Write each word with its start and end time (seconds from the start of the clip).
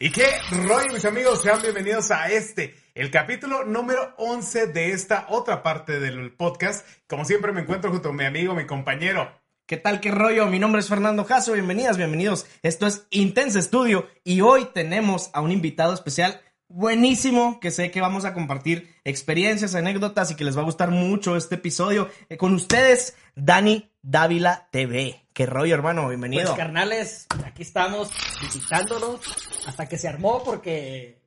¿Y 0.00 0.10
qué 0.12 0.26
rollo, 0.52 0.92
mis 0.92 1.04
amigos? 1.04 1.42
Sean 1.42 1.60
bienvenidos 1.60 2.12
a 2.12 2.28
este, 2.28 2.76
el 2.94 3.10
capítulo 3.10 3.64
número 3.64 4.14
11 4.18 4.68
de 4.68 4.92
esta 4.92 5.26
otra 5.28 5.64
parte 5.64 5.98
del 5.98 6.30
podcast. 6.30 6.86
Como 7.08 7.24
siempre 7.24 7.50
me 7.50 7.62
encuentro 7.62 7.90
junto 7.90 8.10
a 8.10 8.12
mi 8.12 8.24
amigo, 8.24 8.54
mi 8.54 8.64
compañero. 8.64 9.28
¿Qué 9.66 9.76
tal, 9.76 9.98
qué 9.98 10.12
rollo? 10.12 10.46
Mi 10.46 10.60
nombre 10.60 10.80
es 10.80 10.88
Fernando 10.88 11.24
Jasso, 11.24 11.52
bienvenidas, 11.52 11.96
bienvenidos. 11.96 12.46
Esto 12.62 12.86
es 12.86 13.08
Intense 13.10 13.60
Studio 13.60 14.06
y 14.22 14.40
hoy 14.40 14.68
tenemos 14.72 15.30
a 15.32 15.40
un 15.40 15.50
invitado 15.50 15.92
especial 15.92 16.40
buenísimo 16.68 17.58
que 17.60 17.70
sé 17.70 17.90
que 17.90 18.00
vamos 18.00 18.24
a 18.24 18.34
compartir 18.34 18.94
experiencias, 19.04 19.74
anécdotas 19.74 20.30
y 20.30 20.36
que 20.36 20.44
les 20.44 20.56
va 20.56 20.62
a 20.62 20.66
gustar 20.66 20.90
mucho 20.90 21.36
este 21.36 21.56
episodio. 21.56 22.08
Eh, 22.28 22.36
con 22.36 22.54
ustedes, 22.54 23.16
Dani 23.34 23.90
Dávila 24.02 24.68
TV. 24.70 25.24
¿Qué 25.32 25.46
rollo, 25.46 25.74
hermano? 25.74 26.08
Bienvenido. 26.08 26.44
Pues 26.44 26.56
carnales, 26.56 27.26
aquí 27.44 27.62
estamos 27.62 28.10
visitándolos 28.40 29.20
hasta 29.66 29.88
que 29.88 29.98
se 29.98 30.08
armó 30.08 30.42
porque 30.44 31.18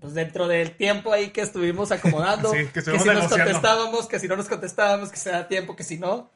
pues 0.00 0.14
dentro 0.14 0.46
del 0.46 0.76
tiempo 0.76 1.12
ahí 1.12 1.30
que 1.30 1.40
estuvimos 1.40 1.90
acomodando, 1.90 2.50
Sí, 2.52 2.66
que 2.66 2.82
que, 2.82 2.82
si 2.82 3.08
nos 3.08 3.28
contestábamos, 3.28 4.06
que 4.06 4.18
si 4.18 4.28
no 4.28 4.36
nos 4.36 4.48
contestábamos, 4.48 5.10
que 5.10 5.16
se 5.16 5.30
da 5.30 5.48
tiempo, 5.48 5.74
que 5.74 5.82
si 5.82 5.98
no. 5.98 6.30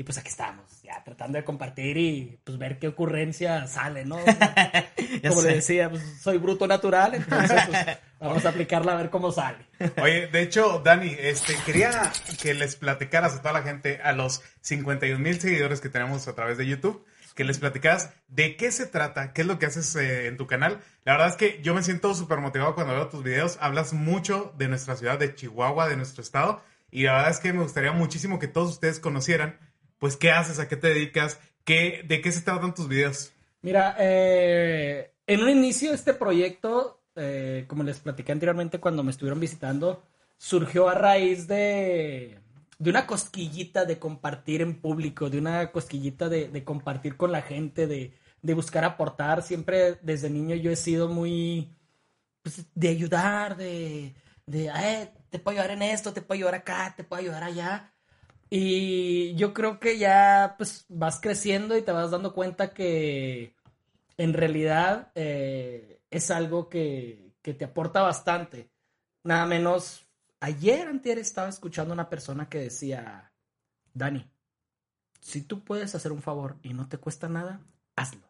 Y 0.00 0.04
pues 0.04 0.16
aquí 0.16 0.28
estamos, 0.28 0.80
ya 0.84 1.02
tratando 1.02 1.38
de 1.38 1.44
compartir 1.44 1.96
y 1.96 2.38
pues 2.44 2.56
ver 2.56 2.78
qué 2.78 2.86
ocurrencia 2.86 3.66
sale, 3.66 4.04
¿no? 4.04 4.16
Como 5.28 5.42
le 5.42 5.54
decía, 5.56 5.90
pues 5.90 6.04
soy 6.22 6.38
bruto 6.38 6.68
natural, 6.68 7.14
entonces 7.14 7.60
pues, 7.66 7.98
vamos 8.20 8.46
a 8.46 8.50
aplicarla 8.50 8.92
a 8.92 8.96
ver 8.96 9.10
cómo 9.10 9.32
sale. 9.32 9.58
Oye, 10.00 10.28
de 10.28 10.42
hecho, 10.42 10.80
Dani, 10.84 11.16
este, 11.18 11.56
quería 11.66 12.12
que 12.40 12.54
les 12.54 12.76
platicaras 12.76 13.34
a 13.34 13.42
toda 13.42 13.54
la 13.54 13.62
gente, 13.62 14.00
a 14.00 14.12
los 14.12 14.40
51 14.60 15.18
mil 15.18 15.40
seguidores 15.40 15.80
que 15.80 15.88
tenemos 15.88 16.28
a 16.28 16.34
través 16.36 16.58
de 16.58 16.68
YouTube, 16.68 17.04
que 17.34 17.42
les 17.42 17.58
platicaras 17.58 18.10
de 18.28 18.56
qué 18.56 18.70
se 18.70 18.86
trata, 18.86 19.32
qué 19.32 19.40
es 19.40 19.48
lo 19.48 19.58
que 19.58 19.66
haces 19.66 19.96
eh, 19.96 20.28
en 20.28 20.36
tu 20.36 20.46
canal. 20.46 20.78
La 21.04 21.14
verdad 21.14 21.28
es 21.28 21.36
que 21.36 21.60
yo 21.60 21.74
me 21.74 21.82
siento 21.82 22.14
súper 22.14 22.38
motivado 22.38 22.76
cuando 22.76 22.94
veo 22.94 23.08
tus 23.08 23.24
videos. 23.24 23.58
Hablas 23.60 23.92
mucho 23.92 24.54
de 24.58 24.68
nuestra 24.68 24.94
ciudad, 24.94 25.18
de 25.18 25.34
Chihuahua, 25.34 25.88
de 25.88 25.96
nuestro 25.96 26.22
estado. 26.22 26.62
Y 26.90 27.02
la 27.02 27.14
verdad 27.14 27.30
es 27.30 27.40
que 27.40 27.52
me 27.52 27.62
gustaría 27.62 27.92
muchísimo 27.92 28.38
que 28.38 28.48
todos 28.48 28.70
ustedes 28.70 28.98
conocieran, 28.98 29.58
pues, 29.98 30.16
qué 30.16 30.30
haces, 30.30 30.58
a 30.58 30.68
qué 30.68 30.76
te 30.76 30.88
dedicas, 30.88 31.38
qué, 31.64 32.04
de 32.06 32.20
qué 32.20 32.32
se 32.32 32.42
tratan 32.42 32.74
tus 32.74 32.88
videos. 32.88 33.32
Mira, 33.62 33.96
eh, 33.98 35.12
en 35.26 35.42
un 35.42 35.50
inicio 35.50 35.92
este 35.92 36.14
proyecto, 36.14 37.02
eh, 37.16 37.64
como 37.68 37.82
les 37.82 37.98
platiqué 37.98 38.32
anteriormente 38.32 38.78
cuando 38.80 39.02
me 39.02 39.10
estuvieron 39.10 39.40
visitando, 39.40 40.02
surgió 40.36 40.88
a 40.88 40.94
raíz 40.94 41.48
de, 41.48 42.38
de 42.78 42.90
una 42.90 43.06
cosquillita 43.06 43.84
de 43.84 43.98
compartir 43.98 44.62
en 44.62 44.80
público, 44.80 45.28
de 45.28 45.38
una 45.38 45.72
cosquillita 45.72 46.28
de, 46.28 46.48
de 46.48 46.64
compartir 46.64 47.16
con 47.16 47.32
la 47.32 47.42
gente, 47.42 47.86
de, 47.88 48.12
de 48.42 48.54
buscar 48.54 48.84
aportar. 48.84 49.42
Siempre 49.42 49.96
desde 50.02 50.30
niño 50.30 50.54
yo 50.56 50.70
he 50.70 50.76
sido 50.76 51.08
muy 51.08 51.68
pues, 52.42 52.66
de 52.74 52.88
ayudar, 52.88 53.56
de, 53.56 54.14
de 54.46 54.66
"Eh, 54.68 55.10
te 55.30 55.38
puedo 55.38 55.58
ayudar 55.58 55.72
en 55.76 55.82
esto, 55.82 56.12
te 56.12 56.22
puedo 56.22 56.38
ayudar 56.38 56.54
acá, 56.54 56.94
te 56.96 57.04
puedo 57.04 57.20
ayudar 57.22 57.42
allá. 57.44 57.92
Y 58.50 59.34
yo 59.34 59.52
creo 59.52 59.78
que 59.78 59.98
ya 59.98 60.54
pues 60.56 60.86
vas 60.88 61.20
creciendo 61.20 61.76
y 61.76 61.82
te 61.82 61.92
vas 61.92 62.10
dando 62.10 62.32
cuenta 62.32 62.72
que 62.72 63.54
en 64.16 64.32
realidad 64.32 65.12
eh, 65.14 66.00
es 66.10 66.30
algo 66.30 66.68
que, 66.68 67.32
que 67.42 67.54
te 67.54 67.64
aporta 67.64 68.02
bastante. 68.02 68.70
Nada 69.22 69.46
menos, 69.46 70.06
ayer 70.40 70.88
antier 70.88 71.18
estaba 71.18 71.48
escuchando 71.48 71.92
a 71.92 71.96
una 71.96 72.08
persona 72.08 72.48
que 72.48 72.58
decía, 72.58 73.32
Dani, 73.92 74.26
si 75.20 75.42
tú 75.42 75.64
puedes 75.64 75.94
hacer 75.94 76.12
un 76.12 76.22
favor 76.22 76.56
y 76.62 76.72
no 76.72 76.88
te 76.88 76.98
cuesta 76.98 77.28
nada, 77.28 77.60
hazlo. 77.96 78.26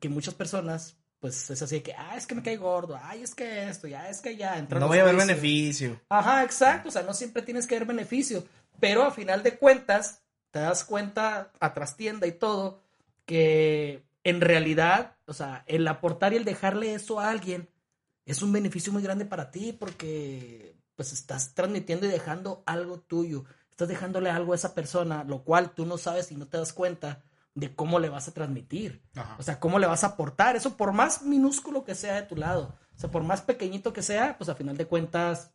Que 0.00 0.08
muchas 0.08 0.34
personas, 0.34 0.96
pues 1.18 1.50
es 1.50 1.60
así 1.62 1.76
de 1.76 1.82
que, 1.82 1.92
ah, 1.94 2.16
es 2.16 2.26
que 2.26 2.34
me 2.34 2.42
cae 2.42 2.56
gordo, 2.56 2.98
ay, 3.02 3.22
es 3.22 3.34
que 3.34 3.68
esto, 3.68 3.88
ya, 3.88 4.08
es 4.08 4.20
que 4.20 4.36
ya. 4.36 4.60
No 4.62 4.86
voy 4.86 4.98
a 4.98 5.04
ver 5.04 5.14
juicios". 5.14 5.28
beneficio. 5.28 6.00
Ajá, 6.08 6.44
exacto. 6.44 6.88
O 6.88 6.92
sea, 6.92 7.02
no 7.02 7.14
siempre 7.14 7.42
tienes 7.42 7.66
que 7.66 7.76
ver 7.76 7.86
beneficio. 7.86 8.44
Pero 8.80 9.04
a 9.04 9.10
final 9.10 9.42
de 9.42 9.58
cuentas, 9.58 10.22
te 10.50 10.60
das 10.60 10.84
cuenta 10.84 11.52
a 11.60 11.74
trastienda 11.74 12.26
y 12.26 12.32
todo, 12.32 12.82
que 13.24 14.06
en 14.24 14.40
realidad, 14.40 15.16
o 15.26 15.32
sea, 15.32 15.64
el 15.66 15.86
aportar 15.88 16.32
y 16.32 16.36
el 16.36 16.44
dejarle 16.44 16.94
eso 16.94 17.20
a 17.20 17.30
alguien 17.30 17.68
es 18.24 18.42
un 18.42 18.52
beneficio 18.52 18.92
muy 18.92 19.02
grande 19.02 19.24
para 19.24 19.50
ti 19.50 19.72
porque 19.72 20.76
pues 20.94 21.12
estás 21.12 21.54
transmitiendo 21.54 22.06
y 22.06 22.10
dejando 22.10 22.62
algo 22.66 23.00
tuyo. 23.00 23.44
Estás 23.70 23.88
dejándole 23.88 24.30
algo 24.30 24.52
a 24.52 24.56
esa 24.56 24.74
persona, 24.74 25.24
lo 25.24 25.44
cual 25.44 25.70
tú 25.70 25.86
no 25.86 25.96
sabes 25.96 26.32
y 26.32 26.36
no 26.36 26.46
te 26.46 26.58
das 26.58 26.72
cuenta 26.72 27.22
de 27.54 27.74
cómo 27.74 27.98
le 27.98 28.08
vas 28.08 28.28
a 28.28 28.34
transmitir. 28.34 29.02
Ajá. 29.14 29.36
O 29.38 29.42
sea, 29.42 29.60
cómo 29.60 29.78
le 29.78 29.86
vas 29.86 30.04
a 30.04 30.08
aportar. 30.08 30.56
Eso 30.56 30.76
por 30.76 30.92
más 30.92 31.22
minúsculo 31.22 31.84
que 31.84 31.94
sea 31.94 32.16
de 32.16 32.22
tu 32.22 32.36
lado. 32.36 32.76
O 32.96 32.98
sea, 32.98 33.10
por 33.10 33.22
más 33.22 33.42
pequeñito 33.42 33.92
que 33.92 34.02
sea, 34.02 34.36
pues 34.36 34.50
a 34.50 34.54
final 34.56 34.76
de 34.76 34.86
cuentas 34.86 35.52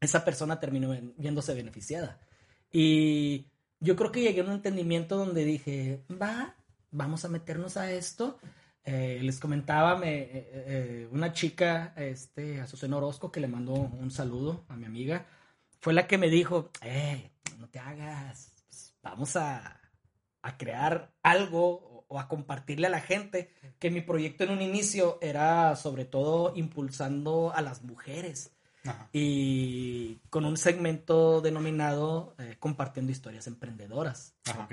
esa 0.00 0.24
persona 0.24 0.58
terminó 0.58 0.90
viéndose 1.16 1.54
beneficiada. 1.54 2.20
Y 2.72 3.46
yo 3.80 3.94
creo 3.96 4.10
que 4.10 4.22
llegué 4.22 4.40
a 4.40 4.44
un 4.44 4.52
entendimiento 4.52 5.16
donde 5.16 5.44
dije, 5.44 6.02
va, 6.10 6.56
vamos 6.90 7.24
a 7.24 7.28
meternos 7.28 7.76
a 7.76 7.92
esto. 7.92 8.38
Eh, 8.84 9.20
les 9.22 9.38
comentaba 9.38 9.96
me, 9.96 10.22
eh, 10.22 10.48
eh, 10.52 11.08
una 11.12 11.32
chica, 11.32 11.92
este, 11.96 12.60
Azucena 12.60 12.96
Orozco, 12.96 13.30
que 13.30 13.40
le 13.40 13.46
mandó 13.46 13.74
un 13.74 14.10
saludo 14.10 14.64
a 14.68 14.76
mi 14.76 14.86
amiga, 14.86 15.26
fue 15.80 15.92
la 15.92 16.06
que 16.06 16.18
me 16.18 16.30
dijo, 16.30 16.70
eh, 16.80 17.30
no 17.58 17.68
te 17.68 17.78
hagas, 17.78 18.52
pues, 18.66 18.94
vamos 19.02 19.36
a, 19.36 19.80
a 20.42 20.56
crear 20.56 21.12
algo 21.22 21.74
o, 21.74 22.06
o 22.08 22.18
a 22.18 22.26
compartirle 22.26 22.88
a 22.88 22.90
la 22.90 23.00
gente, 23.00 23.50
que 23.78 23.90
mi 23.90 24.00
proyecto 24.00 24.42
en 24.44 24.50
un 24.50 24.62
inicio 24.62 25.18
era 25.20 25.76
sobre 25.76 26.04
todo 26.04 26.52
impulsando 26.56 27.52
a 27.54 27.62
las 27.62 27.82
mujeres 27.82 28.52
Ajá. 28.84 29.08
y 29.12 30.16
con 30.28 30.44
un 30.44 30.56
segmento 30.56 31.40
denominado 31.40 32.34
eh, 32.38 32.56
Compartiendo 32.58 33.12
historias 33.12 33.46
emprendedoras. 33.46 34.34
Ajá. 34.44 34.68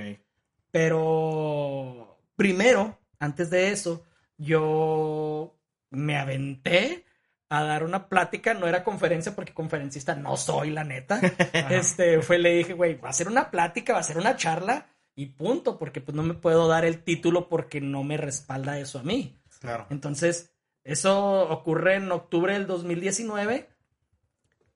Pero 0.71 2.19
primero, 2.35 2.99
antes 3.19 3.49
de 3.49 3.71
eso, 3.71 4.05
yo 4.37 5.55
me 5.91 6.17
aventé 6.17 7.05
a 7.49 7.63
dar 7.63 7.83
una 7.83 8.07
plática, 8.07 8.53
no 8.53 8.67
era 8.67 8.83
conferencia 8.83 9.35
porque 9.35 9.53
conferencista 9.53 10.15
no 10.15 10.37
soy, 10.37 10.69
la 10.69 10.83
neta. 10.83 11.19
Este, 11.69 12.21
fue, 12.21 12.37
le 12.37 12.55
dije, 12.55 12.73
güey, 12.73 12.95
va 12.95 13.09
a 13.09 13.13
ser 13.13 13.27
una 13.27 13.49
plática, 13.49 13.93
va 13.93 13.99
a 13.99 14.03
ser 14.03 14.17
una 14.17 14.35
charla 14.35 14.87
y 15.15 15.27
punto, 15.27 15.77
porque 15.77 15.99
pues 15.99 16.15
no 16.15 16.23
me 16.23 16.35
puedo 16.35 16.67
dar 16.67 16.85
el 16.85 17.03
título 17.03 17.49
porque 17.49 17.81
no 17.81 18.03
me 18.03 18.17
respalda 18.17 18.79
eso 18.79 18.99
a 18.99 19.03
mí. 19.03 19.35
Claro. 19.59 19.87
Entonces, 19.89 20.53
eso 20.83 21.49
ocurre 21.49 21.95
en 21.95 22.11
octubre 22.11 22.53
del 22.53 22.67
2019 22.67 23.67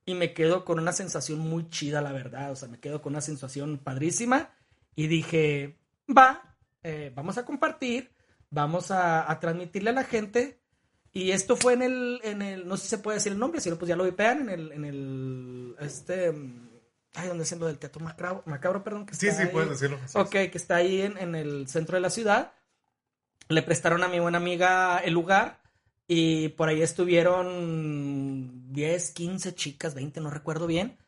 y 0.06 0.14
me 0.14 0.32
quedo 0.34 0.64
con 0.64 0.78
una 0.78 0.92
sensación 0.92 1.38
muy 1.38 1.68
chida, 1.70 2.00
la 2.02 2.12
verdad. 2.12 2.52
O 2.52 2.56
sea, 2.56 2.68
me 2.68 2.78
quedo 2.80 3.00
con 3.02 3.12
una 3.14 3.20
sensación 3.20 3.78
padrísima 3.78 4.50
y 4.94 5.06
dije, 5.06 5.78
va, 6.16 6.56
eh, 6.82 7.12
vamos 7.14 7.38
a 7.38 7.44
compartir, 7.44 8.10
vamos 8.50 8.90
a, 8.90 9.30
a 9.30 9.40
transmitirle 9.40 9.90
a 9.90 9.94
la 9.94 10.04
gente. 10.04 10.60
Y 11.12 11.30
esto 11.30 11.56
fue 11.56 11.74
en 11.74 11.82
el, 11.82 12.20
en 12.24 12.42
el, 12.42 12.66
no 12.66 12.76
sé 12.76 12.82
si 12.84 12.88
se 12.90 12.98
puede 12.98 13.18
decir 13.18 13.32
el 13.32 13.38
nombre, 13.38 13.60
si 13.60 13.70
no, 13.70 13.76
pues 13.78 13.88
ya 13.88 13.96
lo 13.96 14.04
vipean, 14.04 14.40
en 14.42 14.48
el, 14.50 14.72
en 14.72 14.84
el, 14.84 15.76
este, 15.78 16.32
mm, 16.32 16.68
ay, 17.14 17.28
¿dónde 17.28 17.44
es 17.44 17.52
lo 17.58 17.66
del 17.66 17.78
teatro 17.78 18.02
macabro, 18.04 18.42
macabro 18.46 18.82
perdón? 18.82 19.06
Que 19.06 19.14
Sí, 19.14 19.30
sí, 19.30 19.42
ahí? 19.42 19.48
puedes 19.52 19.70
decirlo. 19.70 19.98
así 20.04 20.18
Ok, 20.18 20.30
que 20.30 20.50
está 20.54 20.76
ahí 20.76 21.02
en, 21.02 21.16
en 21.18 21.36
el 21.36 21.68
centro 21.68 21.94
de 21.96 22.00
la 22.00 22.10
ciudad. 22.10 22.52
Le 23.48 23.62
prestaron 23.62 24.02
a 24.02 24.08
mi 24.08 24.18
buena 24.18 24.38
amiga 24.38 24.98
el 24.98 25.14
lugar 25.14 25.60
y 26.06 26.48
por 26.50 26.68
ahí 26.68 26.82
estuvieron 26.82 28.72
10, 28.72 29.10
15 29.12 29.54
chicas, 29.54 29.94
20, 29.94 30.20
no 30.20 30.30
recuerdo 30.30 30.66
bien. 30.66 30.98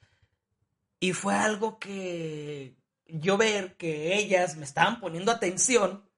Y 1.01 1.13
fue 1.13 1.35
algo 1.35 1.79
que 1.79 2.77
yo 3.07 3.37
ver 3.37 3.77
que 3.77 4.17
ellas 4.17 4.57
me 4.57 4.65
estaban 4.65 5.01
poniendo 5.01 5.31
atención 5.31 6.09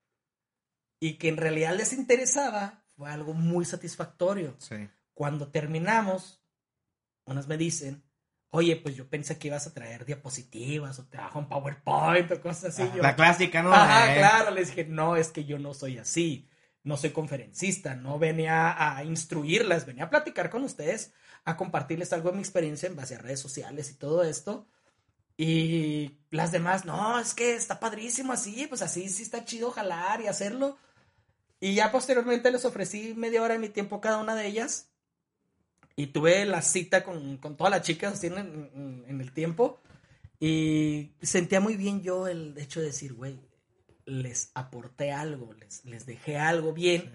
y 1.01 1.15
que 1.15 1.29
en 1.29 1.37
realidad 1.37 1.77
les 1.77 1.93
interesaba 1.93 2.85
fue 2.97 3.11
algo 3.11 3.35
muy 3.35 3.65
satisfactorio. 3.65 4.57
Sí. 4.59 4.89
Cuando 5.15 5.49
terminamos, 5.49 6.43
unas 7.25 7.47
me 7.47 7.57
dicen, 7.57 8.05
oye, 8.51 8.77
pues 8.77 8.97
yo 8.97 9.09
pensé 9.09 9.39
que 9.39 9.49
ibas 9.49 9.67
a 9.67 9.75
traer 9.75 10.05
diapositivas 10.05 10.99
o 10.99 11.07
trabajo 11.07 11.39
en 11.39 11.49
PowerPoint 11.49 12.31
o 12.31 12.41
cosas 12.41 12.79
así. 12.79 12.91
Yo, 12.95 13.03
La 13.03 13.15
clásica, 13.15 13.63
¿no? 13.63 13.73
Ajá, 13.73 14.15
Eh, 14.15 14.19
claro, 14.19 14.51
les 14.51 14.69
dije, 14.69 14.85
no, 14.85 15.17
es 15.17 15.31
que 15.31 15.45
yo 15.45 15.59
no 15.59 15.75
soy 15.75 15.99
así. 15.99 16.48
No 16.89 16.97
soy 16.97 17.11
conferencista, 17.11 17.95
no 17.95 18.19
venía 18.19 18.97
a 18.97 19.05
instruirlas, 19.05 19.85
venía 19.87 20.05
a 20.05 20.11
platicar 20.11 20.49
con 20.49 20.65
ustedes, 20.65 21.13
a 21.45 21.57
compartirles 21.57 22.13
algo 22.15 22.31
de 22.31 22.37
mi 22.37 22.43
experiencia 22.43 22.89
en 22.89 22.97
base 22.97 23.15
a 23.15 23.19
redes 23.19 23.41
sociales 23.41 23.91
y 23.91 23.95
todo 23.95 24.25
esto. 24.25 24.67
Y 25.37 26.17
las 26.31 26.51
demás, 26.51 26.85
no, 26.87 27.21
es 27.21 27.35
que 27.35 27.55
está 27.55 27.79
padrísimo 27.79 28.33
así, 28.33 28.67
pues 28.69 28.81
así 28.83 29.09
sí 29.11 29.23
está 29.23 29.45
chido 29.45 29.71
jalar 29.71 30.23
y 30.23 30.27
hacerlo. 30.29 30.79
Y 31.61 31.75
ya 31.75 31.93
posteriormente 31.93 32.51
les 32.51 32.65
ofrecí 32.65 33.15
media 33.15 33.43
hora 33.43 33.55
de 33.55 33.61
mi 33.61 33.69
tiempo 33.69 33.97
a 33.97 34.01
cada 34.01 34.19
una 34.19 34.35
de 34.35 34.47
ellas. 34.47 34.89
Y 35.95 36.07
tuve 36.09 36.45
la 36.47 36.63
cita 36.63 37.05
con, 37.05 37.37
con 37.37 37.57
todas 37.57 37.71
las 37.71 37.83
chicas 37.83 38.25
en- 38.25 39.05
en 39.07 39.21
el 39.21 39.33
tiempo. 39.33 39.81
Y 40.41 41.13
sentía 41.21 41.61
muy 41.61 41.77
bien 41.77 42.01
yo 42.03 42.29
el 42.29 42.57
hecho 42.57 42.81
de 42.81 42.87
decir, 42.87 43.13
güey, 43.13 43.39
les 44.09 44.51
aporté 44.55 45.13
algo, 45.13 45.53
les, 45.53 45.85
les 45.85 46.07
dejé 46.07 46.37
algo 46.39 46.73
bien. 46.73 47.13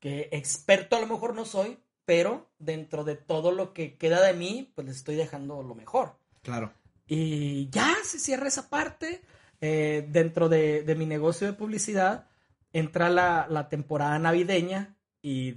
Que 0.00 0.28
experto 0.32 0.96
a 0.96 1.00
lo 1.00 1.06
mejor 1.06 1.34
no 1.34 1.44
soy, 1.46 1.78
pero 2.04 2.50
dentro 2.58 3.04
de 3.04 3.16
todo 3.16 3.52
lo 3.52 3.72
que 3.72 3.96
queda 3.96 4.22
de 4.22 4.34
mí, 4.34 4.70
pues 4.74 4.86
les 4.86 4.96
estoy 4.98 5.14
dejando 5.16 5.62
lo 5.62 5.74
mejor. 5.74 6.16
Claro. 6.42 6.72
Y 7.06 7.68
ya 7.70 7.94
se 8.04 8.18
cierra 8.18 8.48
esa 8.48 8.68
parte. 8.68 9.22
Eh, 9.60 10.06
dentro 10.10 10.48
de, 10.50 10.82
de 10.82 10.94
mi 10.94 11.06
negocio 11.06 11.46
de 11.46 11.54
publicidad 11.54 12.28
entra 12.72 13.08
la, 13.08 13.46
la 13.48 13.68
temporada 13.70 14.18
navideña 14.18 14.94
y 15.22 15.54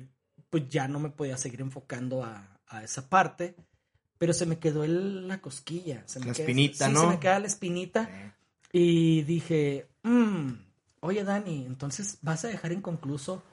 pues 0.50 0.70
ya 0.70 0.88
no 0.88 1.00
me 1.00 1.10
podía 1.10 1.36
seguir 1.36 1.60
enfocando 1.60 2.24
a, 2.24 2.62
a 2.68 2.84
esa 2.84 3.10
parte. 3.10 3.56
Pero 4.18 4.32
se 4.34 4.46
me 4.46 4.60
quedó 4.60 4.84
el- 4.86 5.28
la 5.28 5.42
cosquilla. 5.42 6.04
Se 6.06 6.20
me 6.22 6.28
La 6.28 6.34
queda- 6.34 6.44
espinita, 6.44 6.88
sí, 6.88 6.94
¿no? 6.94 7.02
Se 7.02 7.08
me 7.08 7.20
queda 7.20 7.40
la 7.40 7.48
espinita. 7.48 8.10
Y 8.72 9.24
dije, 9.24 9.88
"Mm, 10.08 10.54
oye 11.02 11.24
Dani, 11.24 11.66
entonces 11.66 12.18
vas 12.22 12.44
a 12.46 12.48
dejar 12.48 12.72
inconcluso 12.72 13.44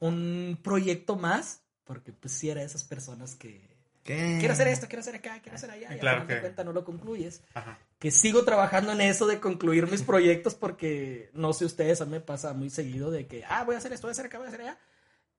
un 0.00 0.58
proyecto 0.62 1.16
más, 1.16 1.62
porque 1.84 2.12
pues 2.12 2.32
si 2.32 2.48
era 2.50 2.60
de 2.60 2.66
esas 2.66 2.84
personas 2.84 3.34
que 3.34 3.68
¿Qué? 4.02 4.36
quiero 4.38 4.54
hacer 4.54 4.68
esto, 4.68 4.86
quiero 4.88 5.00
hacer 5.00 5.14
acá, 5.16 5.40
quiero 5.42 5.56
hacer 5.56 5.70
allá, 5.70 5.94
y 5.94 5.98
Claro 5.98 6.20
al 6.20 6.22
final 6.22 6.28
de 6.28 6.34
que- 6.34 6.40
cuenta 6.40 6.64
no 6.64 6.72
lo 6.72 6.84
concluyes. 6.84 7.42
Ajá. 7.54 7.78
Que 7.98 8.10
sigo 8.10 8.44
trabajando 8.44 8.92
en 8.92 9.02
eso 9.02 9.26
de 9.26 9.40
concluir 9.40 9.90
mis 9.90 10.02
proyectos 10.02 10.54
porque 10.54 11.30
no 11.34 11.52
sé 11.52 11.66
ustedes, 11.66 12.00
a 12.00 12.06
mí 12.06 12.12
me 12.12 12.20
pasa 12.20 12.54
muy 12.54 12.70
seguido 12.70 13.10
de 13.10 13.26
que, 13.26 13.44
ah, 13.46 13.62
voy 13.64 13.74
a 13.74 13.78
hacer 13.78 13.92
esto, 13.92 14.06
voy 14.06 14.10
a 14.10 14.12
hacer 14.12 14.26
acá, 14.26 14.38
voy 14.38 14.46
a 14.46 14.48
hacer 14.48 14.62
allá. 14.62 14.78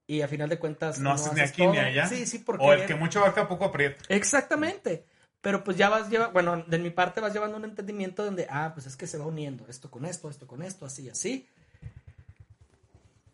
Y 0.06 0.22
a 0.22 0.28
final 0.28 0.50
de 0.50 0.60
cuentas 0.60 1.00
No 1.00 1.12
haces 1.12 1.34
ni 1.34 1.42
aquí 1.42 1.66
ni 1.66 1.78
allá. 1.80 2.08
Sí, 2.08 2.26
sí, 2.26 2.40
porque 2.40 2.64
O 2.66 2.74
el 2.74 2.86
que 2.86 2.96
mucho 2.96 3.20
abarca 3.20 3.48
poco 3.48 3.66
aprieta. 3.66 4.04
Exactamente. 4.10 5.06
Pero 5.42 5.64
pues 5.64 5.76
ya 5.76 5.90
vas 5.90 6.10
llevando, 6.10 6.34
bueno, 6.34 6.64
de 6.64 6.78
mi 6.78 6.92
parte 6.92 7.20
vas 7.20 7.34
llevando 7.34 7.58
un 7.58 7.66
entendimiento 7.66 8.24
donde, 8.24 8.48
ah, 8.50 8.72
pues 8.74 8.86
es 8.86 8.96
que 8.96 9.08
se 9.08 9.18
va 9.18 9.26
uniendo 9.26 9.66
esto 9.68 9.90
con 9.90 10.06
esto, 10.06 10.30
esto 10.30 10.46
con 10.46 10.62
esto, 10.62 10.86
así, 10.86 11.10
así. 11.10 11.48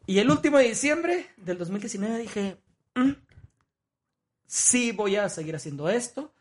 Y 0.06 0.19
el 0.19 0.31
último 0.31 0.57
de 0.57 0.69
diciembre 0.69 1.27
del 1.36 1.57
2019 1.57 2.18
dije, 2.19 2.57
"Mm, 2.95 3.12
sí 4.45 4.94
voy 4.94 5.18
a 5.18 5.27
seguir 5.27 5.57
haciendo 5.57 5.89
esto, 5.89 6.33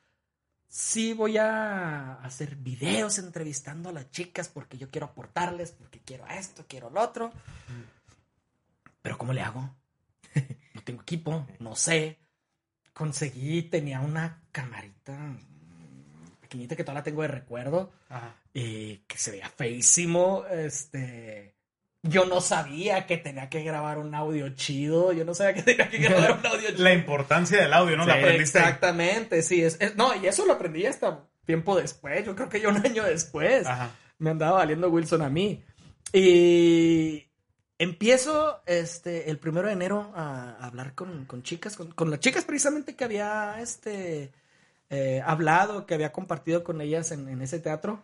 sí 0.68 1.14
voy 1.14 1.36
a 1.36 2.14
hacer 2.22 2.54
videos 2.54 3.18
entrevistando 3.18 3.88
a 3.88 3.92
las 3.92 4.08
chicas 4.12 4.48
porque 4.48 4.78
yo 4.78 4.88
quiero 4.90 5.06
aportarles, 5.06 5.72
porque 5.72 6.00
quiero 6.00 6.26
esto, 6.28 6.64
quiero 6.68 6.90
lo 6.90 7.00
otro. 7.00 7.32
Pero 9.02 9.18
¿cómo 9.18 9.32
le 9.32 9.42
hago? 9.42 9.74
No 10.74 10.82
tengo 10.82 11.02
equipo, 11.02 11.46
no 11.58 11.74
sé 11.74 12.18
conseguí, 12.96 13.62
tenía 13.62 14.00
una 14.00 14.42
camarita 14.52 15.36
pequeñita 16.56 16.76
que 16.76 16.84
todavía 16.84 17.00
la 17.00 17.04
tengo 17.04 17.22
de 17.22 17.28
recuerdo, 17.28 17.92
Ajá. 18.08 18.34
eh, 18.54 19.02
que 19.06 19.18
se 19.18 19.30
veía 19.32 19.48
feísimo, 19.50 20.44
este... 20.50 21.54
Yo 22.02 22.24
no 22.24 22.40
sabía 22.40 23.04
que 23.06 23.16
tenía 23.16 23.48
que 23.50 23.64
grabar 23.64 23.98
un 23.98 24.14
audio 24.14 24.48
chido, 24.50 25.12
yo 25.12 25.24
no 25.24 25.34
sabía 25.34 25.54
que 25.54 25.62
tenía 25.62 25.88
que 25.90 25.98
grabar 25.98 26.38
un 26.38 26.46
audio 26.46 26.68
chido. 26.70 26.84
La 26.84 26.92
importancia 26.94 27.60
del 27.60 27.72
audio, 27.72 27.96
¿no? 27.96 28.06
la 28.06 28.14
Sí, 28.14 28.20
aprendiste. 28.20 28.58
Exactamente, 28.60 29.42
sí. 29.42 29.62
Es, 29.64 29.76
es- 29.80 29.96
no, 29.96 30.14
y 30.14 30.26
eso 30.28 30.46
lo 30.46 30.52
aprendí 30.52 30.86
hasta 30.86 31.24
tiempo 31.44 31.76
después, 31.76 32.24
yo 32.24 32.36
creo 32.36 32.48
que 32.48 32.60
ya 32.60 32.68
un 32.68 32.76
año 32.84 33.02
después 33.02 33.66
Ajá. 33.66 33.90
me 34.18 34.30
andaba 34.30 34.58
valiendo 34.58 34.88
Wilson 34.88 35.22
a 35.22 35.28
mí. 35.30 35.64
Y 36.12 37.28
empiezo 37.78 38.62
este, 38.66 39.28
el 39.30 39.38
primero 39.38 39.66
de 39.66 39.72
enero 39.74 40.12
a 40.14 40.56
hablar 40.64 40.94
con, 40.94 41.24
con 41.24 41.42
chicas, 41.42 41.76
con, 41.76 41.90
con 41.90 42.10
las 42.10 42.20
chicas 42.20 42.44
precisamente 42.44 42.94
que 42.94 43.04
había 43.04 43.56
este, 43.60 44.32
eh, 44.90 45.22
hablado, 45.24 45.86
que 45.86 45.94
había 45.94 46.12
compartido 46.12 46.62
con 46.64 46.80
ellas 46.80 47.10
en, 47.12 47.28
en 47.28 47.42
ese 47.42 47.58
teatro. 47.60 48.02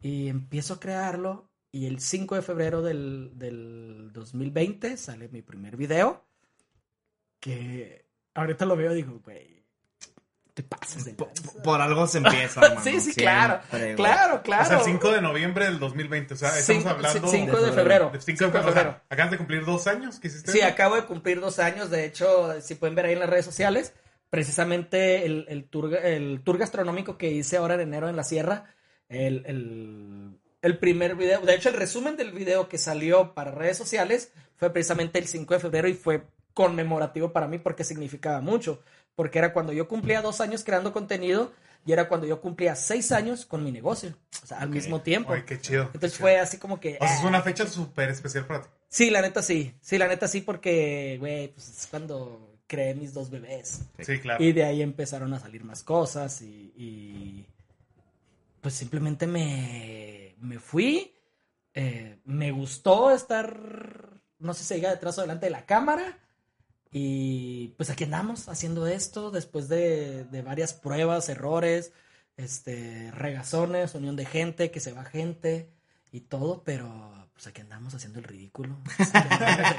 Y 0.00 0.28
empiezo 0.28 0.74
a 0.74 0.80
crearlo. 0.80 1.48
Y 1.72 1.86
el 1.86 2.00
5 2.00 2.36
de 2.36 2.42
febrero 2.42 2.80
del, 2.82 3.32
del 3.34 4.10
2020 4.12 4.96
sale 4.96 5.28
mi 5.28 5.42
primer 5.42 5.76
video. 5.76 6.24
Que 7.40 8.06
ahorita 8.34 8.64
lo 8.64 8.76
veo 8.76 8.92
y 8.92 8.96
digo, 8.96 9.20
güey, 9.24 9.64
te 10.54 10.62
pasas 10.62 11.04
de 11.04 11.12
Por, 11.14 11.28
lanza". 11.28 11.62
por 11.62 11.80
algo 11.80 12.06
se 12.06 12.18
empieza, 12.18 12.60
hermano. 12.64 12.80
Sí, 12.82 12.92
sí, 12.92 13.00
Siempre, 13.12 13.24
claro. 13.24 13.60
güey. 13.70 13.94
Claro, 13.94 14.42
claro. 14.42 14.64
O 14.64 14.68
sea, 14.68 14.78
el 14.78 14.84
5 14.84 15.10
de 15.12 15.20
noviembre 15.20 15.66
del 15.66 15.78
2020. 15.78 16.34
O 16.34 16.36
sea, 16.36 16.58
estamos 16.58 16.82
Cinco- 16.82 16.94
hablando. 16.94 17.28
sí, 17.28 17.36
5 17.36 17.60
de 17.60 17.72
febrero. 17.72 18.10
de 18.10 18.20
5 18.20 18.26
de 18.26 18.36
5 18.38 18.44
de 18.44 18.50
febrero. 18.52 18.68
O 18.70 18.72
sea, 18.72 18.82
febrero. 18.82 19.00
acabas 19.10 19.30
de 19.32 19.38
cumplir 19.38 19.64
dos 19.66 19.86
años 19.86 20.18
que 20.18 20.28
hiciste. 20.28 20.52
Sí, 20.52 20.60
acabo 20.62 20.96
de 20.96 21.04
cumplir 21.04 21.40
dos 21.40 21.58
años. 21.58 21.90
De 21.90 22.04
hecho, 22.06 22.58
si 22.62 22.74
pueden 22.76 22.94
ver 22.94 23.06
ahí 23.06 23.12
en 23.12 23.20
las 23.20 23.28
redes 23.30 23.44
sociales, 23.44 23.92
precisamente 24.30 25.24
el, 25.24 25.46
el 25.48 25.64
tour, 25.64 25.94
el 25.94 26.42
tour 26.42 26.58
gastronómico 26.58 27.16
que 27.16 27.30
hice 27.30 27.56
ahora 27.56 27.74
en 27.74 27.80
enero 27.80 28.08
en 28.08 28.16
la 28.16 28.24
sierra, 28.24 28.74
el, 29.08 29.44
el, 29.46 30.38
el 30.62 30.78
primer 30.78 31.14
video, 31.14 31.40
de 31.40 31.54
hecho, 31.54 31.68
el 31.68 31.76
resumen 31.76 32.16
del 32.16 32.32
video 32.32 32.68
que 32.68 32.78
salió 32.78 33.34
para 33.34 33.50
redes 33.50 33.78
sociales 33.78 34.32
fue 34.56 34.72
precisamente 34.72 35.18
el 35.18 35.26
5 35.26 35.54
de 35.54 35.60
febrero 35.60 35.88
y 35.88 35.94
fue 35.94 36.26
conmemorativo 36.54 37.32
para 37.32 37.46
mí 37.46 37.58
porque 37.58 37.84
significaba 37.84 38.40
mucho. 38.40 38.82
Porque 39.14 39.38
era 39.38 39.52
cuando 39.52 39.72
yo 39.72 39.88
cumplía 39.88 40.22
dos 40.22 40.40
años 40.40 40.64
creando 40.64 40.92
contenido 40.92 41.52
y 41.84 41.92
era 41.92 42.08
cuando 42.08 42.26
yo 42.26 42.40
cumplía 42.40 42.74
seis 42.74 43.12
años 43.12 43.46
con 43.46 43.62
mi 43.62 43.70
negocio. 43.70 44.16
O 44.42 44.46
sea, 44.46 44.58
al 44.58 44.70
mismo 44.70 45.02
tiempo. 45.02 45.32
Ay, 45.32 45.44
qué 45.46 45.60
chido. 45.60 45.84
Entonces 45.94 46.14
qué 46.14 46.18
fue 46.18 46.32
chido. 46.32 46.42
así 46.42 46.58
como 46.58 46.80
que... 46.80 46.98
O 47.00 47.06
sea, 47.06 47.14
es 47.14 47.24
ah, 47.24 47.28
una 47.28 47.42
fecha 47.42 47.66
súper 47.66 48.08
especial 48.08 48.46
para 48.46 48.62
ti. 48.62 48.68
Sí, 48.88 49.10
la 49.10 49.20
neta 49.20 49.42
sí. 49.42 49.74
Sí, 49.80 49.98
la 49.98 50.08
neta 50.08 50.26
sí, 50.26 50.40
porque, 50.40 51.16
güey, 51.20 51.48
pues 51.48 51.68
es 51.68 51.86
cuando 51.86 52.55
creé 52.66 52.94
mis 52.94 53.14
dos 53.14 53.30
bebés. 53.30 53.82
Sí, 53.98 54.18
claro. 54.18 54.42
Y 54.42 54.52
de 54.52 54.64
ahí 54.64 54.82
empezaron 54.82 55.32
a 55.34 55.40
salir 55.40 55.64
más 55.64 55.82
cosas 55.82 56.42
y, 56.42 56.72
y, 56.76 57.46
pues 58.60 58.74
simplemente 58.74 59.26
me, 59.26 60.34
me 60.40 60.58
fui. 60.58 61.12
Eh, 61.74 62.18
me 62.24 62.50
gustó 62.52 63.10
estar, 63.10 63.60
no 64.38 64.54
sé 64.54 64.60
si 64.60 64.66
se 64.66 64.74
diga 64.76 64.90
detrás 64.90 65.18
o 65.18 65.20
delante 65.20 65.46
de 65.46 65.50
la 65.52 65.66
cámara. 65.66 66.18
Y 66.90 67.68
pues 67.76 67.90
aquí 67.90 68.04
andamos 68.04 68.48
haciendo 68.48 68.86
esto 68.86 69.30
después 69.30 69.68
de, 69.68 70.24
de 70.24 70.42
varias 70.42 70.72
pruebas, 70.72 71.28
errores, 71.28 71.92
este, 72.36 73.10
regazones, 73.12 73.94
unión 73.94 74.16
de 74.16 74.24
gente, 74.24 74.70
que 74.70 74.80
se 74.80 74.92
va 74.92 75.04
gente 75.04 75.70
y 76.12 76.20
todo, 76.20 76.62
pero 76.64 77.25
pues 77.36 77.46
aquí 77.48 77.60
andamos 77.60 77.94
haciendo 77.94 78.18
el 78.18 78.24
ridículo. 78.24 78.78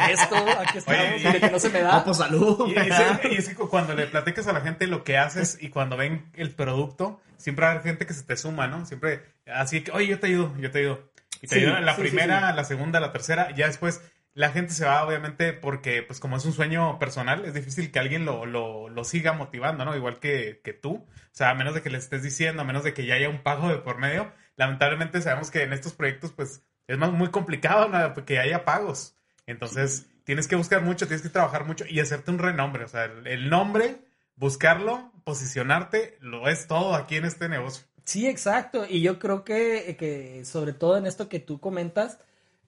esto, 0.09 0.35
aquí 0.59 0.77
estamos, 0.77 0.99
Oye, 1.01 1.17
y- 1.17 1.31
de 1.33 1.39
que 1.39 1.49
no 1.51 1.59
se 1.59 1.69
me 1.69 1.81
da. 1.81 2.03
Pues 2.03 2.17
salud. 2.17 2.67
Y, 2.67 2.71
y 2.73 2.77
es, 2.77 3.31
y 3.31 3.35
es 3.35 3.49
que 3.49 3.55
cuando 3.55 3.93
le 3.95 4.07
platicas 4.07 4.47
a 4.47 4.53
la 4.53 4.61
gente 4.61 4.87
lo 4.87 5.03
que 5.03 5.17
haces 5.17 5.57
y 5.59 5.69
cuando 5.69 5.97
ven 5.97 6.29
el 6.33 6.51
producto, 6.51 7.19
siempre 7.37 7.65
hay 7.65 7.79
gente 7.79 8.05
que 8.05 8.13
se 8.13 8.23
te 8.23 8.37
suma, 8.37 8.67
¿no? 8.67 8.85
Siempre, 8.85 9.23
así 9.47 9.81
que, 9.83 9.91
oye, 9.91 10.07
yo 10.07 10.19
te 10.19 10.27
ayudo, 10.27 10.55
yo 10.59 10.71
te 10.71 10.79
ayudo. 10.79 11.09
Y 11.41 11.47
te 11.47 11.55
Sí, 11.55 11.61
ayudan 11.65 11.85
la 11.85 11.95
sí, 11.95 12.01
sí, 12.03 12.07
primera, 12.09 12.49
sí. 12.51 12.55
la 12.55 12.63
segunda, 12.63 12.99
la 12.99 13.11
tercera, 13.11 13.51
ya 13.55 13.67
después 13.67 14.01
la 14.33 14.49
gente 14.51 14.73
se 14.73 14.85
va, 14.85 15.03
obviamente, 15.03 15.51
porque, 15.53 16.03
pues, 16.03 16.19
como 16.19 16.37
es 16.37 16.45
un 16.45 16.53
sueño 16.53 16.99
personal, 16.99 17.43
es 17.45 17.55
difícil 17.55 17.91
que 17.91 17.97
alguien 17.99 18.23
lo, 18.25 18.45
lo, 18.45 18.87
lo 18.87 19.03
siga 19.03 19.33
motivando, 19.33 19.83
¿no? 19.83 19.95
Igual 19.95 20.19
que, 20.19 20.61
que 20.63 20.73
tú. 20.73 20.95
O 20.95 21.07
sea, 21.31 21.49
a 21.49 21.55
menos 21.55 21.73
de 21.73 21.81
que 21.81 21.89
le 21.89 21.97
estés 21.97 22.21
diciendo, 22.21 22.61
a 22.61 22.65
menos 22.65 22.83
de 22.83 22.93
que 22.93 23.05
ya 23.07 23.15
haya 23.15 23.29
un 23.29 23.41
pago 23.41 23.67
de 23.69 23.77
por 23.77 23.97
medio, 23.97 24.31
lamentablemente 24.55 25.21
sabemos 25.21 25.49
que 25.49 25.63
en 25.63 25.73
estos 25.73 25.93
proyectos, 25.93 26.33
pues, 26.33 26.61
es 26.87 26.97
más 26.97 27.11
muy 27.11 27.29
complicado 27.29 27.89
¿no? 27.89 28.25
que 28.25 28.39
haya 28.39 28.65
pagos. 28.65 29.15
Entonces, 29.45 30.07
tienes 30.23 30.47
que 30.47 30.55
buscar 30.55 30.81
mucho, 30.81 31.07
tienes 31.07 31.21
que 31.21 31.29
trabajar 31.29 31.65
mucho 31.65 31.85
y 31.87 31.99
hacerte 31.99 32.31
un 32.31 32.39
renombre. 32.39 32.85
O 32.85 32.87
sea, 32.87 33.05
el, 33.05 33.27
el 33.27 33.49
nombre, 33.49 34.01
buscarlo, 34.35 35.11
posicionarte, 35.23 36.17
lo 36.21 36.47
es 36.47 36.67
todo 36.67 36.95
aquí 36.95 37.15
en 37.17 37.25
este 37.25 37.49
negocio. 37.49 37.85
Sí, 38.07 38.25
exacto. 38.25 38.85
Y 38.87 39.01
yo 39.01 39.19
creo 39.19 39.43
que, 39.43 39.97
que 39.99 40.45
sobre 40.45 40.71
todo 40.71 40.97
en 40.97 41.05
esto 41.05 41.27
que 41.27 41.41
tú 41.41 41.59
comentas, 41.59 42.19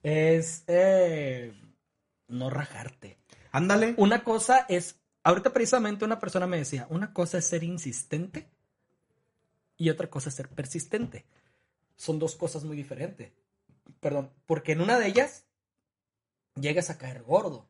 es 0.02 0.64
eh, 0.66 1.54
no 2.28 2.50
rajarte. 2.50 3.16
Ándale. 3.50 3.94
Una 3.96 4.22
cosa 4.22 4.66
es, 4.68 5.00
ahorita 5.22 5.52
precisamente 5.54 6.04
una 6.04 6.20
persona 6.20 6.46
me 6.46 6.58
decía, 6.58 6.86
una 6.90 7.14
cosa 7.14 7.38
es 7.38 7.46
ser 7.46 7.64
insistente 7.64 8.50
y 9.78 9.88
otra 9.88 10.08
cosa 10.10 10.28
es 10.28 10.34
ser 10.34 10.48
persistente. 10.48 11.24
Son 11.96 12.18
dos 12.18 12.36
cosas 12.36 12.64
muy 12.64 12.76
diferentes. 12.76 13.32
Perdón, 14.00 14.32
porque 14.46 14.72
en 14.72 14.80
una 14.80 14.98
de 14.98 15.06
ellas 15.06 15.46
llegas 16.54 16.90
a 16.90 16.98
caer 16.98 17.22
gordo. 17.22 17.68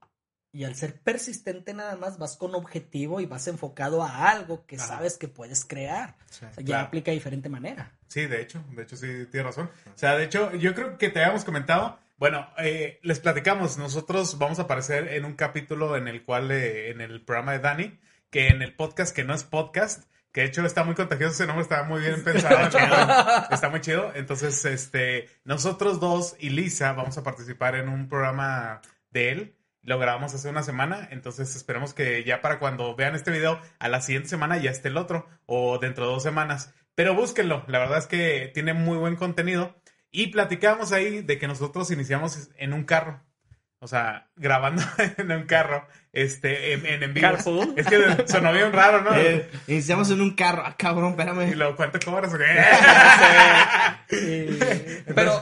Y 0.52 0.64
al 0.64 0.74
ser 0.74 1.00
persistente 1.00 1.74
nada 1.74 1.94
más 1.96 2.18
vas 2.18 2.36
con 2.36 2.56
objetivo 2.56 3.20
y 3.20 3.26
vas 3.26 3.46
enfocado 3.46 4.02
a 4.02 4.30
algo 4.30 4.66
que 4.66 4.76
Ajá. 4.76 4.86
sabes 4.86 5.16
que 5.16 5.28
puedes 5.28 5.64
crear. 5.64 6.16
Sí, 6.28 6.44
O 6.44 6.48
sea, 6.48 6.50
ya 6.56 6.64
claro. 6.64 6.86
aplica 6.88 7.12
de 7.12 7.16
diferente 7.18 7.48
manera. 7.48 7.96
Sí, 8.08 8.26
de 8.26 8.40
hecho, 8.42 8.64
de 8.74 8.82
hecho 8.82 8.96
sí, 8.96 9.06
tienes 9.30 9.44
razón. 9.44 9.70
O 9.94 9.96
sea, 9.98 10.16
de 10.16 10.24
hecho, 10.24 10.52
yo 10.56 10.74
creo 10.74 10.98
que 10.98 11.08
te 11.10 11.20
habíamos 11.20 11.44
comentado 11.44 11.98
Bueno, 12.16 12.46
eh, 12.58 12.98
les 13.02 13.18
platicamos, 13.20 13.78
nosotros 13.78 14.36
vamos 14.38 14.58
a 14.58 14.62
aparecer 14.62 15.08
en 15.14 15.24
un 15.24 15.34
capítulo 15.36 15.96
en 15.96 16.06
el 16.08 16.22
cual, 16.24 16.50
eh, 16.50 16.90
en 16.90 17.00
el 17.00 17.24
programa 17.24 17.52
de 17.52 17.60
Dani, 17.60 17.98
que 18.28 18.48
en 18.48 18.60
el 18.60 18.74
podcast 18.74 19.14
que 19.16 19.24
no 19.24 19.32
es 19.32 19.42
podcast, 19.44 20.09
que 20.32 20.42
de 20.42 20.46
hecho 20.46 20.64
está 20.64 20.84
muy 20.84 20.94
contagioso 20.94 21.32
ese 21.32 21.46
nombre, 21.46 21.62
está 21.62 21.82
muy 21.82 22.00
bien 22.00 22.22
pensado, 22.22 22.58
está 23.50 23.68
muy 23.68 23.80
chido. 23.80 24.12
Entonces, 24.14 24.64
este, 24.64 25.28
nosotros 25.44 26.00
dos 26.00 26.36
y 26.38 26.50
Lisa 26.50 26.92
vamos 26.92 27.18
a 27.18 27.22
participar 27.22 27.74
en 27.74 27.88
un 27.88 28.08
programa 28.08 28.80
de 29.10 29.30
él. 29.30 29.56
Lo 29.82 29.98
grabamos 29.98 30.34
hace 30.34 30.48
una 30.48 30.62
semana, 30.62 31.08
entonces 31.10 31.56
esperemos 31.56 31.94
que 31.94 32.22
ya 32.22 32.42
para 32.42 32.58
cuando 32.58 32.94
vean 32.94 33.14
este 33.14 33.30
video, 33.30 33.58
a 33.78 33.88
la 33.88 34.02
siguiente 34.02 34.28
semana 34.28 34.58
ya 34.58 34.70
esté 34.70 34.88
el 34.88 34.98
otro, 34.98 35.26
o 35.46 35.78
dentro 35.78 36.06
de 36.06 36.12
dos 36.12 36.22
semanas. 36.22 36.74
Pero 36.94 37.14
búsquenlo, 37.14 37.64
la 37.66 37.78
verdad 37.78 37.98
es 37.98 38.06
que 38.06 38.50
tiene 38.52 38.74
muy 38.74 38.98
buen 38.98 39.16
contenido. 39.16 39.80
Y 40.12 40.28
platicamos 40.28 40.92
ahí 40.92 41.22
de 41.22 41.38
que 41.38 41.48
nosotros 41.48 41.90
iniciamos 41.90 42.50
en 42.56 42.72
un 42.72 42.84
carro. 42.84 43.22
O 43.82 43.88
sea, 43.88 44.28
grabando 44.36 44.82
en 45.16 45.32
un 45.32 45.44
carro, 45.44 45.86
este, 46.12 46.74
en, 46.74 46.84
en, 46.86 47.02
en 47.02 47.14
vivo. 47.14 47.28
Carpool. 47.30 47.74
Es 47.78 47.86
que 47.86 48.26
sonó 48.28 48.52
bien 48.52 48.72
raro, 48.72 49.00
¿no? 49.02 49.16
Eh, 49.16 49.48
iniciamos 49.68 50.10
en 50.10 50.20
un 50.20 50.34
carro. 50.36 50.62
Ah, 50.66 50.76
cabrón, 50.76 51.08
Y 51.08 51.10
espérame. 51.12 51.54
luego, 51.56 51.76
¿cuánto 51.76 51.98
cobras? 52.04 52.32
o 52.34 52.38
qué? 52.38 52.44
Eh, 54.10 55.04
pero 55.14 55.40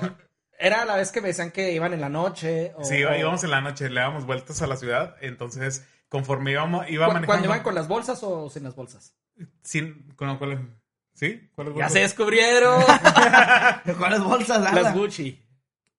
era 0.58 0.84
la 0.84 0.96
vez 0.96 1.10
que 1.12 1.20
me 1.20 1.28
decían 1.28 1.50
que 1.50 1.72
iban 1.72 1.92
en 1.92 2.00
la 2.00 2.08
noche. 2.08 2.72
O, 2.76 2.84
Sí, 2.84 3.02
o- 3.04 3.14
íbamos 3.16 3.42
en 3.44 3.50
la 3.50 3.60
noche, 3.60 3.88
le 3.88 4.00
dábamos 4.00 4.26
vueltas 4.26 4.60
a 4.62 4.66
la 4.66 4.76
ciudad. 4.76 5.16
Entonces, 5.20 5.86
conforme 6.08 6.52
íbamos, 6.52 6.88
iba 6.90 7.06
cu- 7.06 7.12
manejando. 7.12 7.26
¿Cuando 7.26 7.46
iban 7.46 7.62
con 7.62 7.74
las 7.74 7.88
bolsas 7.88 8.20
o 8.22 8.50
sin 8.50 8.62
las 8.64 8.74
bolsas? 8.74 9.14
Sin, 9.62 10.12
con, 10.16 10.36
¿cuál- 10.38 10.74
¿Sí? 11.14 11.50
¿Cuál 11.56 11.68
es 11.68 11.74
Ya 11.76 11.88
se 11.88 11.98
descubrieron 12.00 12.80
¿Cuáles 13.98 14.20
bolsas? 14.20 14.60
las? 14.60 14.94
Gucci. 14.94 15.44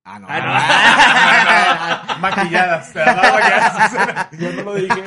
Ah, 0.04 0.20
no. 0.20 0.28
Ah, 0.30 2.04
daba 2.08 2.18
maquilladas. 2.20 2.94
Yo 4.40 4.52
no 4.54 4.64
lo 4.64 4.76
dije. 4.76 5.04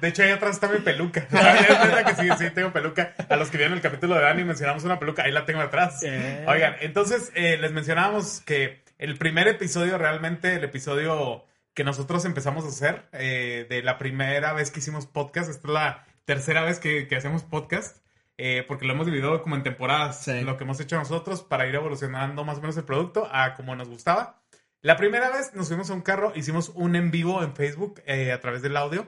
De 0.00 0.08
hecho, 0.08 0.22
ahí 0.22 0.30
atrás 0.30 0.54
está 0.54 0.68
mi 0.68 0.78
peluca. 0.78 1.20
Es 1.30 1.68
verdad 1.68 2.04
que 2.04 2.14
sí, 2.14 2.28
sí, 2.38 2.50
tengo 2.50 2.72
peluca. 2.72 3.14
A 3.28 3.36
los 3.36 3.50
que 3.50 3.58
vieron 3.58 3.74
el 3.76 3.82
capítulo 3.82 4.14
de 4.16 4.22
Dani 4.22 4.44
mencionamos 4.44 4.84
una 4.84 4.98
peluca, 4.98 5.24
ahí 5.24 5.32
la 5.32 5.44
tengo 5.44 5.60
atrás. 5.60 6.02
Eh. 6.02 6.44
Oigan, 6.48 6.76
entonces 6.80 7.30
eh, 7.34 7.58
les 7.58 7.72
mencionábamos 7.72 8.40
que 8.40 8.82
el 8.98 9.16
primer 9.16 9.46
episodio, 9.48 9.98
realmente 9.98 10.54
el 10.54 10.64
episodio 10.64 11.44
que 11.74 11.84
nosotros 11.84 12.24
empezamos 12.24 12.64
a 12.64 12.68
hacer, 12.68 13.04
eh, 13.12 13.66
de 13.68 13.82
la 13.82 13.98
primera 13.98 14.52
vez 14.52 14.70
que 14.70 14.80
hicimos 14.80 15.06
podcast, 15.06 15.50
esta 15.50 15.68
es 15.68 15.74
la 15.74 16.04
tercera 16.24 16.62
vez 16.62 16.80
que, 16.80 17.06
que 17.06 17.16
hacemos 17.16 17.44
podcast, 17.44 17.98
eh, 18.38 18.64
porque 18.66 18.86
lo 18.86 18.94
hemos 18.94 19.04
dividido 19.06 19.42
como 19.42 19.56
en 19.56 19.62
temporadas, 19.62 20.24
Sí. 20.24 20.40
lo 20.40 20.56
que 20.56 20.64
hemos 20.64 20.80
hecho 20.80 20.96
nosotros 20.96 21.42
para 21.42 21.66
ir 21.66 21.74
evolucionando 21.74 22.44
más 22.44 22.58
o 22.58 22.60
menos 22.60 22.76
el 22.78 22.84
producto 22.84 23.28
a 23.30 23.54
como 23.54 23.76
nos 23.76 23.88
gustaba. 23.88 24.40
La 24.80 24.96
primera 24.96 25.28
vez 25.30 25.52
nos 25.54 25.68
fuimos 25.68 25.90
a 25.90 25.94
un 25.94 26.02
carro, 26.02 26.32
hicimos 26.36 26.70
un 26.74 26.94
en 26.96 27.10
vivo 27.10 27.42
en 27.42 27.54
Facebook 27.54 28.00
eh, 28.06 28.32
a 28.32 28.40
través 28.40 28.62
del 28.62 28.76
audio 28.76 29.06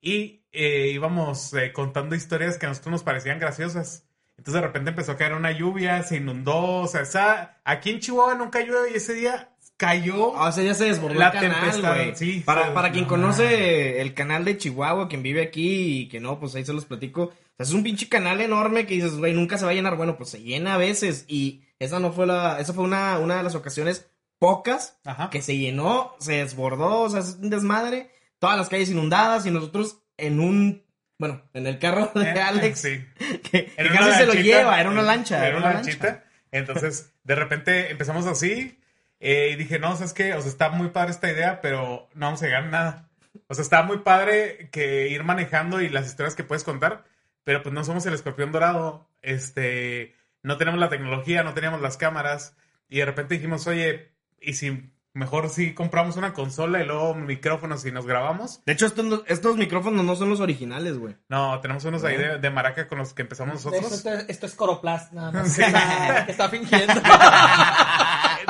y 0.00 0.44
eh, 0.52 0.90
íbamos 0.94 1.52
eh, 1.54 1.72
contando 1.72 2.14
historias 2.14 2.56
que 2.56 2.66
a 2.66 2.68
nosotros 2.70 2.92
nos 2.92 3.02
parecían 3.02 3.38
graciosas. 3.40 4.04
Entonces 4.36 4.54
de 4.54 4.66
repente 4.68 4.90
empezó 4.90 5.12
a 5.12 5.16
caer 5.16 5.32
una 5.34 5.50
lluvia, 5.50 6.00
se 6.04 6.16
inundó, 6.18 6.82
o 6.82 6.86
sea, 6.86 7.00
esa- 7.00 7.60
aquí 7.64 7.90
en 7.90 7.98
Chihuahua 7.98 8.36
nunca 8.36 8.60
llueve 8.60 8.92
y 8.92 8.96
ese 8.98 9.12
día 9.14 9.50
cayó. 9.76 10.36
Ah, 10.36 10.48
o 10.48 10.52
sea, 10.52 10.62
ya 10.62 10.74
se 10.74 10.84
desbordó 10.84 11.18
La 11.18 11.26
el 11.30 11.32
canal, 11.32 11.60
tempestad, 11.60 11.94
güey. 11.96 12.14
sí, 12.14 12.42
para, 12.46 12.72
para 12.72 12.92
quien 12.92 13.04
no, 13.04 13.08
conoce 13.10 14.00
el 14.00 14.14
canal 14.14 14.44
de 14.44 14.56
Chihuahua, 14.56 15.08
quien 15.08 15.24
vive 15.24 15.42
aquí 15.42 16.02
y 16.02 16.08
que 16.08 16.20
no, 16.20 16.38
pues 16.38 16.54
ahí 16.54 16.64
se 16.64 16.72
los 16.72 16.84
platico. 16.84 17.32
Sea, 17.58 17.64
es 17.64 17.72
un 17.72 17.82
pinche 17.82 18.08
canal 18.08 18.40
enorme 18.40 18.86
que 18.86 18.94
dices, 18.94 19.16
güey, 19.16 19.34
nunca 19.34 19.58
se 19.58 19.64
va 19.66 19.72
a 19.72 19.74
llenar. 19.74 19.96
Bueno, 19.96 20.16
pues 20.16 20.30
se 20.30 20.40
llena 20.42 20.74
a 20.74 20.78
veces. 20.78 21.24
Y 21.28 21.64
esa 21.78 21.98
no 22.00 22.12
fue 22.12 22.26
la, 22.26 22.58
esa 22.60 22.72
fue 22.72 22.84
una, 22.84 23.18
una 23.18 23.36
de 23.36 23.42
las 23.42 23.54
ocasiones 23.54 24.08
pocas 24.38 24.98
Ajá. 25.04 25.30
que 25.30 25.42
se 25.42 25.56
llenó, 25.58 26.14
se 26.20 26.34
desbordó, 26.34 27.00
o 27.02 27.10
sea, 27.10 27.20
es 27.20 27.36
un 27.42 27.50
desmadre. 27.50 28.10
Todas 28.38 28.56
las 28.56 28.68
calles 28.68 28.88
inundadas 28.90 29.44
y 29.46 29.50
nosotros 29.50 29.98
en 30.16 30.38
un, 30.38 30.84
bueno, 31.18 31.42
en 31.54 31.66
el 31.66 31.78
carro 31.80 32.12
de 32.14 32.22
Eh, 32.30 32.40
Alex, 32.40 32.80
Sí. 32.82 33.04
que, 33.18 33.66
que 33.66 33.72
Era 33.76 33.90
casi 33.90 34.04
una 34.04 34.16
se 34.18 34.26
lo 34.26 34.34
lanchita, 34.34 34.56
lleva, 34.58 34.80
era 34.80 34.90
una 34.90 35.02
lancha. 35.02 35.46
Era 35.48 35.56
una 35.58 35.72
lanchita. 35.74 36.24
Entonces, 36.52 37.12
de 37.24 37.34
repente 37.34 37.90
empezamos 37.90 38.26
así 38.26 38.78
eh, 39.20 39.50
y 39.52 39.56
dije, 39.56 39.80
no, 39.80 39.96
¿sabes 39.96 40.12
qué? 40.14 40.34
O 40.34 40.40
sea, 40.40 40.50
está 40.50 40.70
muy 40.70 40.90
padre 40.90 41.10
esta 41.10 41.30
idea, 41.30 41.60
pero 41.60 42.08
no 42.14 42.26
vamos 42.26 42.40
a 42.42 42.46
llegar 42.46 42.62
a 42.62 42.68
nada. 42.68 43.08
O 43.48 43.54
sea, 43.54 43.62
está 43.62 43.82
muy 43.82 43.98
padre 43.98 44.68
que 44.70 45.08
ir 45.08 45.24
manejando 45.24 45.80
y 45.80 45.88
las 45.88 46.06
historias 46.06 46.36
que 46.36 46.44
puedes 46.44 46.62
contar, 46.64 47.04
pero 47.48 47.62
pues 47.62 47.74
no 47.74 47.82
somos 47.82 48.04
el 48.04 48.12
escorpión 48.12 48.52
dorado. 48.52 49.08
Este, 49.22 50.14
no 50.42 50.58
tenemos 50.58 50.78
la 50.78 50.90
tecnología, 50.90 51.42
no 51.42 51.54
teníamos 51.54 51.80
las 51.80 51.96
cámaras. 51.96 52.54
Y 52.90 52.98
de 52.98 53.06
repente 53.06 53.36
dijimos, 53.36 53.66
oye, 53.66 54.12
¿y 54.38 54.52
si 54.52 54.92
mejor 55.14 55.48
si 55.48 55.72
compramos 55.72 56.18
una 56.18 56.34
consola 56.34 56.82
y 56.82 56.86
luego 56.86 57.14
micrófonos 57.14 57.86
y 57.86 57.90
nos 57.90 58.04
grabamos? 58.06 58.60
De 58.66 58.74
hecho, 58.74 58.84
estos, 58.84 59.02
no- 59.06 59.22
estos 59.26 59.56
micrófonos 59.56 60.04
no 60.04 60.14
son 60.14 60.28
los 60.28 60.40
originales, 60.40 60.98
güey. 60.98 61.16
No, 61.30 61.58
tenemos 61.60 61.82
unos 61.86 62.04
ahí 62.04 62.18
de, 62.18 62.36
de 62.38 62.50
maraca 62.50 62.86
con 62.86 62.98
los 62.98 63.14
que 63.14 63.22
empezamos 63.22 63.54
nosotros. 63.54 63.82
Esto, 63.92 64.10
esto- 64.10 64.24
esto 64.28 64.44
es 64.46 64.54
Coroplast, 64.54 65.14
nada 65.14 65.32
más. 65.32 65.50
Sí. 65.50 65.62
Está, 65.66 66.18
está 66.28 66.48
fingiendo. 66.50 66.92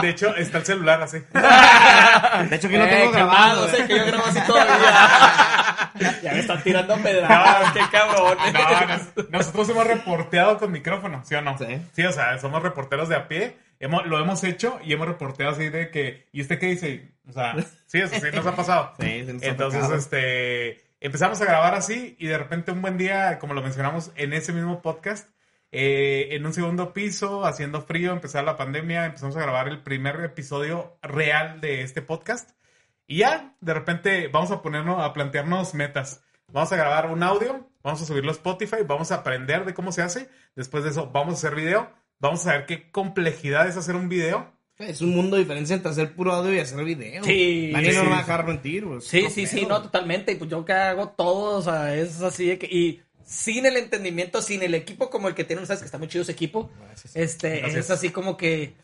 De 0.01 0.09
hecho, 0.09 0.35
está 0.37 0.59
el 0.59 0.65
celular 0.65 1.03
así. 1.03 1.19
De 2.49 2.57
hecho, 2.57 2.69
que 2.69 2.79
lo 2.79 2.85
Eh, 2.85 2.89
tengo 2.89 3.13
grabado. 3.13 3.67
calmado, 3.67 3.69
sé 3.69 3.87
que 3.87 3.97
yo 3.99 4.07
grabo 4.07 4.25
así 4.27 4.41
todavía. 4.47 5.93
ya 6.23 6.33
me 6.33 6.39
están 6.41 6.63
tirando 6.63 6.97
pedradas, 6.97 7.73
qué 7.73 7.81
cabrón. 7.91 8.39
No, 8.53 8.87
nos- 8.87 9.31
nosotros 9.31 9.69
hemos 9.71 9.87
reporteado 9.87 10.59
con 10.59 10.73
micrófono, 10.73 11.23
¿sí 11.25 11.35
o 11.35 11.43
no? 11.43 11.57
Sí. 11.93 12.05
o 12.05 12.13
sea, 12.13 12.39
somos 12.39 12.63
reporteros 12.63 13.09
de 13.09 13.17
a 13.17 13.29
pie. 13.29 13.57
Hemos, 13.81 14.07
lo 14.07 14.19
hemos 14.19 14.43
hecho 14.45 14.81
y 14.85 14.93
hemos 14.93 15.07
reporteado 15.07 15.53
así 15.53 15.69
de 15.69 15.91
que, 15.91 16.27
¿y 16.33 16.41
usted 16.43 16.59
qué 16.59 16.67
dice? 16.67 17.13
O 17.29 17.33
sea, 17.33 17.55
sí, 17.87 17.99
eso 18.01 18.15
sí 18.15 18.27
nos 18.35 18.47
ha 18.47 18.57
pasado. 18.57 18.93
Sí, 19.01 19.25
sí 19.27 19.33
nos 19.35 19.43
Entonces, 19.43 19.89
este, 19.91 20.83
empezamos 21.01 21.41
a 21.41 21.45
grabar 21.45 21.75
así 21.75 22.17
y 22.19 22.27
de 22.27 22.39
repente 22.39 22.73
un 22.73 22.83
buen 22.83 22.99
día, 22.99 23.39
como 23.39 23.55
lo 23.55 23.63
mencionamos 23.63 24.11
en 24.17 24.33
ese 24.33 24.53
mismo 24.53 24.83
podcast, 24.83 25.29
eh, 25.71 26.29
en 26.31 26.47
un 26.47 26.55
segundo 26.55 26.93
piso, 26.93 27.45
haciendo 27.45 27.83
frío, 27.83 28.13
empezar 28.13 28.45
la 28.45 28.57
pandemia, 28.57 29.05
empezamos 29.05 29.37
a 29.37 29.43
grabar 29.43 29.69
el 29.69 29.83
primer 29.83 30.25
episodio 30.25 30.99
real 31.03 31.61
de 31.61 31.83
este 31.83 32.03
podcast. 32.03 32.51
Y 33.07 33.19
ya, 33.19 33.55
de 33.61 33.75
repente 33.75 34.29
vamos 34.29 34.51
a 34.51 34.63
ponernos, 34.63 35.03
a 35.03 35.13
plantearnos 35.13 35.75
metas. 35.75 36.23
Vamos 36.53 36.73
a 36.73 36.77
grabar 36.77 37.11
un 37.11 37.23
audio, 37.23 37.69
vamos 37.83 38.01
a 38.01 38.07
subirlo 38.07 38.31
a 38.31 38.35
Spotify, 38.35 38.79
vamos 38.87 39.13
a 39.13 39.17
aprender 39.17 39.65
de 39.65 39.75
cómo 39.75 39.93
se 39.93 40.03
hace. 40.03 40.29
Después 40.57 40.85
de 40.85 40.91
eso, 40.91 41.11
vamos 41.11 41.35
a 41.35 41.37
hacer 41.37 41.55
video. 41.55 41.91
Vamos 42.21 42.47
a 42.47 42.53
ver 42.53 42.67
qué 42.67 42.91
complejidad 42.91 43.69
es 43.69 43.77
hacer 43.77 43.95
un 43.95 44.09
video. 44.09 44.53
Es 44.79 45.01
un 45.01 45.15
mundo 45.15 45.37
diferente 45.37 45.75
entre 45.75 45.91
hacer 45.91 46.15
puro 46.15 46.33
audio 46.33 46.55
y 46.55 46.61
hacer 46.61 46.85
video. 46.85 47.25
Sí, 47.25 47.73
no 47.73 47.81
sí. 47.81 47.97
me 47.97 48.09
va 48.09 48.17
a 48.17 48.21
dejar 48.21 48.47
mentir, 48.47 48.85
güey. 48.85 49.01
Sí, 49.01 49.23
No 49.23 49.31
sí, 49.31 49.47
sí, 49.47 49.67
no, 49.67 49.83
totalmente. 49.83 50.33
Y 50.33 50.37
pues 50.37 50.49
yo 50.49 50.65
que 50.65 50.73
hago 50.73 51.09
todo, 51.11 51.59
o 51.59 51.63
sea, 51.63 51.95
es 51.97 52.23
así 52.23 52.47
de 52.47 52.59
que. 52.59 52.67
Y 52.67 53.03
sin 53.29 53.67
el 53.67 53.77
entendimiento, 53.77 54.41
sin 54.41 54.63
el 54.63 54.75
equipo 54.75 55.11
como 55.11 55.29
el 55.29 55.35
que 55.35 55.45
tienen, 55.45 55.67
sabes 55.67 55.81
que 55.81 55.85
está 55.87 55.99
muy 55.99 56.09
chido 56.09 56.23
ese 56.23 56.33
equipo. 56.33 56.71
Este, 57.15 57.59
Gracias. 57.59 57.85
es 57.85 57.91
así 57.91 58.09
como 58.11 58.37
que. 58.39 58.75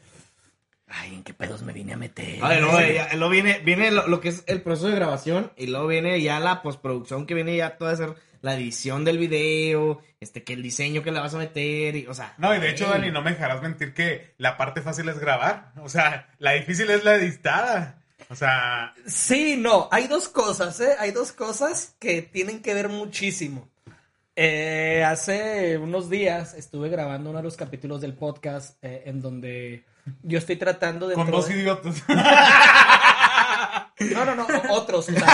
Ay, 0.87 1.15
¿en 1.15 1.25
qué 1.25 1.33
pedos 1.33 1.63
me 1.63 1.73
vine 1.73 1.95
a 1.95 1.97
meter? 1.97 2.45
A 2.45 2.49
ver, 2.49 2.61
luego, 2.61 2.79
ya- 2.79 3.09
luego 3.15 3.31
viene, 3.31 3.59
viene 3.61 3.91
lo, 3.91 4.07
lo 4.07 4.21
que 4.21 4.29
es 4.29 4.45
el 4.47 4.61
proceso 4.61 4.89
de 4.89 4.95
grabación 4.95 5.51
y 5.57 5.67
luego 5.69 5.87
viene 5.87 6.21
ya 6.21 6.39
la 6.41 6.61
postproducción 6.63 7.27
que 7.27 7.33
viene 7.35 7.57
ya 7.57 7.79
toda 7.79 7.93
a 7.93 7.97
ser 7.97 8.15
la 8.43 8.55
edición 8.55 9.07
del 9.07 9.17
video, 9.17 10.03
este, 10.21 10.45
que 10.45 10.53
el 10.53 10.63
diseño 10.63 11.03
que 11.03 11.11
le 11.11 11.19
vas 11.21 11.33
a 11.35 11.39
meter, 11.39 11.97
y, 11.97 12.07
o 12.07 12.13
sea. 12.13 12.35
No, 12.37 12.55
y 12.55 12.61
de 12.61 12.69
hecho. 12.71 12.87
Dani, 12.87 13.11
no 13.11 13.23
me 13.23 13.31
dejarás 13.31 13.63
mentir 13.63 13.95
que 13.95 14.35
la 14.37 14.59
parte 14.59 14.83
fácil 14.83 15.09
es 15.09 15.19
grabar. 15.19 15.73
O 15.83 15.89
sea, 15.89 16.29
la 16.39 16.53
difícil 16.53 16.91
es 16.91 17.03
la 17.03 17.15
editada. 17.15 18.03
O 18.29 18.37
sea, 18.37 18.95
Sí, 19.07 19.57
no, 19.59 19.89
hay 19.91 20.07
dos 20.07 20.29
cosas, 20.29 20.79
¿eh? 20.81 20.95
Hay 20.99 21.11
dos 21.13 21.33
cosas 21.33 21.97
que 21.99 22.21
tienen 22.21 22.61
que 22.61 22.75
ver 22.75 22.91
muchísimo. 22.91 23.69
Eh, 24.37 25.05
hace 25.05 25.79
unos 25.79 26.11
días 26.11 26.55
estuve 26.55 26.89
grabando 26.89 27.31
uno 27.31 27.39
de 27.39 27.45
los 27.45 27.57
capítulos 27.57 28.01
del 28.01 28.15
podcast 28.15 28.77
eh, 28.83 29.05
en 29.07 29.21
donde 29.21 29.85
yo 30.23 30.39
estoy 30.39 30.57
tratando 30.57 31.07
de... 31.07 31.15
con 31.15 31.31
dos 31.31 31.49
idiotas. 31.51 32.03
No, 34.13 34.25
no, 34.25 34.35
no, 34.35 34.47
otros. 34.71 35.09
o 35.09 35.13
sea, 35.13 35.29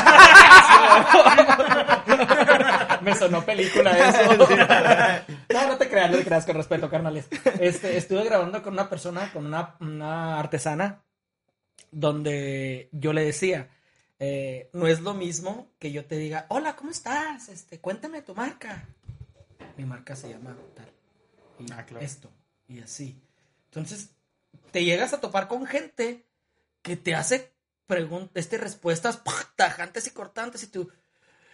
Me 3.03 3.15
sonó 3.15 3.43
película 3.43 3.91
eso. 3.91 4.19
No, 5.53 5.67
no 5.67 5.77
te 5.77 5.89
creas, 5.89 6.11
no 6.11 6.19
te 6.19 6.25
creas, 6.25 6.45
con 6.47 6.57
respeto, 6.57 6.91
carnales. 6.91 7.27
Este, 7.59 7.97
estuve 7.97 8.25
grabando 8.25 8.63
con 8.63 8.75
una 8.75 8.89
persona, 8.89 9.33
con 9.33 9.47
una, 9.47 9.77
una 9.81 10.39
artesana, 10.39 11.03
donde 11.91 12.89
yo 12.93 13.13
le 13.13 13.25
decía, 13.25 13.69
eh, 14.21 14.71
no 14.73 14.87
es 14.87 15.01
lo 15.01 15.15
mismo 15.15 15.69
que 15.79 15.91
yo 15.93 16.05
te 16.05 16.17
diga, 16.17 16.47
hola, 16.51 16.77
¿cómo 16.77 16.91
estás? 16.91 17.49
Este, 17.49 17.81
cuéntame 17.81 18.23
tu 18.23 18.35
marca. 18.35 18.87
Mi 19.77 19.85
marca 19.85 20.15
se 20.15 20.29
llama 20.29 20.57
tal. 20.75 20.89
Y 21.59 21.73
Ah, 21.73 21.85
claro. 21.85 22.05
esto, 22.05 22.31
y 22.69 22.81
así. 22.81 23.21
Entonces, 23.67 24.11
te 24.71 24.85
llegas 24.85 25.13
a 25.13 25.21
topar 25.21 25.49
con 25.49 25.67
gente 25.67 26.27
que 26.83 26.97
te 26.97 27.15
hace 27.15 27.53
preguntas, 27.87 28.31
este, 28.35 28.57
respuestas 28.59 29.21
tajantes 29.57 30.07
y 30.07 30.11
cortantes 30.11 30.63
y 30.63 30.69
tú, 30.69 30.91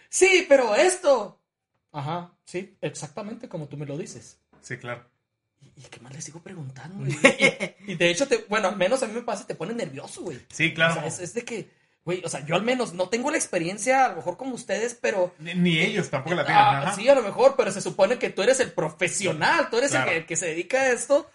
sí, 0.09 0.45
pero 0.47 0.75
esto. 0.75 1.41
Ajá, 1.91 2.33
sí, 2.45 2.77
exactamente 2.81 3.49
como 3.49 3.67
tú 3.67 3.75
me 3.77 3.85
lo 3.85 3.97
dices. 3.97 4.37
Sí, 4.61 4.77
claro. 4.77 5.05
¿y 5.75 5.81
qué 5.83 5.99
más 5.99 6.13
les 6.13 6.23
sigo 6.23 6.41
preguntando? 6.41 7.03
Y, 7.07 7.11
y- 7.87 7.91
y 7.93 7.95
de 7.95 8.09
hecho, 8.11 8.27
te, 8.27 8.45
bueno, 8.49 8.67
al 8.69 8.77
menos 8.77 9.01
a 9.03 9.07
mí 9.07 9.13
me 9.13 9.21
pasa, 9.23 9.45
te 9.47 9.55
pone 9.55 9.73
nervioso, 9.73 10.21
güey. 10.21 10.39
Sí, 10.51 10.73
claro. 10.73 10.93
O 10.93 10.95
sea, 10.95 11.07
es, 11.07 11.19
es 11.19 11.33
de 11.33 11.43
que, 11.43 11.69
güey, 12.07 12.21
o 12.25 12.29
sea, 12.29 12.43
yo 12.45 12.55
al 12.55 12.63
menos 12.63 12.93
no 12.93 13.09
tengo 13.09 13.29
la 13.31 13.37
experiencia, 13.37 14.05
a 14.05 14.09
lo 14.09 14.15
mejor 14.15 14.37
como 14.37 14.55
ustedes, 14.55 14.97
pero... 14.99 15.35
Ni, 15.39 15.53
ni 15.55 15.77
ellos 15.79 16.09
tampoco 16.09 16.35
la 16.35 16.45
tienen. 16.45 16.63
Ah, 16.63 16.93
sí, 16.95 17.07
a 17.09 17.13
lo 17.15 17.21
mejor, 17.21 17.55
pero 17.57 17.69
se 17.71 17.81
supone 17.81 18.17
que 18.17 18.29
tú 18.29 18.41
eres 18.41 18.59
el 18.61 18.71
profesional, 18.71 19.69
tú 19.69 19.77
eres 19.77 19.91
Claro. 19.91 20.09
el 20.11 20.21
que, 20.21 20.25
que 20.27 20.35
se 20.37 20.45
dedica 20.47 20.81
a 20.81 20.91
esto. 20.91 21.29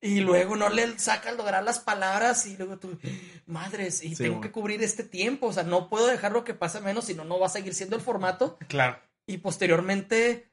Y 0.00 0.20
luego 0.20 0.56
no 0.56 0.68
le 0.68 0.98
sacas 0.98 1.36
lograr 1.36 1.62
las 1.64 1.78
palabras 1.80 2.46
y 2.46 2.56
luego 2.56 2.76
tú, 2.78 2.98
madres, 3.46 4.02
y 4.02 4.10
Sí, 4.10 4.22
tengo 4.24 4.36
bueno. 4.36 4.40
que 4.42 4.50
cubrir 4.52 4.82
este 4.82 5.04
tiempo, 5.04 5.46
o 5.48 5.52
sea, 5.52 5.62
no 5.64 5.88
puedo 5.88 6.06
dejar 6.06 6.32
lo 6.32 6.44
que 6.44 6.54
pasa 6.54 6.80
menos, 6.80 7.04
si 7.06 7.14
no, 7.14 7.24
no 7.24 7.38
va 7.40 7.46
a 7.46 7.50
seguir 7.50 7.74
siendo 7.74 7.96
el 7.96 8.02
formato. 8.02 8.58
Claro. 8.68 8.98
Y 9.26 9.38
posteriormente, 9.38 10.51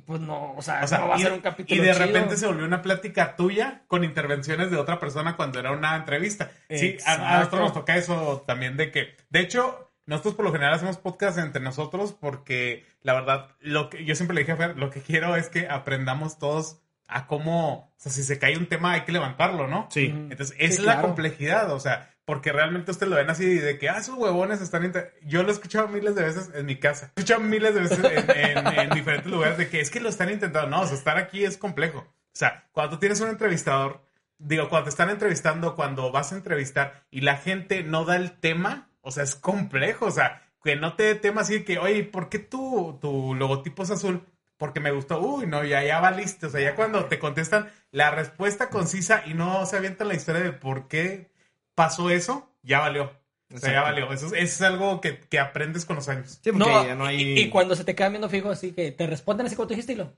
pues 0.00 0.20
no, 0.20 0.54
o 0.54 0.62
sea, 0.62 0.82
O 0.84 0.86
sea, 0.86 0.98
no 0.98 1.08
va 1.08 1.14
a 1.16 1.18
y, 1.18 1.22
ser 1.22 1.32
un 1.32 1.40
capítulo 1.40 1.82
y 1.82 1.84
de 1.86 1.92
chido. 1.92 2.06
repente 2.06 2.36
se 2.36 2.46
volvió 2.46 2.64
una 2.66 2.82
plática 2.82 3.36
tuya 3.36 3.82
con 3.86 4.04
intervenciones 4.04 4.70
de 4.70 4.76
otra 4.76 4.98
persona 4.98 5.36
cuando 5.36 5.58
era 5.60 5.72
una 5.72 5.96
entrevista. 5.96 6.50
Sí, 6.68 6.96
a, 7.06 7.36
a 7.36 7.38
nosotros 7.38 7.60
nos 7.62 7.72
toca 7.74 7.96
eso 7.96 8.42
también 8.46 8.76
de 8.76 8.90
que, 8.90 9.16
de 9.30 9.40
hecho, 9.40 9.92
nosotros 10.06 10.34
por 10.34 10.44
lo 10.44 10.52
general 10.52 10.74
hacemos 10.74 10.98
podcast 10.98 11.38
entre 11.38 11.62
nosotros 11.62 12.12
porque 12.12 12.84
la 13.02 13.14
verdad, 13.14 13.50
lo 13.60 13.88
que 13.90 14.04
yo 14.04 14.14
siempre 14.14 14.34
le 14.34 14.40
dije 14.42 14.52
a 14.52 14.56
Fer, 14.56 14.76
lo 14.78 14.90
que 14.90 15.00
quiero 15.00 15.36
es 15.36 15.48
que 15.48 15.68
aprendamos 15.68 16.38
todos 16.38 16.80
a 17.06 17.26
cómo, 17.26 17.92
o 17.96 18.00
sea, 18.00 18.10
si 18.10 18.22
se 18.22 18.38
cae 18.38 18.56
un 18.56 18.66
tema 18.66 18.92
hay 18.92 19.02
que 19.02 19.12
levantarlo, 19.12 19.68
¿no? 19.68 19.88
Sí. 19.90 20.06
Entonces, 20.06 20.56
esa 20.58 20.66
Sí, 20.68 20.72
es 20.74 20.78
la 20.80 20.92
claro. 20.94 21.08
complejidad, 21.08 21.70
o 21.72 21.78
sea, 21.80 22.13
porque 22.24 22.52
realmente 22.52 22.90
ustedes 22.90 23.10
lo 23.10 23.16
ven 23.16 23.30
así 23.30 23.46
de 23.58 23.78
que, 23.78 23.88
ah, 23.88 23.98
esos 23.98 24.16
huevones 24.16 24.60
están... 24.60 24.84
inter-". 24.84 25.14
Yo 25.22 25.42
lo 25.42 25.50
he 25.50 25.52
escuchado 25.52 25.88
miles 25.88 26.14
de 26.14 26.22
veces 26.22 26.50
en 26.54 26.66
mi 26.66 26.76
casa. 26.78 27.06
He 27.16 27.20
escuchado 27.20 27.40
miles 27.40 27.74
de 27.74 27.80
veces 27.80 27.98
en, 27.98 28.30
en- 28.30 28.66
en 28.78 28.90
diferentes 28.90 29.30
lugares 29.30 29.58
de 29.58 29.68
que 29.68 29.80
es 29.80 29.90
que 29.90 30.00
lo 30.00 30.08
están 30.08 30.30
intentando. 30.30 30.68
No, 30.70 30.82
o 30.82 30.86
sea, 30.86 30.96
estar 30.96 31.16
aquí 31.18 31.44
es 31.44 31.56
complejo. 31.58 31.98
O 31.98 32.36
sea, 32.36 32.68
cuando 32.72 32.96
tú 32.96 33.00
tienes 33.00 33.20
un 33.20 33.28
entrevistador, 33.28 34.00
digo, 34.38 34.68
cuando 34.68 34.84
te 34.84 34.90
están 34.90 35.10
entrevistando, 35.10 35.76
cuando 35.76 36.10
vas 36.10 36.32
a 36.32 36.36
entrevistar 36.36 37.04
y 37.10 37.20
la 37.20 37.36
gente 37.36 37.82
no 37.84 38.04
da 38.04 38.16
el 38.16 38.32
tema, 38.40 38.90
o 39.02 39.10
sea, 39.10 39.22
es 39.22 39.34
complejo, 39.34 40.06
o 40.06 40.10
sea, 40.10 40.42
que 40.62 40.76
no 40.76 40.94
te 40.94 41.02
dé 41.04 41.14
tema 41.14 41.42
así 41.42 41.62
que, 41.62 41.78
oye, 41.78 42.04
¿por 42.04 42.28
qué 42.30 42.38
tu, 42.38 42.98
tu 43.00 43.34
logotipo 43.34 43.82
es 43.82 43.90
azul? 43.90 44.24
Porque 44.56 44.80
me 44.80 44.92
gustó, 44.92 45.20
uy, 45.20 45.46
no, 45.46 45.62
ya, 45.64 45.82
ya 45.84 46.00
valiste. 46.00 46.46
O 46.46 46.50
sea, 46.50 46.60
ya 46.60 46.74
cuando 46.74 47.04
te 47.04 47.18
contestan 47.18 47.68
la 47.90 48.10
respuesta 48.10 48.70
concisa 48.70 49.22
y 49.26 49.34
no 49.34 49.66
se 49.66 49.76
avientan 49.76 50.08
la 50.08 50.14
historia 50.14 50.40
de 50.42 50.52
por 50.52 50.88
qué 50.88 51.30
pasó 51.74 52.10
eso, 52.10 52.50
ya 52.62 52.80
valió. 52.80 53.12
O 53.54 53.58
sea, 53.58 53.72
ya 53.72 53.82
valió. 53.82 54.12
Eso 54.12 54.26
es, 54.26 54.32
eso 54.32 54.42
es 54.42 54.62
algo 54.62 55.00
que, 55.00 55.18
que 55.20 55.38
aprendes 55.38 55.84
con 55.84 55.96
los 55.96 56.08
años. 56.08 56.40
Sí, 56.42 56.50
No, 56.52 56.84
ya 56.84 56.94
no 56.94 57.04
hay... 57.06 57.22
y, 57.22 57.40
y 57.40 57.50
cuando 57.50 57.76
se 57.76 57.84
te 57.84 57.94
quedan 57.94 58.12
viendo 58.12 58.28
fijo, 58.28 58.50
así 58.50 58.72
que 58.72 58.90
te 58.90 59.06
responden 59.06 59.46
así 59.46 59.54
como 59.54 59.68
tú 59.68 59.74
dijiste, 59.74 59.92
y 59.92 59.96
lo. 59.96 60.12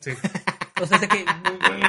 Sí. 0.00 0.12
O 0.78 0.84
sea, 0.86 0.96
es 0.96 1.00
de 1.00 1.08
que, 1.08 1.24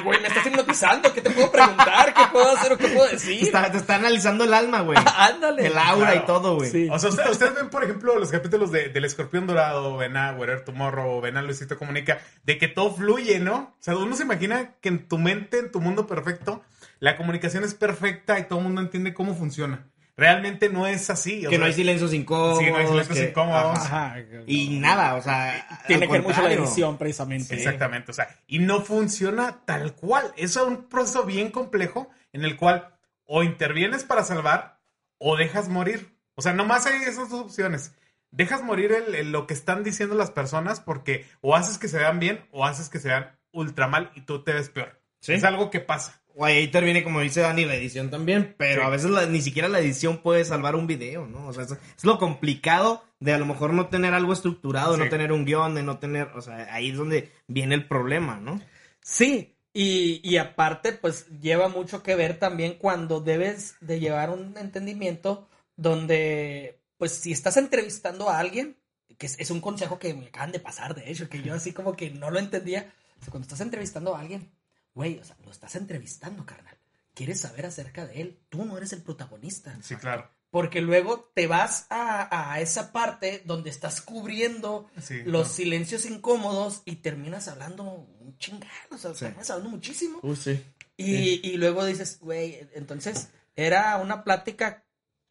güey, 0.05 0.21
me 0.21 0.29
estás 0.29 0.45
hipnotizando, 0.47 1.13
¿qué 1.13 1.21
te 1.21 1.29
puedo 1.29 1.51
preguntar? 1.51 2.13
¿Qué 2.13 2.21
puedo 2.31 2.55
hacer 2.55 2.71
o 2.71 2.77
qué 2.77 2.87
puedo 2.87 3.05
decir? 3.09 3.43
está, 3.43 3.69
te 3.69 3.79
está 3.79 3.95
analizando 3.95 4.45
el 4.45 4.53
alma, 4.53 4.79
güey. 4.79 4.97
Ándale. 5.17 5.67
El 5.67 5.77
aura 5.77 6.11
Claro. 6.11 6.21
y 6.23 6.25
todo, 6.25 6.55
güey. 6.55 6.71
Sí. 6.71 6.87
O 6.89 6.97
sea, 6.97 7.09
usted- 7.09 7.29
ustedes 7.29 7.53
ven, 7.55 7.69
por 7.69 7.83
ejemplo, 7.83 8.17
los 8.17 8.29
capítulos 8.31 8.71
de, 8.71 8.87
del 8.87 9.03
Escorpión 9.03 9.45
Dorado, 9.45 9.97
ven 9.97 10.15
a 10.15 10.31
Wherever 10.31 10.63
Tomorrow, 10.63 11.19
ven 11.19 11.35
a 11.35 11.41
Luisito 11.41 11.77
Comunica, 11.77 12.19
de 12.45 12.57
que 12.57 12.69
todo 12.69 12.95
fluye, 12.95 13.39
¿no? 13.39 13.75
O 13.77 13.83
sea, 13.83 13.97
uno 13.97 14.15
se 14.15 14.23
imagina 14.23 14.75
que 14.79 14.87
en 14.87 15.05
tu 15.09 15.17
mente, 15.17 15.59
en 15.59 15.69
tu 15.69 15.81
mundo 15.81 16.07
perfecto, 16.07 16.63
la 16.99 17.17
comunicación 17.17 17.63
es 17.63 17.73
perfecta 17.73 18.39
y 18.39 18.43
todo 18.43 18.59
el 18.59 18.65
mundo 18.65 18.81
entiende 18.81 19.13
cómo 19.13 19.35
funciona. 19.35 19.87
Realmente 20.15 20.69
no 20.69 20.87
es 20.87 21.11
así. 21.11 21.45
o 21.45 21.49
Que 21.51 21.59
no 21.59 21.65
hay 21.65 21.73
silencios 21.73 22.11
incómodos. 22.11 22.57
Sí, 22.57 22.71
no 22.71 22.77
hay 22.77 22.87
silencios 22.87 23.17
que- 23.19 23.25
incómodos. 23.29 23.77
Ajá. 23.77 24.05
Ajá. 24.15 24.19
Y 24.47 24.79
nada, 24.79 25.13
o 25.15 25.21
sea. 25.21 25.83
Tiene 25.85 26.07
que 26.07 26.13
ver 26.13 26.23
mucho 26.23 26.41
la 26.41 26.51
edición, 26.53 26.97
precisamente. 26.97 27.53
Exactamente, 27.53 28.09
o 28.11 28.13
sea, 28.15 28.27
y 28.47 28.57
no 28.59 28.81
funciona 28.81 29.59
tal 29.65 29.93
cual. 29.93 30.33
Eso 30.35 30.61
es 30.63 30.67
un 30.67 30.89
proceso 30.89 31.23
bien 31.23 31.51
complejo 31.51 32.09
en 32.33 32.43
el 32.45 32.57
cual 32.57 32.95
o 33.25 33.43
intervienes 33.43 34.03
para 34.03 34.23
salvar 34.23 34.79
o 35.19 35.37
dejas 35.37 35.69
morir. 35.69 36.15
O 36.33 36.41
sea, 36.41 36.53
nomás 36.53 36.87
hay 36.87 37.01
esas 37.03 37.29
dos 37.29 37.41
opciones. 37.41 37.91
Dejas 38.31 38.63
morir 38.63 38.91
el- 38.93 39.13
el- 39.13 39.31
lo 39.31 39.45
que 39.45 39.53
están 39.53 39.83
diciendo 39.83 40.15
las 40.15 40.31
personas 40.31 40.79
porque 40.79 41.25
o 41.41 41.55
haces 41.55 41.77
que 41.77 41.87
se 41.87 41.97
vean 41.99 42.19
bien 42.19 42.43
o 42.51 42.65
haces 42.65 42.89
que 42.89 42.97
se 42.99 43.09
vean 43.09 43.37
ultra 43.51 43.87
mal 43.87 44.11
y 44.15 44.21
tú 44.21 44.43
te 44.43 44.53
ves 44.53 44.69
peor. 44.69 44.99
Sí. 45.19 45.33
Es 45.33 45.43
algo 45.43 45.69
que 45.69 45.79
pasa. 45.79 46.21
O 46.39 46.45
ahí 46.45 46.65
interviene, 46.65 47.03
como 47.03 47.19
dice 47.21 47.41
Dani, 47.41 47.65
la 47.65 47.73
edición 47.75 48.11
también, 48.11 48.53
pero 48.59 48.81
Sí. 48.81 48.87
a 48.87 48.89
veces 48.89 49.09
la- 49.09 49.25
ni 49.25 49.41
siquiera 49.41 49.67
la 49.67 49.79
edición 49.79 50.19
puede 50.21 50.45
salvar 50.45 50.75
un 50.75 50.85
video, 50.85 51.25
¿no? 51.25 51.47
O 51.47 51.53
sea, 51.53 51.63
es, 51.63 51.71
es 51.71 52.03
lo 52.03 52.19
complicado 52.19 53.03
de 53.19 53.33
a 53.33 53.39
lo 53.39 53.47
mejor 53.47 53.73
no 53.73 53.87
tener 53.87 54.13
algo 54.13 54.33
estructurado, 54.33 54.93
Sí. 54.95 54.99
no 55.01 55.09
tener 55.09 55.31
un 55.31 55.45
guion, 55.45 55.73
de 55.73 55.81
no 55.81 55.97
tener, 55.97 56.27
o 56.35 56.41
sea, 56.41 56.71
ahí 56.73 56.91
es 56.91 56.97
donde 56.97 57.31
viene 57.47 57.73
el 57.73 57.87
problema, 57.87 58.39
¿no? 58.39 58.61
Sí, 59.01 59.55
y, 59.73 60.21
y 60.23 60.37
aparte, 60.37 60.91
pues 60.91 61.27
lleva 61.41 61.69
mucho 61.69 62.03
que 62.03 62.13
ver 62.15 62.37
también 62.37 62.75
cuando 62.75 63.19
debes 63.19 63.75
de 63.81 63.99
llevar 63.99 64.29
un 64.29 64.55
entendimiento 64.59 65.49
donde, 65.75 66.79
pues 66.97 67.13
si 67.13 67.31
estás 67.31 67.57
entrevistando 67.57 68.29
a 68.29 68.37
alguien, 68.39 68.77
que 69.17 69.25
es, 69.25 69.39
es 69.39 69.49
un 69.49 69.61
consejo 69.61 69.97
que 69.97 70.13
me 70.13 70.27
acaban 70.27 70.51
de 70.51 70.59
pasar, 70.59 70.93
de 70.93 71.09
hecho, 71.09 71.29
que 71.29 71.41
yo 71.41 71.55
así 71.55 71.73
como 71.73 71.95
que 71.95 72.11
no 72.11 72.29
lo 72.29 72.37
entendía, 72.37 72.93
o 73.19 73.23
sea, 73.23 73.31
cuando 73.31 73.45
estás 73.45 73.61
entrevistando 73.61 74.15
a 74.15 74.19
alguien, 74.19 74.51
güey, 74.97 75.19
o 75.19 75.23
sea, 75.23 75.37
lo 75.45 75.51
estás 75.51 75.75
entrevistando, 75.75 76.43
carnal. 76.45 76.75
Quieres 77.13 77.39
saber 77.41 77.65
acerca 77.67 78.05
de 78.07 78.21
él, 78.21 78.39
tú 78.49 78.65
no 78.65 78.77
eres 78.77 78.93
el 78.93 79.01
protagonista. 79.03 79.77
Sí, 79.81 79.95
claro. 79.95 80.29
Porque 80.49 80.81
luego 80.81 81.29
te 81.35 81.45
vas 81.45 81.85
a, 81.89 82.51
a 82.53 82.59
esa 82.61 82.91
parte 82.91 83.41
donde 83.45 83.69
estás 83.69 84.01
cubriendo 84.01 84.89
Sí, 85.01 85.21
los 85.23 85.47
no. 85.47 85.53
silencios 85.53 86.05
incómodos 86.05 86.81
y 86.85 86.97
terminas 86.97 87.47
hablando 87.47 87.83
un 87.83 88.37
chingado, 88.39 88.71
o 88.91 88.97
sea, 88.97 89.13
Sí. 89.13 89.19
terminas 89.25 89.49
hablando 89.51 89.69
muchísimo. 89.69 90.19
Uy, 90.23 90.35
sí. 90.35 90.63
Y, 90.97 91.47
y 91.47 91.57
luego 91.57 91.85
dices, 91.85 92.17
güey, 92.19 92.67
entonces 92.73 93.29
era 93.55 93.97
una 93.97 94.23
plática 94.23 94.83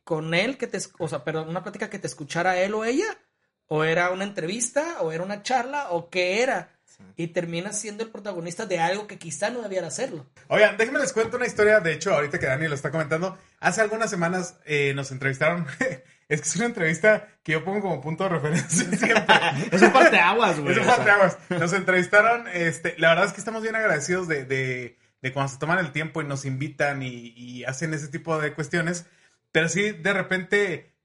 con 0.05 0.33
él 0.35 0.59
que 0.59 0.68
te, 0.68 0.79
o 0.98 1.09
sea, 1.09 1.24
pero 1.24 1.42
una 1.42 1.62
plática 1.64 1.90
que 1.90 1.98
te 1.98 2.07
escuchara 2.07 2.61
él 2.61 2.74
o 2.74 2.85
ella, 2.85 3.18
o 3.66 3.83
era 3.83 4.11
una 4.11 4.22
entrevista, 4.24 5.00
o 5.02 5.11
era 5.11 5.24
una 5.24 5.42
charla, 5.42 5.90
o 5.90 6.09
qué 6.09 6.42
era. 6.42 6.76
Y 7.16 7.28
terminas 7.28 7.80
siendo 7.80 8.04
el 8.04 8.11
protagonista 8.11 8.66
de 8.66 8.78
algo 8.78 9.06
que 9.06 9.18
quizá 9.18 9.50
no 9.50 9.62
debiera 9.62 9.87
hacerlo. 9.87 10.26
Oigan, 10.48 10.76
déjenme 10.76 10.98
les 10.98 11.12
cuento 11.12 11.37
una 11.37 11.46
historia. 11.46 11.80
De 11.80 11.92
hecho, 11.92 12.12
ahorita 12.12 12.38
que 12.38 12.46
Dani 12.46 12.68
lo 12.68 12.74
está 12.74 12.90
comentando, 12.90 13.38
hace 13.61 13.80
algunas 13.80 14.11
semanas 14.11 14.59
eh, 14.66 14.92
nos 14.94 15.11
entrevistaron. 15.12 15.66
es 16.28 16.40
que 16.40 16.48
es 16.48 16.56
una 16.56 16.66
entrevista 16.66 17.28
que 17.42 17.52
yo 17.52 17.64
pongo 17.64 17.80
como 17.80 18.00
punto 18.00 18.24
de 18.24 18.30
referencia 18.30 18.85
siempre. 18.96 19.35
Es 19.72 19.80
un 19.80 19.92
parteaguas, 19.92 20.61
güey. 20.61 20.72
Eso 20.72 20.82
o 20.82 20.85
fue 20.85 21.04
sea. 21.04 21.14
aguas. 21.14 21.38
Nos 21.48 21.72
entrevistaron, 21.72 22.48
este, 22.48 22.94
la 22.98 23.11
verdad 23.11 23.26
es 23.26 23.32
que 23.32 23.40
estamos 23.40 23.62
bien 23.62 23.76
agradecidos 23.76 24.28
de, 24.28 24.44
de, 24.44 24.98
de 25.22 25.32
cuando 25.32 25.52
se 25.52 25.59
toman 25.59 25.78
el 25.78 25.92
tiempo 25.92 26.20
y 26.20 26.24
nos 26.24 26.44
invitan 26.44 27.02
y, 27.02 27.32
y 27.37 27.64
hacen 27.64 27.94
ese 27.94 28.09
tipo 28.09 28.38
de 28.38 28.52
cuestiones. 28.52 29.06
Pero 29.52 29.68
sí, 29.68 29.92
de 29.92 30.12
repente, 30.12 30.95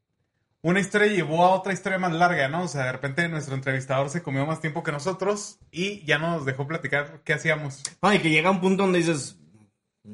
una 0.63 0.79
historia 0.79 1.07
llevó 1.07 1.43
a 1.43 1.55
otra 1.55 1.73
historia 1.73 1.97
más 1.97 2.13
larga, 2.13 2.47
¿no? 2.47 2.63
O 2.63 2.67
sea, 2.67 2.85
de 2.85 2.91
repente 2.91 3.27
nuestro 3.27 3.55
entrevistador 3.55 4.09
se 4.09 4.21
comió 4.21 4.45
más 4.45 4.61
tiempo 4.61 4.83
que 4.83 4.91
nosotros 4.91 5.59
y 5.71 6.05
ya 6.05 6.19
nos 6.19 6.45
dejó 6.45 6.67
platicar 6.67 7.21
qué 7.23 7.33
hacíamos. 7.33 7.81
No, 8.01 8.13
y 8.13 8.19
que 8.19 8.29
llega 8.29 8.51
un 8.51 8.61
punto 8.61 8.83
donde 8.83 8.99
dices, 8.99 9.37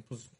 pues, 0.07 0.31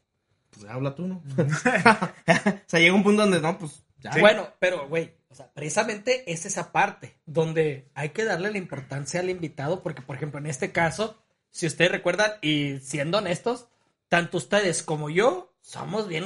pues 0.49 0.65
habla 0.65 0.95
tú, 0.95 1.07
¿no? 1.07 1.23
o 1.37 2.67
sea, 2.67 2.79
llega 2.79 2.95
un 2.95 3.03
punto 3.03 3.23
donde, 3.23 3.41
no, 3.41 3.57
pues, 3.57 3.83
ya. 3.99 4.13
Sí. 4.13 4.21
Bueno, 4.21 4.47
pero, 4.59 4.87
güey, 4.87 5.13
o 5.29 5.35
sea, 5.35 5.51
precisamente 5.53 6.31
es 6.31 6.45
esa 6.45 6.71
parte 6.71 7.17
donde 7.25 7.89
hay 7.93 8.09
que 8.09 8.23
darle 8.23 8.51
la 8.51 8.57
importancia 8.57 9.19
al 9.19 9.29
invitado, 9.29 9.83
porque, 9.83 10.01
por 10.01 10.15
ejemplo, 10.15 10.39
en 10.39 10.45
este 10.45 10.71
caso, 10.71 11.21
si 11.51 11.67
ustedes 11.67 11.91
recuerdan, 11.91 12.31
y 12.41 12.79
siendo 12.79 13.17
honestos, 13.17 13.67
tanto 14.07 14.37
ustedes 14.37 14.83
como 14.83 15.09
yo 15.09 15.53
somos 15.59 16.07
bien 16.07 16.23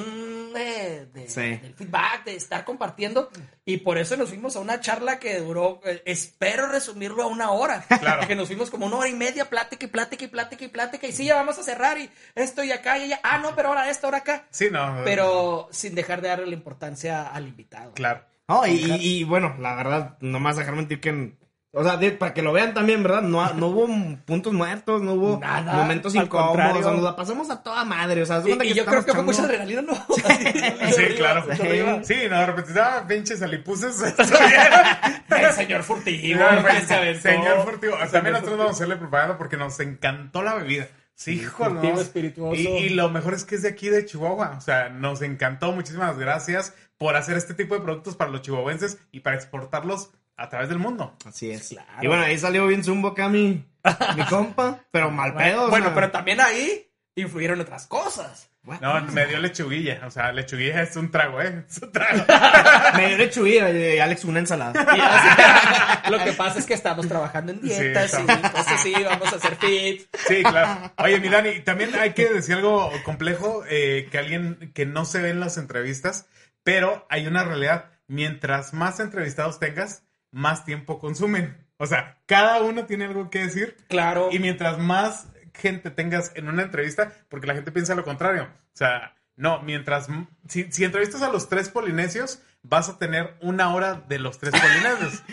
de, 0.51 1.05
de- 1.07 1.29
Sí. 1.29 1.41
del 1.57 1.73
feedback, 1.75 2.25
de 2.25 2.35
estar 2.35 2.63
compartiendo, 2.65 3.29
y 3.65 3.77
por 3.77 3.97
eso 3.97 4.15
nos 4.17 4.29
fuimos 4.29 4.55
a 4.55 4.59
una 4.59 4.79
charla 4.79 5.19
que 5.19 5.39
duró, 5.39 5.81
eh, 5.85 6.01
espero 6.05 6.67
resumirlo 6.67 7.23
a 7.23 7.27
una 7.27 7.51
hora, 7.51 7.83
Claro. 7.99 8.27
que 8.27 8.35
nos 8.35 8.47
fuimos 8.47 8.69
como 8.69 8.85
una 8.85 8.97
hora 8.97 9.09
y 9.09 9.13
media, 9.13 9.49
plática 9.49 9.85
y 9.85 9.89
plática 9.89 10.25
y 10.25 10.27
plática 10.27 10.65
y 10.65 10.67
plática, 10.67 11.07
y 11.07 11.11
sí, 11.11 11.25
ya 11.25 11.35
vamos 11.35 11.57
a 11.59 11.63
cerrar, 11.63 11.97
y 11.97 12.09
esto 12.35 12.63
y 12.63 12.71
acá 12.71 12.97
y 12.97 13.03
allá, 13.03 13.19
ah, 13.23 13.37
no, 13.39 13.55
pero 13.55 13.69
ahora 13.69 13.89
esto, 13.89 14.07
ahora 14.07 14.19
acá, 14.19 14.45
Sí, 14.51 14.67
no. 14.71 15.01
pero 15.03 15.67
sin 15.71 15.95
dejar 15.95 16.21
de 16.21 16.29
darle 16.29 16.47
la 16.47 16.53
importancia 16.55 17.27
al 17.27 17.47
invitado. 17.47 17.93
Claro. 17.93 18.23
No, 18.47 18.65
y, 18.67 18.71
y- 18.71 19.19
y, 19.19 19.23
bueno, 19.23 19.55
la 19.59 19.75
verdad, 19.75 20.17
no 20.19 20.39
más 20.41 20.57
dejar 20.57 20.75
mentir 20.75 20.99
que. 20.99 21.37
O 21.73 21.83
sea, 21.85 21.95
de- 21.95 22.11
para 22.11 22.33
que 22.33 22.41
lo 22.41 22.51
vean 22.51 22.73
también, 22.73 23.01
¿verdad? 23.01 23.21
No, 23.21 23.53
no 23.53 23.67
hubo 23.67 23.87
puntos 24.25 24.51
muertos, 24.51 25.01
no 25.01 25.13
hubo 25.13 25.39
Nada, 25.39 25.73
momentos 25.73 26.13
incómodos. 26.15 26.47
contrario. 26.51 26.79
O 26.81 26.83
sea, 26.83 26.91
nos 26.91 27.03
la 27.03 27.15
pasamos 27.15 27.49
a 27.49 27.63
toda 27.63 27.85
madre. 27.85 28.21
O 28.21 28.25
sea, 28.25 28.41
Y, 28.45 28.51
y 28.51 28.57
que 28.57 28.73
yo 28.73 28.85
creo 28.85 28.99
estamos 28.99 29.05
que 29.05 29.11
fue 29.13 29.23
mucha 29.23 29.43
adrenalina, 29.43 29.81
¿no? 29.81 29.93
Sí, 29.93 30.21
arriba, 31.03 31.45
claro. 31.45 32.03
Sí, 32.03 32.15
no, 32.29 32.39
de 32.39 32.45
repente, 32.45 32.79
ah, 32.81 33.05
pinches 33.07 33.41
alipuses. 33.41 34.01
El 35.29 35.53
señor 35.53 35.83
furtivo. 35.83 36.43
Aventó. 36.43 37.21
señor 37.21 37.63
Furtivo. 37.63 37.95
También 38.11 38.33
nosotros 38.33 38.57
vamos 38.57 38.73
a 38.73 38.75
hacerle 38.75 38.95
propaganda 38.97 39.37
porque 39.37 39.57
nos 39.57 39.79
encantó 39.79 40.43
la 40.43 40.55
bebida. 40.55 40.87
Sí, 41.15 41.33
hijo, 41.35 41.69
no. 41.69 41.81
espirituoso. 41.99 42.59
Y, 42.59 42.67
y 42.67 42.89
lo 42.89 43.09
mejor 43.09 43.33
es 43.33 43.45
que 43.45 43.55
es 43.55 43.61
de 43.61 43.69
aquí 43.69 43.89
de 43.89 44.05
Chihuahua. 44.05 44.55
O 44.57 44.61
sea, 44.61 44.89
nos 44.89 45.21
encantó. 45.21 45.71
Muchísimas 45.71 46.17
gracias 46.17 46.73
por 46.97 47.15
hacer 47.15 47.37
este 47.37 47.53
tipo 47.53 47.75
de 47.75 47.81
productos 47.81 48.15
para 48.15 48.29
los 48.31 48.41
chihuahuenses 48.41 48.97
y 49.11 49.21
para 49.21 49.35
exportarlos 49.35 50.11
a 50.37 50.49
través 50.49 50.69
del 50.69 50.79
mundo. 50.79 51.15
Así 51.25 51.51
es. 51.51 51.69
Claro. 51.69 51.89
Y 52.01 52.07
bueno, 52.07 52.23
ahí 52.23 52.37
salió 52.37 52.67
bien 52.67 52.83
Zumbo, 52.83 53.13
Cami. 53.13 53.65
mi 54.15 54.25
compa, 54.25 54.79
pero 54.91 55.09
mal 55.11 55.33
pedo. 55.33 55.41
Bueno, 55.41 55.63
o 55.65 55.69
bueno, 55.69 55.85
sea. 55.87 55.95
pero 55.95 56.11
también 56.11 56.39
ahí 56.41 56.87
influyeron 57.15 57.59
otras 57.61 57.87
cosas. 57.87 58.47
No, 58.79 59.01
me 59.05 59.25
dio 59.25 59.39
lechuguilla. 59.39 60.01
O 60.05 60.11
sea, 60.11 60.31
lechuguilla 60.31 60.83
es 60.83 60.95
un 60.95 61.09
trago, 61.09 61.41
¿eh? 61.41 61.65
Es 61.67 61.81
un 61.81 61.91
trago. 61.91 62.23
Me 62.95 63.07
dio 63.07 63.17
lechuguilla 63.17 63.71
y 63.71 63.97
Alex 63.97 64.23
una 64.23 64.37
ensalada. 64.37 64.79
Así- 64.79 66.11
lo 66.11 66.23
que 66.23 66.33
pasa 66.33 66.59
es 66.59 66.67
que 66.67 66.75
estamos 66.75 67.07
trabajando 67.07 67.53
en 67.53 67.61
dietas 67.61 68.11
Sí, 68.11 68.17
y 68.17 68.31
entonces 68.31 68.79
sí, 68.81 68.93
vamos 69.03 69.33
a 69.33 69.37
hacer 69.37 69.55
fit. 69.55 70.03
Sí, 70.27 70.43
claro. 70.43 70.93
Oye, 70.97 71.19
mi 71.19 71.29
Dani, 71.29 71.61
también 71.61 71.95
hay 71.95 72.13
que 72.13 72.29
decir 72.29 72.55
algo 72.55 72.91
complejo 73.03 73.63
eh, 73.67 74.07
que 74.11 74.19
alguien 74.19 74.71
que 74.75 74.85
no 74.85 75.05
se 75.05 75.21
ve 75.23 75.31
en 75.31 75.39
las 75.39 75.57
entrevistas, 75.57 76.27
pero 76.63 77.07
hay 77.09 77.25
una 77.25 77.43
realidad. 77.43 77.85
Mientras 78.07 78.73
más 78.73 78.99
entrevistados 78.99 79.59
tengas, 79.59 80.03
más 80.31 80.65
tiempo 80.65 80.99
consumen. 80.99 81.57
O 81.77 81.85
sea, 81.85 82.17
cada 82.25 82.61
uno 82.61 82.85
tiene 82.85 83.05
algo 83.05 83.29
que 83.29 83.39
decir. 83.39 83.77
Claro. 83.87 84.29
Y 84.31 84.39
mientras 84.39 84.77
más 84.77 85.27
gente 85.53 85.91
tengas 85.91 86.31
en 86.35 86.47
una 86.47 86.63
entrevista, 86.63 87.11
porque 87.29 87.47
la 87.47 87.53
gente 87.53 87.71
piensa 87.71 87.95
lo 87.95 88.03
contrario. 88.03 88.43
O 88.43 88.77
sea, 88.77 89.15
no, 89.35 89.61
mientras. 89.61 90.07
Si, 90.47 90.71
si 90.71 90.83
entrevistas 90.83 91.21
a 91.21 91.29
los 91.29 91.49
tres 91.49 91.69
polinesios, 91.69 92.41
vas 92.63 92.89
a 92.89 92.97
tener 92.97 93.35
una 93.41 93.73
hora 93.73 94.03
de 94.07 94.19
los 94.19 94.37
tres 94.37 94.53
polinesios. 94.53 95.23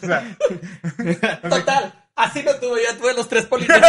o 0.02 0.06
sea, 0.06 0.36
Total, 1.48 2.06
así 2.14 2.42
lo 2.42 2.58
tuve, 2.58 2.80
yo 2.84 2.96
tuve 2.98 3.14
los 3.14 3.28
tres 3.28 3.46
polinesios. 3.46 3.84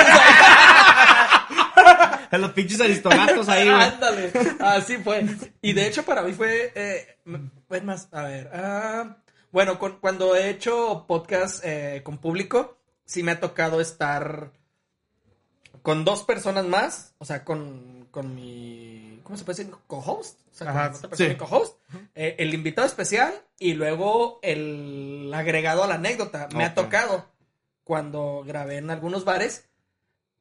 A 2.31 2.37
los 2.37 2.51
pinches 2.51 2.79
aristogatos 2.81 3.49
ahí, 3.49 3.69
güey. 3.69 3.81
Ándale, 3.81 4.31
así 4.59 4.97
fue. 4.97 5.25
Y 5.61 5.73
de 5.73 5.87
hecho 5.87 6.03
para 6.03 6.21
mí 6.21 6.33
fue, 6.33 6.71
eh, 6.75 7.17
más, 7.83 8.09
a 8.11 8.23
ver, 8.23 8.51
ah, 8.53 9.17
bueno, 9.51 9.79
con- 9.79 9.99
cuando 9.99 10.35
he 10.35 10.49
hecho 10.49 11.05
podcast 11.07 11.63
eh, 11.63 12.01
con 12.03 12.17
público, 12.17 12.77
sí 13.05 13.23
me 13.23 13.31
ha 13.31 13.39
tocado 13.39 13.79
estar 13.81 14.51
con 15.81 16.03
dos 16.05 16.23
personas 16.23 16.65
más, 16.65 17.13
o 17.17 17.25
sea, 17.25 17.45
con, 17.45 18.07
con 18.11 18.35
mi, 18.35 19.19
¿cómo 19.23 19.37
se 19.37 19.45
puede 19.45 19.57
decir? 19.59 19.73
Co-host. 19.87 20.39
O 20.51 20.53
sea, 20.57 20.67
con 20.67 20.77
Ajá, 20.77 20.89
otra 20.95 21.09
persona, 21.09 21.29
sí. 21.29 21.33
mi 21.33 21.37
co-host, 21.37 21.77
eh, 22.15 22.35
el 22.39 22.53
invitado 22.53 22.87
especial 22.87 23.33
y 23.59 23.73
luego 23.73 24.39
el 24.41 25.31
agregado 25.33 25.83
a 25.83 25.87
la 25.87 25.95
anécdota. 25.95 26.49
Me 26.55 26.65
ha 26.65 26.73
tocado 26.73 27.25
cuando 27.83 28.43
grabé 28.45 28.77
en 28.77 28.89
algunos 28.89 29.23
bares, 29.23 29.69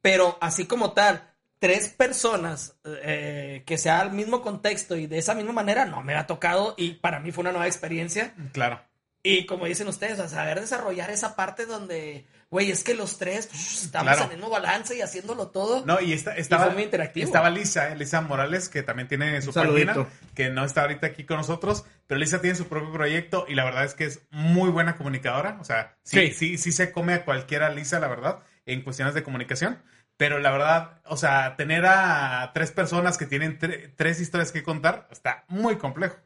pero 0.01 0.37
así 0.40 0.66
como 0.66 0.92
tal, 0.92 1.31
tres 1.59 1.90
personas 1.90 2.77
eh, 2.85 3.62
que 3.66 3.79
sea 3.79 4.03
el 4.03 4.11
mismo 4.12 4.42
contexto 4.42 4.97
y 4.97 5.07
de 5.07 5.19
esa 5.19 5.35
misma 5.35 5.53
manera, 5.53 5.85
no 5.85 6.03
me 6.03 6.14
ha 6.16 6.27
tocado 6.27 6.75
y 6.77 6.95
para 6.95 7.21
mí 7.21 7.31
fue 7.31 7.42
una 7.42 7.53
nueva 7.53 7.66
experiencia. 7.69 8.35
claro. 8.53 8.81
Y 9.27 9.47
como 9.47 9.67
dicen 9.67 9.89
ustedes, 9.89 10.19
a 10.21 10.29
saber 10.29 10.61
desarrollar 10.61 11.11
esa 11.11 11.35
parte 11.35 11.67
donde, 11.67 12.27
güey, 12.51 12.71
es 12.71 12.85
que 12.85 12.95
los 12.95 13.19
tres 13.19 13.49
pues, 13.49 13.85
estamos 13.85 14.12
Claro. 14.12 14.25
en 14.27 14.31
el 14.31 14.37
mismo 14.37 14.51
balance 14.51 14.97
y 14.97 15.01
haciéndolo 15.01 15.49
todo. 15.49 15.85
No, 15.85 16.01
y 16.01 16.12
esta- 16.12 16.37
estaba, 16.37 16.67
fue 16.67 16.75
muy 16.75 16.83
interactivo. 16.85 17.27
estaba 17.27 17.51
Lisa, 17.51 17.91
eh, 17.93 17.97
Lisa 17.97 18.21
Morales, 18.21 18.69
que 18.69 18.83
también 18.83 19.09
tiene 19.09 19.43
su 19.43 19.53
página, 19.53 20.07
que 20.35 20.51
no 20.51 20.65
está 20.65 20.83
ahorita 20.83 21.09
aquí 21.09 21.25
con 21.25 21.39
nosotros, 21.39 21.85
pero 22.07 22.21
Lisa 22.21 22.41
tiene 22.41 22.57
su 22.57 22.69
propio 22.69 22.93
proyecto 22.93 23.47
y 23.49 23.55
la 23.55 23.65
verdad 23.65 23.85
es 23.85 23.95
que 23.95 24.05
es 24.05 24.21
muy 24.31 24.71
buena 24.71 24.97
comunicadora. 24.97 25.59
O 25.61 25.65
sea, 25.65 25.97
sí, 26.05 26.29
Sí. 26.29 26.33
sí, 26.33 26.59
sí, 26.59 26.73
se 26.73 26.93
come 26.93 27.15
a 27.15 27.25
cualquiera 27.25 27.69
Lisa, 27.71 27.99
la 27.99 28.09
verdad, 28.09 28.39
en 28.65 28.83
cuestiones 28.83 29.15
de 29.15 29.23
comunicación. 29.25 29.83
Pero 30.19 30.39
la 30.39 30.51
verdad, 30.51 31.01
o 31.05 31.17
sea, 31.19 31.57
tener 31.57 31.85
a 31.85 32.51
tres 32.55 32.71
personas 32.71 33.19
que 33.19 33.27
tienen 33.27 33.59
tre- 33.59 33.93
tres 33.97 34.19
historias 34.19 34.51
que 34.51 34.62
contar 34.62 35.09
está 35.11 35.45
muy 35.49 35.77
complejo. 35.77 36.17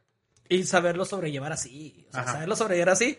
Y 0.51 0.65
saberlo 0.65 1.07
sobrellevar 1.07 1.53
así. 1.53 2.05
O 2.11 2.13
sea, 2.13 2.21
Ajá. 2.23 2.33
saberlo 2.33 2.57
sobrellevar 2.57 2.91
así. 2.91 3.19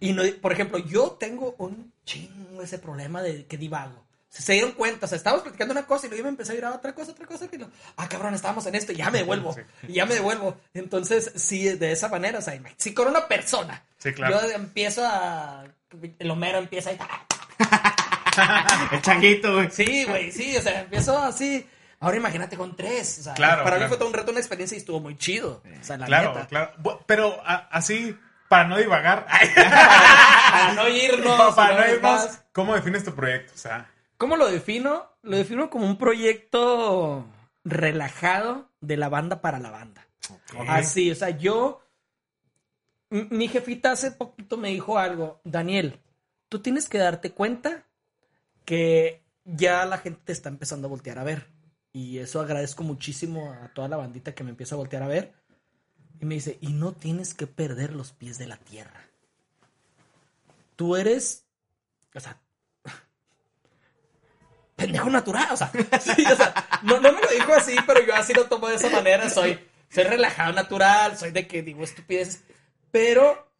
Y 0.00 0.12
no, 0.12 0.22
por 0.42 0.52
ejemplo, 0.52 0.78
yo 0.78 1.12
tengo 1.12 1.54
un 1.58 1.92
chingo 2.04 2.60
ese 2.62 2.78
problema 2.78 3.22
de 3.22 3.46
que 3.46 3.56
divago. 3.56 4.04
Se 4.28 4.52
dieron 4.52 4.72
cuenta, 4.72 5.06
o 5.06 5.08
sea, 5.08 5.16
estábamos 5.16 5.42
platicando 5.42 5.72
una 5.72 5.86
cosa 5.86 6.06
y 6.06 6.08
luego 6.08 6.18
yo 6.18 6.24
me 6.24 6.30
empecé 6.30 6.52
a 6.52 6.56
ir 6.56 6.64
a 6.64 6.72
otra 6.74 6.94
cosa, 6.94 7.10
otra 7.10 7.26
cosa, 7.26 7.48
y 7.50 7.56
lo, 7.58 7.68
ah, 7.96 8.08
cabrón, 8.08 8.32
estábamos 8.32 8.64
en 8.66 8.76
esto, 8.76 8.92
y 8.92 8.96
ya 8.96 9.10
me 9.10 9.18
devuelvo, 9.22 9.56
y 9.88 9.94
ya 9.94 10.06
me 10.06 10.14
devuelvo. 10.14 10.56
Entonces, 10.72 11.32
sí, 11.34 11.68
de 11.70 11.90
esa 11.90 12.08
manera, 12.08 12.38
o 12.38 12.42
sea, 12.42 12.60
si 12.76 12.94
con 12.94 13.08
una 13.08 13.26
persona, 13.26 13.82
Sí, 13.98 14.12
claro. 14.12 14.40
yo 14.40 14.50
empiezo 14.54 15.02
a, 15.04 15.64
el 16.18 16.30
Homero 16.30 16.58
empieza 16.58 16.90
a 16.90 17.26
El 18.92 19.02
changuito, 19.02 19.52
güey. 19.54 19.70
Sí, 19.70 20.04
güey, 20.04 20.30
sí, 20.30 20.56
o 20.56 20.62
sea, 20.62 20.82
empiezo 20.82 21.18
así. 21.18 21.66
Ahora 22.00 22.16
imagínate 22.16 22.56
con 22.56 22.74
tres. 22.76 23.18
O 23.20 23.22
sea, 23.24 23.34
Claro, 23.34 23.62
para 23.62 23.78
mí 23.78 23.84
fue 23.86 23.96
todo 23.98 24.08
un 24.08 24.14
reto, 24.14 24.30
una 24.30 24.40
experiencia 24.40 24.74
y 24.74 24.78
estuvo 24.78 25.00
muy 25.00 25.16
chido. 25.18 25.62
O 25.80 25.84
sea, 25.84 25.96
la 25.98 26.06
claro, 26.06 26.34
neta. 26.34 26.46
claro. 26.46 27.00
Pero 27.06 27.38
a- 27.44 27.68
así, 27.70 28.16
para 28.48 28.64
no 28.68 28.78
divagar, 28.78 29.26
Para 30.50 30.72
no 30.74 30.88
irnos. 30.88 31.54
para 31.54 31.76
no 31.76 31.86
irnos, 31.94 32.02
más. 32.02 32.42
¿cómo 32.52 32.74
defines 32.74 33.04
tu 33.04 33.14
proyecto? 33.14 33.52
O 33.54 33.58
sea, 33.58 33.90
¿Cómo 34.16 34.36
lo 34.36 34.50
defino? 34.50 35.06
Lo 35.22 35.36
defino 35.36 35.70
como 35.70 35.86
un 35.86 35.96
proyecto 35.98 37.26
relajado 37.64 38.68
de 38.80 38.96
la 38.96 39.08
banda 39.08 39.40
para 39.40 39.58
la 39.58 39.70
banda. 39.70 40.06
Así, 40.68 41.10
o 41.10 41.14
sea, 41.14 41.30
yo. 41.30 41.82
Mi 43.10 43.48
jefita 43.48 43.90
hace 43.92 44.12
poquito 44.12 44.56
me 44.56 44.68
dijo 44.68 44.98
algo. 44.98 45.40
Daniel, 45.44 46.00
tú 46.48 46.60
tienes 46.60 46.88
que 46.88 46.98
darte 46.98 47.32
cuenta 47.32 47.84
que 48.64 49.22
ya 49.44 49.84
la 49.84 49.98
gente 49.98 50.20
te 50.26 50.32
está 50.32 50.48
empezando 50.48 50.86
a 50.86 50.90
voltear 50.90 51.18
a 51.18 51.24
ver. 51.24 51.46
Y 51.92 52.18
eso 52.18 52.40
agradezco 52.40 52.84
muchísimo 52.84 53.52
a 53.52 53.68
toda 53.74 53.88
la 53.88 53.96
bandita 53.96 54.34
que 54.34 54.44
me 54.44 54.50
empieza 54.50 54.74
a 54.74 54.78
voltear 54.78 55.02
a 55.02 55.08
ver. 55.08 55.32
Y 56.20 56.24
me 56.24 56.34
dice, 56.34 56.58
y 56.60 56.72
no 56.72 56.92
tienes 56.92 57.34
que 57.34 57.46
perder 57.46 57.94
los 57.94 58.12
pies 58.12 58.38
de 58.38 58.46
la 58.46 58.56
tierra. 58.56 59.08
Tú 60.76 60.96
eres. 60.96 61.44
O 62.14 62.20
sea, 62.20 62.40
pendejo 64.76 65.10
natural, 65.10 65.48
o 65.52 65.56
sea, 65.56 65.72
no, 66.82 67.00
no 67.00 67.12
me 67.12 67.20
lo 67.20 67.28
dijo 67.28 67.52
así, 67.54 67.76
pero 67.86 68.04
yo 68.04 68.14
así 68.14 68.34
lo 68.34 68.46
tomo 68.46 68.68
de 68.68 68.76
esa 68.76 68.90
manera, 68.90 69.30
soy, 69.30 69.58
soy 69.88 70.04
relajado 70.04 70.52
natural, 70.52 71.16
soy 71.16 71.30
de 71.30 71.46
que 71.46 71.62
digo 71.62 71.84
estupideces, 71.84 72.42
pero, 72.90 73.52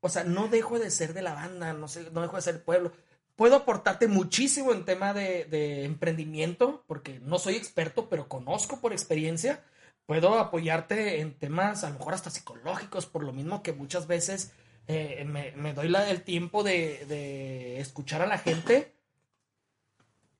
o 0.00 0.08
sea, 0.08 0.22
no 0.22 0.46
dejo 0.46 0.78
de 0.78 0.90
ser 0.90 1.12
de 1.12 1.22
la 1.22 1.34
banda, 1.34 1.72
no, 1.72 1.88
sé, 1.88 2.08
no 2.12 2.22
dejo 2.22 2.36
de 2.36 2.42
ser 2.42 2.54
el 2.56 2.60
pueblo. 2.60 2.92
Puedo 3.36 3.56
aportarte 3.56 4.08
muchísimo 4.08 4.72
en 4.72 4.84
tema 4.84 5.12
de, 5.12 5.44
de 5.44 5.84
emprendimiento, 5.84 6.84
porque 6.86 7.20
no 7.20 7.38
soy 7.38 7.54
experto, 7.56 8.08
pero 8.08 8.28
conozco 8.28 8.80
por 8.80 8.92
experiencia. 8.92 9.62
Puedo 10.06 10.38
apoyarte 10.38 11.20
en 11.20 11.34
temas 11.34 11.84
a 11.84 11.90
lo 11.90 11.98
mejor 11.98 12.14
hasta 12.14 12.30
psicológicos, 12.30 13.06
por 13.06 13.22
lo 13.22 13.32
mismo 13.32 13.62
que 13.62 13.72
muchas 13.72 14.06
veces 14.06 14.52
eh, 14.88 15.24
me, 15.26 15.52
me 15.52 15.74
doy 15.74 15.88
la, 15.88 16.08
el 16.08 16.22
tiempo 16.22 16.62
de, 16.62 17.04
de 17.06 17.78
escuchar 17.80 18.22
a 18.22 18.26
la 18.26 18.38
gente. 18.38 18.94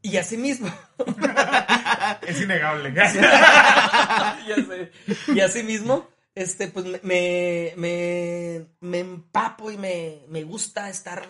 Y 0.01 0.17
así 0.19 0.37
mismo, 0.37 0.73
es 2.27 2.41
innegable. 2.41 2.95
ya 2.95 3.11
sé. 3.11 4.93
Y 5.35 5.41
así 5.41 5.65
mismo, 5.65 6.09
este, 6.35 6.69
pues 6.69 6.87
me, 6.87 7.01
me, 7.03 7.73
me, 7.77 8.67
me 8.81 8.99
empapo 9.01 9.71
y 9.71 9.77
me, 9.77 10.23
me 10.29 10.45
gusta 10.45 10.89
estar 10.89 11.27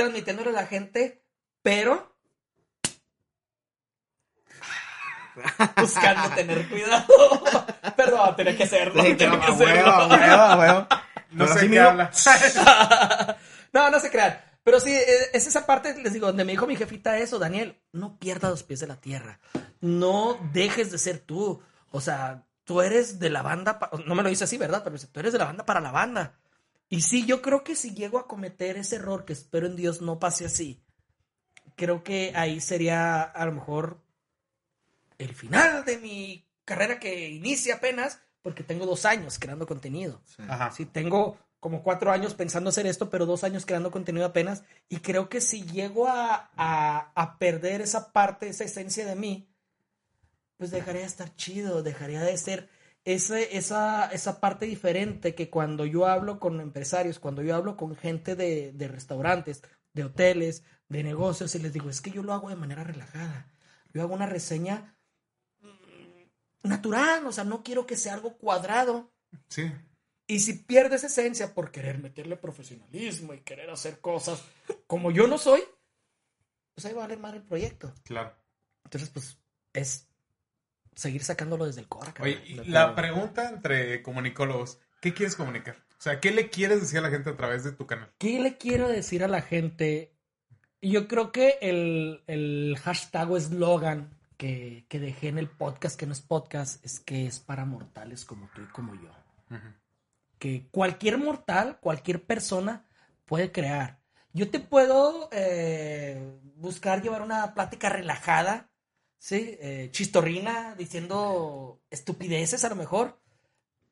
transmitiéndole 0.00 0.50
a 0.50 0.62
la 0.62 0.66
gente, 0.66 1.22
pero 1.62 2.16
buscando 5.76 6.30
tener 6.34 6.68
cuidado. 6.68 7.04
Perdón, 7.96 8.36
tenía 8.36 8.56
que 8.56 8.64
hacerlo. 8.64 9.02
Sí, 9.02 9.14
tenía 9.14 9.40
que 9.40 9.52
huevo, 9.52 10.06
huevo. 10.58 10.86
No 11.32 11.44
Pero 11.46 11.54
sé 11.54 11.70
qué 11.70 11.80
habla. 11.80 12.10
no, 13.72 13.90
no 13.90 14.00
se 14.00 14.10
crean. 14.10 14.40
Pero 14.64 14.80
sí, 14.80 14.92
eh, 14.92 15.30
es 15.32 15.46
esa 15.46 15.64
parte, 15.64 15.94
les 16.02 16.12
digo, 16.12 16.26
donde 16.26 16.44
me 16.44 16.52
dijo 16.52 16.66
mi 16.66 16.76
jefita 16.76 17.18
eso, 17.18 17.38
Daniel, 17.38 17.80
no 17.92 18.18
pierdas 18.18 18.50
los 18.50 18.62
pies 18.62 18.80
de 18.80 18.86
la 18.86 18.96
tierra. 18.96 19.38
No 19.80 20.38
dejes 20.52 20.90
de 20.90 20.98
ser 20.98 21.18
tú. 21.20 21.62
O 21.90 22.00
sea, 22.00 22.46
tú 22.64 22.80
eres 22.80 23.18
de 23.18 23.30
la 23.30 23.42
banda, 23.42 23.78
no 24.06 24.14
me 24.14 24.22
lo 24.22 24.28
dice 24.28 24.44
así, 24.44 24.56
¿verdad? 24.58 24.82
Pero 24.82 24.94
dice, 24.94 25.06
tú 25.06 25.20
eres 25.20 25.32
de 25.32 25.38
la 25.38 25.46
banda 25.46 25.64
para 25.64 25.80
la 25.80 25.92
banda. 25.92 26.38
Y 26.90 27.02
sí, 27.02 27.24
yo 27.24 27.40
creo 27.40 27.62
que 27.62 27.76
si 27.76 27.94
llego 27.94 28.18
a 28.18 28.26
cometer 28.26 28.76
ese 28.76 28.96
error, 28.96 29.24
que 29.24 29.32
espero 29.32 29.66
en 29.66 29.76
Dios 29.76 30.02
no 30.02 30.18
pase 30.18 30.44
así, 30.44 30.82
creo 31.76 32.02
que 32.02 32.32
ahí 32.34 32.60
sería 32.60 33.22
a 33.22 33.46
lo 33.46 33.52
mejor 33.52 34.02
el 35.16 35.34
final 35.34 35.84
de 35.84 35.98
mi 35.98 36.50
carrera 36.64 36.98
que 36.98 37.28
inicia 37.30 37.76
apenas, 37.76 38.20
porque 38.42 38.64
tengo 38.64 38.86
dos 38.86 39.04
años 39.04 39.38
creando 39.38 39.66
contenido. 39.66 40.20
Ajá. 40.48 40.72
Sí, 40.72 40.84
tengo 40.84 41.38
como 41.60 41.84
cuatro 41.84 42.10
años 42.10 42.34
pensando 42.34 42.70
hacer 42.70 42.86
esto, 42.86 43.08
pero 43.08 43.24
dos 43.24 43.44
años 43.44 43.66
creando 43.66 43.92
contenido 43.92 44.26
apenas. 44.26 44.64
Y 44.88 44.96
creo 44.96 45.28
que 45.28 45.40
si 45.40 45.62
llego 45.62 46.08
a, 46.08 46.50
a, 46.56 47.12
a 47.14 47.38
perder 47.38 47.82
esa 47.82 48.12
parte, 48.12 48.48
esa 48.48 48.64
esencia 48.64 49.06
de 49.06 49.14
mí, 49.14 49.48
pues 50.56 50.72
dejaría 50.72 51.02
de 51.02 51.06
estar 51.06 51.36
chido, 51.36 51.84
dejaría 51.84 52.22
de 52.22 52.36
ser 52.36 52.68
ese, 53.14 53.56
esa, 53.56 54.10
esa 54.10 54.40
parte 54.40 54.66
diferente 54.66 55.34
que 55.34 55.50
cuando 55.50 55.86
yo 55.86 56.06
hablo 56.06 56.38
con 56.38 56.60
empresarios, 56.60 57.18
cuando 57.18 57.42
yo 57.42 57.54
hablo 57.54 57.76
con 57.76 57.96
gente 57.96 58.36
de, 58.36 58.72
de 58.72 58.88
restaurantes, 58.88 59.62
de 59.92 60.04
hoteles, 60.04 60.64
de 60.88 61.02
negocios, 61.02 61.54
y 61.54 61.58
les 61.58 61.72
digo, 61.72 61.88
es 61.88 62.00
que 62.00 62.10
yo 62.10 62.22
lo 62.22 62.32
hago 62.32 62.48
de 62.48 62.56
manera 62.56 62.84
relajada. 62.84 63.50
Yo 63.92 64.02
hago 64.02 64.14
una 64.14 64.26
reseña 64.26 64.96
mm, 65.60 66.68
natural, 66.68 67.26
o 67.26 67.32
sea, 67.32 67.44
no 67.44 67.62
quiero 67.62 67.86
que 67.86 67.96
sea 67.96 68.14
algo 68.14 68.36
cuadrado. 68.36 69.12
Sí. 69.48 69.70
Y 70.26 70.40
si 70.40 70.52
pierdes 70.52 71.02
esencia 71.02 71.54
por 71.54 71.72
querer 71.72 71.98
meterle 71.98 72.36
profesionalismo 72.36 73.34
y 73.34 73.40
querer 73.40 73.70
hacer 73.70 74.00
cosas 74.00 74.42
como 74.86 75.10
yo 75.10 75.26
no 75.26 75.38
soy, 75.38 75.62
pues 76.74 76.84
ahí 76.86 76.92
va 76.92 77.00
a 77.02 77.06
valer 77.06 77.18
mal 77.18 77.34
el 77.34 77.42
proyecto. 77.42 77.92
Claro. 78.04 78.34
Entonces, 78.84 79.10
pues 79.10 79.38
es 79.72 80.09
seguir 81.00 81.24
sacándolo 81.24 81.66
desde 81.66 81.80
el 81.80 81.88
core. 81.88 82.12
Oye, 82.20 82.42
y 82.46 82.54
Lo 82.54 82.64
la 82.64 82.94
pregunta 82.94 83.48
entre 83.48 84.02
comunicólogos, 84.02 84.78
¿qué 85.00 85.14
quieres 85.14 85.34
comunicar? 85.34 85.76
O 85.98 86.02
sea, 86.02 86.20
¿qué 86.20 86.30
le 86.30 86.50
quieres 86.50 86.80
decir 86.80 86.98
a 86.98 87.02
la 87.02 87.10
gente 87.10 87.30
a 87.30 87.36
través 87.36 87.64
de 87.64 87.72
tu 87.72 87.86
canal? 87.86 88.10
¿Qué 88.18 88.40
le 88.40 88.56
quiero 88.56 88.88
decir 88.88 89.24
a 89.24 89.28
la 89.28 89.42
gente? 89.42 90.14
Yo 90.80 91.08
creo 91.08 91.32
que 91.32 91.58
el, 91.60 92.22
el 92.26 92.76
hashtag 92.82 93.30
o 93.30 93.36
eslogan 93.36 94.16
que, 94.36 94.86
que 94.88 94.98
dejé 94.98 95.28
en 95.28 95.38
el 95.38 95.50
podcast, 95.50 96.00
que 96.00 96.06
no 96.06 96.12
es 96.12 96.22
podcast, 96.22 96.82
es 96.84 97.00
que 97.00 97.26
es 97.26 97.38
para 97.40 97.66
mortales 97.66 98.24
como 98.24 98.48
tú 98.54 98.62
y 98.62 98.72
como 98.72 98.94
yo. 98.94 99.10
Que 100.38 100.68
cualquier 100.70 101.18
mortal, 101.18 101.78
cualquier 101.80 102.24
persona 102.24 102.86
puede 103.26 103.52
crear. 103.52 104.00
Yo 104.32 104.48
te 104.48 104.58
puedo 104.58 105.28
eh, 105.32 106.40
buscar 106.56 107.02
llevar 107.02 107.20
una 107.20 107.52
plática 107.52 107.90
relajada, 107.90 108.69
¿sí? 109.20 109.56
Eh, 109.60 109.90
chistorrina, 109.92 110.74
diciendo 110.76 111.80
estupideces 111.90 112.64
a 112.64 112.70
lo 112.70 112.74
mejor, 112.74 113.20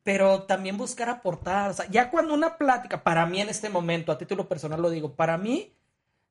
pero 0.02 0.44
también 0.44 0.76
buscar 0.76 1.08
aportar. 1.10 1.70
O 1.70 1.74
sea, 1.74 1.88
ya 1.88 2.10
cuando 2.10 2.34
una 2.34 2.56
plática, 2.56 3.04
para 3.04 3.26
mí 3.26 3.40
en 3.40 3.50
este 3.50 3.68
momento, 3.68 4.10
a 4.10 4.18
título 4.18 4.48
personal 4.48 4.82
lo 4.82 4.90
digo, 4.90 5.14
para 5.14 5.38
mí, 5.38 5.76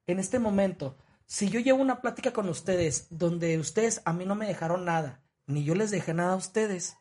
en 0.07 0.19
este 0.19 0.39
momento, 0.39 0.97
si 1.25 1.49
yo 1.49 1.60
llevo 1.60 1.81
una 1.81 2.01
plática 2.01 2.33
con 2.33 2.49
ustedes 2.49 3.07
donde 3.12 3.57
ustedes 3.60 4.01
a 4.03 4.12
mí 4.12 4.25
no 4.25 4.36
me 4.36 4.47
dejaron 4.47 4.83
nada, 4.83 5.21
ni 5.45 5.63
yo 5.63 5.75
les 5.75 5.91
dejé 5.91 6.13
nada 6.13 6.33
a 6.33 6.38
ustedes, 6.38 6.97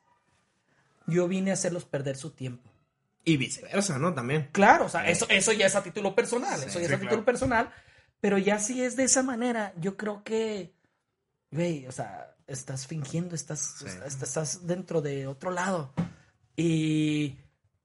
yo 1.07 1.27
vine 1.27 1.51
a 1.51 1.55
hacerlos 1.55 1.85
perder 1.87 2.17
su 2.17 2.31
tiempo. 2.31 2.71
Y 3.25 3.39
viceversa, 3.39 3.99
¿no? 3.99 4.15
También. 4.15 4.51
Claro, 4.53 4.85
o 4.85 4.89
sea, 4.89 5.09
eso, 5.09 5.27
eso 5.31 5.53
ya 5.53 5.67
es 5.67 5.75
a 5.75 5.83
título 5.83 6.15
personal, 6.15 6.63
eso 6.63 6.79
ya 6.79 6.87
es 6.87 6.93
a 6.93 7.01
título 7.01 7.25
personal, 7.25 7.73
pero 8.21 8.39
ya 8.39 8.59
si 8.59 8.83
es 8.83 8.97
de 8.97 9.05
esa 9.05 9.23
manera, 9.23 9.73
yo 9.81 9.97
creo 9.97 10.23
que, 10.23 10.76
güey, 11.51 11.87
o 11.87 11.93
sea, 11.93 12.35
estás 12.47 12.87
fingiendo, 12.87 13.35
estás, 13.35 13.83
estás, 13.83 14.23
estás 14.23 14.67
dentro 14.67 15.01
de 15.01 15.27
otro 15.27 15.51
lado. 15.51 15.93
Y 16.57 17.37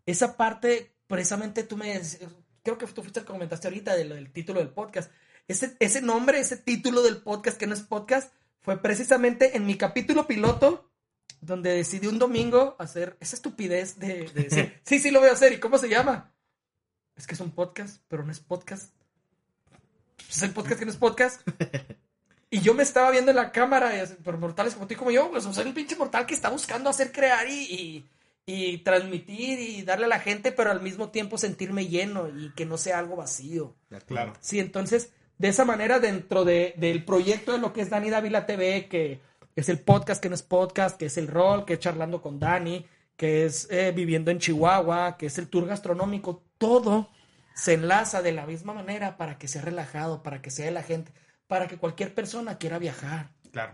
esa 0.06 0.38
parte, 0.38 0.95
precisamente 1.08 1.63
tú 1.63 1.78
me, 1.78 2.00
creo 2.63 2.78
que 2.78 2.88
tú 2.88 3.02
fuiste 3.02 3.19
el 3.19 3.26
que 3.26 3.32
comentaste 3.32 3.67
ahorita 3.67 3.95
del, 3.95 4.10
del 4.10 4.32
título 4.32 4.60
del 4.60 4.69
podcast. 4.69 5.12
Ese, 5.47 5.76
ese 5.80 6.02
nombre, 6.02 6.39
ese 6.39 6.58
título 6.58 7.02
del 7.02 7.21
podcast 7.21 7.58
que 7.58 7.67
no 7.67 7.74
es 7.74 7.82
podcast, 7.82 8.34
fue 8.62 8.82
precisamente 8.82 9.58
en 9.58 9.65
mi 9.65 9.76
capítulo 9.76 10.28
piloto, 10.28 10.89
donde 11.41 11.71
decidí 11.71 12.08
un 12.08 12.19
domingo 12.19 12.76
hacer 12.80 13.17
esa 13.19 13.36
estupidez 13.36 13.97
de, 13.97 14.30
de 14.30 14.43
decir, 14.43 14.82
sí, 14.86 15.00
sí 15.00 15.12
lo 15.12 15.19
voy 15.19 15.30
a 15.30 15.34
hacer. 15.34 15.54
¿Y 15.54 15.60
cómo 15.60 15.78
se 15.78 15.89
llama? 15.89 16.34
Es 17.15 17.28
que 17.28 17.34
es 17.34 17.39
un 17.39 17.52
podcast, 17.52 18.02
pero 18.08 18.24
no 18.24 18.32
es 18.32 18.39
podcast. 18.39 18.93
Es 20.30 20.43
el 20.43 20.52
podcast 20.52 20.80
que 20.80 20.86
no 20.86 20.91
es 20.91 20.97
podcast. 20.97 21.41
Y 22.54 22.60
yo 22.60 22.74
me 22.74 22.84
estaba 22.84 23.10
viendo 23.12 23.32
en 23.32 23.38
la 23.38 23.54
cámara, 23.54 24.04
así, 24.04 24.16
por 24.16 24.38
mortales 24.38 24.74
como 24.74 24.86
tú 24.86 24.94
y 24.94 24.98
como 24.98 25.10
yo, 25.10 25.32
pues, 25.32 25.46
sea, 25.46 25.64
el 25.64 25.74
pinche 25.74 25.96
mortal 25.96 26.26
que 26.26 26.34
está 26.34 26.50
buscando 26.50 26.90
hacer 26.90 27.14
crear 27.14 27.48
y, 27.50 27.64
y, 27.64 28.10
y 28.46 28.80
transmitir 28.80 29.58
y 29.58 29.84
darle 29.84 30.06
a 30.06 30.10
la 30.10 30.20
gente, 30.20 30.52
pero 30.52 30.70
al 30.70 30.82
mismo 30.82 31.12
tiempo 31.12 31.38
sentirme 31.38 31.88
lleno 31.88 32.28
y 32.28 32.52
que 32.54 32.66
no 32.66 32.78
sea 32.78 33.00
algo 33.00 33.16
vacío. 33.16 33.74
Claro. 34.06 34.34
Sí, 34.42 34.60
entonces, 34.60 35.14
de 35.38 35.48
esa 35.48 35.64
manera, 35.64 36.02
dentro 36.02 36.44
de, 36.44 36.74
del 36.76 37.06
proyecto 37.06 37.54
de 37.54 37.60
lo 37.60 37.72
que 37.72 37.82
es 37.82 37.90
Dani 37.90 38.10
Dávila 38.10 38.46
TV, 38.46 38.90
que 38.90 39.22
es 39.56 39.70
el 39.70 39.80
podcast 39.80 40.22
que 40.22 40.28
no 40.28 40.36
es 40.36 40.44
podcast, 40.44 40.98
que 40.98 41.06
es 41.06 41.18
el 41.18 41.30
rol, 41.30 41.64
que 41.64 41.74
es 41.74 41.80
charlando 41.80 42.22
con 42.22 42.38
Dani, 42.38 42.86
que 43.16 43.46
es 43.46 43.70
eh, 43.72 43.94
viviendo 43.96 44.30
en 44.30 44.40
Chihuahua, 44.40 45.16
que 45.18 45.28
es 45.28 45.38
el 45.38 45.48
tour 45.48 45.68
gastronómico, 45.68 46.44
todo 46.58 47.10
se 47.54 47.74
enlaza 47.74 48.22
de 48.22 48.32
la 48.32 48.46
misma 48.46 48.74
manera 48.74 49.18
para 49.18 49.38
que 49.38 49.48
sea 49.48 49.62
relajado, 49.62 50.24
para 50.24 50.42
que 50.42 50.52
sea 50.52 50.66
de 50.66 50.72
la 50.72 50.84
gente, 50.84 51.14
para 51.52 51.68
que 51.68 51.76
cualquier 51.78 52.14
persona 52.16 52.58
quiera 52.58 52.80
viajar, 52.80 53.30
Claro. 53.52 53.74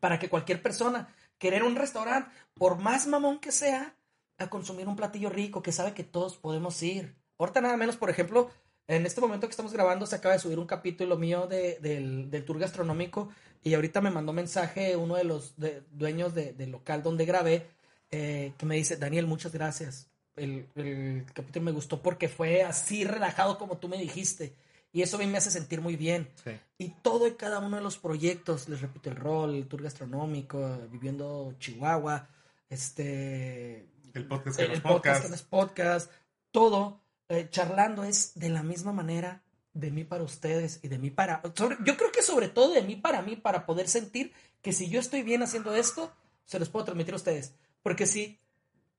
para 0.00 0.18
que 0.18 0.30
cualquier 0.30 0.62
persona 0.62 1.14
a 1.38 1.62
un 1.62 1.76
restaurante, 1.76 2.30
por 2.54 2.78
más 2.78 3.06
mamón 3.06 3.38
que 3.38 3.52
sea, 3.52 3.94
a 4.38 4.48
consumir 4.48 4.88
un 4.88 4.96
platillo 4.96 5.28
rico 5.28 5.60
que 5.60 5.70
sabe 5.70 5.92
que 5.92 6.04
todos 6.04 6.38
podemos 6.38 6.82
ir. 6.82 7.14
Ahorita 7.38 7.60
nada 7.60 7.76
menos, 7.76 7.96
por 7.98 8.08
ejemplo, 8.08 8.50
en 8.86 9.04
este 9.04 9.20
momento 9.20 9.46
que 9.46 9.50
estamos 9.50 9.74
grabando 9.74 10.06
se 10.06 10.16
acaba 10.16 10.32
de 10.32 10.40
subir 10.40 10.58
un 10.58 10.66
capítulo 10.66 11.18
mío 11.18 11.46
de- 11.46 11.78
del, 11.82 12.30
del 12.30 12.46
tour 12.46 12.58
gastronómico 12.58 13.28
y 13.62 13.74
ahorita 13.74 14.00
me 14.00 14.10
mandó 14.10 14.32
mensaje 14.32 14.96
uno 14.96 15.16
de 15.16 15.24
los 15.24 15.54
de- 15.58 15.82
dueños 15.90 16.34
de- 16.34 16.54
del 16.54 16.70
local 16.70 17.02
donde 17.02 17.26
grabé 17.26 17.66
eh, 18.10 18.54
que 18.56 18.64
me 18.64 18.76
dice, 18.76 18.96
Daniel, 18.96 19.26
muchas 19.26 19.52
gracias. 19.52 20.08
El, 20.34 20.66
el 20.76 21.26
capítulo 21.34 21.66
me 21.66 21.72
gustó 21.72 22.00
porque 22.00 22.30
fue 22.30 22.62
así 22.62 23.04
relajado 23.04 23.58
como 23.58 23.76
tú 23.76 23.86
me 23.86 23.98
dijiste. 23.98 24.54
Y 24.98 25.02
eso 25.02 25.14
a 25.16 25.20
mí 25.20 25.26
me 25.28 25.38
hace 25.38 25.52
sentir 25.52 25.80
muy 25.80 25.94
bien. 25.94 26.28
Sí. 26.42 26.50
Y 26.76 26.88
todo 27.02 27.28
y 27.28 27.34
cada 27.34 27.60
uno 27.60 27.76
de 27.76 27.82
los 27.84 27.98
proyectos, 27.98 28.68
les 28.68 28.80
repito, 28.80 29.08
el 29.08 29.14
rol, 29.14 29.54
el 29.54 29.68
tour 29.68 29.80
gastronómico, 29.80 30.76
viviendo 30.90 31.54
Chihuahua, 31.60 32.26
este, 32.68 33.86
El 34.12 34.26
podcast 34.26 34.56
que 34.56 34.64
el, 34.64 34.68
no 34.70 34.74
es 34.74 34.80
podcast 34.80 34.92
podcast. 34.96 35.22
que 35.22 35.28
no 35.28 35.34
es 35.36 35.42
podcast, 35.42 36.10
todo, 36.50 37.00
eh, 37.28 37.46
charlando 37.48 38.02
es 38.02 38.32
de 38.34 38.48
la 38.48 38.64
misma 38.64 38.92
manera 38.92 39.44
de 39.72 39.92
mí 39.92 40.02
para 40.02 40.24
ustedes 40.24 40.80
y 40.82 40.88
de 40.88 40.98
mí 40.98 41.10
para... 41.10 41.42
sobre- 41.54 41.76
yo 41.84 41.96
creo 41.96 42.10
que 42.10 42.22
sobre 42.22 42.48
todo 42.48 42.72
de 42.72 42.82
mí 42.82 42.96
para 42.96 43.22
mí, 43.22 43.36
para 43.36 43.66
poder 43.66 43.86
sentir 43.88 44.32
que 44.62 44.72
si 44.72 44.88
yo 44.88 44.98
estoy 44.98 45.22
bien 45.22 45.44
haciendo 45.44 45.76
esto, 45.76 46.12
se 46.44 46.58
los 46.58 46.70
puedo 46.70 46.86
transmitir 46.86 47.14
a 47.14 47.18
ustedes. 47.18 47.54
Porque 47.84 48.04
si, 48.06 48.40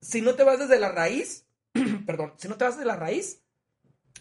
si 0.00 0.22
no 0.22 0.34
te 0.34 0.44
vas 0.44 0.58
desde 0.60 0.80
la 0.80 0.92
raíz, 0.92 1.44
perdón, 2.06 2.32
si 2.38 2.48
no 2.48 2.56
te 2.56 2.64
vas 2.64 2.76
desde 2.76 2.86
la 2.86 2.96
raíz, 2.96 3.42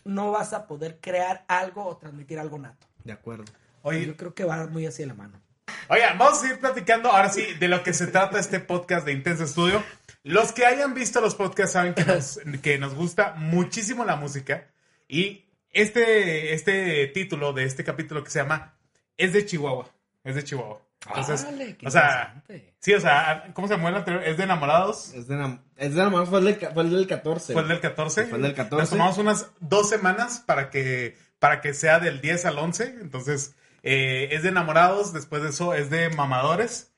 no 0.03 0.31
vas 0.31 0.53
a 0.53 0.67
poder 0.67 0.99
crear 1.01 1.45
algo 1.47 1.85
o 1.85 1.97
transmitir 1.97 2.39
algo 2.39 2.57
nato. 2.57 2.87
De 3.03 3.11
acuerdo. 3.11 3.45
Oye, 3.81 4.05
Yo 4.05 4.17
creo 4.17 4.33
que 4.33 4.43
va 4.43 4.67
muy 4.67 4.85
así 4.85 5.03
de 5.03 5.07
la 5.07 5.13
mano. 5.13 5.41
Oigan, 5.87 6.17
vamos 6.17 6.39
a 6.39 6.41
seguir 6.41 6.59
platicando 6.59 7.11
ahora 7.11 7.29
sí 7.29 7.43
de 7.59 7.67
lo 7.67 7.83
que 7.83 7.93
se 7.93 8.07
trata 8.07 8.39
este 8.39 8.59
podcast 8.59 9.05
de 9.05 9.13
Intenso 9.13 9.43
Estudio. 9.43 9.83
Los 10.23 10.51
que 10.51 10.65
hayan 10.65 10.93
visto 10.93 11.21
los 11.21 11.35
podcasts 11.35 11.73
saben 11.73 11.93
que 11.93 12.05
nos, 12.05 12.39
que 12.61 12.77
nos 12.77 12.93
gusta 12.93 13.33
muchísimo 13.37 14.05
la 14.05 14.15
música. 14.15 14.67
Y 15.07 15.45
este, 15.71 16.53
este 16.53 17.07
título 17.07 17.53
de 17.53 17.63
este 17.63 17.83
capítulo 17.83 18.23
que 18.23 18.29
se 18.29 18.39
llama 18.39 18.75
Es 19.17 19.33
de 19.33 19.45
Chihuahua. 19.45 19.89
Es 20.23 20.35
de 20.35 20.43
Chihuahua. 20.43 20.81
Entonces, 21.07 21.45
Órale, 21.47 21.77
qué 21.77 21.87
o 21.87 21.91
sea, 21.91 22.43
sí, 22.79 22.93
o 22.93 22.99
sea, 22.99 23.45
¿cómo 23.53 23.67
se 23.69 23.75
llama 23.77 23.87
el 23.89 23.95
anterior? 23.95 24.21
Es 24.25 24.35
de 24.37 24.43
enamorados. 24.43 25.13
Es 25.13 25.27
de, 25.29 25.35
enam- 25.35 25.61
es 25.77 25.95
de 25.95 26.01
enamorado, 26.01 26.29
fue 26.29 26.39
el, 26.39 26.45
del, 26.45 26.55
fue 26.73 26.83
el 26.83 26.89
del 26.91 27.07
14. 27.07 27.53
Fue 27.53 27.61
el 27.61 27.67
del 27.69 27.79
14. 27.79 28.25
Fue 28.25 28.37
el 28.37 28.43
del 28.43 28.53
14. 28.53 28.81
Nos 28.81 28.89
tomamos 28.89 29.17
unas 29.17 29.47
dos 29.61 29.87
semanas 29.89 30.43
para 30.45 30.69
que, 30.69 31.17
para 31.39 31.61
que 31.61 31.73
sea 31.73 31.99
del 31.99 32.19
10 32.19 32.45
al 32.47 32.59
11. 32.59 32.83
Entonces, 33.01 33.55
eh, 33.81 34.27
es 34.31 34.43
de 34.43 34.49
enamorados. 34.49 35.13
Después 35.13 35.41
de 35.41 35.49
eso, 35.49 35.73
es 35.73 35.89
de 35.89 36.09
mamadores. 36.09 36.91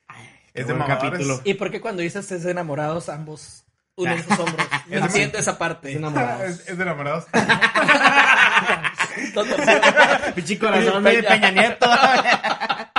qué 0.53 0.61
Es 0.61 0.67
de 0.67 0.73
mamadores. 0.73 1.11
capítulo. 1.11 1.39
¿Y 1.43 1.53
por 1.53 1.69
qué 1.69 1.79
cuando 1.79 2.01
dices 2.01 2.29
es 2.31 2.43
de 2.43 2.49
enamorados 2.51 3.07
ambos 3.07 3.65
unen 3.95 4.23
sus 4.23 4.39
hombros? 4.39 4.67
No 4.87 4.97
Es 4.97 5.03
entiendo 5.05 5.37
esa 5.37 5.51
Es 5.51 5.57
parte. 5.57 5.91
enamorado. 5.93 6.43
es, 6.43 6.67
es 6.67 6.75
de 6.75 6.83
enamorados. 6.83 7.25
Todo 9.35 9.45
torcido. 9.45 9.79
Pichi 10.35 10.57
corazón 10.57 11.03
de 11.03 11.21
Peña 11.23 11.51
Nieto. 11.51 11.85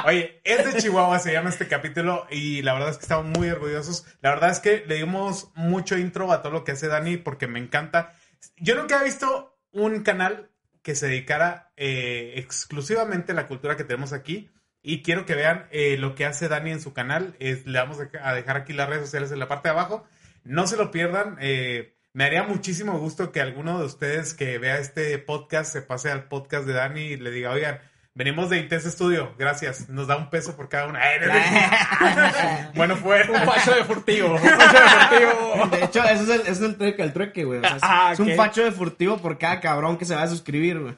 Oye, 0.04 0.40
es 0.44 0.64
de 0.74 0.80
Chihuahua, 0.80 1.18
se 1.18 1.32
llama 1.32 1.50
este 1.50 1.68
capítulo 1.68 2.26
y 2.30 2.62
la 2.62 2.74
verdad 2.74 2.90
es 2.90 2.96
que 2.98 3.02
estamos 3.04 3.26
muy 3.38 3.48
orgullosos. 3.50 4.04
La 4.20 4.30
verdad 4.30 4.50
es 4.50 4.60
que 4.60 4.84
le 4.86 4.96
dimos 4.96 5.50
mucho 5.54 5.96
intro 5.96 6.32
a 6.32 6.42
todo 6.42 6.52
lo 6.52 6.64
que 6.64 6.72
hace 6.72 6.88
Dani 6.88 7.16
porque 7.18 7.46
me 7.46 7.58
encanta. 7.58 8.14
Yo 8.56 8.74
nunca 8.74 9.00
he 9.00 9.04
visto 9.04 9.58
un 9.70 10.02
canal 10.02 10.50
que 10.82 10.94
se 10.94 11.06
dedicara 11.06 11.72
eh, 11.76 12.34
exclusivamente 12.36 13.32
a 13.32 13.34
la 13.36 13.46
cultura 13.46 13.76
que 13.76 13.84
tenemos 13.84 14.12
aquí 14.12 14.50
y 14.82 15.02
quiero 15.02 15.24
que 15.26 15.34
vean 15.36 15.68
eh, 15.70 15.96
lo 15.96 16.14
que 16.16 16.26
hace 16.26 16.48
Dani 16.48 16.72
en 16.72 16.80
su 16.80 16.92
canal. 16.92 17.36
Es- 17.38 17.66
le 17.66 17.78
vamos 17.78 17.98
a 18.00 18.34
dejar 18.34 18.56
aquí 18.56 18.72
las 18.72 18.88
redes 18.88 19.04
sociales 19.04 19.30
en 19.30 19.38
la 19.38 19.48
parte 19.48 19.68
de 19.68 19.74
abajo. 19.74 20.04
No 20.44 20.66
se 20.66 20.76
lo 20.76 20.90
pierdan. 20.90 21.36
eh, 21.40 21.94
me 22.14 22.24
haría 22.24 22.42
muchísimo 22.42 22.98
gusto 22.98 23.32
que 23.32 23.40
alguno 23.40 23.78
de 23.78 23.86
ustedes 23.86 24.34
que 24.34 24.58
vea 24.58 24.78
este 24.78 25.16
podcast 25.18 25.72
se 25.72 25.80
pase 25.80 26.10
al 26.10 26.24
podcast 26.28 26.66
de 26.66 26.74
Dani 26.74 27.00
y 27.00 27.16
le 27.16 27.30
diga, 27.30 27.52
oigan, 27.52 27.80
venimos 28.14 28.50
de 28.50 28.58
Intenso 28.58 28.88
Estudio, 28.88 29.34
gracias. 29.38 29.88
Nos 29.88 30.06
da 30.06 30.16
un 30.16 30.28
peso 30.30 30.54
por 30.56 30.68
cada 30.68 30.86
una. 30.86 31.00
Bueno, 32.74 32.96
fue. 32.96 33.22
Un 33.28 33.40
facho 33.46 33.74
de 33.74 33.84
furtivo. 33.84 34.32
Un 34.34 34.38
facho 34.40 34.78
de 34.80 34.88
furtivo. 34.88 35.66
De 35.76 35.84
hecho, 35.84 36.04
ese 36.04 36.22
es 36.24 36.28
el, 36.28 36.40
ese 36.42 36.50
es 36.50 36.60
el 36.60 36.76
trueque, 36.76 37.02
el 37.02 37.12
trueque, 37.12 37.44
güey. 37.44 37.58
O 37.58 37.62
sea, 37.62 37.76
es, 37.76 37.82
Ah, 37.84 38.10
es 38.12 38.20
un 38.20 38.34
facho 38.34 38.62
de 38.64 38.72
furtivo 38.72 39.18
por 39.18 39.38
cada 39.38 39.60
cabrón 39.60 39.98
que 39.98 40.04
se 40.04 40.14
va 40.14 40.22
a 40.22 40.28
suscribir, 40.28 40.78
güey. 40.80 40.94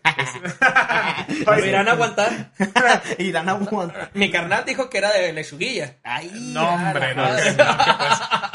¿Me 1.61 1.69
irán 1.69 1.89
a 1.89 1.93
aguantar? 1.93 2.51
y 3.19 3.33
dan 3.33 3.49
aguanta. 3.49 4.11
Mi 4.15 4.31
carnal 4.31 4.65
dijo 4.65 4.89
que 4.91 4.99
era 4.99 5.13
de 5.13 5.33
lechuguilla. 5.33 5.97
Ay, 6.05 6.31
No, 6.55 6.69
hombre, 6.75 7.15
no. 7.15 7.23
madre. 7.23 7.53
no. 7.57 7.65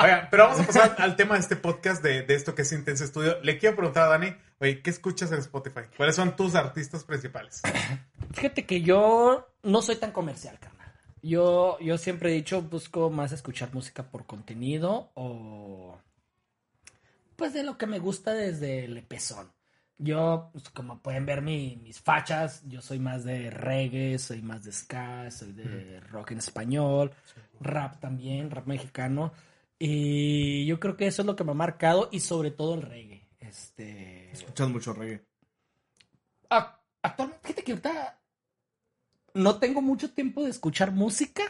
Oigan, 0.04 0.28
pero 0.32 0.44
vamos 0.48 0.60
a 0.62 0.64
pasar 0.68 0.96
al 1.00 1.16
tema 1.16 1.36
de 1.36 1.42
este 1.42 1.56
podcast, 1.56 2.02
de, 2.04 2.22
de 2.24 2.36
esto 2.36 2.56
que 2.56 2.62
es 2.64 2.72
Intenso 2.72 3.04
Estudio. 3.04 3.38
Le 3.44 3.58
quiero 3.58 3.76
preguntar 3.76 4.04
a 4.04 4.08
Dani, 4.08 4.34
oye, 4.60 4.82
¿qué 4.82 4.90
escuchas 4.90 5.32
en 5.32 5.40
Spotify? 5.40 5.82
¿Cuáles 5.96 6.16
son 6.16 6.36
tus 6.36 6.56
artistas 6.56 7.04
principales? 7.04 7.62
Fíjate 8.34 8.66
que 8.66 8.82
yo 8.82 9.48
no 9.64 9.82
soy 9.82 9.96
tan 9.98 10.12
comercial, 10.12 10.58
carnal. 10.60 10.92
Yo, 11.22 11.78
yo 11.80 11.98
siempre 11.98 12.32
he 12.32 12.36
dicho, 12.36 12.62
busco 12.62 13.10
más 13.10 13.32
escuchar 13.32 13.74
música 13.74 14.04
por 14.04 14.26
contenido 14.26 15.12
o, 15.16 15.98
pues 17.36 17.54
de 17.54 17.64
lo 17.64 17.78
que 17.78 17.88
me 17.88 18.00
gusta 18.00 18.34
desde 18.34 18.86
el 18.86 19.02
pezón. 19.04 19.52
Yo, 19.98 20.50
pues, 20.54 20.70
como 20.70 21.02
pueden 21.02 21.26
ver 21.26 21.42
mi- 21.42 21.76
mis 21.84 22.00
fachas, 22.00 22.64
yo 22.68 22.82
soy 22.82 23.00
más 23.00 23.26
de 23.26 23.50
reggae, 23.50 24.18
soy 24.18 24.42
más 24.42 24.64
de 24.64 24.72
ska, 24.72 25.30
soy 25.30 25.52
de 25.52 26.00
rock 26.10 26.32
en 26.32 26.38
español, 26.38 27.12
rap 27.60 28.00
también, 28.00 28.50
rap 28.50 28.66
mexicano. 28.66 29.34
Y 29.78 30.66
yo 30.66 30.80
creo 30.80 30.96
que 30.96 31.08
eso 31.08 31.22
es 31.22 31.26
lo 31.26 31.36
que 31.36 31.44
me 31.44 31.52
ha 31.52 31.56
marcado 31.56 32.08
y 32.12 32.22
sobre 32.22 32.52
todo 32.52 32.76
el 32.76 32.82
reggae. 32.84 33.19
Este... 33.50 34.32
Escuchas 34.32 34.70
mucho 34.70 34.94
reggae. 34.94 35.26
Ah, 36.50 36.80
actualmente, 37.02 37.42
fíjate 37.44 37.64
que 37.64 37.72
ahorita 37.72 38.20
no 39.34 39.60
tengo 39.60 39.82
mucho 39.82 40.12
tiempo 40.12 40.44
de 40.44 40.50
escuchar 40.50 40.92
música, 40.92 41.44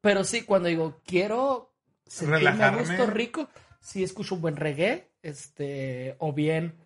pero 0.00 0.24
sí, 0.24 0.42
cuando 0.42 0.68
digo 0.68 1.00
quiero 1.04 1.72
sentirme 2.06 2.64
a 2.64 2.76
gusto 2.76 3.06
rico, 3.06 3.48
sí 3.80 4.02
escucho 4.02 4.34
un 4.34 4.42
buen 4.42 4.56
reggae, 4.56 5.10
este, 5.22 6.16
o 6.18 6.32
bien 6.32 6.76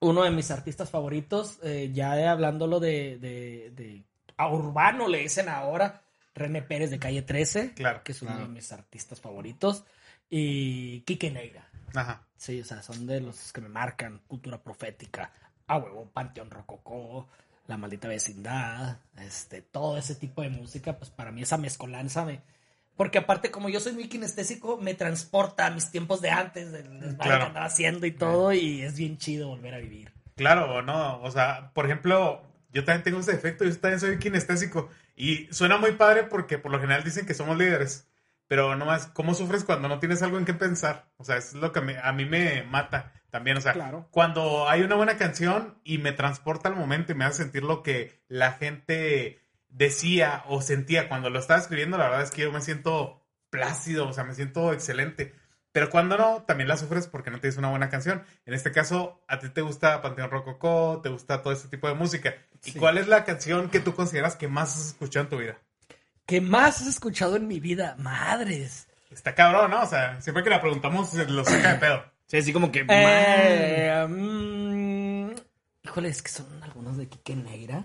uno 0.00 0.22
de 0.22 0.30
mis 0.30 0.50
artistas 0.50 0.90
favoritos, 0.90 1.58
eh, 1.62 1.90
ya 1.92 2.30
hablándolo 2.30 2.80
de, 2.80 3.18
de, 3.18 3.70
de 3.74 4.04
a 4.36 4.48
urbano 4.48 5.08
le 5.08 5.18
dicen 5.18 5.48
ahora, 5.48 6.02
René 6.34 6.62
Pérez 6.62 6.90
de 6.90 6.98
Calle 6.98 7.22
13, 7.22 7.74
Claro, 7.74 8.02
que 8.02 8.12
es 8.12 8.22
uno 8.22 8.30
claro. 8.32 8.46
de 8.46 8.52
mis 8.54 8.72
artistas 8.72 9.20
favoritos, 9.20 9.84
y 10.30 11.00
Quique 11.00 11.30
Neira. 11.30 11.68
Ajá. 11.94 12.22
Sí, 12.36 12.60
o 12.60 12.64
sea, 12.64 12.82
son 12.82 13.06
de 13.06 13.20
los 13.20 13.52
que 13.52 13.60
me 13.60 13.68
marcan. 13.68 14.20
Cultura 14.26 14.58
profética, 14.62 15.32
a 15.66 15.76
huevo, 15.76 16.08
Panteón 16.12 16.50
Rococó, 16.50 17.28
La 17.66 17.76
Maldita 17.76 18.08
Vecindad, 18.08 18.98
este, 19.18 19.60
todo 19.60 19.98
ese 19.98 20.14
tipo 20.14 20.40
de 20.42 20.48
música, 20.50 20.96
pues 20.96 21.10
para 21.10 21.32
mí 21.32 21.42
esa 21.42 21.58
mezcolanza 21.58 22.24
me... 22.24 22.40
Porque 22.96 23.18
aparte, 23.18 23.50
como 23.50 23.68
yo 23.70 23.80
soy 23.80 23.92
muy 23.92 24.08
kinestésico, 24.08 24.76
me 24.76 24.94
transporta 24.94 25.66
a 25.66 25.70
mis 25.70 25.90
tiempos 25.90 26.20
de 26.20 26.30
antes, 26.30 26.70
del 26.70 26.84
desmadre 27.00 27.16
Claro. 27.16 27.38
que 27.38 27.46
andaba 27.46 27.66
haciendo 27.66 28.06
y 28.06 28.12
todo, 28.12 28.52
y 28.52 28.82
es 28.82 28.96
bien 28.96 29.16
chido 29.16 29.48
volver 29.48 29.74
a 29.74 29.78
vivir. 29.78 30.12
Claro, 30.36 30.74
o 30.76 30.82
no. 30.82 31.20
O 31.22 31.30
sea, 31.30 31.70
por 31.72 31.86
ejemplo, 31.86 32.42
yo 32.72 32.84
también 32.84 33.02
tengo 33.02 33.20
ese 33.20 33.32
defecto, 33.32 33.64
yo 33.64 33.78
también 33.78 34.00
soy 34.00 34.18
kinestésico. 34.18 34.90
Y 35.16 35.48
suena 35.50 35.78
muy 35.78 35.92
padre 35.92 36.24
porque 36.24 36.58
por 36.58 36.72
lo 36.72 36.80
general 36.80 37.02
dicen 37.02 37.24
que 37.26 37.34
somos 37.34 37.56
líderes. 37.56 38.06
Pero 38.50 38.74
nomás, 38.74 39.06
¿cómo 39.06 39.32
sufres 39.34 39.62
cuando 39.62 39.86
no 39.86 40.00
tienes 40.00 40.22
algo 40.22 40.36
en 40.36 40.44
qué 40.44 40.54
pensar? 40.54 41.08
O 41.18 41.24
sea, 41.24 41.36
es 41.36 41.54
lo 41.54 41.70
que 41.70 41.80
me- 41.80 41.98
a 42.00 42.10
mí 42.12 42.24
me 42.24 42.64
mata 42.64 43.12
también. 43.30 43.56
O 43.56 43.60
sea, 43.60 43.74
Claro. 43.74 44.08
cuando 44.10 44.68
hay 44.68 44.82
una 44.82 44.96
buena 44.96 45.16
canción 45.16 45.78
y 45.84 45.98
me 45.98 46.10
transporta 46.10 46.68
al 46.68 46.74
momento 46.74 47.12
y 47.12 47.14
me 47.14 47.24
hace 47.24 47.44
sentir 47.44 47.62
lo 47.62 47.84
que 47.84 48.24
la 48.26 48.50
gente 48.54 49.38
decía 49.68 50.42
o 50.48 50.62
sentía 50.62 51.08
cuando 51.08 51.30
lo 51.30 51.38
estaba 51.38 51.60
escribiendo, 51.60 51.96
la 51.96 52.06
verdad 52.08 52.22
es 52.22 52.32
que 52.32 52.42
yo 52.42 52.50
me 52.50 52.60
siento 52.60 53.24
plácido, 53.50 54.08
o 54.08 54.12
sea, 54.12 54.24
me 54.24 54.34
siento 54.34 54.72
excelente. 54.72 55.32
Pero 55.70 55.88
cuando 55.88 56.18
no, 56.18 56.42
también 56.42 56.66
la 56.66 56.76
sufres 56.76 57.06
porque 57.06 57.30
no 57.30 57.38
tienes 57.38 57.56
una 57.56 57.70
buena 57.70 57.88
canción. 57.88 58.24
En 58.46 58.54
este 58.54 58.72
caso, 58.72 59.22
a 59.28 59.38
ti 59.38 59.48
te 59.50 59.60
gusta 59.60 60.02
Panteón 60.02 60.28
Rococó, 60.32 60.98
te 61.04 61.08
gusta 61.08 61.40
todo 61.42 61.52
este 61.52 61.68
tipo 61.68 61.86
de 61.86 61.94
música. 61.94 62.34
¿Y 62.64 62.72
Sí. 62.72 62.78
cuál 62.80 62.98
es 62.98 63.06
la 63.06 63.24
canción 63.24 63.70
que 63.70 63.78
tú 63.78 63.94
consideras 63.94 64.34
que 64.34 64.48
más 64.48 64.74
has 64.76 64.86
escuchado 64.88 65.22
en 65.26 65.30
tu 65.30 65.38
vida? 65.38 65.56
¿Qué 66.30 66.40
más 66.40 66.80
has 66.80 66.86
escuchado 66.86 67.34
en 67.34 67.48
mi 67.48 67.58
vida? 67.58 67.96
Madres. 67.98 68.86
Está 69.10 69.34
cabrón, 69.34 69.72
¿no? 69.72 69.82
O 69.82 69.86
sea, 69.86 70.22
siempre 70.22 70.44
que 70.44 70.50
la 70.50 70.60
preguntamos 70.60 71.10
se 71.10 71.26
lo 71.26 71.44
saca 71.44 71.72
de 71.72 71.78
pedo. 71.80 72.04
Sí, 72.28 72.36
así 72.36 72.52
como 72.52 72.70
que. 72.70 72.86
Eh, 72.88 74.06
híjole, 75.82 76.08
es 76.08 76.22
que 76.22 76.28
son 76.30 76.62
algunos 76.62 76.96
de 76.98 77.08
Quique 77.08 77.34
Negra. 77.34 77.84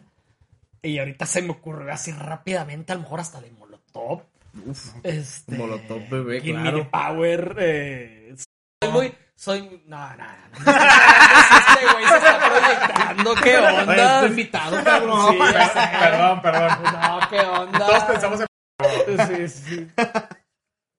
Y 0.83 0.99
ahorita 0.99 1.25
se 1.25 1.41
me 1.41 1.49
ocurrió 1.53 1.91
así 1.91 2.11
rápidamente, 2.11 2.93
a 2.93 2.97
lo 2.97 3.01
mejor 3.01 3.19
hasta 3.19 3.41
de 3.41 3.49
Molotov. 3.49 4.21
Uf. 4.67 4.93
Este, 5.01 5.57
Molotov, 5.57 6.07
bebé, 6.07 6.41
Give 6.41 6.61
claro. 6.61 6.91
Power. 6.91 7.55
eh, 7.57 8.35
soy 8.79 8.91
muy. 8.91 9.15
Soy. 9.35 9.83
No, 9.85 9.97
no, 10.15 10.15
no. 10.15 10.25
Este 10.57 11.85
güey 11.93 12.07
se 12.07 12.15
está 12.15 12.39
proyectando. 12.49 13.35
¿Qué 13.35 13.57
onda? 13.57 14.13
estoy 14.15 14.29
invitado, 14.29 14.83
cabrón. 14.83 15.33
Sí. 15.33 15.39
Perdón, 15.99 16.41
perdón. 16.41 16.77
No, 17.01 17.19
¿qué 17.29 17.39
onda? 17.41 17.79
Todos 17.85 18.03
pensamos 18.05 18.39
en... 18.41 18.47
Sí, 19.27 19.47
sí. 19.47 19.91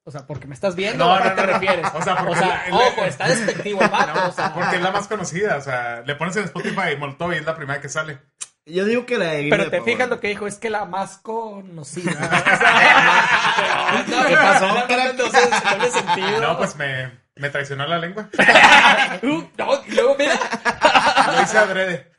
O 0.05 0.11
sea, 0.11 0.25
porque 0.27 0.47
me 0.47 0.55
estás 0.55 0.77
viendo, 0.77 1.05
No, 1.05 1.11
¿o 1.11 1.15
a 1.15 1.23
qué 1.23 1.29
no, 1.31 1.35
te 1.35 1.47
no, 1.47 1.53
refieres? 1.55 1.87
O 1.95 2.03
sea, 2.03 2.17
porque 2.25 2.41
la- 2.47 2.65
ojo, 2.71 3.05
está 3.05 3.27
despectivo 3.27 3.83
el 3.83 3.89
vato, 3.89 4.29
o 4.29 4.33
sea. 4.33 4.55
Porque 4.55 4.77
es 4.77 4.83
la 4.83 4.93
más 4.93 5.09
conocida, 5.09 5.57
o 5.57 5.61
sea, 5.61 6.03
le 6.07 6.15
pones 6.15 6.37
en 6.37 6.45
Spotify 6.45 6.93
y 6.93 6.97
Molotov 6.97 7.33
y 7.33 7.37
es 7.37 7.45
la 7.45 7.57
primera 7.57 7.81
que 7.81 7.89
sale. 7.89 8.21
Yo 8.69 8.85
digo 8.85 9.07
que 9.07 9.17
la 9.17 9.31
de 9.31 9.49
Pero 9.49 9.71
te 9.71 9.79
the 9.79 9.83
fijas 9.83 10.09
lo 10.09 10.19
que 10.19 10.27
dijo, 10.27 10.49
es 10.49 10.57
que 10.57 10.71
la 10.71 10.85
más 10.85 11.19
conocida. 11.19 12.11
¿Qué 14.07 14.35
pasó, 14.35 14.67
No, 14.67 14.75
no, 14.75 14.79
no, 14.79 14.81
no 14.81 14.87
tiene 14.87 15.91
sentido. 15.91 16.41
No, 16.41 16.59
pues 16.59 16.75
me, 16.75 17.13
me 17.37 17.49
traicionó 17.51 17.87
la 17.87 17.99
lengua. 17.99 18.29
Uh, 19.23 19.45
no, 19.57 19.83
luego 19.95 20.17
mira. 20.19 20.35
Lo 21.33 21.43
hice 21.43 21.59
adrede. 21.59 22.13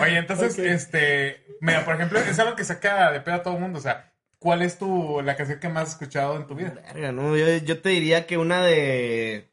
Oye, 0.00 0.18
entonces, 0.18 0.58
este, 0.58 1.44
mira, 1.60 1.84
por 1.84 1.94
ejemplo, 1.94 2.18
es 2.18 2.38
algo 2.38 2.56
que 2.56 2.64
saca 2.64 3.10
de 3.12 3.20
pedo 3.20 3.36
a 3.36 3.42
todo 3.42 3.54
el 3.54 3.60
mundo, 3.60 3.78
o 3.78 3.82
sea, 3.82 4.12
¿cuál 4.38 4.62
es 4.62 4.78
tu, 4.78 5.22
la 5.22 5.36
canción 5.36 5.60
que 5.60 5.68
más 5.68 5.84
has 5.84 5.88
escuchado 5.92 6.36
en 6.36 6.46
tu 6.46 6.54
vida? 6.54 6.74
Verga, 6.92 7.12
no, 7.12 7.36
yo, 7.36 7.46
yo 7.58 7.80
te 7.80 7.88
diría 7.90 8.26
que 8.26 8.36
una 8.36 8.62
de. 8.62 9.50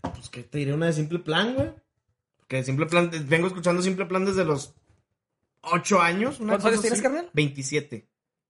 Pues 0.00 0.28
que 0.30 0.42
te 0.42 0.58
diría 0.58 0.74
una 0.74 0.86
de 0.86 0.92
Simple 0.94 1.18
Plan, 1.18 1.54
güey. 1.54 1.70
Que 2.52 2.62
Simple 2.62 2.84
Plan, 2.84 3.10
vengo 3.28 3.46
escuchando 3.46 3.80
Simple 3.80 4.04
Plan 4.04 4.26
desde 4.26 4.44
los 4.44 4.74
8 5.62 6.02
años. 6.02 6.36
¿Cuántos 6.36 6.66
años 6.66 6.82
tienes, 6.82 7.00
carnal? 7.00 7.30
27. 7.32 8.06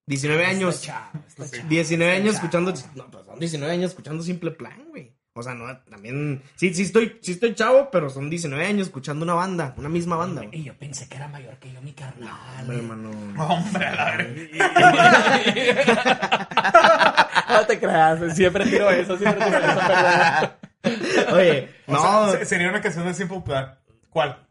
19 0.07 0.45
años. 0.45 0.75
Está 0.75 0.87
chavo, 1.13 1.25
está 1.29 1.49
chavo. 1.57 1.69
19 1.69 2.13
años 2.17 2.35
escuchando. 2.35 2.75
No, 2.97 3.09
pues 3.13 3.25
son 3.27 3.39
19 3.39 3.73
años 3.73 3.91
escuchando 3.93 4.25
Simple 4.25 4.51
Plan, 4.51 4.87
güey. 4.89 5.15
O 5.35 5.43
sea, 5.45 5.55
no, 5.55 5.67
también. 5.89 6.43
Sí, 6.57 6.75
sí 6.75 6.83
estoy, 6.83 7.17
sí 7.23 7.31
estoy 7.31 7.55
chavo, 7.55 7.91
pero 7.93 8.11
son 8.11 8.29
19 8.29 8.67
años 8.67 8.89
escuchando 8.89 9.23
una 9.25 9.35
banda, 9.35 9.73
una 9.77 9.89
misma 9.89 10.17
banda, 10.17 10.43
güey. 10.43 10.59
Y 10.59 10.65
yo 10.65 10.75
pensé 10.77 11.09
que 11.09 11.15
era 11.19 11.29
mayor 11.29 11.57
que 11.61 11.73
yo, 11.73 11.81
mi 11.81 11.93
carnal. 11.93 12.29
Hombre, 12.61 12.79
hermano. 12.79 13.11
Hombre, 13.39 13.87
la 13.93 14.17
no 17.61 17.67
te 17.67 17.79
creas, 17.79 18.35
siempre 18.35 18.65
tiro 18.67 18.91
eso, 18.91 19.17
siempre 19.17 19.45
tiro 19.45 19.59
eso, 19.59 19.81
perdón. 19.87 20.51
Oye, 21.37 21.71
O 21.87 21.93
no. 21.93 22.31
sea, 22.33 22.41
se- 22.41 22.47
sería 22.47 22.69
una 22.69 22.81
canción 22.81 23.07
de 23.07 23.15
Simple 23.15 23.41
Plan. 23.43 23.79
¿Cuál? 24.13 24.47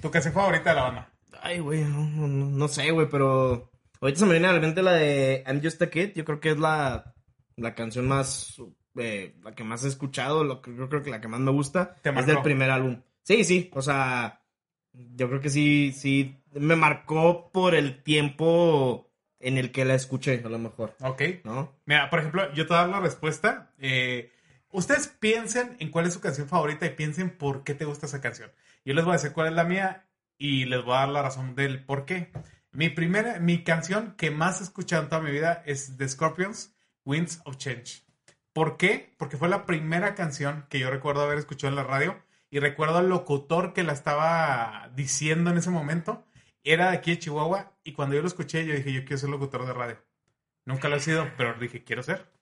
¿Tu 0.00 0.10
canción 0.10 0.34
favorita 0.34 0.70
de 0.70 0.76
la 0.76 0.82
banda? 0.82 1.08
Ay, 1.42 1.58
güey, 1.60 1.82
no, 1.82 2.04
no, 2.04 2.26
no- 2.28 2.68
sé, 2.68 2.90
güey, 2.90 3.08
pero 3.10 3.70
ahorita 4.00 4.20
se 4.20 4.26
me 4.26 4.32
viene 4.32 4.48
a 4.48 4.52
la 4.52 4.60
mente 4.60 4.82
la 4.82 4.92
de 4.92 5.44
I'm 5.46 5.60
Just 5.62 5.82
a 5.82 5.90
Kid. 5.90 6.12
Yo 6.14 6.24
creo 6.24 6.40
que 6.40 6.50
es 6.52 6.58
la, 6.58 7.14
la 7.56 7.74
canción 7.74 8.08
más, 8.08 8.56
eh, 8.96 9.34
la 9.42 9.54
que 9.54 9.64
más 9.64 9.84
he 9.84 9.88
escuchado, 9.88 10.44
lo 10.44 10.62
que, 10.62 10.74
yo 10.74 10.88
creo 10.88 11.02
que 11.02 11.10
la 11.10 11.20
que 11.20 11.28
más 11.28 11.40
me 11.40 11.50
gusta 11.50 11.96
¿Te 12.02 12.08
es 12.10 12.14
marcó? 12.14 12.30
del 12.30 12.42
primer 12.42 12.70
álbum. 12.70 13.02
Sí, 13.22 13.44
sí, 13.44 13.70
o 13.74 13.82
sea, 13.82 14.40
yo 14.92 15.28
creo 15.28 15.40
que 15.40 15.50
sí, 15.50 15.92
sí, 15.92 16.36
me 16.52 16.76
marcó 16.76 17.50
por 17.52 17.74
el 17.74 18.02
tiempo 18.02 19.10
en 19.40 19.58
el 19.58 19.72
que 19.72 19.84
la 19.84 19.94
escuché, 19.94 20.42
a 20.44 20.48
lo 20.48 20.58
mejor, 20.58 20.94
Ok. 21.00 21.22
¿no? 21.44 21.72
Mira, 21.84 22.08
por 22.08 22.20
ejemplo, 22.20 22.52
yo 22.54 22.64
te 22.66 22.72
voy 22.72 22.78
a 22.78 22.80
dar 22.86 22.88
la 22.90 23.00
respuesta. 23.00 23.72
Eh, 23.78 24.30
ustedes 24.74 25.06
piensen 25.06 25.76
en 25.78 25.90
cuál 25.90 26.06
es 26.06 26.14
su 26.14 26.20
canción 26.20 26.48
favorita 26.48 26.84
y 26.84 26.90
piensen 26.90 27.30
por 27.30 27.64
qué 27.64 27.74
te 27.74 27.84
gusta 27.84 28.06
esa 28.06 28.20
canción. 28.20 28.50
Yo 28.84 28.92
les 28.92 29.04
voy 29.04 29.12
a 29.12 29.16
decir 29.16 29.32
cuál 29.32 29.48
es 29.48 29.54
la 29.54 29.64
mía 29.64 30.08
y 30.36 30.66
les 30.66 30.84
voy 30.84 30.94
a 30.94 31.00
dar 31.00 31.08
la 31.08 31.22
razón 31.22 31.54
del 31.54 31.84
por 31.84 32.04
qué. 32.04 32.32
Mi 32.72 32.88
primera, 32.88 33.38
mi 33.38 33.62
canción 33.62 34.14
que 34.16 34.32
más 34.32 34.60
he 34.60 34.64
escuchado 34.64 35.04
en 35.04 35.08
toda 35.08 35.22
mi 35.22 35.30
vida 35.30 35.62
es 35.64 35.96
The 35.96 36.08
Scorpions, 36.08 36.74
Winds 37.04 37.40
of 37.44 37.56
Change. 37.56 38.04
¿Por 38.52 38.76
qué? 38.76 39.14
Porque 39.16 39.36
fue 39.36 39.48
la 39.48 39.64
primera 39.64 40.14
canción 40.16 40.66
que 40.68 40.80
yo 40.80 40.90
recuerdo 40.90 41.22
haber 41.22 41.38
escuchado 41.38 41.70
en 41.70 41.76
la 41.76 41.84
radio 41.84 42.20
y 42.50 42.58
recuerdo 42.58 42.98
al 42.98 43.08
locutor 43.08 43.74
que 43.74 43.84
la 43.84 43.92
estaba 43.92 44.90
diciendo 44.96 45.50
en 45.50 45.58
ese 45.58 45.70
momento. 45.70 46.26
Era 46.64 46.90
de 46.90 46.96
aquí 46.96 47.12
de 47.12 47.20
Chihuahua 47.20 47.72
y 47.84 47.92
cuando 47.92 48.16
yo 48.16 48.22
lo 48.22 48.28
escuché 48.28 48.66
yo 48.66 48.74
dije, 48.74 48.92
yo 48.92 49.04
quiero 49.04 49.18
ser 49.18 49.30
locutor 49.30 49.66
de 49.66 49.72
radio. 49.72 50.02
Nunca 50.64 50.88
lo 50.88 50.96
he 50.96 51.00
sido, 51.00 51.30
pero 51.36 51.54
dije, 51.54 51.84
quiero 51.84 52.02
ser. 52.02 52.33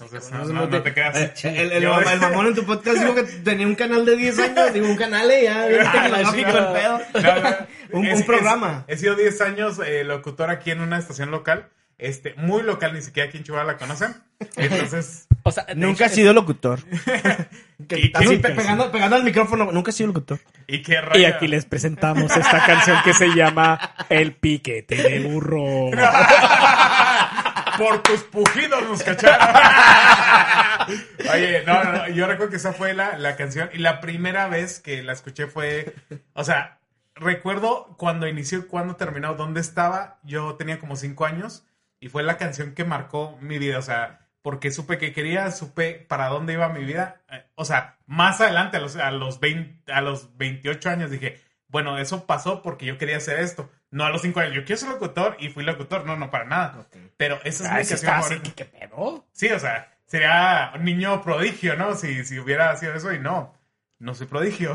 Entonces, 0.00 0.30
no, 0.30 0.44
no- 0.44 0.66
no 0.66 0.82
te 0.82 0.92
quedas. 0.92 1.16
Eh, 1.16 1.32
El, 1.44 1.72
el, 1.72 1.82
Yo- 1.82 1.98
el 2.00 2.20
mamón 2.20 2.48
en 2.48 2.54
tu 2.54 2.64
podcast 2.64 2.98
dijo 2.98 3.14
que 3.14 3.22
tenía 3.22 3.66
un 3.66 3.74
canal 3.74 4.04
de 4.04 4.16
10 4.16 4.38
años, 4.38 4.72
digo, 4.74 4.86
un 4.88 4.96
canal, 4.96 5.30
eh, 5.30 5.44
ya, 5.44 5.64
Ah, 5.64 5.92
tecnológico 5.92 6.50
el 6.50 6.66
pedo. 6.72 7.00
Un- 7.92 8.06
es- 8.06 8.18
un 8.20 8.26
programa. 8.26 8.84
es- 8.88 8.98
he 8.98 9.00
sido 9.00 9.14
10 9.14 9.40
años 9.40 9.78
eh, 9.86 10.04
locutor 10.04 10.50
aquí 10.50 10.70
en 10.70 10.80
una 10.80 10.98
estación 10.98 11.30
local. 11.30 11.68
Este, 11.98 12.34
muy 12.36 12.62
local, 12.62 12.92
ni 12.92 13.00
siquiera 13.00 13.28
aquí 13.30 13.38
en 13.38 13.44
Chihuahua 13.44 13.72
la 13.72 13.78
conocen. 13.78 14.14
Entonces, 14.56 15.26
O 15.44 15.50
sea, 15.50 15.64
Nunca 15.76 16.04
ha 16.04 16.06
hecho, 16.08 16.16
sido 16.16 16.32
locutor. 16.34 16.80
Que 17.88 17.98
Y- 17.98 18.06
y- 18.06 18.36
pe- 18.38 18.50
pegando, 18.50 18.90
pegando 18.90 19.16
al 19.16 19.22
micrófono. 19.24 19.70
Nunca 19.70 19.90
ha 19.90 19.92
sido 19.92 20.08
locutor. 20.08 20.38
y 20.66 20.82
qué 20.82 20.98
Y 21.14 21.24
aquí 21.24 21.46
les 21.46 21.64
presentamos 21.66 22.34
esta 22.36 22.64
canción 22.66 22.98
que 23.04 23.12
se 23.14 23.28
llama 23.34 23.78
El 24.08 24.32
piquete 24.34 24.94
de 24.96 25.20
burro. 25.20 25.90
Por 27.78 28.02
tus 28.02 28.22
pujidos 28.24 28.82
nos 28.84 29.02
cacharon. 29.02 29.48
Oye, 31.32 31.62
no, 31.66 31.84
no, 31.84 31.92
no, 31.92 32.08
yo 32.08 32.26
recuerdo 32.26 32.50
que 32.50 32.56
esa 32.56 32.72
fue 32.72 32.94
la, 32.94 33.18
la 33.18 33.36
canción 33.36 33.70
y 33.72 33.78
la 33.78 34.00
primera 34.00 34.48
vez 34.48 34.80
que 34.80 35.02
la 35.02 35.12
escuché 35.12 35.46
fue, 35.46 35.94
o 36.34 36.44
sea, 36.44 36.78
recuerdo 37.14 37.96
cuando 37.98 38.28
inició, 38.28 38.68
cuando 38.68 38.96
terminó, 38.96 39.34
dónde 39.34 39.60
estaba, 39.60 40.18
yo 40.22 40.54
tenía 40.54 40.78
como 40.78 40.96
cinco 40.96 41.24
años 41.24 41.64
y 42.00 42.08
fue 42.08 42.22
la 42.22 42.36
canción 42.36 42.74
que 42.74 42.84
marcó 42.84 43.36
mi 43.40 43.58
vida, 43.58 43.78
o 43.78 43.82
sea, 43.82 44.20
porque 44.42 44.70
supe 44.70 44.98
que 44.98 45.12
quería, 45.12 45.50
supe 45.50 45.94
para 45.94 46.28
dónde 46.28 46.52
iba 46.52 46.68
mi 46.68 46.84
vida. 46.84 47.22
Eh, 47.32 47.44
O 47.56 47.64
sea, 47.64 47.96
más 48.06 48.40
adelante, 48.40 48.76
a 48.76 48.80
los, 48.80 48.96
a 48.96 49.10
los, 49.10 49.40
20 49.40 49.92
a 49.92 50.00
los 50.00 50.36
28 50.36 50.88
años, 50.88 51.10
dije, 51.10 51.40
bueno, 51.68 51.98
eso 51.98 52.26
pasó 52.26 52.62
porque 52.62 52.86
yo 52.86 52.96
quería 52.98 53.16
hacer 53.16 53.40
esto. 53.40 53.70
No 53.90 54.04
a 54.04 54.10
los 54.10 54.22
5 54.22 54.40
años, 54.40 54.54
yo 54.54 54.64
quiero 54.64 54.80
ser 54.80 54.88
locutor 54.90 55.36
y 55.38 55.48
fui 55.48 55.64
locutor. 55.64 56.04
No, 56.04 56.16
no, 56.16 56.30
para 56.30 56.44
nada. 56.44 56.86
Pero 57.16 57.38
esa 57.44 57.64
es 57.64 57.70
mi 57.70 57.76
canción 57.76 57.96
está 57.98 58.18
así, 58.18 58.28
favorita. 58.34 58.54
¿qué, 58.54 58.64
qué 58.64 58.78
pedo? 58.78 59.26
Sí, 59.32 59.48
o 59.48 59.58
sea, 59.58 59.92
sería 60.06 60.72
un 60.74 60.84
niño 60.84 61.22
prodigio, 61.22 61.76
¿no? 61.76 61.94
Si, 61.94 62.24
si 62.24 62.38
hubiera 62.38 62.76
sido 62.76 62.94
eso 62.94 63.12
y 63.12 63.18
no, 63.20 63.54
no 63.98 64.14
soy 64.14 64.26
prodigio. 64.26 64.74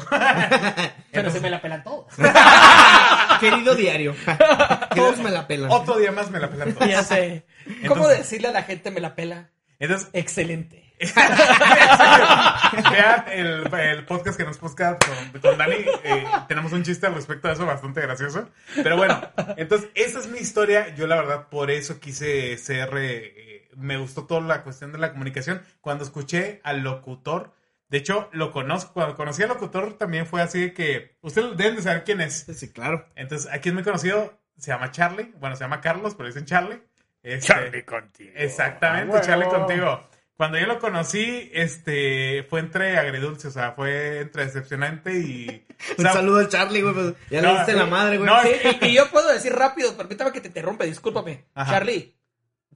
Pero 1.12 1.30
se 1.30 1.39
me 1.41 1.49
la 1.49 1.62
pelan 1.62 1.84
todos. 1.84 2.07
Querido 3.39 3.76
diario. 3.76 4.16
Todos 4.95 5.18
me 5.20 5.32
la 5.32 5.47
pelan. 5.47 5.72
Otro 5.72 5.97
día 5.97 6.12
más 6.12 6.30
me 6.32 6.39
la 6.39 6.49
pelan 6.49 6.74
todos. 6.74 6.89
ya 6.89 7.03
sé. 7.03 7.45
¿Cómo 7.88 7.95
Entonces- 8.03 8.18
decirle 8.20 8.47
a 8.49 8.51
la 8.51 8.64
gente 8.64 8.91
me 8.91 8.99
la 8.99 9.16
pela? 9.16 9.49
Entonces, 9.80 10.09
Excelente. 10.14 10.90
vean 12.91 13.26
el, 13.32 13.74
el 13.74 14.06
podcast 14.06 14.38
que 14.38 14.45
nos 14.45 14.60
busca 14.60 14.97
con, 14.99 15.41
con 15.41 15.58
Dani. 15.58 15.76
eh, 16.04 16.26
tenemos 16.47 16.72
un 16.72 16.84
chiste 16.84 17.08
al 17.08 17.16
respecto 17.16 17.47
de 17.47 17.56
eso 17.56 17.66
bastante 17.66 18.02
gracioso. 18.02 18.49
Pero 18.76 18.97
bueno, 18.97 19.20
entonces, 19.58 19.89
esa 19.95 20.20
es 20.20 20.28
mi 20.28 20.39
historia. 20.39 20.93
Yo, 20.95 21.08
la 21.08 21.16
verdad, 21.18 21.47
por 21.49 21.72
eso 21.72 21.99
quise 21.99 22.58
ser. 22.58 22.89
eh, 22.97 23.70
me 23.78 23.97
gustó 23.97 24.26
toda 24.26 24.41
la 24.41 24.64
cuestión 24.64 24.91
de 24.91 24.99
la 24.99 25.12
comunicación. 25.12 25.62
Cuando 25.82 26.04
escuché 26.04 26.60
al 26.64 26.82
locutor. 26.82 27.54
De 27.89 27.97
hecho, 27.97 28.30
lo 28.32 28.52
conozco. 28.54 28.93
Cuando 28.93 29.16
conocí 29.16 29.43
al 29.43 29.49
locutor 29.49 29.97
también 29.97 30.26
fue 30.26 30.41
así 30.41 30.62
de 30.62 30.74
que. 30.74 31.18
Ustedes 31.22 31.58
deben 31.58 31.76
de 31.76 31.82
saber 31.82 32.04
quién 32.04 32.22
es. 32.22 32.45
Sí, 32.56 32.72
claro. 32.72 33.06
Entonces, 33.16 33.52
aquí 33.52 33.70
es 33.70 33.74
muy 33.76 33.84
conocido. 33.84 34.39
Se 34.58 34.72
llama 34.72 34.91
Charlie. 34.91 35.34
Bueno, 35.39 35.56
se 35.56 35.64
llama 35.64 35.82
Carlos, 35.82 36.16
pero 36.16 36.28
dicen 36.28 36.45
Charlie. 36.45 36.82
Este, 37.24 37.84
contigo. 37.86 38.32
Exactamente, 38.36 39.16
Ah, 39.18 39.22
Charlie 39.22 39.45
contigo. 39.47 40.08
Cuando 40.41 40.57
yo 40.57 40.65
lo 40.65 40.79
conocí, 40.79 41.51
este, 41.53 42.47
fue 42.49 42.61
entre 42.61 42.97
agridulce, 42.97 43.49
o 43.49 43.51
sea, 43.51 43.73
fue 43.73 44.21
entre 44.21 44.45
decepcionante 44.45 45.13
y... 45.13 45.47
o 45.91 45.93
Un 45.99 46.03
sea, 46.03 46.13
saludo 46.13 46.39
al 46.39 46.49
Charlie, 46.49 46.81
güey. 46.81 46.95
pues, 46.95 47.13
ya 47.29 47.43
No, 47.43 47.51
le 47.51 47.57
diste 47.59 47.73
la 47.73 47.85
madre, 47.85 48.17
güey. 48.17 48.27
No, 48.27 48.41
Sí, 48.41 48.49
y, 48.81 48.85
y 48.87 48.93
yo 48.95 49.07
puedo 49.11 49.31
decir 49.31 49.53
rápido, 49.53 49.95
permítame 49.95 50.31
que 50.31 50.41
te 50.41 50.47
interrumpe, 50.47 50.87
discúlpame. 50.87 51.45
Ajá. 51.53 51.73
Charlie, 51.73 52.15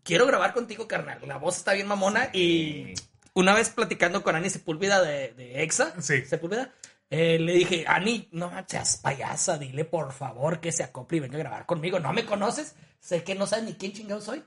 quiero 0.03 0.27
grabar 0.27 0.53
contigo, 0.53 0.87
carnal. 0.87 1.17
La 1.25 1.37
voz 1.37 1.57
está 1.57 1.73
bien 1.73 1.87
mamona 1.87 2.29
y 2.33 2.93
una 3.33 3.55
vez 3.55 3.71
platicando 3.71 4.21
con 4.21 4.35
Ani 4.35 4.51
Sepúlveda 4.51 5.01
de, 5.01 5.33
de 5.33 5.63
EXA, 5.63 5.99
Sí. 6.01 6.23
Sepúlveda, 6.23 6.71
eh, 7.09 7.39
le 7.39 7.53
dije, 7.53 7.85
Ani, 7.87 8.29
no 8.31 8.51
seas 8.67 8.97
payasa, 8.97 9.57
dile 9.57 9.85
por 9.85 10.13
favor 10.13 10.59
que 10.59 10.71
se 10.71 10.83
acople 10.83 11.17
y 11.17 11.21
venga 11.21 11.37
a 11.37 11.39
grabar 11.39 11.65
conmigo. 11.65 11.99
No 11.99 12.13
me 12.13 12.25
conoces, 12.25 12.75
sé 12.99 13.23
que 13.23 13.33
no 13.33 13.47
sabes 13.47 13.65
ni 13.65 13.73
quién 13.73 13.91
chingado 13.91 14.21
soy, 14.21 14.43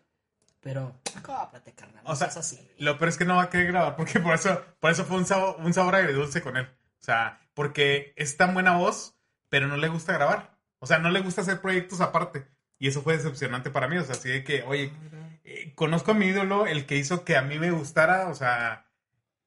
pero 0.61 1.00
acóplate, 1.16 1.72
carnal. 1.72 2.02
O 2.04 2.16
sea, 2.16 2.30
seas 2.30 2.46
así. 2.46 2.70
lo 2.78 2.98
peor 2.98 3.09
es 3.11 3.18
que 3.18 3.24
no 3.24 3.36
va 3.36 3.44
a 3.44 3.50
querer 3.50 3.68
grabar, 3.68 3.96
porque 3.96 4.20
por 4.20 4.34
eso, 4.34 4.64
por 4.80 4.90
eso 4.90 5.04
fue 5.04 5.16
un 5.16 5.26
sabor, 5.26 5.56
un 5.59 5.72
sabor 5.72 5.94
agridulce 5.94 6.42
con 6.42 6.56
él. 6.56 6.66
O 7.00 7.04
sea, 7.04 7.40
porque 7.54 8.12
es 8.16 8.36
tan 8.36 8.54
buena 8.54 8.76
voz, 8.76 9.16
pero 9.48 9.68
no 9.68 9.76
le 9.76 9.88
gusta 9.88 10.12
grabar. 10.12 10.59
O 10.78 10.86
sea, 10.86 10.98
no 10.98 11.11
le 11.11 11.20
gusta 11.20 11.42
hacer 11.42 11.61
proyectos 11.61 12.00
aparte. 12.00 12.46
Y 12.78 12.88
eso 12.88 13.02
fue 13.02 13.16
decepcionante 13.16 13.70
para 13.70 13.88
mí. 13.88 13.96
O 13.98 14.04
sea, 14.04 14.14
así 14.14 14.28
de 14.28 14.44
que, 14.44 14.62
oye, 14.62 14.92
eh, 15.44 15.72
conozco 15.74 16.12
a 16.12 16.14
mi 16.14 16.26
ídolo, 16.26 16.66
el 16.66 16.86
que 16.86 16.96
hizo 16.96 17.24
que 17.24 17.36
a 17.36 17.42
mí 17.42 17.59
me 17.59 17.70
gustara, 17.70 18.28
o 18.28 18.34
sea, 18.34 18.86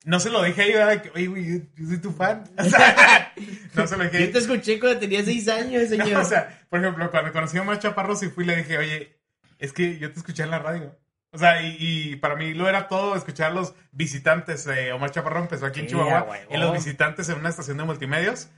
no 0.04 0.20
se 0.20 0.30
lo 0.30 0.42
dije 0.44 0.64
ahí, 0.64 0.74
¿verdad? 0.74 1.02
Que, 1.02 1.12
Oye, 1.12 1.28
güey, 1.28 1.46
yo, 1.46 1.66
yo 1.76 1.88
soy 1.88 1.98
tu 2.00 2.12
fan. 2.12 2.44
O 2.58 2.64
sea, 2.64 3.34
no 3.76 3.88
se 3.88 3.98
lo 3.98 4.04
dije. 4.04 4.28
Yo 4.28 4.32
te 4.32 4.40
escuché 4.40 4.80
cuando 4.80 5.00
tenía 5.00 5.24
seis 5.24 5.48
años, 5.48 5.84
señor. 5.90 6.10
No, 6.10 6.22
o 6.22 6.26
sea, 6.26 6.66
por 6.70 6.80
ejemplo, 6.80 7.10
cuando 7.12 7.32
conocí 7.32 7.58
a 7.58 7.62
Omar 7.62 7.80
Chaparro, 7.80 8.16
sí 8.16 8.30
fui 8.30 8.44
y 8.44 8.48
le 8.48 8.56
dije, 8.58 8.78
oye, 8.78 9.21
es 9.62 9.72
que 9.74 9.98
yo 9.98 10.12
te 10.12 10.20
escuché 10.20 10.44
en 10.44 10.52
la 10.52 10.60
radio. 10.60 10.98
O 11.32 11.38
sea, 11.38 11.62
y, 11.62 11.78
y 11.80 12.16
para 12.18 12.36
mí 12.36 12.54
lo 12.54 12.68
era 12.68 12.90
todo 12.90 13.16
escuchar 13.16 13.52
a 13.52 13.54
los 13.54 13.74
visitantes. 13.94 14.68
Eh, 14.68 14.92
Omar 14.92 15.12
Chaparro 15.12 15.40
empezó 15.40 15.66
aquí 15.66 15.80
en 15.80 15.88
Chihuahua, 15.88 16.18
a 16.20 16.24
huevo. 16.24 16.52
en 16.54 16.60
los 16.60 16.74
visitantes 16.74 17.30
en 17.30 17.40
una 17.40 17.48
estación 17.50 17.78
de 17.78 17.86
multimedios. 17.86 18.50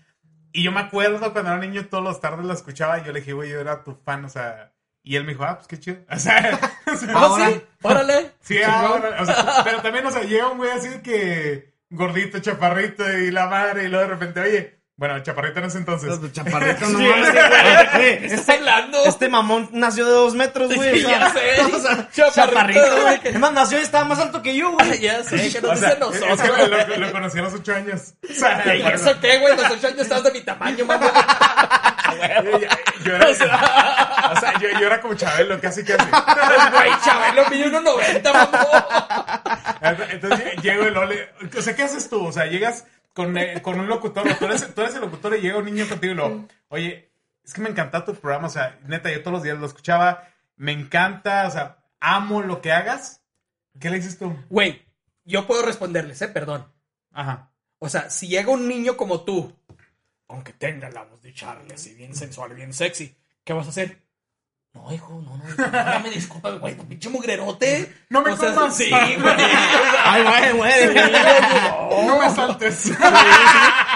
Y 0.52 0.64
yo 0.64 0.72
me 0.72 0.80
acuerdo 0.82 1.32
cuando 1.34 1.52
era 1.52 1.60
niño, 1.60 1.86
todas 1.88 2.06
las 2.06 2.20
tardes 2.22 2.46
lo 2.46 2.54
escuchaba 2.54 2.98
y 3.00 3.04
yo 3.06 3.12
le 3.12 3.20
dije, 3.20 3.34
güey, 3.34 3.50
yo 3.52 3.60
era 3.60 3.84
tu 3.84 3.94
fan, 3.96 4.26
o 4.26 4.30
sea. 4.30 4.72
Y 5.04 5.18
él 5.18 5.24
me 5.26 5.34
dijo, 5.34 5.44
ah, 5.44 5.56
pues 5.58 5.68
qué 5.68 5.80
chido. 5.80 5.98
O 6.10 6.18
sea, 6.18 6.60
¿Oh, 7.14 7.18
Ahora- 7.18 7.50
sí? 7.52 7.62
Órale. 7.82 8.32
Sí, 8.40 8.62
ahora, 8.64 9.22
o 9.22 9.26
sea, 9.26 9.62
pero 9.64 9.82
también, 9.82 10.06
o 10.06 10.12
sea, 10.12 10.24
llega 10.24 10.48
un 10.50 10.58
güey 10.58 10.72
así 10.72 10.90
que 11.04 11.74
gordito, 11.90 12.40
chaparrito 12.40 13.04
y 13.20 13.30
la 13.30 13.48
madre, 13.48 13.84
y 13.84 13.88
luego 13.90 14.06
de 14.06 14.10
repente, 14.14 14.40
oye, 14.40 14.80
bueno, 15.04 15.20
chaparrito 15.22 15.60
en 15.60 15.66
ese 15.66 15.80
entonces. 15.80 16.18
No, 16.18 16.32
Chaparrito, 16.32 16.88
no 16.88 16.98
Sí, 16.98 17.04
mames, 17.06 17.30
o 17.30 17.34
güey. 17.34 17.50
Güey, 17.94 18.20
¿Qué 18.20 18.26
estás 18.28 18.40
Este, 18.40 18.52
hablando? 18.54 19.06
este 19.06 19.28
mamón 19.28 19.70
nació 19.74 20.06
de 20.06 20.12
dos 20.12 20.34
metros, 20.34 20.74
güey. 20.74 21.00
Sí, 21.02 21.06
o 21.06 21.10
sea, 21.10 21.20
ya 21.20 21.30
sé. 21.34 21.62
o 21.76 21.80
sea, 21.82 22.08
Chaparrito, 22.32 22.32
chaparrito, 22.32 23.02
güey. 23.02 23.20
Es 23.26 23.40
más, 23.40 23.52
nació 23.52 23.80
y 23.80 23.82
estaba 23.82 24.06
más 24.06 24.20
alto 24.20 24.42
que 24.42 24.56
yo, 24.56 24.72
güey. 24.72 25.02
ya 25.02 25.22
sé, 25.26 25.52
que 25.52 25.58
O 25.60 25.62
nos 25.72 25.80
sea, 25.82 25.96
nosotros. 26.00 26.40
es 26.40 26.42
que 26.88 26.98
lo, 26.98 27.12
conocí 27.12 27.38
a 27.38 27.42
los 27.42 27.54
ocho 27.54 27.76
años. 27.76 28.14
O 28.30 28.34
sea, 28.34 28.62
¿Y 28.76 28.82
bueno, 28.82 28.96
eso 28.96 29.20
qué, 29.20 29.38
güey? 29.40 29.58
Los 29.58 29.72
ocho 29.72 29.88
años 29.88 30.00
estás 30.00 30.24
de 30.24 30.32
mi 30.32 30.40
tamaño, 30.40 30.86
mamá. 30.86 31.12
yo, 33.04 33.16
era, 33.16 33.30
o 33.30 34.40
sea, 34.40 34.54
yo, 34.62 34.70
yo 34.80 34.88
era 34.88 35.02
como 35.02 35.16
Chabelo, 35.16 35.60
casi 35.60 35.84
casi. 35.84 36.10
Güey, 36.10 36.92
Chabelo, 37.04 37.50
mide 37.50 37.72
1.90, 37.72 38.34
mamá. 38.34 39.42
Entonces 40.12 40.56
llego 40.62 40.88
y 40.88 40.92
lo 40.92 41.06
le... 41.06 41.30
O 41.58 41.62
sea, 41.62 41.76
¿qué 41.76 41.84
haces 41.84 42.10
tú? 42.10 42.26
O 42.26 42.32
sea, 42.32 42.46
llegas 42.46 42.86
con, 43.14 43.38
eh, 43.38 43.62
con 43.62 43.80
un 43.80 43.88
locutor, 43.88 44.28
tú 44.38 44.46
eres, 44.46 44.74
tú 44.74 44.82
eres 44.82 44.96
el 44.96 45.02
locutor 45.02 45.36
y 45.36 45.42
llega 45.42 45.58
un 45.58 45.66
niño 45.66 45.88
contigo 45.88 46.14
y 46.14 46.16
lo... 46.16 46.48
Oye, 46.70 47.12
es 47.44 47.54
que 47.54 47.62
me 47.62 47.70
encanta 47.70 48.06
tu 48.06 48.16
programa, 48.16 48.48
o 48.48 48.50
sea, 48.50 48.80
neta, 48.88 49.12
yo 49.12 49.20
todos 49.20 49.34
los 49.34 49.44
días 49.44 49.58
lo 49.58 49.66
escuchaba, 49.66 50.28
me 50.56 50.72
encanta, 50.72 51.48
o 51.48 51.52
sea, 51.52 51.84
amo 52.00 52.42
lo 52.42 52.62
que 52.62 52.72
hagas. 52.72 53.22
¿Qué 53.80 53.90
le 53.90 53.98
dices 53.98 54.18
tú? 54.18 54.36
Güey, 54.50 54.82
yo 55.26 55.48
puedo 55.48 55.66
responderles, 55.66 56.22
eh, 56.22 56.28
perdón. 56.28 56.72
Ajá. 57.12 57.52
O 57.80 57.90
sea, 57.90 58.10
si 58.10 58.28
llega 58.28 58.50
un 58.50 58.68
niño 58.68 58.96
como 58.96 59.22
tú, 59.22 59.54
aunque 60.28 60.54
tenga 60.54 60.90
la 60.90 61.04
voz 61.04 61.22
de 61.22 61.34
Charles 61.34 61.86
y 61.88 61.96
bien 61.96 62.16
sensual, 62.16 62.54
bien 62.54 62.74
sexy, 62.74 63.18
¿qué 63.44 63.54
vas 63.54 63.68
a 63.68 63.70
hacer? 63.70 64.03
No, 64.74 64.92
hijo, 64.92 65.22
no, 65.24 65.38
no, 65.38 65.44
no, 65.56 65.72
ya 65.72 66.00
me 66.04 66.10
disculpa, 66.10 66.50
güey, 66.52 66.76
tu 66.76 66.88
pinche 66.88 67.08
mugrerote. 67.08 67.94
No 68.10 68.22
me 68.24 68.32
O 68.32 68.38
sea, 68.38 68.54
comas. 68.56 68.76
Sí, 68.76 68.90
güey. 68.90 69.36
Ay, 70.04 70.52
güey, 70.54 70.88
güey. 70.94 71.12
No 72.08 72.20
me 72.20 72.30
saltes. 72.32 72.92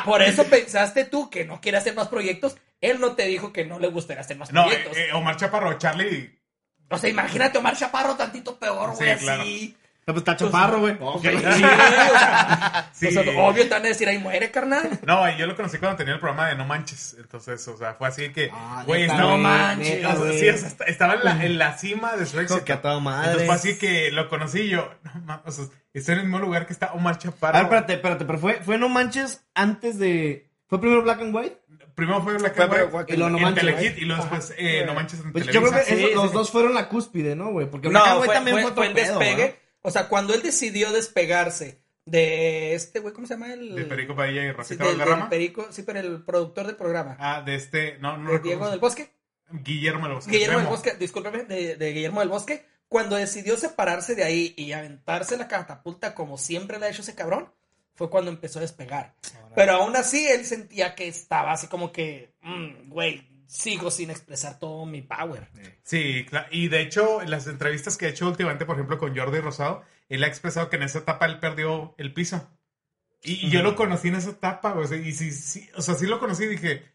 Por 0.05 0.21
eso 0.21 0.43
pensaste 0.45 1.05
tú 1.05 1.29
que 1.31 1.45
no 1.45 1.59
quiere 1.61 1.79
hacer 1.79 1.95
más 1.95 2.07
proyectos. 2.09 2.57
Él 2.79 2.99
no 2.99 3.13
te 3.13 3.25
dijo 3.25 3.51
que 3.51 3.65
no 3.65 3.79
le 3.79 3.87
gustaría 3.87 4.21
hacer 4.21 4.37
más 4.37 4.51
No, 4.53 4.65
proyectos. 4.65 4.95
eh, 4.97 5.07
eh, 5.09 5.13
Omar 5.13 5.35
Chaparro, 5.37 5.77
Charlie. 5.79 6.39
O 6.91 6.97
sea, 6.97 7.09
imagínate 7.09 7.57
Omar 7.57 7.75
Chaparro 7.75 8.15
tantito 8.15 8.57
peor, 8.59 8.91
Sí, 8.95 9.03
güey, 9.03 9.17
claro. 9.17 9.41
así. 9.41 9.75
No, 10.07 10.13
pues 10.13 10.17
está 10.21 10.37
chaparro, 10.37 10.79
güey. 10.79 10.93
Sí, 11.21 11.27
o 11.35 11.39
sea, 11.41 12.89
Sí. 12.93 13.07
o 13.07 13.11
sea, 13.11 13.21
obvio 13.43 13.63
te 13.63 13.69
van 13.69 13.83
a 13.85 13.89
decir, 13.89 14.07
ahí 14.07 14.17
muere, 14.19 14.49
carnal. 14.51 14.99
No, 15.05 15.29
y 15.29 15.37
yo 15.37 15.45
lo 15.45 15.55
conocí 15.55 15.77
cuando 15.77 15.97
tenía 15.97 16.13
el 16.13 16.19
programa 16.21 16.47
de 16.49 16.55
No 16.55 16.65
Manches. 16.65 17.15
Entonces, 17.19 17.67
o 17.67 17.75
sea, 17.77 17.93
fue 17.93 18.07
así 18.07 18.29
que, 18.31 18.49
Ah, 18.53 18.83
güey, 18.87 19.05
no 19.07 19.37
manches, 19.37 19.95
neta, 19.97 20.09
o 20.09 20.11
sea, 20.13 20.19
güey. 20.25 20.39
sí, 20.39 20.49
o 20.49 20.57
sea, 20.57 20.67
est- 20.69 20.81
estaba 20.87 21.15
en 21.15 21.23
la, 21.25 21.45
en 21.45 21.57
la 21.57 21.77
cima 21.77 22.15
de 22.15 22.25
su 22.25 22.39
éxito. 22.39 22.63
que 22.63 22.73
a 22.73 22.81
toda 22.81 22.99
madre. 23.01 23.25
Entonces 23.31 23.47
fue 23.47 23.55
así 23.55 23.77
que 23.77 24.09
lo 24.11 24.29
conocí 24.29 24.61
y 24.61 24.69
yo, 24.69 24.89
no 25.03 25.11
mames, 25.25 25.45
o 25.45 25.51
sea, 25.51 25.65
estoy 25.93 26.13
en 26.13 26.19
el 26.21 26.25
mismo 26.27 26.39
lugar 26.39 26.65
que 26.67 26.73
está 26.73 26.93
Omar 26.93 27.15
A 27.15 27.17
Chaparro. 27.19 27.53
ver, 27.57 27.63
espérate, 27.65 27.93
espérate, 27.95 28.25
pero 28.25 28.39
fue, 28.39 28.53
fue 28.63 28.77
No 28.77 28.87
Manches 28.89 29.45
antes 29.55 29.99
de. 29.99 30.49
¿Fue 30.67 30.79
primero 30.79 31.01
Black 31.03 31.19
and 31.21 31.35
White? 31.35 31.57
Primero 31.95 32.21
fue 32.21 32.37
Black 32.37 32.57
and 32.59 32.93
White. 32.93 33.13
Y 33.13 33.17
luego 33.17 33.29
No 33.31 33.37
en 33.39 33.43
Manches, 33.43 33.63
Telehit, 33.75 33.97
y 33.97 34.05
luego 34.05 34.21
después 34.23 34.53
eh, 34.57 34.83
No 34.85 34.93
Manches 34.93 35.19
en 35.19 35.31
Pues 35.33 35.45
yo 35.47 35.51
Televisa. 35.51 35.71
creo 35.73 35.83
que 35.85 35.89
Sí, 35.89 35.93
esos- 35.99 36.09
sí, 36.09 36.15
los 36.15 36.27
sí. 36.31 36.33
dos 36.37 36.51
fueron 36.51 36.73
la 36.73 36.87
cúspide, 36.87 37.35
¿no, 37.35 37.51
güey? 37.51 37.69
Porque 37.69 37.89
Black 37.89 38.03
and 38.07 38.13
White 38.21 38.25
fue, 38.25 38.33
también 38.35 38.61
fue- 38.61 38.71
fue, 38.73 38.87
el 38.87 38.93
pedo, 38.93 39.19
despegue. 39.19 39.66
O 39.87 39.91
sea, 39.91 40.09
cuando 40.09 40.33
él 40.33 40.41
decidió 40.41 40.91
despegarse 40.91 41.79
de 42.05 42.73
este 42.75 42.99
güey, 42.99 43.13
¿cómo 43.13 43.25
se 43.25 43.35
llama? 43.35 43.53
El, 43.53 43.73
De 43.73 43.85
Perico 43.85 44.15
Padilla 44.17 44.43
y 44.43 44.47
Sí, 44.47 44.51
Rafita 44.51 44.83
del- 44.83 44.91
del 44.91 44.99
Valderrama. 44.99 45.29
Perico, 45.29 45.67
sí, 45.71 45.83
pero 45.83 45.99
el 46.01 46.23
productor 46.25 46.67
del 46.67 46.75
programa. 46.75 47.15
Ah, 47.19 47.41
de 47.41 47.55
este, 47.55 47.97
no, 47.99 48.17
no 48.17 48.33
de. 48.33 48.39
Diego 48.39 48.69
del 48.69 48.79
Bosque. 48.79 49.09
Guillermo 49.49 50.05
del 50.07 50.15
Bosque. 50.15 50.31
Guillermo 50.31 50.57
del. 50.59 50.67
Bosque, 50.67 50.95
discúlpeme, 50.99 51.43
de, 51.45 51.77
de 51.77 51.93
Guillermo 51.93 52.19
del 52.19 52.27
Bosque. 52.29 52.65
Cuando 52.89 53.15
decidió 53.15 53.55
separarse 53.57 54.13
de 54.15 54.25
ahí 54.25 54.53
y 54.57 54.73
aventarse 54.73 55.37
la 55.37 55.47
catapulta 55.47 56.13
como 56.15 56.37
siempre 56.37 56.79
le 56.79 56.85
ha 56.85 56.89
hecho 56.89 57.01
ese 57.01 57.15
cabrón, 57.15 57.49
fue 57.95 58.09
cuando 58.09 58.29
empezó 58.29 58.59
a 58.59 58.63
despegar. 58.63 59.15
Pero 59.55 59.73
aún 59.73 59.95
así 59.95 60.27
él 60.27 60.43
sentía 60.45 60.95
que 60.95 61.07
estaba 61.07 61.53
así 61.53 61.67
como 61.67 61.91
que, 61.93 62.33
mm, 62.41 62.89
güey, 62.89 63.25
sigo 63.47 63.89
sin 63.91 64.09
expresar 64.09 64.59
todo 64.59 64.85
mi 64.85 65.01
power. 65.01 65.49
Sí, 65.83 66.25
claro. 66.29 66.47
Y 66.51 66.67
de 66.67 66.81
hecho, 66.81 67.21
en 67.21 67.31
las 67.31 67.47
entrevistas 67.47 67.97
que 67.97 68.05
he 68.05 68.09
hecho 68.09 68.27
últimamente, 68.27 68.65
por 68.65 68.75
ejemplo, 68.75 68.97
con 68.97 69.15
Jordi 69.15 69.39
Rosado, 69.39 69.83
él 70.09 70.23
ha 70.23 70.27
expresado 70.27 70.69
que 70.69 70.75
en 70.75 70.83
esa 70.83 70.99
etapa 70.99 71.25
él 71.25 71.39
perdió 71.39 71.95
el 71.97 72.13
piso. 72.13 72.47
Y, 73.23 73.47
y 73.47 73.49
yo 73.49 73.63
lo 73.63 73.75
conocí 73.75 74.09
en 74.09 74.15
esa 74.15 74.29
etapa, 74.29 74.73
o 74.73 74.85
sea, 74.85 74.97
Y 74.97 75.11
sí, 75.13 75.31
sí, 75.31 75.69
o 75.75 75.81
sea, 75.81 75.95
sí 75.95 76.05
lo 76.05 76.19
conocí 76.19 76.43
y 76.43 76.47
dije, 76.47 76.85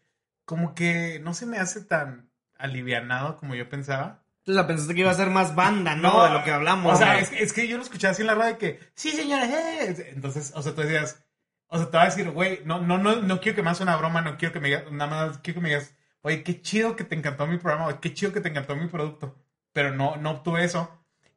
como 0.45 0.73
que 0.73 1.19
no 1.21 1.33
se 1.33 1.45
me 1.45 1.57
hace 1.57 1.81
tan 1.81 2.31
alivianado 2.57 3.37
como 3.37 3.55
yo 3.55 3.69
pensaba. 3.69 4.23
Entonces 4.39 4.61
la 4.61 4.67
pensaste 4.67 4.93
que 4.93 5.01
iba 5.01 5.11
a 5.11 5.15
ser 5.15 5.29
más 5.29 5.55
banda, 5.55 5.95
¿no? 5.95 6.23
de 6.23 6.31
lo 6.31 6.43
que 6.43 6.51
hablamos. 6.51 6.93
O 6.93 6.97
sea, 6.97 7.19
es, 7.19 7.31
es 7.31 7.53
que 7.53 7.67
yo 7.67 7.77
lo 7.77 7.83
escuchaba 7.83 8.11
así 8.11 8.21
en 8.21 8.27
la 8.27 8.35
radio 8.35 8.57
que, 8.57 8.79
sí, 8.93 9.11
señora, 9.11 9.45
eh". 9.45 10.11
Entonces, 10.13 10.51
o 10.55 10.61
sea, 10.61 10.75
tú 10.75 10.81
decías, 10.81 11.23
o 11.67 11.77
sea, 11.77 11.89
te 11.89 11.97
va 11.97 12.03
a 12.03 12.07
decir, 12.07 12.29
güey, 12.29 12.61
no, 12.65 12.81
no, 12.81 12.97
no, 12.97 13.15
no 13.15 13.39
quiero 13.39 13.55
que 13.55 13.63
me 13.63 13.69
hagas 13.69 13.81
una 13.81 13.95
broma, 13.95 14.21
no 14.21 14.37
quiero 14.37 14.53
que 14.53 14.59
me 14.59 14.67
digas, 14.67 14.91
nada 14.91 15.09
más 15.09 15.37
quiero 15.39 15.59
que 15.59 15.63
me 15.63 15.69
digas, 15.69 15.95
oye, 16.23 16.43
qué 16.43 16.61
chido 16.61 16.95
que 16.95 17.03
te 17.03 17.15
encantó 17.15 17.45
mi 17.47 17.57
programa, 17.57 17.85
güey, 17.85 17.99
qué 18.01 18.13
chido 18.13 18.33
que 18.33 18.41
te 18.41 18.49
encantó 18.49 18.75
mi 18.75 18.87
producto. 18.87 19.35
Pero 19.71 19.91
no, 19.95 20.17
no 20.17 20.31
obtuve 20.31 20.63
eso. 20.65 20.89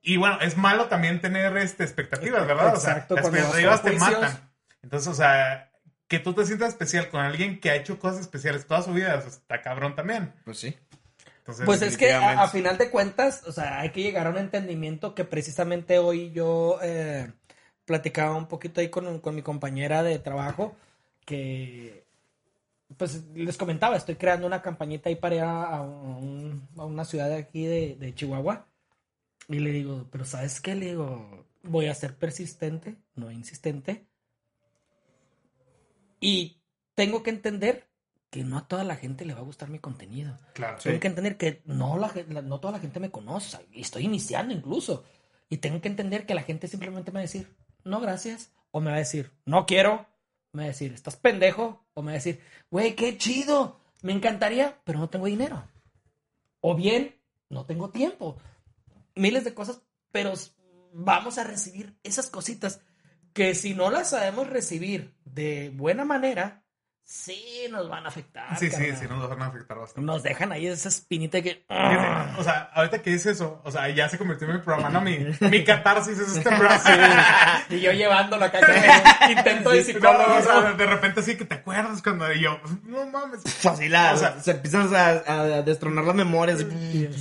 y 0.03 0.17
bueno, 0.17 0.41
es 0.41 0.57
malo 0.57 0.87
también 0.89 1.21
tener 1.21 1.57
este, 1.59 1.85
expectativas, 1.85 2.47
¿verdad? 2.47 2.75
Exacto, 2.75 3.15
o 3.15 3.19
sea, 3.19 3.31
las 3.31 3.35
expectativas 3.35 3.83
te 3.83 3.91
juicios. 3.91 4.21
matan. 4.21 4.51
Entonces, 4.83 5.09
o 5.09 5.15
sea, 5.15 5.71
que 6.09 6.19
tú 6.21 6.33
te 6.35 6.47
sientas 6.47 6.69
especial 6.71 7.09
con 7.09 7.21
alguien 7.21 7.61
que 7.61 7.71
ha 7.71 7.75
hecho 7.75 7.99
cosas 7.99 8.21
especiales 8.21 8.67
toda 8.67 8.83
su 8.83 8.93
vida, 8.93 9.15
eso 9.17 9.29
está 9.29 9.61
cabrón 9.63 9.95
también. 9.97 10.33
Pues 10.45 10.59
sí. 10.59 10.77
Entonces, 11.39 11.65
Pues 11.67 11.83
es 11.83 11.97
que 11.97 12.13
a 12.13 12.49
final 12.49 12.79
de 12.79 12.91
cuentas, 12.91 13.43
o 13.47 13.53
sea, 13.53 13.81
hay 13.81 13.91
que 13.91 14.03
llegar 14.03 14.27
a 14.27 14.31
un 14.31 14.39
entendimiento 14.39 15.15
que 15.15 15.25
precisamente 15.25 15.99
hoy 15.99 16.33
yo 16.33 16.79
eh, 16.83 17.33
platicaba 17.85 18.37
un 18.37 18.47
poquito 18.49 18.81
ahí 18.81 18.89
con, 18.91 19.21
con 19.21 19.35
mi 19.35 19.43
compañera 19.43 20.03
de 20.03 20.19
trabajo, 20.19 20.77
que 21.25 22.06
pues 22.97 23.25
les 23.35 23.57
comentaba, 23.57 23.97
estoy 23.97 24.17
creando 24.17 24.47
una 24.47 24.63
campañita 24.63 25.09
ahí 25.09 25.17
para 25.17 25.35
ir 25.35 25.41
a, 25.43 25.77
a 25.77 25.83
un- 25.83 26.69
a 26.77 26.85
una 26.85 27.05
ciudad 27.05 27.29
de 27.29 27.37
aquí 27.37 27.67
de, 27.67 27.97
de 27.97 28.15
Chihuahua. 28.15 28.67
Y 29.49 29.59
le 29.61 29.71
digo, 29.73 30.07
pero 30.11 30.25
¿sabes 30.25 30.61
qué? 30.61 30.75
Le 30.75 30.87
digo, 30.87 31.47
voy 31.63 31.87
a 31.87 31.95
ser 31.95 32.17
persistente, 32.17 32.97
no 33.15 33.31
insistente. 33.31 34.07
Y 36.21 36.61
tengo 36.95 37.23
que 37.23 37.31
entender 37.31 37.87
que 38.31 38.43
no 38.45 38.59
a 38.59 38.67
toda 38.69 38.85
la 38.85 38.97
gente 38.97 39.25
le 39.25 39.35
va 39.35 39.41
a 39.41 39.45
gustar 39.45 39.69
mi 39.71 39.79
contenido. 39.79 40.37
Claro. 40.55 40.79
Tengo 40.83 40.99
que 41.01 41.07
entender 41.09 41.37
que 41.37 41.63
no, 41.65 41.97
la, 41.99 42.13
no 42.43 42.59
toda 42.61 42.73
la 42.73 42.81
gente 42.81 43.01
me 43.01 43.11
conoce, 43.11 43.59
y 43.73 43.83
estoy 43.83 44.05
iniciando 44.05 44.53
incluso. 44.53 45.05
Y 45.49 45.59
tengo 45.59 45.81
que 45.81 45.89
entender 45.89 46.27
que 46.27 46.35
la 46.35 46.43
gente 46.43 46.67
simplemente 46.67 47.13
me 47.13 47.17
va 47.17 47.21
a 47.21 47.23
decir, 47.23 47.55
no, 47.85 48.01
gracias. 48.01 48.53
O 48.73 48.81
me 48.81 48.91
va 48.91 48.97
a 48.97 49.01
decir, 49.01 49.31
no 49.45 49.65
quiero. 49.65 50.07
Me 50.57 50.63
va 50.63 50.65
a 50.65 50.69
decir, 50.69 50.95
estás 50.95 51.17
pendejo. 51.17 51.85
O 51.93 52.01
me 52.01 52.07
va 52.07 52.13
a 52.13 52.15
decir, 52.15 52.41
güey, 52.71 52.97
qué 52.97 53.19
chido. 53.19 53.79
Me 54.01 54.13
encantaría, 54.13 54.81
pero 54.85 54.99
no 54.99 55.11
tengo 55.11 55.27
dinero. 55.27 55.69
O 56.61 56.75
bien, 56.75 57.15
no 57.51 57.67
tengo 57.67 57.91
tiempo. 57.91 58.39
Miles 59.15 59.45
de 59.45 59.53
cosas, 59.53 59.83
pero 60.13 60.33
vamos 60.95 61.37
a 61.37 61.45
recibir 61.45 61.99
esas 62.03 62.31
cositas 62.31 62.81
que 63.35 63.55
si 63.55 63.75
no 63.75 63.91
las 63.91 64.11
sabemos 64.11 64.49
recibir 64.49 65.15
de 65.27 65.71
buena 65.75 66.07
manera, 66.07 66.65
sí 67.09 67.67
nos 67.71 67.89
van 67.89 68.05
a 68.05 68.09
afectar. 68.09 68.59
Sí, 68.59 68.67
sí, 68.69 68.73
carnal. 68.73 68.97
sí, 68.99 69.07
nos 69.09 69.29
van 69.31 69.43
a 69.43 69.47
afectar 69.47 69.79
bastante. 69.79 70.05
Nos 70.05 70.23
dejan 70.25 70.51
ahí 70.53 70.67
esa 70.67 70.89
espinita 70.89 71.41
que. 71.41 71.65
O 72.39 72.43
sea, 72.43 72.69
ahorita 72.75 73.01
que 73.01 73.11
dices 73.11 73.37
eso, 73.37 73.61
o 73.65 73.71
sea, 73.71 73.89
ya 73.91 74.09
se 74.09 74.19
convirtió 74.19 74.49
en 74.49 74.57
mi 74.57 74.61
programa, 74.63 74.91
¿no? 74.91 75.01
Mi, 75.01 75.19
mi 75.41 75.65
catarsis 75.65 76.19
es 76.19 76.37
este 76.37 76.51
programa. 76.51 76.83
Y 77.71 77.81
yo 77.81 77.93
llevándolo 77.93 78.45
acá 78.45 78.59
intento 79.31 79.71
de 79.71 79.79
No, 79.79 79.85
psicólogo. 79.85 80.35
o 80.37 80.43
sea, 80.43 80.61
¿no? 80.63 80.75
de 80.75 80.87
repente 80.87 81.23
sí 81.23 81.37
que 81.37 81.45
te 81.45 81.55
acuerdas 81.55 82.03
cuando 82.03 82.31
yo, 82.33 82.61
no 82.85 83.07
mames. 83.07 83.43
Fácil, 83.45 83.95
ah, 83.95 84.13
O 84.15 84.17
sea- 84.19 84.41
se 84.41 84.51
empiezan 84.51 84.93
a, 84.95 85.09
a 85.09 85.63
destronar 85.63 86.05
las 86.05 86.15
memorias. 86.15 86.65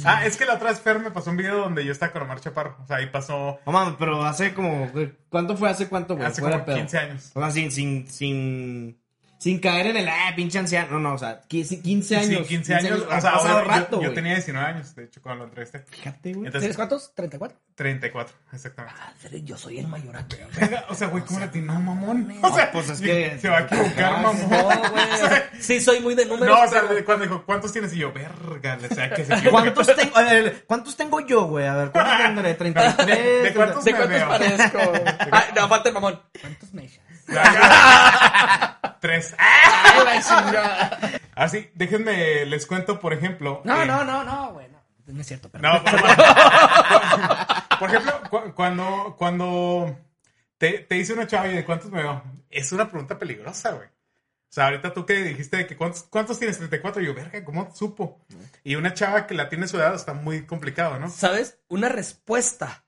Ah, 0.03 0.25
es 0.25 0.35
que 0.35 0.45
la 0.45 0.55
otra 0.55 0.69
vez 0.71 0.79
Fer 0.81 0.99
me 0.99 1.11
pasó 1.11 1.29
un 1.29 1.37
video 1.37 1.57
donde 1.57 1.85
yo 1.85 1.91
estaba 1.91 2.11
con 2.11 2.23
Omar 2.23 2.39
Chaparro. 2.39 2.75
O 2.83 2.87
sea, 2.87 2.97
ahí 2.97 3.07
pasó 3.07 3.59
No 3.65 3.71
mames, 3.71 3.95
pero 3.99 4.23
hace 4.25 4.53
como. 4.53 4.91
¿Cuánto 5.29 5.55
fue 5.57 5.69
hace 5.69 5.87
cuánto, 5.87 6.15
güey? 6.15 6.27
hace 6.27 6.41
Fuera 6.41 6.55
como 6.57 6.65
pedo. 6.67 6.77
15 6.77 6.97
años. 6.97 7.31
O 7.35 7.39
sea, 7.39 7.51
sin, 7.51 7.71
sin, 7.71 8.07
sin, 8.07 9.01
sin 9.37 9.59
caer 9.59 9.87
en 9.87 9.97
el, 9.97 10.07
ah, 10.09 10.33
pinche 10.35 10.57
anciano. 10.59 10.91
No, 10.93 10.99
no, 10.99 11.13
o 11.13 11.17
sea, 11.17 11.41
15 11.47 11.81
15 11.81 12.15
años. 12.17 12.41
Sí, 12.47 12.55
15 12.55 12.75
años. 12.75 13.05
ha 13.11 13.17
O 13.17 13.21
sea, 13.21 13.29
ahora 13.31 13.53
yo- 13.53 13.61
rato, 13.63 13.91
yo, 13.97 13.97
güey. 14.03 14.13
tenía 14.13 14.33
19 14.33 14.65
años, 14.67 14.95
de 14.95 15.03
hecho, 15.05 15.21
cuando 15.21 15.43
lo 15.43 15.49
entrevisté. 15.49 15.79
Fíjate, 15.89 16.33
güey. 16.33 16.51
¿Tienes 16.51 16.75
cuántos? 16.75 17.13
¿34? 17.15 17.51
34, 17.75 18.35
exactamente. 18.53 18.97
Madre, 19.23 19.43
yo 19.43 19.57
soy 19.57 19.79
el 19.79 19.87
mayor 19.87 20.15
aquí. 20.15 20.37
O 20.89 20.95
sea, 20.95 21.07
güey, 21.09 21.23
¿cómo 21.25 21.39
latinó, 21.41 21.73
mamón? 21.79 22.33
O 22.41 22.55
sea, 22.55 22.71
pues 22.71 22.89
es 22.89 23.01
que- 23.01 23.37
se 23.39 23.49
va 23.49 23.57
a 23.57 23.61
equivocar, 23.61 24.13
Ah, 24.15 24.21
mamón. 24.21 24.49
No, 24.49 24.63
güey. 24.63 25.11
o 25.13 25.17
sea, 25.17 25.49
Sí, 25.59 25.81
soy 25.81 25.99
muy 25.99 26.15
de 26.15 26.25
números. 26.25 26.57
No, 26.57 26.63
o 26.63 26.67
sea, 26.69 26.83
pero- 26.87 27.03
cuando 27.05 27.25
dijo, 27.25 27.43
¿cuántos 27.45 27.71
tienes? 27.73 27.93
Y 27.93 27.97
yo, 27.97 28.13
verga, 28.13 28.77
o 28.89 28.95
sea, 28.95 29.09
que 29.13 29.25
se 29.25 29.33
equivoca. 29.33 29.73
¿Cuántos 29.73 29.95
tengo, 29.95 30.15
ver, 30.15 30.63
¿Cuántos 30.67 30.95
tengo 30.95 31.19
yo, 31.21 31.43
güey? 31.47 31.65
A 31.67 31.75
ver, 31.75 31.91
¿cuántos 31.91 32.17
tendré? 32.25 32.53
33. 32.53 33.43
¿De 33.43 33.53
cuántos 33.53 33.83
¿De 33.83 33.91
me 33.91 33.97
cuántos 33.97 34.17
veo? 34.19 34.27
parezco? 34.29 34.79
Ah, 35.31 35.43
no, 35.55 35.67
falta 35.67 35.89
el 35.89 35.93
mamón. 35.95 36.21
¿Cuántos 36.39 36.73
me 36.73 36.85
echas? 36.85 37.01
Tres. 39.07 39.35
Chingada. 40.27 40.99
Así, 41.35 41.69
déjenme, 41.75 42.45
les 42.45 42.65
cuento, 42.65 42.99
por 42.99 43.13
ejemplo. 43.13 43.61
No, 43.65 43.81
eh, 43.83 43.85
no, 43.85 44.03
no, 44.03 44.23
no, 44.23 44.53
güey. 44.53 44.67
No, 44.69 44.79
no 45.13 45.21
es 45.21 45.27
cierto, 45.27 45.49
pero. 45.49 45.61
No, 45.61 45.83
por, 45.83 45.91
por 47.79 47.89
ejemplo, 47.89 48.21
cu- 48.29 48.53
cuando, 48.55 49.15
cuando 49.17 49.97
te, 50.57 50.79
te 50.79 50.95
dice 50.95 51.13
una 51.13 51.27
chava 51.27 51.47
y 51.47 51.55
de 51.55 51.65
cuántos 51.65 51.91
me 51.91 52.01
veo, 52.01 52.23
es 52.49 52.71
una 52.71 52.89
pregunta 52.89 53.19
peligrosa, 53.19 53.71
güey. 53.71 53.87
O 53.87 54.53
sea, 54.55 54.65
ahorita 54.65 54.93
tú 54.93 55.05
que 55.05 55.15
dijiste 55.21 55.57
de 55.57 55.67
que 55.67 55.75
cuántos, 55.75 56.03
cuántos 56.03 56.39
tienes 56.39 56.57
34, 56.57 57.01
y 57.01 57.05
yo, 57.07 57.13
verga, 57.13 57.43
¿cómo 57.43 57.69
supo? 57.75 58.21
Y 58.63 58.75
una 58.75 58.93
chava 58.93 59.27
que 59.27 59.33
la 59.33 59.49
tiene 59.49 59.67
su 59.67 59.77
edad 59.77 59.93
está 59.93 60.13
muy 60.13 60.45
complicado, 60.45 60.97
¿no? 60.97 61.09
¿Sabes? 61.09 61.57
Una 61.67 61.89
respuesta 61.89 62.85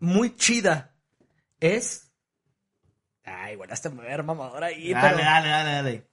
muy 0.00 0.34
chida 0.34 0.94
es. 1.60 2.05
Ay, 3.26 3.56
bueno, 3.56 3.72
hasta 3.74 3.90
me 3.90 3.96
voy 3.96 4.06
a 4.06 4.10
ver 4.10 4.22
mamadora 4.22 4.68
ahí, 4.68 4.92
Dale, 4.92 5.08
pero. 5.16 5.24
dale, 5.24 5.48
dale, 5.48 5.70
dale. 5.72 6.06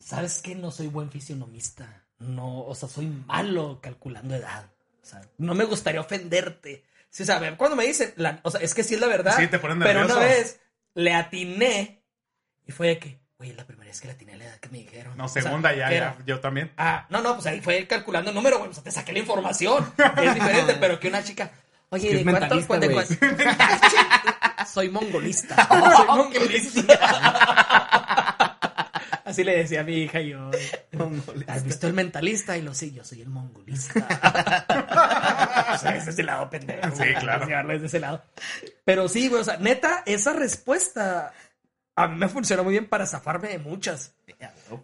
¿Sabes 0.00 0.40
qué? 0.42 0.54
No 0.54 0.70
soy 0.70 0.86
buen 0.88 1.10
fisionomista. 1.10 2.04
No, 2.18 2.62
o 2.64 2.74
sea, 2.74 2.88
soy 2.88 3.06
malo 3.06 3.80
calculando 3.82 4.34
edad. 4.34 4.70
O 5.02 5.06
sea, 5.06 5.20
no 5.38 5.54
me 5.54 5.64
gustaría 5.64 6.00
ofenderte. 6.00 6.84
Sí, 7.10 7.22
o 7.22 7.26
sea, 7.26 7.56
cuando 7.56 7.76
me 7.76 7.86
dicen, 7.86 8.12
la- 8.16 8.40
o 8.42 8.50
sea, 8.50 8.60
es 8.60 8.74
que 8.74 8.82
sí 8.82 8.94
es 8.94 9.00
la 9.00 9.06
verdad. 9.06 9.36
Sí, 9.36 9.46
te 9.48 9.58
ponen 9.58 9.78
Pero 9.78 10.00
una 10.04 10.08
nervioso. 10.14 10.20
vez 10.20 10.60
le 10.94 11.12
atiné 11.14 12.02
y 12.66 12.72
fue 12.72 12.88
de 12.88 12.98
que, 12.98 13.20
oye, 13.38 13.52
la 13.54 13.66
primera 13.66 13.88
vez 13.88 14.00
que 14.00 14.08
le 14.08 14.14
atiné 14.14 14.32
a 14.34 14.36
la 14.36 14.44
edad 14.46 14.58
que 14.58 14.68
me 14.70 14.78
dijeron. 14.78 15.16
No, 15.16 15.26
O 15.26 15.28
sea, 15.28 15.42
segunda 15.42 15.74
ya, 15.74 15.88
¿qué 15.88 15.96
ya, 15.96 16.16
yo 16.26 16.40
también. 16.40 16.72
Ah, 16.76 17.06
no, 17.10 17.20
no, 17.22 17.34
pues 17.34 17.46
ahí 17.46 17.60
fue 17.60 17.86
calculando 17.86 18.30
el 18.30 18.34
número, 18.34 18.58
güey. 18.58 18.70
O 18.70 18.74
sea, 18.74 18.82
te 18.82 18.90
saqué 18.90 19.12
la 19.12 19.18
información. 19.20 19.92
Es 20.22 20.34
diferente, 20.34 20.74
pero 20.80 20.98
que 20.98 21.08
una 21.08 21.22
chica. 21.22 21.50
Oye, 21.90 22.14
¿de 22.14 22.24
cuántos? 22.24 22.68
de 22.80 23.06
Soy 24.72 24.90
mongolista. 24.90 25.68
Soy 25.96 26.06
mongolista. 26.06 26.96
Así 29.24 29.42
le 29.42 29.56
decía 29.56 29.80
a 29.80 29.84
mi 29.84 30.02
hija 30.02 30.20
y 30.20 30.30
yo. 30.30 30.50
¿Has 31.48 31.64
visto 31.64 31.88
el 31.88 31.94
mentalista? 31.94 32.56
Y 32.56 32.62
lo 32.62 32.72
sí, 32.74 32.92
yo 32.92 33.04
soy 33.04 33.22
el 33.22 33.28
mongolista. 33.28 34.06
o 35.74 35.78
sea, 35.78 35.96
ese 35.96 36.10
es 36.10 36.18
el 36.20 36.26
lado 36.26 36.48
pendejo. 36.48 36.94
Sí, 36.94 37.12
claro. 37.18 37.44
llevarlo 37.44 37.72
desde 37.72 37.86
ese 37.86 37.98
lado. 37.98 38.22
Pero 38.84 39.08
sí, 39.08 39.28
güey, 39.28 39.42
o 39.42 39.44
sea, 39.44 39.56
neta, 39.56 40.04
esa 40.06 40.32
respuesta 40.32 41.32
a 41.96 42.08
mí 42.08 42.16
me 42.16 42.28
funcionó 42.28 42.62
muy 42.62 42.72
bien 42.72 42.88
para 42.88 43.06
zafarme 43.06 43.48
de 43.48 43.58
muchas. 43.58 44.14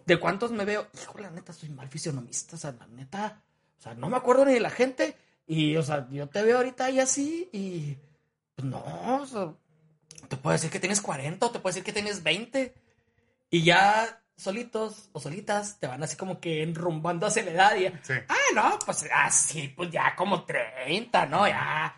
¿De 0.05 0.19
cuántos 0.19 0.51
me 0.51 0.65
veo? 0.65 0.87
Hijo, 1.01 1.19
la 1.19 1.29
neta, 1.29 1.53
soy 1.53 1.69
mal 1.69 1.87
fisionomista. 1.87 2.55
O 2.55 2.59
sea, 2.59 2.71
la 2.71 2.87
neta, 2.87 3.39
o 3.77 3.81
sea, 3.81 3.93
no 3.93 4.09
me 4.09 4.17
acuerdo 4.17 4.45
ni 4.45 4.53
de 4.53 4.59
la 4.59 4.71
gente. 4.71 5.15
Y, 5.45 5.75
o 5.75 5.83
sea, 5.83 6.07
yo 6.09 6.27
te 6.27 6.41
veo 6.43 6.57
ahorita 6.57 6.85
ahí 6.85 6.99
así 6.99 7.49
y. 7.51 7.97
Pues 8.55 8.67
no, 8.67 8.83
o 9.21 9.25
sea, 9.25 9.51
te 10.27 10.37
puedo 10.37 10.53
decir 10.53 10.69
que 10.69 10.79
tienes 10.79 11.01
40 11.01 11.45
o 11.45 11.51
te 11.51 11.59
puedo 11.59 11.71
decir 11.73 11.83
que 11.83 11.93
tienes 11.93 12.23
20. 12.23 12.73
Y 13.49 13.63
ya 13.63 14.19
solitos 14.35 15.09
o 15.11 15.19
solitas 15.19 15.79
te 15.79 15.87
van 15.87 16.01
así 16.03 16.15
como 16.17 16.39
que 16.39 16.63
enrumbando 16.63 17.25
hacia 17.27 17.43
la 17.43 17.51
edad. 17.51 17.75
Y, 17.75 17.87
Sí. 18.03 18.13
Ah, 18.29 18.35
no, 18.55 18.79
pues 18.85 19.05
así, 19.13 19.67
pues 19.75 19.91
ya 19.91 20.15
como 20.15 20.43
30, 20.43 21.25
¿no? 21.27 21.47
Ya 21.47 21.95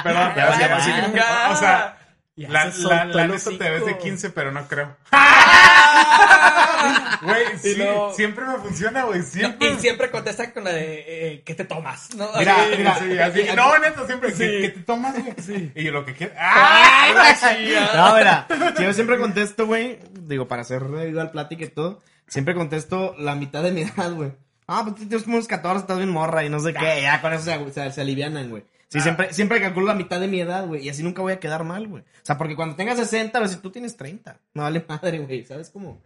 Perdón, 0.04 0.32
sí, 0.34 0.42
vaya 0.42 0.80
sí, 0.82 0.92
chingada. 0.92 1.52
o 1.52 1.56
sea, 1.56 1.98
Ya 2.36 2.50
la, 2.50 2.72
se 2.72 2.82
la, 2.82 3.06
la 3.06 3.28
neta 3.28 3.44
te 3.44 3.70
ves 3.70 3.86
de 3.86 3.92
hocico. 3.92 4.00
15, 4.00 4.30
pero 4.32 4.52
no 4.52 4.68
creo. 4.68 4.98
Güey, 7.22 7.46
sí, 7.60 7.76
siempre 8.16 8.46
me 8.46 8.58
funciona, 8.58 9.04
güey, 9.04 9.22
siempre. 9.22 9.70
Y 9.70 9.76
siempre 9.78 10.10
contesta 10.12 10.52
con 10.52 10.64
la 10.64 10.72
de 10.72 11.04
eh, 11.08 11.44
¿qué 11.44 11.56
te 11.56 11.66
tomas? 11.66 12.14
¿no? 12.16 12.30
Mira, 12.38 12.56
mira, 12.76 12.96
sí, 13.00 13.06
sí, 13.12 13.18
así. 13.20 13.42
así. 13.42 13.56
No, 13.56 13.78
neta, 13.80 14.06
siempre. 14.06 14.32
Sí. 14.32 14.38
¿Qué, 14.38 14.62
qué 14.62 14.70
te 14.70 14.80
tomas, 14.82 15.14
güey? 15.14 15.72
Y 15.76 15.84
yo 15.84 15.92
lo 15.92 16.06
que 16.06 16.14
quiero. 16.14 16.34
¡Ay, 16.38 17.14
¡Ah! 17.16 17.36
No, 17.96 18.16
mira, 18.18 18.48
yo 18.80 18.94
siempre 18.94 19.18
contesto, 19.20 19.66
güey, 19.68 20.00
digo, 20.14 20.48
para 20.48 20.64
hacer 20.64 20.84
igual 21.08 21.32
plática 21.32 21.66
y 21.66 21.70
todo, 21.70 22.02
siempre 22.28 22.56
contesto 22.56 23.16
la 23.18 23.36
mitad 23.36 23.64
de 23.64 23.72
mi 23.72 23.82
edad, 23.84 24.12
güey. 24.12 24.34
Ah, 24.68 24.82
pues 24.84 24.96
tú 24.96 25.02
tienes 25.08 25.24
como 25.24 25.36
unos 25.38 25.48
14, 25.48 25.82
estás 25.82 25.98
bien 25.98 26.10
morra 26.10 26.44
y 26.44 26.50
no 26.50 26.60
sé 26.60 26.74
qué, 26.74 27.02
ya 27.02 27.22
con 27.22 27.34
eso 27.34 27.44
se, 27.44 27.72
se, 27.72 27.92
se 27.92 28.02
alivianan, 28.02 28.50
güey. 28.50 28.64
Sí, 28.90 29.00
Ah. 29.00 29.02
siempre, 29.02 29.34
siempre 29.34 29.62
calculo 29.62 29.88
la 29.88 29.94
mitad 29.96 30.20
de 30.20 30.28
mi 30.28 30.40
edad, 30.40 30.66
güey, 30.66 30.84
y 30.86 30.90
así 30.90 31.04
nunca 31.04 31.22
voy 31.22 31.34
a 31.34 31.40
quedar 31.40 31.64
mal, 31.64 31.88
güey. 31.88 32.02
O 32.04 32.26
sea, 32.26 32.38
porque 32.38 32.56
cuando 32.56 32.76
tengas 32.76 32.98
60, 32.98 33.40
vas 33.40 33.48
a 33.48 33.50
decir, 33.50 33.62
tú 33.62 33.72
tienes 33.72 33.96
30. 33.98 34.40
No 34.54 34.64
vale 34.64 34.84
madre, 34.88 35.20
güey, 35.20 35.44
¿sabes 35.46 35.70
cómo? 35.70 36.02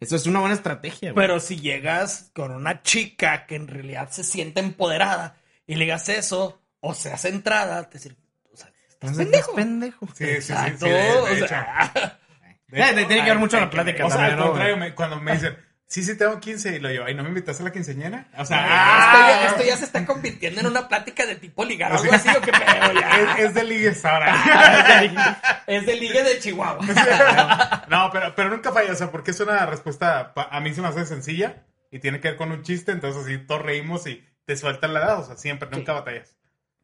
Eso 0.00 0.16
es 0.16 0.26
una 0.26 0.40
buena 0.40 0.54
estrategia, 0.54 1.12
güey. 1.12 1.24
Pero 1.26 1.38
si 1.40 1.60
llegas 1.60 2.30
con 2.34 2.50
una 2.52 2.82
chica 2.82 3.46
que 3.46 3.54
en 3.54 3.68
realidad 3.68 4.10
se 4.10 4.24
siente 4.24 4.60
empoderada 4.60 5.36
y 5.66 5.76
le 5.76 5.84
digas 5.84 6.08
eso, 6.08 6.60
o 6.80 6.92
sea, 6.94 7.16
centrada, 7.16 7.84
te 7.88 7.98
decir, 7.98 8.16
o 8.52 8.56
sea, 8.56 8.66
estás 8.88 9.10
Entonces, 9.10 9.24
pendejo. 9.24 9.54
pendejo. 9.54 10.06
Sí, 10.08 10.12
sí, 10.12 10.24
sí, 10.26 10.42
sí, 10.42 10.52
Exacto, 10.52 10.86
de- 10.86 10.92
de 10.92 11.10
o 11.18 11.28
hecho. 11.28 11.46
sea, 11.48 12.18
Eh, 12.74 13.04
tiene 13.06 13.22
que 13.22 13.28
ver 13.28 13.38
mucho 13.38 13.60
la 13.60 13.68
plática 13.68 14.06
O 14.06 14.10
sea, 14.10 14.24
al 14.24 14.36
¿no, 14.36 14.46
contrario, 14.46 14.78
me- 14.78 14.94
cuando 14.94 15.20
me 15.20 15.34
dicen, 15.34 15.54
sí, 15.92 16.02
sí, 16.02 16.16
tengo 16.16 16.40
15. 16.40 16.76
Y 16.76 16.80
lo 16.80 16.90
yo, 16.90 17.04
ay, 17.04 17.14
¿no 17.14 17.22
me 17.22 17.28
invitaste 17.28 17.62
a 17.62 17.66
la 17.66 17.72
quinceañera? 17.72 18.26
O 18.38 18.44
sea, 18.44 18.58
Ah, 18.60 18.66
ah, 18.68 19.30
esto, 19.30 19.42
ya, 19.44 19.46
esto 19.50 19.62
ya 19.64 19.76
se 19.76 19.84
está 19.84 20.06
convirtiendo 20.06 20.60
en 20.60 20.66
una 20.66 20.88
plática 20.88 21.26
de 21.26 21.36
tipo 21.36 21.64
ligar, 21.64 21.92
algo 21.92 22.12
así 22.12 22.28
o 22.30 22.40
qué 22.40 22.50
pedo 22.52 22.92
ya. 23.00 23.34
es, 23.38 23.44
es 23.48 23.54
de 23.54 23.64
ligues 23.64 24.04
ahora. 24.04 24.34
Es 25.66 25.86
de 25.86 25.96
ligue 25.96 26.22
de 26.22 26.38
Chihuahua. 26.38 27.84
no, 27.88 28.10
pero, 28.12 28.34
pero 28.34 28.50
nunca 28.50 28.72
falla, 28.72 28.92
o 28.92 28.96
sea, 28.96 29.10
porque 29.10 29.30
es 29.30 29.40
una 29.40 29.64
respuesta, 29.66 30.32
a 30.34 30.60
mí 30.60 30.74
se 30.74 30.80
me 30.82 30.88
hace 30.88 31.06
sencilla 31.06 31.62
y 31.90 31.98
tiene 32.00 32.20
que 32.20 32.28
ver 32.28 32.36
con 32.36 32.50
un 32.52 32.62
chiste, 32.62 32.92
entonces 32.92 33.22
así 33.24 33.38
todos 33.38 33.62
reímos 33.62 34.06
y 34.06 34.24
te 34.44 34.56
sueltan 34.56 34.92
la 34.94 35.00
edad, 35.00 35.20
o 35.20 35.24
sea, 35.26 35.36
siempre, 35.36 35.68
nunca 35.70 35.92
batallas. 35.92 36.36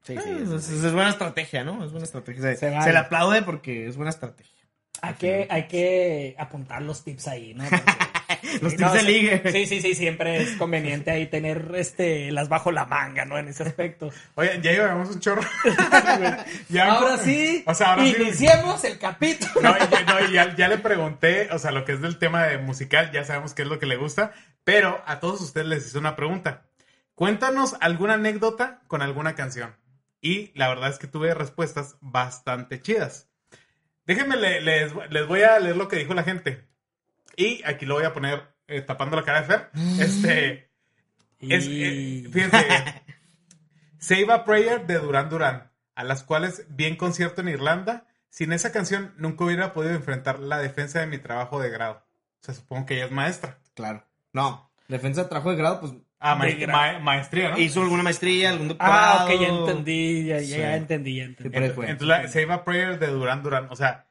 Sí, 0.02 0.16
sí, 0.22 0.30
es, 0.42 0.48
es- 0.50 0.70
es 0.84 0.92
buena 0.92 1.10
estrategia, 1.10 1.64
¿no? 1.64 1.84
Es 1.84 1.90
buena 1.90 2.04
estrategia. 2.06 2.40
Se, 2.42 2.56
Se 2.56 2.70
vale. 2.70 2.84
se 2.84 2.92
le 2.92 2.98
aplaude 2.98 3.42
porque 3.42 3.86
es 3.88 3.96
buena 3.96 4.10
estrategia. 4.10 4.52
Hay 5.02 5.14
que, 5.14 5.46
hay 5.50 5.66
que 5.68 6.34
apuntar 6.38 6.82
los 6.82 7.04
tips 7.04 7.28
ahí, 7.28 7.54
¿no? 7.54 7.64
Porque- 7.68 7.82
Los 8.62 8.76
tips 8.76 8.92
de 8.92 9.00
sí, 9.00 9.06
ligue. 9.06 9.42
Sí, 9.52 9.66
sí, 9.66 9.80
sí, 9.82 9.94
siempre 9.94 10.42
es 10.42 10.50
conveniente 10.56 11.10
ahí 11.10 11.26
tener 11.26 11.72
este 11.74 12.30
las 12.32 12.48
bajo 12.48 12.70
la 12.72 12.84
manga, 12.86 13.24
¿no? 13.24 13.38
En 13.38 13.48
ese 13.48 13.62
aspecto. 13.64 14.10
Oye, 14.34 14.58
ya 14.62 14.72
llevamos 14.72 15.08
un 15.10 15.20
chorro. 15.20 15.42
Ya, 16.68 16.92
ahora 16.92 17.12
como- 17.12 17.22
sí, 17.24 17.62
O 17.66 17.74
sea, 17.74 17.90
ahora 17.94 18.04
sí. 18.04 18.14
iniciemos 18.20 18.84
el 18.84 18.98
capítulo. 18.98 19.60
No, 19.62 19.70
y, 19.76 20.04
no, 20.04 20.28
y 20.28 20.32
ya, 20.32 20.54
ya 20.56 20.68
le 20.68 20.78
pregunté, 20.78 21.48
o 21.52 21.58
sea, 21.58 21.70
lo 21.70 21.84
que 21.84 21.92
es 21.92 22.00
del 22.00 22.18
tema 22.18 22.44
de 22.46 22.58
musical, 22.58 23.10
ya 23.12 23.24
sabemos 23.24 23.54
qué 23.54 23.62
es 23.62 23.68
lo 23.68 23.78
que 23.78 23.86
le 23.86 23.96
gusta, 23.96 24.32
pero 24.64 25.02
a 25.06 25.20
todos 25.20 25.40
ustedes 25.40 25.66
les 25.66 25.86
hice 25.86 25.98
una 25.98 26.16
pregunta. 26.16 26.64
Cuéntanos 27.14 27.76
alguna 27.80 28.14
anécdota 28.14 28.82
con 28.86 29.02
alguna 29.02 29.34
canción. 29.34 29.74
Y 30.20 30.52
la 30.54 30.68
verdad 30.68 30.90
es 30.90 30.98
que 30.98 31.06
tuve 31.06 31.32
respuestas 31.34 31.96
bastante 32.00 32.80
chidas. 32.82 33.28
Déjenme, 34.06 34.36
le- 34.36 34.60
les, 34.60 34.92
les 35.10 35.26
voy 35.26 35.42
a 35.42 35.58
leer 35.58 35.76
lo 35.76 35.88
que 35.88 35.96
dijo 35.96 36.14
la 36.14 36.22
gente. 36.24 36.67
Y 37.40 37.62
aquí 37.64 37.86
lo 37.86 37.94
voy 37.94 38.04
a 38.04 38.12
poner 38.12 38.42
eh, 38.66 38.82
tapando 38.82 39.14
la 39.16 39.22
cara 39.22 39.42
de 39.42 39.46
Fer. 39.46 39.70
Este. 40.00 40.70
Es, 41.40 41.66
eh, 41.70 42.28
fíjense. 42.32 42.66
Save 43.98 44.32
a 44.32 44.44
Prayer 44.44 44.86
de 44.86 44.98
Duran 44.98 45.28
Duran, 45.28 45.70
a 45.94 46.04
las 46.04 46.22
cuales 46.24 46.66
vi 46.68 46.86
en 46.86 46.96
concierto 46.96 47.40
en 47.40 47.48
Irlanda. 47.48 48.06
Sin 48.30 48.52
esa 48.52 48.72
canción 48.72 49.14
nunca 49.16 49.44
hubiera 49.44 49.72
podido 49.72 49.94
enfrentar 49.94 50.38
la 50.40 50.58
defensa 50.58 51.00
de 51.00 51.06
mi 51.06 51.18
trabajo 51.18 51.60
de 51.60 51.70
grado. 51.70 52.02
O 52.40 52.44
sea, 52.44 52.54
supongo 52.54 52.86
que 52.86 52.94
ella 52.96 53.06
es 53.06 53.10
maestra. 53.12 53.58
Claro. 53.74 54.04
No, 54.32 54.70
defensa 54.88 55.22
de 55.22 55.28
trabajo 55.28 55.50
de 55.50 55.56
grado, 55.56 55.80
pues 55.80 55.92
Ah, 56.20 56.34
ma- 56.34 56.98
maestría, 56.98 57.50
¿no? 57.50 57.58
hizo 57.58 57.80
alguna 57.80 58.02
maestría, 58.02 58.50
algún 58.50 58.68
doctorado. 58.68 59.20
Ah, 59.20 59.24
ok, 59.24 59.40
ya 59.40 59.48
entendí, 59.48 60.24
ya, 60.26 60.40
ya 60.40 60.56
Sí. 60.56 60.62
entendí, 60.62 61.16
ya 61.16 61.24
entendí. 61.24 61.48
Sí, 61.48 61.54
por 61.54 61.62
ahí 61.62 61.70
fue. 61.70 61.90
Entonces, 61.90 62.08
la 62.08 62.28
Save 62.28 62.52
a 62.52 62.64
Prayer 62.64 62.98
de 62.98 63.06
Duran 63.06 63.42
Duran. 63.44 63.68
O 63.70 63.76
sea, 63.76 64.06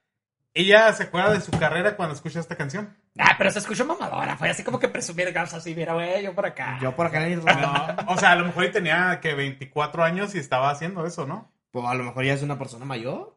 ella 0.53 0.91
se 0.93 1.03
acuerda 1.03 1.33
de 1.33 1.41
su 1.41 1.51
carrera 1.51 1.95
cuando 1.97 2.15
escucha 2.15 2.39
esta 2.39 2.55
canción. 2.55 2.95
Ah, 3.19 3.35
pero 3.37 3.51
se 3.51 3.59
escuchó 3.59 3.85
mamadora, 3.85 4.37
fue 4.37 4.49
así 4.49 4.63
como 4.63 4.79
que 4.79 4.87
presumir 4.87 5.31
gas 5.31 5.53
así, 5.53 5.73
mira, 5.75 5.93
güey, 5.93 6.23
yo 6.23 6.33
por 6.33 6.45
acá. 6.45 6.77
Yo 6.81 6.95
por 6.95 7.07
acá 7.07 7.27
en. 7.27 7.43
No, 7.43 7.85
o 8.07 8.17
sea, 8.17 8.31
a 8.31 8.35
lo 8.35 8.45
mejor 8.45 8.69
tenía 8.71 9.19
que 9.21 9.33
24 9.33 10.03
años 10.03 10.35
y 10.35 10.39
estaba 10.39 10.69
haciendo 10.69 11.05
eso, 11.05 11.25
¿no? 11.25 11.51
Pues 11.71 11.85
a 11.85 11.93
lo 11.95 12.03
mejor 12.03 12.23
ya 12.25 12.33
es 12.33 12.41
una 12.43 12.57
persona 12.57 12.85
mayor. 12.85 13.35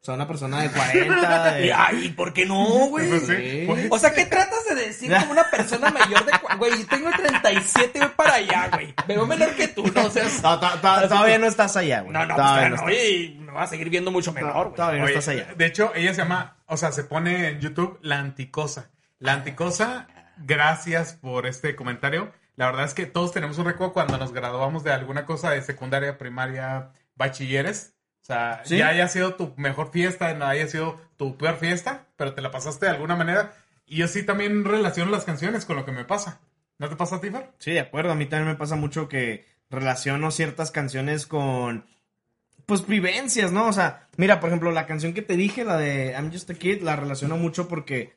O 0.00 0.04
sea, 0.04 0.14
una 0.14 0.26
persona 0.26 0.60
de 0.60 0.68
40. 0.68 1.58
Y, 1.60 1.62
De... 1.62 1.72
ay, 1.72 2.08
¿por 2.10 2.32
qué 2.32 2.44
no, 2.44 2.64
güey? 2.88 3.08
Pues 3.08 3.24
sí. 3.24 3.36
Sí. 3.36 3.64
Pues- 3.68 3.86
O 3.88 3.98
sea, 4.00 4.12
¿qué 4.12 4.26
tratas 4.26 4.64
de 4.68 4.74
decir 4.74 5.12
como 5.16 5.30
una 5.30 5.48
persona 5.48 5.90
mayor 5.90 6.24
de... 6.24 6.32
cua- 6.32 6.58
Güey, 6.58 6.72
yo 6.80 6.86
tengo 6.88 7.08
37, 7.16 8.00
voy 8.00 8.08
para 8.16 8.34
allá, 8.34 8.68
güey. 8.72 8.92
Veo 9.06 9.24
menor 9.28 9.54
que 9.54 9.68
tú, 9.68 9.86
no 9.94 10.06
o 10.06 10.10
sea, 10.10 10.24
No, 10.42 10.58
to- 10.58 10.68
to- 10.80 11.08
todavía 11.08 11.38
no 11.38 11.46
estás 11.46 11.76
allá, 11.76 12.00
güey. 12.00 12.12
No, 12.12 12.26
no, 12.26 12.34
pues 12.34 12.36
todavía 12.36 12.68
todavía 12.76 12.84
no, 12.84 12.88
estás. 12.90 13.10
y 13.12 13.38
me 13.38 13.52
va 13.52 13.62
a 13.62 13.66
seguir 13.68 13.90
viendo 13.90 14.10
mucho 14.10 14.32
menor, 14.32 14.64
güey. 14.64 14.74
Todavía 14.74 15.02
no 15.02 15.08
estás 15.08 15.28
allá. 15.28 15.54
De 15.56 15.66
hecho, 15.66 15.92
ella 15.94 16.12
se 16.14 16.22
llama, 16.22 16.56
o 16.66 16.76
sea, 16.76 16.90
se 16.90 17.04
pone 17.04 17.50
en 17.50 17.60
YouTube 17.60 18.00
La 18.02 18.18
Anticosa. 18.18 18.90
La 19.22 19.34
Anticosa, 19.34 20.08
gracias 20.36 21.12
por 21.12 21.46
este 21.46 21.76
comentario. 21.76 22.32
La 22.56 22.66
verdad 22.66 22.84
es 22.86 22.92
que 22.92 23.06
todos 23.06 23.32
tenemos 23.32 23.56
un 23.56 23.66
recuerdo 23.66 23.92
cuando 23.92 24.18
nos 24.18 24.32
graduamos 24.32 24.82
de 24.82 24.90
alguna 24.92 25.24
cosa 25.26 25.50
de 25.50 25.62
secundaria, 25.62 26.18
primaria, 26.18 26.90
bachilleres. 27.14 27.94
O 28.20 28.24
sea, 28.24 28.62
Sí. 28.64 28.78
ya 28.78 28.88
haya 28.88 29.06
sido 29.06 29.34
tu 29.36 29.54
mejor 29.56 29.92
fiesta, 29.92 30.34
no 30.34 30.46
haya 30.46 30.66
sido 30.66 31.00
tu 31.16 31.36
peor 31.38 31.56
fiesta, 31.58 32.06
pero 32.16 32.34
te 32.34 32.42
la 32.42 32.50
pasaste 32.50 32.86
de 32.86 32.90
alguna 32.92 33.14
manera. 33.14 33.52
Y 33.86 33.98
yo 33.98 34.08
sí 34.08 34.24
también 34.24 34.64
relaciono 34.64 35.12
las 35.12 35.24
canciones 35.24 35.66
con 35.66 35.76
lo 35.76 35.84
que 35.84 35.92
me 35.92 36.04
pasa. 36.04 36.40
¿No 36.78 36.88
te 36.88 36.96
pasa 36.96 37.16
a 37.16 37.20
ti, 37.20 37.30
Fer? 37.30 37.48
Sí, 37.58 37.70
de 37.70 37.80
acuerdo. 37.80 38.10
A 38.10 38.16
mí 38.16 38.26
también 38.26 38.48
me 38.48 38.58
pasa 38.58 38.74
mucho 38.74 39.08
que 39.08 39.46
relaciono 39.70 40.32
ciertas 40.32 40.72
canciones 40.72 41.28
con. 41.28 41.86
Pues 42.66 42.88
vivencias, 42.88 43.52
¿no? 43.52 43.68
O 43.68 43.72
sea, 43.72 44.08
mira, 44.16 44.40
por 44.40 44.48
ejemplo, 44.50 44.72
la 44.72 44.86
canción 44.86 45.14
que 45.14 45.22
te 45.22 45.36
dije, 45.36 45.62
la 45.64 45.76
de 45.76 46.10
I'm 46.10 46.32
Just 46.32 46.50
a 46.50 46.54
Kid, 46.54 46.82
la 46.82 46.96
relaciono 46.96 47.36
mucho 47.36 47.68
porque 47.68 48.16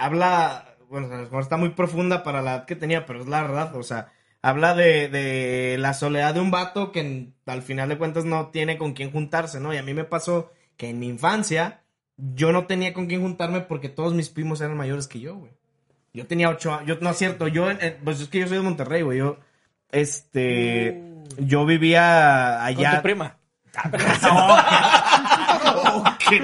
habla. 0.00 0.76
Bueno, 0.88 1.40
está 1.40 1.56
muy 1.56 1.70
profunda 1.70 2.22
para 2.22 2.42
la 2.42 2.56
edad 2.56 2.64
que 2.66 2.76
tenía, 2.76 3.06
pero 3.06 3.20
es 3.20 3.28
la 3.28 3.42
verdad. 3.42 3.76
O 3.76 3.82
sea, 3.82 4.12
habla 4.42 4.74
de, 4.74 5.08
de 5.08 5.76
la 5.78 5.94
soledad 5.94 6.34
de 6.34 6.40
un 6.40 6.50
vato 6.50 6.90
que 6.90 7.28
al 7.46 7.62
final 7.62 7.88
de 7.88 7.98
cuentas 7.98 8.24
no 8.24 8.48
tiene 8.48 8.76
con 8.78 8.92
quién 8.92 9.12
juntarse, 9.12 9.60
¿no? 9.60 9.72
Y 9.72 9.76
a 9.76 9.82
mí 9.82 9.94
me 9.94 10.04
pasó 10.04 10.50
que 10.76 10.88
en 10.88 10.98
mi 10.98 11.08
infancia 11.08 11.82
yo 12.16 12.52
no 12.52 12.66
tenía 12.66 12.92
con 12.92 13.06
quién 13.06 13.22
juntarme 13.22 13.60
porque 13.60 13.88
todos 13.88 14.14
mis 14.14 14.28
primos 14.28 14.60
eran 14.60 14.76
mayores 14.76 15.06
que 15.06 15.20
yo, 15.20 15.36
güey. 15.36 15.52
Yo 16.12 16.26
tenía 16.26 16.48
ocho 16.50 16.74
años. 16.74 16.86
Yo, 16.88 16.96
no 17.00 17.10
es 17.10 17.16
cierto, 17.18 17.46
yo, 17.46 17.70
eh, 17.70 17.98
pues 18.02 18.20
es 18.20 18.28
que 18.28 18.40
yo 18.40 18.48
soy 18.48 18.56
de 18.56 18.62
Monterrey, 18.64 19.02
güey. 19.02 19.18
Yo, 19.18 19.38
este, 19.92 21.00
yo 21.38 21.64
vivía 21.66 22.56
Con 22.58 22.66
allá. 22.66 22.96
tu 22.96 23.02
prima. 23.02 23.36
No, 24.22 24.56
eh, 26.32 26.40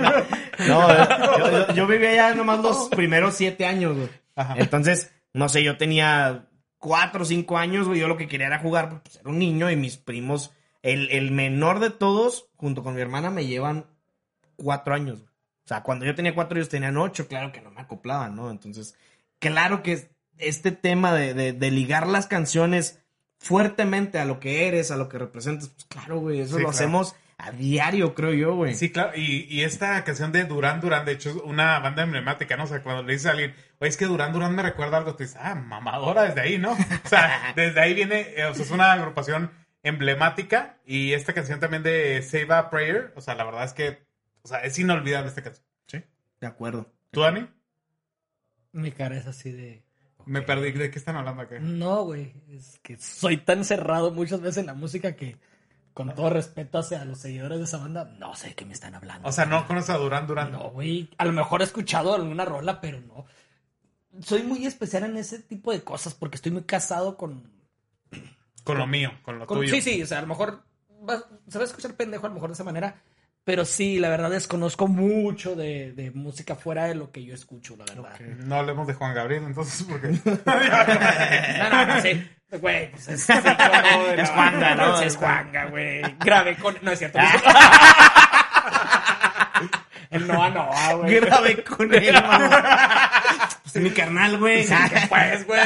yo, 0.67 1.51
yo- 1.51 1.75
yo 1.75 1.87
vivía 1.87 2.11
allá 2.11 2.35
nomás 2.35 2.61
los 2.61 2.89
primeros 2.89 3.35
siete 3.35 3.67
años, 3.67 3.97
güey. 3.97 4.09
Entonces, 4.57 5.13
no 5.33 5.49
sé, 5.49 5.63
yo 5.63 5.77
tenía 5.77 6.49
cuatro 6.79 7.23
o 7.23 7.25
cinco 7.27 7.59
años, 7.59 7.87
güey. 7.87 8.01
Yo 8.01 8.09
lo 8.09 8.17
que 8.17 8.29
quería 8.29 8.47
era 8.47 8.59
jugar, 8.59 9.03
pues 9.03 9.17
era 9.17 9.31
un 9.31 9.39
niño 9.39 9.71
y 9.71 9.77
mis 9.77 9.97
primos, 9.97 10.53
el, 10.83 11.11
el 11.11 11.31
menor 11.33 11.81
de 11.81 11.91
todos, 11.91 12.49
junto 12.57 12.83
con 12.83 12.95
mi 12.95 13.01
hermana, 13.01 13.31
me 13.31 13.47
llevan 13.47 13.87
cuatro 14.57 14.95
años. 14.95 15.21
güey. 15.21 15.31
O 15.65 15.69
sea, 15.69 15.83
cuando 15.83 16.05
yo 16.05 16.15
tenía 16.15 16.35
cuatro, 16.35 16.59
ellos 16.59 16.69
tenían 16.69 16.97
ocho, 16.97 17.27
claro 17.27 17.51
que 17.53 17.61
no 17.61 17.71
me 17.71 17.81
acoplaban, 17.81 18.37
¿no? 18.37 18.51
Entonces, 18.51 18.95
claro 19.41 19.83
que 19.83 20.11
este 20.39 20.71
tema 20.71 21.13
de, 21.15 21.35
de- 21.35 21.53
de 21.53 21.71
ligar 21.71 22.07
las 22.07 22.27
canciones 22.27 23.01
fuertemente 23.39 24.19
a 24.19 24.25
lo 24.25 24.39
que 24.41 24.69
eres, 24.69 24.91
a 24.91 24.97
lo 24.97 25.09
que 25.09 25.19
representas, 25.19 25.69
pues 25.71 25.85
claro, 25.87 26.21
güey, 26.21 26.41
eso 26.41 26.57
Sí, 26.57 26.63
lo 26.63 26.69
claro. 26.69 26.71
hacemos 26.71 27.15
a 27.39 27.53
diario, 27.53 28.14
creo 28.14 28.32
yo, 28.32 28.55
güey. 28.55 28.74
Sí, 28.74 28.91
claro. 28.91 29.12
Y, 29.14 29.47
y 29.51 29.62
esta 29.62 30.03
canción 30.05 30.32
de 30.32 30.45
Duran 30.45 30.80
Duran, 30.80 31.05
de 31.05 31.12
hecho, 31.12 31.30
es 31.30 31.37
una 31.37 31.78
banda 31.80 32.03
emblemática, 32.03 32.57
¿no? 32.57 32.64
O 32.64 32.66
sea, 32.66 32.82
cuando 32.82 33.03
le 33.03 33.12
dices 33.12 33.26
a 33.26 33.30
alguien, 33.32 33.55
oye, 33.78 33.89
es 33.91 33.97
que 33.97 34.07
Duran 34.07 34.32
Duran 34.32 34.55
me 34.55 34.62
recuerda 34.62 34.97
algo, 34.97 35.14
tú 35.14 35.22
dices, 35.22 35.39
ah, 35.41 35.55
mamadora 35.55 36.22
desde 36.22 36.41
ahí, 36.41 36.59
¿no? 36.59 36.72
O 36.72 37.09
sea, 37.09 37.53
desde 37.57 37.80
ahí 37.80 37.95
viene, 37.95 38.32
eh, 38.37 38.47
o 38.47 38.55
sea, 38.55 38.64
es 38.64 38.70
una 38.70 38.93
agrupación 38.93 39.51
emblemática. 39.82 40.78
Y 40.87 41.12
esta 41.12 41.34
canción 41.34 41.61
también 41.61 41.82
de 41.82 42.22
Save 42.22 42.53
a 42.55 42.70
Prayer, 42.70 43.12
o 43.16 43.20
sea, 43.20 43.34
la 43.34 43.45
verdad 43.45 43.64
es 43.64 43.74
que, 43.74 43.99
o 44.43 44.49
sea, 44.49 44.61
es 44.61 44.78
inolvidable 44.78 45.28
esta 45.28 45.43
canción. 45.43 45.66
¿Sí? 45.87 46.03
De 46.41 46.47
acuerdo. 46.47 46.91
¿Tú, 47.11 47.20
Dani? 47.20 47.47
Mi 48.72 48.93
cara 48.93 49.16
es 49.16 49.26
así 49.26 49.53
de... 49.53 49.82
Me 50.24 50.43
perdí. 50.43 50.72
¿De 50.72 50.91
qué 50.91 50.99
están 50.99 51.16
hablando 51.16 51.43
acá? 51.43 51.59
No, 51.61 52.05
güey. 52.05 52.32
Es 52.51 52.80
que 52.82 52.99
soy 52.99 53.37
tan 53.37 53.64
cerrado 53.64 54.11
muchas 54.11 54.41
veces 54.41 54.59
en 54.59 54.66
la 54.66 54.74
música 54.74 55.14
que, 55.14 55.37
con 55.97 56.15
todo 56.15 56.29
respeto 56.29 56.77
hacia 56.77 57.03
los 57.07 57.21
seguidores 57.21 57.57
de 57.57 57.65
esa 57.65 57.79
banda, 57.79 58.05
no 58.19 58.35
sé 58.37 58.49
de 58.49 58.55
qué 58.55 58.67
me 58.67 58.75
están 58.75 58.95
hablando. 58.95 59.27
O 59.27 59.33
sea, 59.33 59.47
no 59.47 59.67
conoces 59.67 59.89
a 59.89 59.97
Duran 59.97 60.27
Duran. 60.27 60.53
No, 60.53 60.69
güey. 60.69 61.09
A 61.17 61.25
lo 61.25 61.33
mejor 61.33 61.63
he 61.63 61.65
escuchado 61.65 62.15
alguna 62.15 62.45
rola, 62.45 62.83
pero 62.83 63.01
no. 63.01 63.25
Soy 64.21 64.43
muy 64.43 64.67
especial 64.67 65.05
en 65.05 65.17
ese 65.17 65.39
tipo 65.39 65.73
de 65.73 65.83
cosas 65.83 66.13
porque 66.13 66.37
estoy 66.37 66.53
muy 66.53 66.65
casado 66.65 67.17
con. 67.17 67.51
Con 68.63 68.77
lo 68.77 68.87
mío, 68.87 69.11
con 69.23 69.39
lo 69.39 69.47
con- 69.47 69.57
tuyo. 69.61 69.73
sí, 69.75 69.81
sí. 69.81 70.03
O 70.03 70.07
sea, 70.07 70.19
a 70.19 70.21
lo 70.21 70.27
mejor 70.27 70.63
va- 71.09 71.25
se 71.49 71.57
va 71.57 71.65
a 71.65 71.67
escuchar 71.67 71.95
pendejo 71.95 72.27
a 72.27 72.29
lo 72.29 72.35
mejor 72.35 72.51
de 72.51 72.55
esa 72.55 72.65
manera. 72.65 73.01
Pero 73.47 73.65
sí, 73.65 73.99
la 74.01 74.09
verdad 74.09 74.29
desconozco 74.29 74.89
mucho 74.89 75.55
de, 75.55 75.93
de 75.93 76.11
música 76.11 76.57
fuera 76.57 76.87
de 76.87 76.97
lo 76.97 77.13
que 77.13 77.25
yo 77.25 77.33
escucho, 77.33 77.77
la 77.77 77.85
verdad. 77.85 78.19
No 78.45 78.57
hablemos 78.57 78.89
de 78.89 78.95
Juan 78.95 79.15
Gabriel, 79.15 79.45
entonces, 79.45 79.87
porque... 79.89 80.09
No, 80.45 81.71
no, 81.71 81.87
no, 81.87 82.03
sí. 82.03 82.29
Güey, 82.51 82.91
pues 82.91 83.07
es, 83.07 83.25
de 83.29 83.41
la 83.41 84.15
Es 84.19 84.31
Juanga, 84.31 84.75
¿no? 84.75 85.01
Es 85.01 85.17
Juanga, 85.17 85.67
güey. 85.67 86.03
Grabé 86.19 86.57
con. 86.57 86.77
No 86.83 86.91
es 86.91 86.99
cierto. 86.99 87.21
El 90.11 90.27
Noa 90.27 90.51
Noa, 90.51 90.95
güey. 90.95 91.21
Grabé 91.21 91.63
con 91.63 91.95
él, 91.95 92.15
mamá. 92.15 93.11
Pues 93.63 93.77
es 93.77 93.83
mi 93.83 93.91
carnal, 93.91 94.39
güey. 94.39 94.67
Pues, 95.09 95.47
güey. 95.47 95.61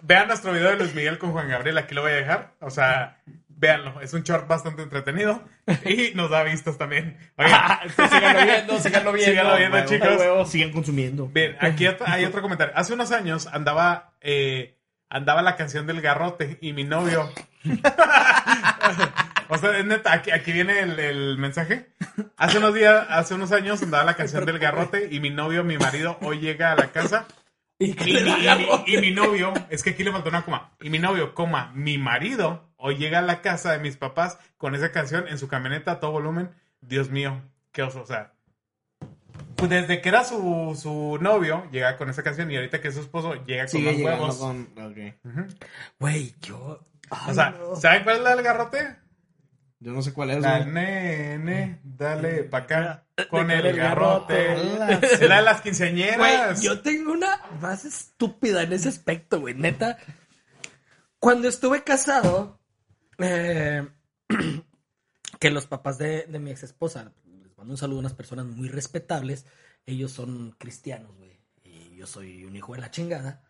Vean 0.00 0.28
nuestro 0.28 0.52
video 0.52 0.70
de 0.70 0.76
Luis 0.76 0.94
Miguel 0.94 1.18
con 1.18 1.32
Juan 1.32 1.48
Gabriel, 1.48 1.78
aquí 1.78 1.96
lo 1.96 2.02
voy 2.02 2.12
a 2.12 2.16
dejar. 2.16 2.52
O 2.60 2.70
sea, 2.70 3.18
véanlo, 3.64 4.00
es 4.00 4.12
un 4.12 4.22
short 4.22 4.46
bastante 4.46 4.82
entretenido 4.82 5.42
y 5.84 6.12
nos 6.14 6.30
da 6.30 6.42
vistas 6.42 6.76
también. 6.78 7.16
Oigan, 7.36 7.52
Ah, 7.54 7.80
síganlo 7.88 8.44
viendo, 8.44 8.78
síganlo 8.78 9.12
viendo. 9.12 9.30
Síganlo 9.30 9.56
viendo, 9.56 9.76
Huevo, 9.76 9.88
chicos. 9.88 10.16
huevo. 10.18 10.44
Siguen 10.46 10.72
consumiendo. 10.72 11.26
bien, 11.28 11.56
aquí 11.60 11.86
hay 12.06 12.24
otro 12.24 12.42
comentario. 12.42 12.72
Hace 12.76 12.92
unos 12.92 13.10
años 13.12 13.46
andaba, 13.52 14.12
eh, 14.20 14.76
andaba 15.08 15.42
la 15.42 15.56
canción 15.56 15.86
del 15.86 16.00
garrote 16.00 16.58
y 16.60 16.72
mi 16.74 16.84
novio. 16.84 17.30
o 19.48 19.58
sea, 19.58 19.78
es 19.78 19.84
neta, 19.84 20.12
aquí, 20.12 20.30
aquí 20.30 20.52
viene 20.52 20.80
el, 20.80 20.98
el 20.98 21.38
mensaje. 21.38 21.86
Hace 22.36 22.58
unos 22.58 22.74
días, 22.74 23.06
hace 23.08 23.34
unos 23.34 23.52
años 23.52 23.82
andaba 23.82 24.04
la 24.04 24.14
canción 24.14 24.44
del 24.44 24.58
garrote 24.58 25.08
y 25.10 25.20
mi 25.20 25.30
novio, 25.30 25.64
mi 25.64 25.78
marido, 25.78 26.18
hoy 26.22 26.40
llega 26.40 26.72
a 26.72 26.76
la 26.76 26.88
casa. 26.88 27.26
Y 27.84 27.94
que 27.94 28.10
Y, 28.10 28.92
y 28.92 28.94
y 28.96 29.00
mi 29.00 29.10
novio, 29.10 29.52
es 29.70 29.82
que 29.82 29.90
aquí 29.90 30.04
le 30.04 30.12
faltó 30.12 30.28
una 30.30 30.44
coma. 30.44 30.72
Y 30.80 30.90
mi 30.90 30.98
novio, 30.98 31.34
coma, 31.34 31.72
mi 31.74 31.98
marido, 31.98 32.72
hoy 32.76 32.96
llega 32.96 33.18
a 33.18 33.22
la 33.22 33.40
casa 33.42 33.72
de 33.72 33.78
mis 33.78 33.96
papás 33.96 34.38
con 34.56 34.74
esa 34.74 34.92
canción 34.92 35.26
en 35.28 35.38
su 35.38 35.48
camioneta 35.48 35.92
a 35.92 36.00
todo 36.00 36.12
volumen. 36.12 36.50
Dios 36.80 37.10
mío, 37.10 37.42
qué 37.72 37.82
oso, 37.82 38.02
o 38.02 38.06
sea. 38.06 38.32
Pues 39.56 39.70
desde 39.70 40.00
que 40.00 40.08
era 40.08 40.24
su, 40.24 40.78
su 40.80 41.18
novio, 41.20 41.66
llega 41.70 41.96
con 41.96 42.10
esa 42.10 42.22
canción 42.22 42.50
y 42.50 42.56
ahorita 42.56 42.80
que 42.80 42.88
es 42.88 42.94
su 42.94 43.00
esposo, 43.00 43.34
llega 43.46 43.62
con 43.64 43.68
Sigue 43.70 43.92
los 43.92 44.00
huevos. 44.02 44.36
con... 44.36 44.68
ok. 44.76 45.48
Güey, 45.98 46.34
yo. 46.42 46.58
O 47.10 47.16
ay, 47.28 47.34
sea, 47.34 47.50
no. 47.50 47.76
¿saben 47.76 48.02
cuál 48.04 48.16
es 48.16 48.22
la 48.22 48.34
del 48.34 48.44
garrote? 48.44 48.96
Yo 49.80 49.92
no 49.92 50.02
sé 50.02 50.12
cuál 50.12 50.30
es, 50.30 50.40
La 50.40 50.60
güey. 50.60 50.72
nene, 50.72 51.80
dale 51.82 52.44
pa' 52.44 52.58
acá 52.58 53.03
con 53.30 53.50
el 53.50 53.66
el 53.66 53.76
garrote. 53.76 54.46
garrote. 54.78 55.18
De 55.18 55.28
las 55.28 55.44
Güey, 55.54 55.62
quinceañeras. 55.62 56.62
yo 56.62 56.80
tengo 56.80 57.12
una 57.12 57.40
más 57.60 57.84
estúpida 57.84 58.62
en 58.62 58.72
ese 58.72 58.88
aspecto, 58.88 59.40
güey. 59.40 59.54
Neta. 59.54 59.98
Cuando 61.18 61.48
estuve 61.48 61.84
casado, 61.84 62.60
eh, 63.18 63.86
que 65.40 65.50
los 65.50 65.66
papás 65.66 65.98
de, 65.98 66.26
de 66.26 66.38
mi 66.38 66.50
ex 66.50 66.62
esposa, 66.64 67.12
les 67.24 67.56
mando 67.56 67.72
un 67.72 67.78
saludo 67.78 67.98
a 67.98 68.00
unas 68.00 68.14
personas 68.14 68.46
muy 68.46 68.68
respetables. 68.68 69.46
Ellos 69.86 70.12
son 70.12 70.52
cristianos, 70.58 71.16
güey. 71.16 71.40
Y 71.62 71.96
yo 71.96 72.06
soy 72.06 72.44
un 72.44 72.56
hijo 72.56 72.74
de 72.74 72.80
la 72.80 72.90
chingada. 72.90 73.42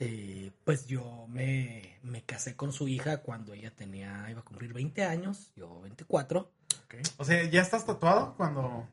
Eh, 0.00 0.52
pues 0.64 0.86
yo 0.86 1.26
me, 1.28 1.98
me 2.02 2.24
casé 2.24 2.54
con 2.56 2.72
su 2.72 2.86
hija 2.88 3.18
cuando 3.22 3.52
ella 3.52 3.74
tenía, 3.74 4.26
iba 4.30 4.40
a 4.40 4.44
cumplir 4.44 4.72
20 4.72 5.02
años, 5.04 5.50
yo 5.56 5.80
24. 5.80 6.52
O 7.16 7.24
sea, 7.24 7.42
¿ya 7.44 7.60
estás 7.62 7.86
tatuado 7.86 8.34
cuando 8.36 8.88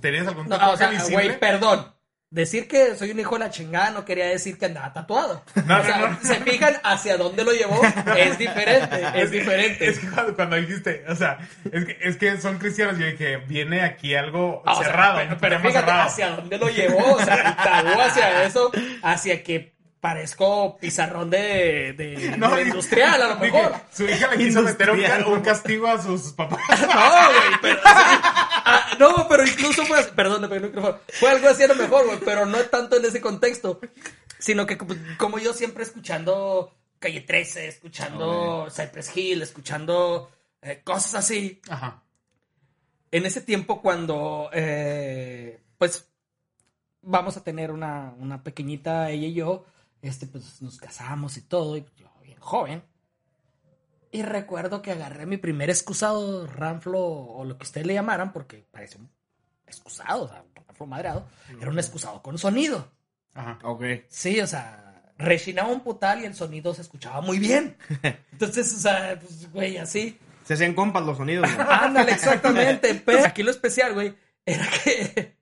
tenías 0.00 0.26
algún 0.26 0.48
No, 0.48 0.56
tatuaje 0.56 0.74
o 0.74 0.76
sea, 0.76 0.88
visible? 0.90 1.12
güey, 1.26 1.38
perdón. 1.40 1.94
Decir 2.32 2.68
que 2.68 2.94
soy 2.94 3.10
un 3.10 3.18
hijo 3.18 3.34
de 3.34 3.40
la 3.40 3.50
chingada 3.50 3.90
no 3.90 4.04
quería 4.04 4.26
decir 4.26 4.56
que 4.56 4.66
andaba 4.66 4.92
tatuado. 4.92 5.42
No, 5.66 5.80
o 5.80 5.82
sea, 5.84 5.98
no, 5.98 6.08
no. 6.10 6.18
se 6.22 6.36
fijan 6.36 6.74
hacia 6.84 7.16
dónde 7.16 7.42
lo 7.44 7.50
llevó, 7.52 7.80
es 8.16 8.38
diferente, 8.38 9.04
es 9.20 9.30
diferente. 9.32 9.88
Es 9.88 9.98
que 9.98 10.08
cuando, 10.08 10.36
cuando 10.36 10.56
dijiste, 10.56 11.04
o 11.08 11.16
sea, 11.16 11.38
es 11.72 11.84
que, 11.84 11.98
es 12.00 12.16
que 12.16 12.40
son 12.40 12.58
cristianos, 12.58 12.98
yo 12.98 13.06
dije, 13.06 13.38
viene 13.38 13.82
aquí 13.82 14.14
algo 14.14 14.62
Ah, 14.64 14.74
o 14.74 14.76
sea, 14.76 14.84
cerrado, 14.86 15.18
pero, 15.18 15.38
pero 15.40 15.58
fíjate 15.60 15.80
cerrado. 15.80 16.02
hacia 16.08 16.30
dónde 16.36 16.56
lo 16.58 16.68
llevó, 16.68 17.14
o 17.14 17.20
sea, 17.24 17.34
el 17.34 17.56
tabú 17.56 18.00
hacia 18.00 18.44
eso, 18.44 18.70
hacia 19.02 19.42
que 19.42 19.74
parezco 20.00 20.78
pizarrón 20.78 21.28
de, 21.30 21.92
de, 21.96 22.34
No, 22.38 22.54
de 22.56 22.62
industrial, 22.62 23.20
a 23.22 23.28
lo 23.28 23.34
dije, 23.36 23.52
mejor. 23.52 23.74
su 23.92 24.04
hija 24.04 24.28
le 24.30 24.36
quiso 24.38 24.62
meter 24.62 24.90
un, 24.90 24.96
ca- 24.96 25.02
Industrial. 25.02 25.32
un 25.38 25.40
castigo 25.42 25.86
a 25.88 26.02
sus 26.02 26.32
papás. 26.32 26.58
No, 26.80 26.86
güey, 27.26 27.60
pero. 27.62 27.78
o 27.78 27.82
sea, 27.82 28.20
ah, 28.64 28.86
no, 28.98 29.26
pero 29.28 29.46
incluso 29.46 29.84
fue. 29.84 30.02
Perdón, 30.04 30.42
le 30.42 30.48
pegué 30.48 30.60
el 30.60 30.66
micrófono. 30.66 30.98
Fue 31.08 31.30
algo 31.30 31.48
así 31.48 31.62
a 31.64 31.68
lo 31.68 31.74
mejor, 31.74 32.06
güey, 32.06 32.18
pero 32.20 32.46
no 32.46 32.58
tanto 32.64 32.96
en 32.96 33.04
ese 33.04 33.20
contexto. 33.20 33.80
Sino 34.38 34.64
que 34.66 34.78
como, 34.78 34.94
como 35.18 35.38
yo 35.38 35.52
siempre 35.52 35.82
escuchando 35.84 36.74
Calle 36.98 37.20
13, 37.20 37.68
escuchando 37.68 38.68
Cypress 38.74 39.14
Hill, 39.16 39.42
escuchando 39.42 40.30
eh, 40.62 40.80
cosas 40.82 41.14
así. 41.16 41.60
Ajá. 41.68 42.02
En 43.12 43.26
ese 43.26 43.40
tiempo, 43.42 43.82
cuando. 43.82 44.48
eh, 44.52 45.60
pues. 45.78 46.06
Vamos 47.02 47.36
a 47.38 47.42
tener 47.42 47.70
una, 47.70 48.12
una 48.18 48.42
pequeñita, 48.42 49.08
ella 49.10 49.26
y 49.26 49.32
yo. 49.34 49.64
Este, 50.02 50.26
pues 50.26 50.62
nos 50.62 50.78
casamos 50.78 51.36
y 51.36 51.42
todo. 51.42 51.76
Y 51.76 51.84
yo, 51.96 52.10
bien 52.22 52.38
joven. 52.38 52.82
Y 54.12 54.22
recuerdo 54.22 54.82
que 54.82 54.90
agarré 54.90 55.26
mi 55.26 55.36
primer 55.36 55.70
excusado, 55.70 56.46
ranflo 56.46 57.00
o 57.00 57.44
lo 57.44 57.56
que 57.56 57.64
ustedes 57.64 57.86
le 57.86 57.94
llamaran, 57.94 58.32
porque 58.32 58.66
parece 58.70 58.98
un 58.98 59.08
excusado, 59.66 60.24
o 60.24 60.28
sea, 60.28 60.42
un 60.42 60.66
ranflo 60.66 60.86
madreado. 60.86 61.26
Era 61.60 61.70
un 61.70 61.78
excusado 61.78 62.20
con 62.22 62.36
sonido. 62.36 62.90
Ajá. 63.34 63.58
Ok. 63.62 63.84
Sí, 64.08 64.40
o 64.40 64.46
sea, 64.46 65.12
rechinaba 65.16 65.68
un 65.68 65.80
putal 65.80 66.22
y 66.22 66.24
el 66.24 66.34
sonido 66.34 66.74
se 66.74 66.82
escuchaba 66.82 67.20
muy 67.20 67.38
bien. 67.38 67.76
Entonces, 68.32 68.74
o 68.74 68.78
sea, 68.78 69.18
pues, 69.20 69.50
güey, 69.52 69.76
así. 69.76 70.18
Se 70.44 70.54
hacen 70.54 70.74
compas 70.74 71.04
los 71.04 71.16
sonidos, 71.16 71.48
güey. 71.54 71.66
Ándale, 71.68 72.12
exactamente. 72.12 72.94
Pero 73.04 73.24
aquí 73.24 73.44
lo 73.44 73.52
especial, 73.52 73.94
güey, 73.94 74.16
era 74.44 74.66
que 74.82 75.36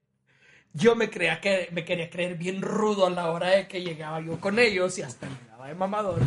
yo 0.79 0.95
me 0.95 1.11
creía 1.11 1.41
que 1.41 1.69
me 1.73 1.85
quería 1.85 2.09
creer 2.09 2.37
bien 2.37 2.63
rudo 2.63 3.07
a 3.07 3.11
la 3.11 3.31
hora 3.31 3.49
de 3.51 3.67
que 3.69 3.83
llegaba 3.83 4.21
yo 4.21 4.41
con 4.41 4.59
ellos 4.59 4.97
y 4.99 5.03
hasta 5.03 5.27
llegaba 5.29 5.69
de 5.69 5.75
mamador. 5.75 6.21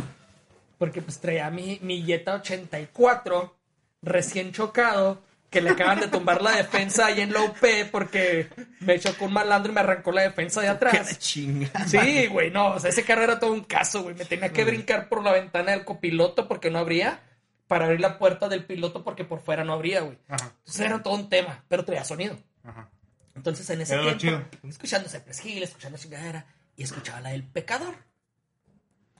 Porque 0.78 1.00
pues 1.02 1.18
traía 1.20 1.48
mi, 1.50 1.78
mi 1.82 2.02
Jetta 2.02 2.34
84 2.34 3.54
recién 4.02 4.52
chocado 4.52 5.22
que 5.48 5.60
le 5.60 5.70
acaban 5.70 6.00
de 6.00 6.08
tumbar 6.08 6.40
la 6.42 6.52
defensa 6.56 7.06
ahí 7.06 7.20
en 7.20 7.32
la 7.32 7.42
UP 7.42 7.56
porque 7.90 8.48
me 8.80 8.98
chocó 8.98 9.26
un 9.26 9.34
malandro 9.34 9.70
y 9.70 9.74
me 9.74 9.80
arrancó 9.82 10.10
la 10.10 10.22
defensa 10.22 10.60
de 10.60 10.66
Qué 10.66 10.70
atrás. 10.70 11.18
chingada. 11.18 11.86
Sí, 11.86 12.26
güey, 12.28 12.50
no, 12.50 12.68
o 12.68 12.80
sea, 12.80 12.88
ese 12.90 13.04
carro 13.04 13.22
era 13.22 13.38
todo 13.38 13.52
un 13.52 13.64
caso, 13.64 14.02
güey. 14.02 14.14
Me 14.14 14.24
tenía 14.24 14.50
que 14.50 14.64
brincar 14.64 15.08
por 15.10 15.22
la 15.22 15.32
ventana 15.32 15.72
del 15.72 15.84
copiloto 15.84 16.48
porque 16.48 16.70
no 16.70 16.78
abría, 16.78 17.20
para 17.68 17.84
abrir 17.84 18.00
la 18.00 18.18
puerta 18.18 18.48
del 18.48 18.64
piloto 18.64 19.04
porque 19.04 19.24
por 19.24 19.40
fuera 19.40 19.62
no 19.62 19.74
abría, 19.74 20.00
güey. 20.00 20.16
Entonces 20.28 20.80
era 20.80 21.02
todo 21.02 21.14
un 21.14 21.28
tema, 21.28 21.62
pero 21.68 21.84
traía 21.84 22.04
sonido. 22.04 22.36
Ajá. 22.64 22.88
Entonces 23.34 23.68
en 23.70 23.80
ese 23.80 23.94
Era 23.94 24.16
tiempo, 24.16 24.48
chido. 24.50 24.68
escuchando 24.70 25.08
Cypress 25.08 25.44
Hill, 25.44 25.62
escuchando 25.62 25.98
chingadera, 25.98 26.46
y 26.76 26.82
escuchaba 26.82 27.20
la 27.20 27.30
del 27.30 27.44
pecador. 27.44 27.94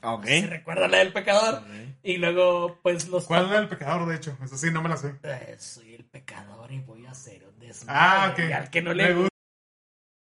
Ok. 0.04 0.24
¿Se 0.26 0.46
recuerda 0.48 0.88
la 0.88 0.98
del 0.98 1.12
pecador? 1.12 1.62
Y 2.02 2.16
luego, 2.16 2.78
pues 2.82 3.06
los 3.08 3.24
¿Cuál 3.26 3.48
era 3.48 3.58
el 3.60 3.68
pecador, 3.68 4.08
de 4.08 4.16
hecho? 4.16 4.36
Eso 4.44 4.56
sí, 4.56 4.70
no 4.72 4.82
me 4.82 4.88
la 4.88 4.96
sé. 4.96 5.14
Eh, 5.22 5.56
soy 5.58 5.94
el 5.94 6.04
pecador 6.04 6.72
y 6.72 6.80
voy 6.80 7.06
a 7.06 7.12
hacer 7.12 7.44
un 7.46 7.58
desmadre. 7.60 7.98
Ah, 8.00 8.30
ok. 8.32 8.38
Y 8.48 8.52
al 8.52 8.68
que 8.70 8.82
no 8.82 8.90
Me 8.90 8.96
le 8.96 9.14
gusta. 9.14 9.28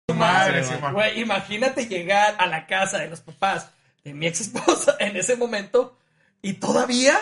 gusta, 0.08 0.18
Madre. 0.18 0.62
Simón. 0.64 0.92
Güey, 0.94 1.20
imagínate 1.20 1.86
llegar 1.88 2.36
a 2.38 2.46
la 2.46 2.66
casa 2.68 2.98
de 2.98 3.08
los 3.08 3.20
papás 3.20 3.70
de 4.04 4.14
mi 4.14 4.26
ex 4.28 4.42
esposa 4.42 4.96
en 5.00 5.16
ese 5.16 5.34
momento 5.36 5.98
y 6.40 6.52
todavía 6.54 7.18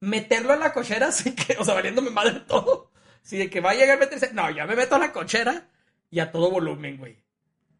meterlo 0.00 0.52
a 0.54 0.56
la 0.56 0.72
cochera 0.72 1.12
sin 1.12 1.36
que, 1.36 1.56
o 1.58 1.64
sea, 1.64 1.74
valiéndome 1.74 2.10
madre 2.10 2.40
todo. 2.40 2.87
Si 3.28 3.36
de 3.36 3.50
que 3.50 3.60
va 3.60 3.72
a 3.72 3.74
llegar 3.74 3.98
a 3.98 4.00
meterse, 4.00 4.32
no, 4.32 4.50
ya 4.50 4.64
me 4.64 4.74
meto 4.74 4.94
a 4.94 4.98
la 4.98 5.12
cochera 5.12 5.68
y 6.10 6.20
a 6.20 6.32
todo 6.32 6.50
volumen, 6.50 6.96
güey. 6.96 7.22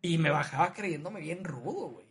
Y 0.02 0.18
me 0.18 0.28
bajaba 0.28 0.74
creyéndome 0.74 1.20
bien 1.20 1.42
rudo, 1.42 1.88
güey. 1.88 2.06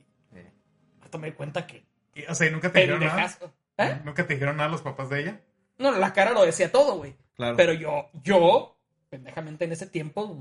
Hasta 1.01 1.19
me 1.19 1.27
di 1.27 1.33
cuenta 1.33 1.67
que 1.67 1.85
Y, 2.15 2.25
O 2.25 2.33
sea, 2.33 2.47
¿y 2.47 2.51
nunca 2.51 2.71
te 2.71 2.79
dijeron 2.79 3.01
nada? 3.01 3.38
¿Eh? 3.77 4.01
¿Nunca 4.03 4.25
te 4.25 4.33
dijeron 4.33 4.57
nada 4.57 4.69
los 4.69 4.81
papás 4.81 5.11
de 5.11 5.21
ella? 5.21 5.41
No, 5.77 5.91
la 5.91 6.13
cara 6.13 6.31
lo 6.31 6.43
decía 6.43 6.71
todo, 6.71 6.97
güey. 6.97 7.15
Claro. 7.35 7.55
Pero 7.55 7.73
yo, 7.73 8.09
yo, 8.23 8.75
pendejamente 9.07 9.65
en 9.65 9.71
ese 9.71 9.85
tiempo, 9.85 10.35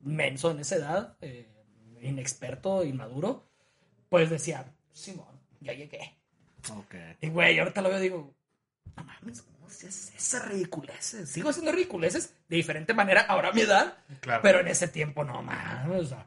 menso 0.00 0.52
en 0.52 0.60
esa 0.60 0.76
edad, 0.76 1.16
eh, 1.20 1.46
inexperto, 2.00 2.82
inmaduro, 2.82 3.46
pues 4.08 4.30
decía, 4.30 4.64
Simón, 4.90 5.38
ya 5.60 5.74
llegué. 5.74 6.16
Ok. 6.78 6.94
Y 7.20 7.28
güey, 7.28 7.58
ahorita 7.58 7.82
lo 7.82 7.90
veo 7.90 7.98
y 7.98 8.02
digo, 8.02 8.34
no 8.96 9.04
mames, 9.04 9.42
¿cómo 9.66 9.74
haces 9.76 10.12
esas 10.16 10.46
ridiculeces? 10.48 11.28
Sigo 11.28 11.50
haciendo 11.50 11.72
ridiculeces 11.72 12.34
de 12.48 12.56
diferente 12.56 12.94
manera 12.94 13.22
ahora 13.22 13.48
a 13.48 13.52
mi 13.52 13.62
edad, 13.62 13.96
Claro. 14.20 14.42
pero 14.42 14.60
en 14.60 14.68
ese 14.68 14.88
tiempo 14.88 15.24
no 15.24 15.42
mames, 15.42 16.02
o 16.02 16.06
sea, 16.06 16.26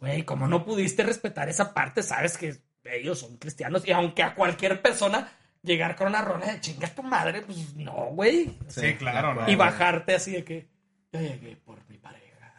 güey, 0.00 0.24
como 0.24 0.46
no 0.48 0.64
pudiste 0.64 1.02
respetar 1.02 1.48
esa 1.48 1.72
parte, 1.74 2.02
sabes 2.02 2.36
que 2.36 2.56
ellos 2.84 3.18
son 3.20 3.36
cristianos 3.36 3.86
y 3.86 3.92
aunque 3.92 4.22
a 4.22 4.34
cualquier 4.34 4.80
persona 4.82 5.30
llegar 5.62 5.94
con 5.96 6.08
una 6.08 6.22
rola 6.22 6.46
de 6.46 6.60
chinga 6.60 6.88
tu 6.94 7.02
madre, 7.02 7.42
pues 7.42 7.74
no, 7.76 8.06
güey. 8.12 8.56
Sí, 8.68 8.94
claro, 8.94 9.34
¿no? 9.34 9.48
Y 9.50 9.54
bajarte 9.56 10.14
así 10.14 10.32
de 10.32 10.44
que 10.44 10.68
ya 11.12 11.20
llegué 11.20 11.56
por 11.56 11.78
mi 11.88 11.98
pareja. 11.98 12.52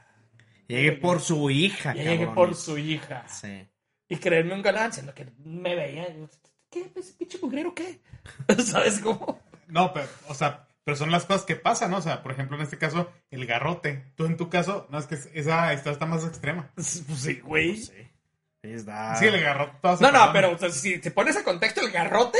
Llegué 0.67 0.91
por 0.93 1.19
su 1.21 1.49
hija, 1.49 1.93
Ya 1.95 2.03
llegué 2.03 2.27
por 2.27 2.55
su 2.55 2.77
hija. 2.77 3.27
Sí. 3.27 3.67
Y 4.07 4.17
creerme 4.17 4.53
un 4.53 4.61
galán, 4.61 4.93
siendo 4.93 5.13
que 5.13 5.25
me 5.43 5.75
veía. 5.75 6.07
¿Qué? 6.69 6.91
¿Ese 6.95 7.13
pinche 7.13 7.39
mugrero 7.41 7.73
qué? 7.73 7.99
¿Sabes 8.63 8.99
cómo? 8.99 9.39
No, 9.71 9.93
pero, 9.93 10.07
o 10.27 10.33
sea, 10.33 10.67
pero 10.83 10.97
son 10.97 11.11
las 11.11 11.25
cosas 11.25 11.43
que 11.43 11.55
pasan, 11.55 11.91
¿no? 11.91 11.97
O 11.97 12.01
sea, 12.01 12.21
por 12.21 12.31
ejemplo, 12.31 12.57
en 12.57 12.63
este 12.63 12.77
caso, 12.77 13.11
el 13.29 13.45
garrote. 13.45 14.11
Tú 14.15 14.25
en 14.25 14.37
tu 14.37 14.49
caso, 14.49 14.87
no, 14.89 14.99
es 14.99 15.07
que 15.07 15.17
esa 15.33 15.73
esta 15.73 15.91
está 15.91 16.05
más 16.05 16.23
extrema. 16.23 16.71
Pues 16.75 17.03
sí, 17.15 17.39
güey. 17.39 17.77
Sí. 17.77 18.07
Está... 18.61 19.15
Sí, 19.15 19.25
el 19.25 19.41
garrote. 19.41 19.73
No, 20.01 20.11
no, 20.11 20.31
pero 20.33 20.51
o 20.51 20.57
sea, 20.57 20.69
si 20.69 20.99
te 20.99 21.11
pones 21.11 21.37
a 21.37 21.43
contexto 21.43 21.81
el 21.81 21.91
garrote, 21.91 22.37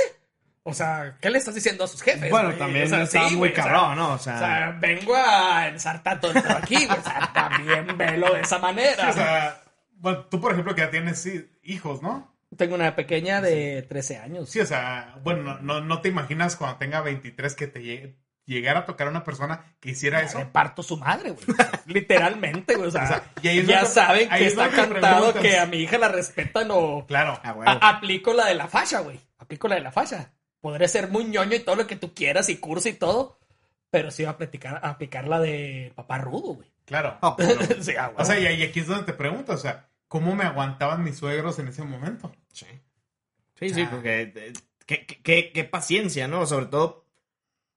o 0.63 0.73
sea, 0.73 1.17
¿qué 1.19 1.29
le 1.29 1.39
estás 1.39 1.55
diciendo 1.55 1.83
a 1.83 1.87
sus 1.87 2.01
jefes? 2.01 2.29
Bueno, 2.29 2.49
güey? 2.49 2.59
también 2.59 2.85
O 2.85 2.89
sea, 2.89 3.01
está 3.01 3.29
sí, 3.29 3.35
muy 3.35 3.49
güey, 3.49 3.51
o 3.51 3.55
sea, 3.55 3.63
cabrón, 3.63 3.97
¿no? 3.97 4.13
O 4.13 4.19
sea, 4.19 4.35
O 4.35 4.39
sea, 4.39 4.77
vengo 4.79 5.15
a 5.15 5.67
ensartar 5.69 6.19
todo 6.19 6.33
esto 6.33 6.51
aquí, 6.55 6.85
güey. 6.85 6.99
O 6.99 7.03
sea, 7.03 7.31
también 7.33 7.97
velo 7.97 8.33
de 8.33 8.41
esa 8.41 8.59
manera. 8.59 9.09
O 9.09 9.13
sea, 9.13 9.61
bueno, 9.93 10.25
tú, 10.25 10.39
por 10.39 10.51
ejemplo, 10.51 10.75
que 10.75 10.81
ya 10.81 10.91
tienes 10.91 11.27
hijos, 11.63 12.03
¿no? 12.03 12.31
Tengo 12.57 12.75
una 12.75 12.95
pequeña 12.95 13.41
de 13.41 13.81
13 13.83 14.17
años. 14.17 14.49
Sí, 14.49 14.59
o 14.59 14.65
sea, 14.65 15.15
bueno, 15.23 15.41
no, 15.43 15.59
no, 15.61 15.81
no 15.81 16.01
te 16.01 16.09
imaginas 16.09 16.55
cuando 16.57 16.77
tenga 16.77 17.01
23 17.01 17.55
que 17.55 17.67
te 17.67 17.81
llegue, 17.81 18.17
llegara 18.45 18.81
a 18.81 18.85
tocar 18.85 19.07
a 19.07 19.09
una 19.09 19.23
persona 19.23 19.75
que 19.79 19.91
hiciera 19.91 20.21
eso. 20.21 20.39
Le 20.39 20.45
parto 20.47 20.83
su 20.83 20.97
madre, 20.97 21.31
güey. 21.31 21.45
Literalmente, 21.85 22.75
güey. 22.75 22.89
O 22.89 22.91
sea, 22.91 23.03
O 23.03 23.07
sea, 23.07 23.53
y 23.53 23.63
ya 23.65 23.85
saben 23.85 24.27
ahí 24.31 24.39
que 24.41 24.45
es 24.47 24.51
está 24.53 24.67
me 24.69 24.75
cantado 24.75 25.33
que 25.33 25.57
a 25.57 25.65
mi 25.65 25.77
hija 25.77 25.97
la 25.97 26.09
respetan 26.09 26.67
o... 26.71 27.05
Claro. 27.07 27.39
Ah, 27.43 27.53
huevo. 27.53 27.69
A- 27.69 27.89
aplico 27.89 28.33
la 28.33 28.47
de 28.47 28.55
la 28.55 28.67
facha, 28.67 28.99
güey. 28.99 29.19
Aplico 29.37 29.67
la 29.67 29.75
de 29.75 29.81
la 29.81 29.91
facha. 29.91 30.31
Podré 30.59 30.87
ser 30.89 31.07
muy 31.07 31.23
ñoño 31.25 31.55
y 31.55 31.59
todo 31.59 31.75
lo 31.77 31.87
que 31.87 31.95
tú 31.95 32.13
quieras 32.13 32.49
y 32.49 32.57
curso 32.57 32.89
y 32.89 32.93
todo. 32.93 33.39
Pero 33.89 34.11
sí 34.11 34.23
va 34.23 34.29
a 34.31 34.33
aplicar, 34.33 34.79
a 34.83 34.89
aplicar 34.89 35.27
la 35.27 35.39
de 35.39 35.91
papá 35.95 36.17
rudo, 36.17 36.55
güey. 36.55 36.69
Claro. 36.85 37.17
Ah, 37.21 37.35
bueno. 37.37 37.61
sí, 37.81 37.93
ah, 37.97 38.11
O 38.17 38.25
sea, 38.25 38.37
y, 38.39 38.59
y 38.59 38.63
aquí 38.63 38.81
es 38.81 38.87
donde 38.87 39.05
te 39.05 39.13
pregunto, 39.13 39.53
o 39.53 39.57
sea, 39.57 39.87
cómo 40.11 40.35
me 40.35 40.43
aguantaban 40.43 41.05
mis 41.05 41.15
suegros 41.17 41.57
en 41.59 41.69
ese 41.69 41.83
momento. 41.85 42.33
Sí. 42.51 42.65
Sí, 43.57 43.69
sí, 43.69 43.85
porque 43.89 44.23
eh, 44.35 44.53
qué, 44.85 45.05
qué- 45.05 45.21
qué- 45.21 45.51
qué 45.53 45.63
paciencia, 45.63 46.27
¿no? 46.27 46.45
Sobre 46.45 46.65
todo 46.65 47.05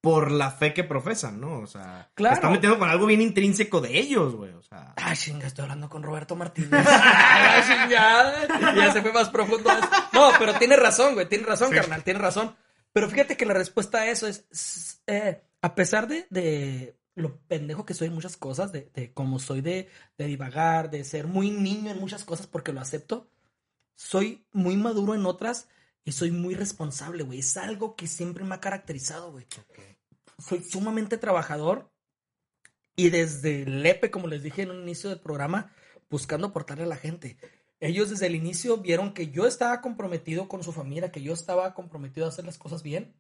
por 0.01 0.33
la 0.33 0.51
fe 0.51 0.75
que 0.75 0.83
profesan, 0.83 1.41
¿no? 1.41 1.61
O 1.61 1.67
sea, 1.69 2.11
Claro. 2.15 2.35
están 2.35 2.51
metiendo 2.51 2.77
con 2.77 2.91
algo 2.91 3.07
bien 3.07 3.21
intrínseco 3.23 3.81
de 3.81 3.97
ellos, 4.01 4.35
güey. 4.35 4.51
O 4.55 4.63
sea, 4.63 4.95
Ay, 4.97 5.17
chinga, 5.17 5.47
estoy 5.47 5.63
hablando 5.63 5.89
con 5.89 6.03
Roberto 6.03 6.35
Martínez. 6.35 6.73
Ay, 6.89 7.63
chingada. 7.63 8.75
Ya 8.75 8.93
se 8.93 9.01
fue 9.01 9.13
más 9.13 9.29
profundo. 9.31 9.71
No, 10.13 10.31
pero 10.37 10.55
tiene 10.55 10.75
razón, 10.75 11.15
güey. 11.15 11.29
Tiene 11.29 11.45
razón, 11.47 11.69
Sí. 11.71 11.77
carnal. 11.77 12.03
Tiene 12.03 12.19
razón. 12.19 12.57
Pero 12.93 13.09
fíjate 13.09 13.37
que 13.37 13.47
la 13.47 13.55
respuesta 13.55 13.99
a 13.99 14.07
eso 14.09 14.27
es, 14.27 15.01
eh, 15.07 15.41
a 15.63 15.75
pesar 15.77 16.09
de, 16.09 16.27
de 16.31 16.97
lo 17.15 17.39
pendejo 17.47 17.85
que 17.87 17.95
soy 17.95 18.09
en 18.09 18.15
muchas 18.15 18.37
cosas, 18.37 18.73
de, 18.73 18.91
de 18.95 19.13
cómo 19.13 19.39
soy 19.39 19.61
de, 19.61 19.89
de 20.19 20.27
divagar, 20.27 20.91
de 20.91 21.05
ser 21.05 21.27
muy 21.27 21.51
niño 21.51 21.91
en 21.91 22.01
muchas 22.01 22.25
cosas 22.25 22.47
porque 22.47 22.73
lo 22.73 22.81
acepto, 22.81 23.29
soy 23.95 24.47
muy 24.53 24.77
maduro 24.77 25.15
en 25.15 25.27
otras 25.27 25.69
y 26.05 26.13
soy 26.13 26.31
muy 26.31 26.55
responsable, 26.55 27.23
güey. 27.23 27.39
Es 27.39 27.57
algo 27.57 27.97
que 27.97 28.07
siempre 28.07 28.45
me 28.45 28.55
ha 28.55 28.61
caracterizado, 28.61 29.33
güey. 29.33 29.47
Soy 30.39 30.63
sumamente 30.63 31.17
trabajador 31.17 31.91
y 32.97 33.11
desde 33.11 33.63
el 33.63 33.85
EPE, 33.85 34.11
como 34.11 34.27
les 34.27 34.43
dije 34.43 34.63
en 34.63 34.71
un 34.71 34.83
inicio 34.83 35.11
del 35.11 35.21
programa, 35.21 35.73
buscando 36.11 36.49
aportarle 36.49 36.85
a 36.85 36.89
la 36.89 36.97
gente. 36.97 37.37
Ellos 37.81 38.11
desde 38.11 38.27
el 38.27 38.35
inicio 38.35 38.79
vieron 38.79 39.15
que 39.15 39.31
yo 39.31 39.47
estaba 39.47 39.81
comprometido 39.81 40.49
con 40.49 40.63
su 40.63 40.73
familia, 40.73 41.13
que 41.13 41.23
yo 41.23 41.33
estaba 41.33 41.75
comprometido 41.75 42.27
a 42.27 42.29
hacer 42.29 42.45
las 42.45 42.59
cosas 42.59 42.83
bien. 42.83 43.15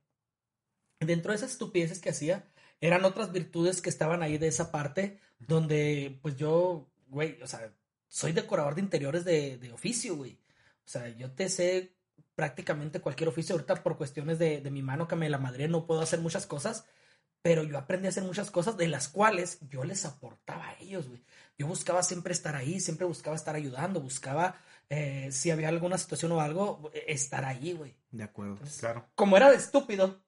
Dentro 1.00 1.32
de 1.32 1.36
esas 1.36 1.52
estupideces 1.52 1.98
que 1.98 2.10
hacía, 2.10 2.48
eran 2.86 3.04
otras 3.04 3.32
virtudes 3.32 3.80
que 3.80 3.88
estaban 3.88 4.22
ahí 4.22 4.36
de 4.36 4.48
esa 4.48 4.70
parte, 4.70 5.18
donde 5.38 6.18
pues 6.20 6.36
yo, 6.36 6.86
güey, 7.08 7.40
o 7.42 7.46
sea, 7.46 7.72
soy 8.08 8.32
decorador 8.32 8.74
de 8.74 8.82
interiores 8.82 9.24
de, 9.24 9.56
de 9.56 9.72
oficio, 9.72 10.16
güey. 10.16 10.32
O 10.84 10.88
sea, 10.88 11.08
yo 11.08 11.30
te 11.30 11.48
sé 11.48 11.94
prácticamente 12.34 13.00
cualquier 13.00 13.28
oficio. 13.28 13.54
Ahorita 13.54 13.82
por 13.82 13.96
cuestiones 13.96 14.38
de, 14.38 14.60
de 14.60 14.70
mi 14.70 14.82
mano 14.82 15.08
que 15.08 15.16
me 15.16 15.30
la 15.30 15.38
madre 15.38 15.66
no 15.66 15.86
puedo 15.86 16.02
hacer 16.02 16.20
muchas 16.20 16.46
cosas, 16.46 16.84
pero 17.40 17.62
yo 17.62 17.78
aprendí 17.78 18.06
a 18.06 18.10
hacer 18.10 18.24
muchas 18.24 18.50
cosas 18.50 18.76
de 18.76 18.88
las 18.88 19.08
cuales 19.08 19.58
yo 19.70 19.84
les 19.84 20.04
aportaba 20.04 20.68
a 20.68 20.76
ellos, 20.80 21.08
güey. 21.08 21.22
Yo 21.56 21.66
buscaba 21.66 22.02
siempre 22.02 22.32
estar 22.32 22.56
ahí, 22.56 22.80
siempre 22.80 23.06
buscaba 23.06 23.36
estar 23.36 23.54
ayudando, 23.54 24.00
buscaba, 24.00 24.56
eh, 24.90 25.28
si 25.30 25.50
había 25.50 25.68
alguna 25.68 25.96
situación 25.96 26.32
o 26.32 26.40
algo, 26.40 26.90
eh, 26.92 27.04
estar 27.08 27.44
ahí, 27.44 27.72
güey. 27.72 27.94
de 28.10 28.24
acuerdo. 28.24 28.58
Claro. 28.78 29.06
Como 29.14 29.36
era 29.36 29.50
de 29.50 29.56
estúpido, 29.56 30.23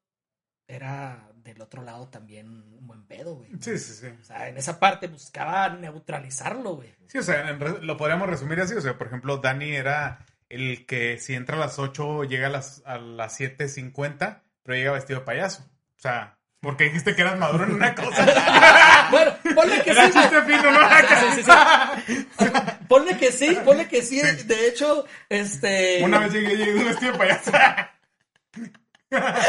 era 0.68 1.28
del 1.44 1.60
otro 1.62 1.82
lado 1.82 2.08
también 2.08 2.48
un 2.48 2.86
buen 2.86 3.04
pedo, 3.06 3.36
güey. 3.36 3.50
Sí, 3.60 3.78
sí, 3.78 3.94
sí. 3.94 4.06
O 4.20 4.24
sea, 4.24 4.48
en 4.48 4.56
esa 4.56 4.80
parte 4.80 5.06
buscaba 5.06 5.68
neutralizarlo, 5.68 6.76
güey. 6.76 6.94
Sí, 7.06 7.18
o 7.18 7.22
sea, 7.22 7.48
en 7.48 7.86
lo 7.86 7.96
podríamos 7.96 8.28
resumir 8.28 8.60
así. 8.60 8.74
O 8.74 8.80
sea, 8.80 8.98
por 8.98 9.06
ejemplo, 9.06 9.38
Dani 9.38 9.70
era 9.70 10.26
el 10.48 10.86
que 10.86 11.18
si 11.18 11.34
entra 11.34 11.56
a 11.56 11.60
las 11.60 11.78
8 11.78 12.24
llega 12.24 12.48
a 12.48 12.50
las, 12.50 12.82
a 12.84 12.98
las 12.98 13.38
7.50, 13.38 14.42
pero 14.62 14.76
llega 14.76 14.92
vestido 14.92 15.20
de 15.20 15.26
payaso. 15.26 15.62
O 15.96 16.00
sea, 16.00 16.38
porque 16.60 16.84
dijiste 16.84 17.14
que 17.14 17.22
eras 17.22 17.38
maduro 17.38 17.64
en 17.64 17.74
una 17.74 17.94
cosa. 17.94 18.26
Bueno, 19.10 19.36
ponle 19.54 19.76
que 19.84 19.94
sí. 19.94 20.00
Era 20.00 20.10
chiste 20.10 20.42
fino, 20.42 20.72
¿no? 20.72 20.80
Sí, 20.90 21.26
sí, 21.36 21.42
sí. 21.44 22.26
Ponle 22.88 23.16
que 23.16 23.30
sí, 23.30 23.56
ponle 23.64 23.86
que 23.86 24.02
sí. 24.02 24.20
De 24.20 24.68
hecho, 24.68 25.04
este. 25.28 26.02
Una 26.02 26.18
vez 26.18 26.32
llegué, 26.32 26.56
llegué 26.56 26.84
vestido 26.84 27.12
de 27.12 27.18
payaso. 27.18 27.52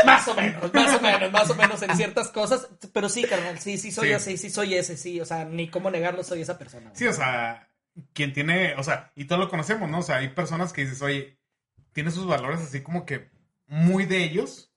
Más 0.06 0.28
o 0.28 0.36
menos, 0.36 0.74
más 0.74 0.96
o 0.96 1.02
menos, 1.02 1.32
más 1.32 1.50
o 1.50 1.56
menos 1.56 1.82
en 1.82 1.96
ciertas 1.96 2.30
cosas. 2.30 2.68
Pero 2.94 3.10
sí, 3.10 3.24
carnal, 3.24 3.60
sí, 3.60 3.78
sí 3.78 3.92
soy 3.92 4.10
Sí. 4.10 4.14
así, 4.14 4.38
sí 4.38 4.50
soy 4.50 4.76
ese, 4.76 4.98
sí. 4.98 5.20
O 5.20 5.26
sea, 5.26 5.46
ni 5.46 5.70
cómo 5.70 5.90
negarlo, 5.90 6.24
soy 6.24 6.42
esa 6.42 6.58
persona. 6.58 6.90
güey. 6.90 6.96
Sí, 6.96 7.08
o 7.08 7.14
sea, 7.14 7.70
quien 8.14 8.34
tiene, 8.34 8.76
o 8.76 8.84
sea, 8.84 9.12
y 9.16 9.26
todos 9.26 9.40
lo 9.42 9.50
conocemos, 9.50 9.90
¿no? 9.90 10.00
O 10.00 10.04
sea, 10.04 10.18
hay 10.18 10.30
personas 10.30 10.74
que 10.74 10.82
dices, 10.82 11.02
oye, 11.02 11.40
tiene 11.94 12.12
sus 12.12 12.28
valores 12.28 12.60
así 12.62 12.82
como 12.82 13.06
que 13.06 13.30
muy 13.66 14.06
de 14.06 14.24
ellos, 14.24 14.72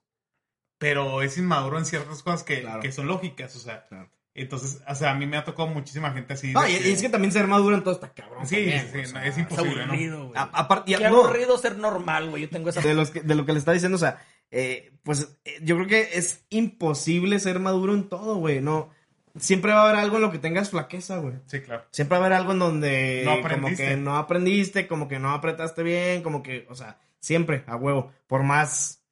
pero 0.78 1.20
es 1.22 1.36
inmaduro 1.36 1.78
en 1.78 1.84
ciertas 1.84 2.22
cosas 2.22 2.42
que, 2.42 2.62
Claro. 2.62 2.80
que 2.80 2.90
son 2.92 3.06
lógicas, 3.06 3.54
o 3.56 3.60
sea. 3.60 3.86
Claro. 3.86 4.10
Entonces, 4.32 4.80
o 4.86 4.94
sea, 4.94 5.10
a 5.10 5.14
mí 5.14 5.26
me 5.26 5.36
ha 5.36 5.44
tocado 5.44 5.68
muchísima 5.68 6.12
gente 6.12 6.32
así. 6.34 6.52
No, 6.52 6.66
y, 6.66 6.72
y 6.72 6.92
es 6.92 7.02
que 7.02 7.08
también 7.08 7.32
ser 7.32 7.46
maduro 7.48 7.76
en 7.76 7.82
todo 7.82 7.94
está 7.94 8.14
cabrón. 8.14 8.46
Sí, 8.46 8.54
también, 8.56 8.88
sí, 8.92 8.98
o 9.00 9.06
sea, 9.06 9.20
no, 9.20 9.26
es 9.26 9.32
Es 9.34 9.38
imposible, 9.38 9.76
¿no? 9.86 9.92
aburrido, 9.92 10.26
güey. 10.28 10.38
a- 10.38 10.50
aparte, 10.54 10.90
ya- 10.92 10.98
Qué 10.98 11.10
no, 11.10 11.24
aburrido 11.24 11.58
ser 11.58 11.76
normal, 11.76 12.30
güey. 12.30 12.42
Yo 12.44 12.48
tengo 12.48 12.70
esa. 12.70 12.80
de, 12.80 12.94
los 12.94 13.10
que- 13.10 13.20
de 13.22 13.34
lo 13.34 13.44
que 13.44 13.52
le 13.52 13.58
está 13.58 13.72
diciendo, 13.72 13.96
o 13.96 13.98
sea, 13.98 14.24
eh, 14.50 14.92
pues 15.02 15.38
eh, 15.44 15.60
yo 15.62 15.76
creo 15.76 15.86
que 15.86 16.08
es 16.14 16.44
imposible 16.50 17.38
ser 17.38 17.58
maduro 17.60 17.94
en 17.94 18.08
todo, 18.08 18.36
güey. 18.36 18.60
No, 18.60 18.90
siempre 19.38 19.72
va 19.72 19.82
a 19.82 19.88
haber 19.88 20.00
algo 20.00 20.16
en 20.16 20.22
lo 20.22 20.30
que 20.30 20.38
tengas 20.38 20.70
flaqueza, 20.70 21.18
güey. 21.18 21.34
Sí, 21.46 21.60
claro. 21.60 21.84
Siempre 21.90 22.18
va 22.18 22.24
a 22.24 22.26
haber 22.26 22.38
algo 22.38 22.52
en 22.52 22.58
donde 22.58 23.22
No 23.24 23.32
como 23.32 23.46
aprendiste. 23.46 23.84
que 23.88 23.96
no 23.96 24.16
aprendiste, 24.16 24.88
como 24.88 25.08
que 25.08 25.18
no 25.18 25.30
apretaste 25.32 25.82
bien, 25.82 26.22
como 26.22 26.42
que, 26.42 26.66
o 26.68 26.74
sea, 26.74 26.98
siempre 27.20 27.64
a 27.66 27.76
huevo, 27.76 28.12
por 28.26 28.42
más 28.42 29.04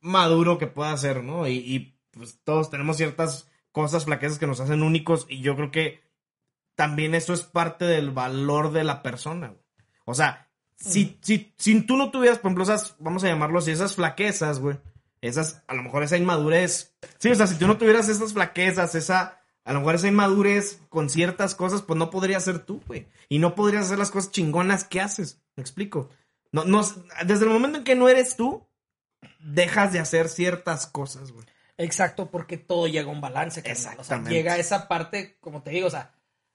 maduro 0.00 0.58
que 0.58 0.66
pueda 0.66 0.96
ser, 0.96 1.22
¿no? 1.22 1.46
Y, 1.46 1.56
y, 1.58 1.96
pues 2.10 2.40
todos 2.42 2.70
tenemos 2.70 2.96
ciertas 2.96 3.48
cosas, 3.70 4.04
flaquezas 4.04 4.38
que 4.38 4.46
nos 4.46 4.60
hacen 4.60 4.82
únicos 4.82 5.26
y 5.28 5.42
yo 5.42 5.54
creo 5.54 5.70
que 5.70 6.00
también 6.74 7.14
eso 7.14 7.32
es 7.32 7.42
parte 7.42 7.84
del 7.84 8.10
valor 8.10 8.72
de 8.72 8.84
la 8.84 9.02
persona, 9.02 9.48
güey. 9.48 9.60
O 10.06 10.14
sea, 10.14 10.49
si, 10.80 11.18
si, 11.20 11.52
si 11.58 11.80
tú 11.82 11.96
no 11.96 12.10
tuvieras, 12.10 12.38
por 12.38 12.48
ejemplo, 12.48 12.64
esas, 12.64 12.96
vamos 12.98 13.22
a 13.22 13.28
llamarlo 13.28 13.58
así, 13.58 13.70
esas 13.70 13.94
flaquezas, 13.94 14.58
güey, 14.58 14.78
esas, 15.20 15.62
a 15.66 15.74
lo 15.74 15.82
mejor 15.82 16.02
esa 16.02 16.16
inmadurez, 16.16 16.94
sí, 17.18 17.30
o 17.30 17.34
sea, 17.34 17.46
si 17.46 17.56
tú 17.56 17.66
no 17.66 17.76
tuvieras 17.76 18.08
esas 18.08 18.32
flaquezas, 18.32 18.94
esa, 18.94 19.42
a 19.64 19.72
lo 19.74 19.80
mejor 19.80 19.96
esa 19.96 20.08
inmadurez 20.08 20.80
con 20.88 21.10
ciertas 21.10 21.54
cosas, 21.54 21.82
pues 21.82 21.98
no 21.98 22.10
podrías 22.10 22.44
ser 22.44 22.60
tú, 22.60 22.82
güey. 22.86 23.06
Y 23.28 23.38
no 23.38 23.54
podrías 23.54 23.86
hacer 23.86 23.98
las 23.98 24.10
cosas 24.10 24.32
chingonas 24.32 24.84
que 24.84 25.00
haces. 25.00 25.40
¿Me 25.54 25.60
explico? 25.60 26.08
No, 26.50 26.64
no, 26.64 26.82
desde 27.26 27.44
el 27.44 27.50
momento 27.50 27.78
en 27.78 27.84
que 27.84 27.94
no 27.94 28.08
eres 28.08 28.36
tú, 28.36 28.66
dejas 29.38 29.92
de 29.92 30.00
hacer 30.00 30.28
ciertas 30.28 30.86
cosas, 30.86 31.30
güey. 31.30 31.46
Exacto, 31.76 32.30
porque 32.30 32.56
todo 32.56 32.86
llega 32.88 33.08
a 33.08 33.12
un 33.12 33.20
balance. 33.20 33.62
carnal. 33.62 33.76
O 33.76 33.82
sea, 33.82 33.92
Exactamente. 33.92 34.34
llega 34.34 34.54
a 34.54 34.58
esa 34.58 34.88
parte, 34.88 35.36
como 35.40 35.62
te 35.62 35.70
digo, 35.70 35.86
o 35.86 35.90
sea, 35.90 36.12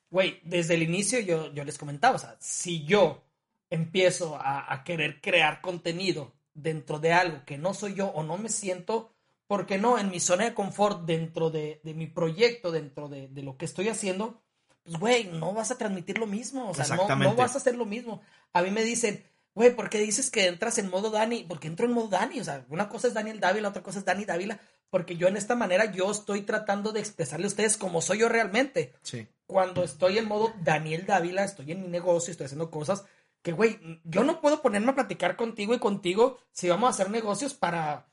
güey, 0.10 0.40
desde 0.44 0.74
el 0.74 0.84
inicio 0.84 1.20
yo, 1.20 1.54
yo 1.54 1.64
les 1.64 1.78
comentaba, 1.78 2.16
o 2.16 2.20
sea, 2.20 2.36
si 2.40 2.84
yo 2.86 3.24
empiezo 3.70 4.36
a, 4.38 4.74
a 4.74 4.84
querer 4.84 5.22
crear 5.22 5.62
contenido 5.62 6.34
dentro 6.54 7.00
de 7.00 7.14
algo 7.14 7.44
que 7.46 7.58
no 7.58 7.74
soy 7.74 7.94
yo 7.94 8.08
o 8.08 8.24
no 8.24 8.38
me 8.38 8.50
siento, 8.50 9.12
porque 9.48 9.78
no, 9.78 10.00
en 10.00 10.10
mi 10.10 10.20
zona 10.20 10.46
de 10.46 10.54
confort, 10.54 11.06
dentro 11.06 11.52
de, 11.52 11.82
de 11.84 11.94
mi 11.94 12.08
proyecto, 12.08 12.72
dentro 12.72 13.10
de, 13.10 13.28
de 13.28 13.44
lo 13.44 13.58
que 13.58 13.66
estoy 13.66 13.90
haciendo, 13.90 14.42
pues, 14.84 14.98
güey, 14.98 15.24
no 15.26 15.54
vas 15.54 15.72
a 15.72 15.78
transmitir 15.78 16.18
lo 16.18 16.26
mismo, 16.26 16.70
o 16.70 16.74
sea, 16.74 16.96
no, 16.96 17.16
no 17.16 17.36
vas 17.36 17.54
a 17.56 17.58
hacer 17.58 17.76
lo 17.76 17.86
mismo. 17.86 18.22
A 18.54 18.62
mí 18.62 18.72
me 18.72 18.84
dicen, 18.84 19.24
güey, 19.54 19.76
¿por 19.76 19.90
qué 19.90 20.00
dices 20.00 20.32
que 20.32 20.48
entras 20.48 20.78
en 20.78 20.90
modo 20.90 21.12
Dani? 21.12 21.44
Porque 21.44 21.68
entro 21.68 21.86
en 21.86 21.94
modo 21.94 22.08
Dani, 22.08 22.40
o 22.40 22.44
sea, 22.44 22.66
una 22.70 22.90
cosa 22.90 23.08
es 23.08 23.14
Daniel 23.14 23.40
Dávila, 23.40 23.70
otra 23.70 23.84
cosa 23.84 24.00
es 24.00 24.06
Dani 24.06 24.26
Dávila, 24.26 24.60
porque 24.90 25.18
yo 25.18 25.28
en 25.28 25.38
esta 25.38 25.56
manera 25.56 25.92
yo 25.92 26.10
estoy 26.10 26.44
tratando 26.44 26.92
de 26.92 27.02
expresarle 27.02 27.46
a 27.46 27.50
ustedes 27.50 27.78
como 27.78 28.02
soy 28.02 28.20
yo 28.20 28.30
realmente. 28.30 28.94
Sí. 29.02 29.28
Cuando 29.46 29.84
estoy 29.84 30.18
en 30.18 30.28
modo 30.28 30.54
Daniel 30.64 31.06
Dávila, 31.06 31.44
estoy 31.44 31.72
en 31.72 31.82
mi 31.82 31.88
negocio, 31.88 32.32
estoy 32.32 32.46
haciendo 32.46 32.72
cosas 32.72 33.06
que, 33.46 33.52
güey, 33.52 33.80
yo 34.04 34.24
no 34.24 34.42
puedo 34.42 34.64
ponerme 34.64 34.90
a 34.92 34.96
platicar 34.96 35.36
contigo 35.36 35.76
y 35.76 35.80
contigo 35.80 36.40
si 36.52 36.68
vamos 36.68 36.88
a 36.88 36.90
hacer 36.90 37.12
negocios 37.12 37.54
para 37.54 38.08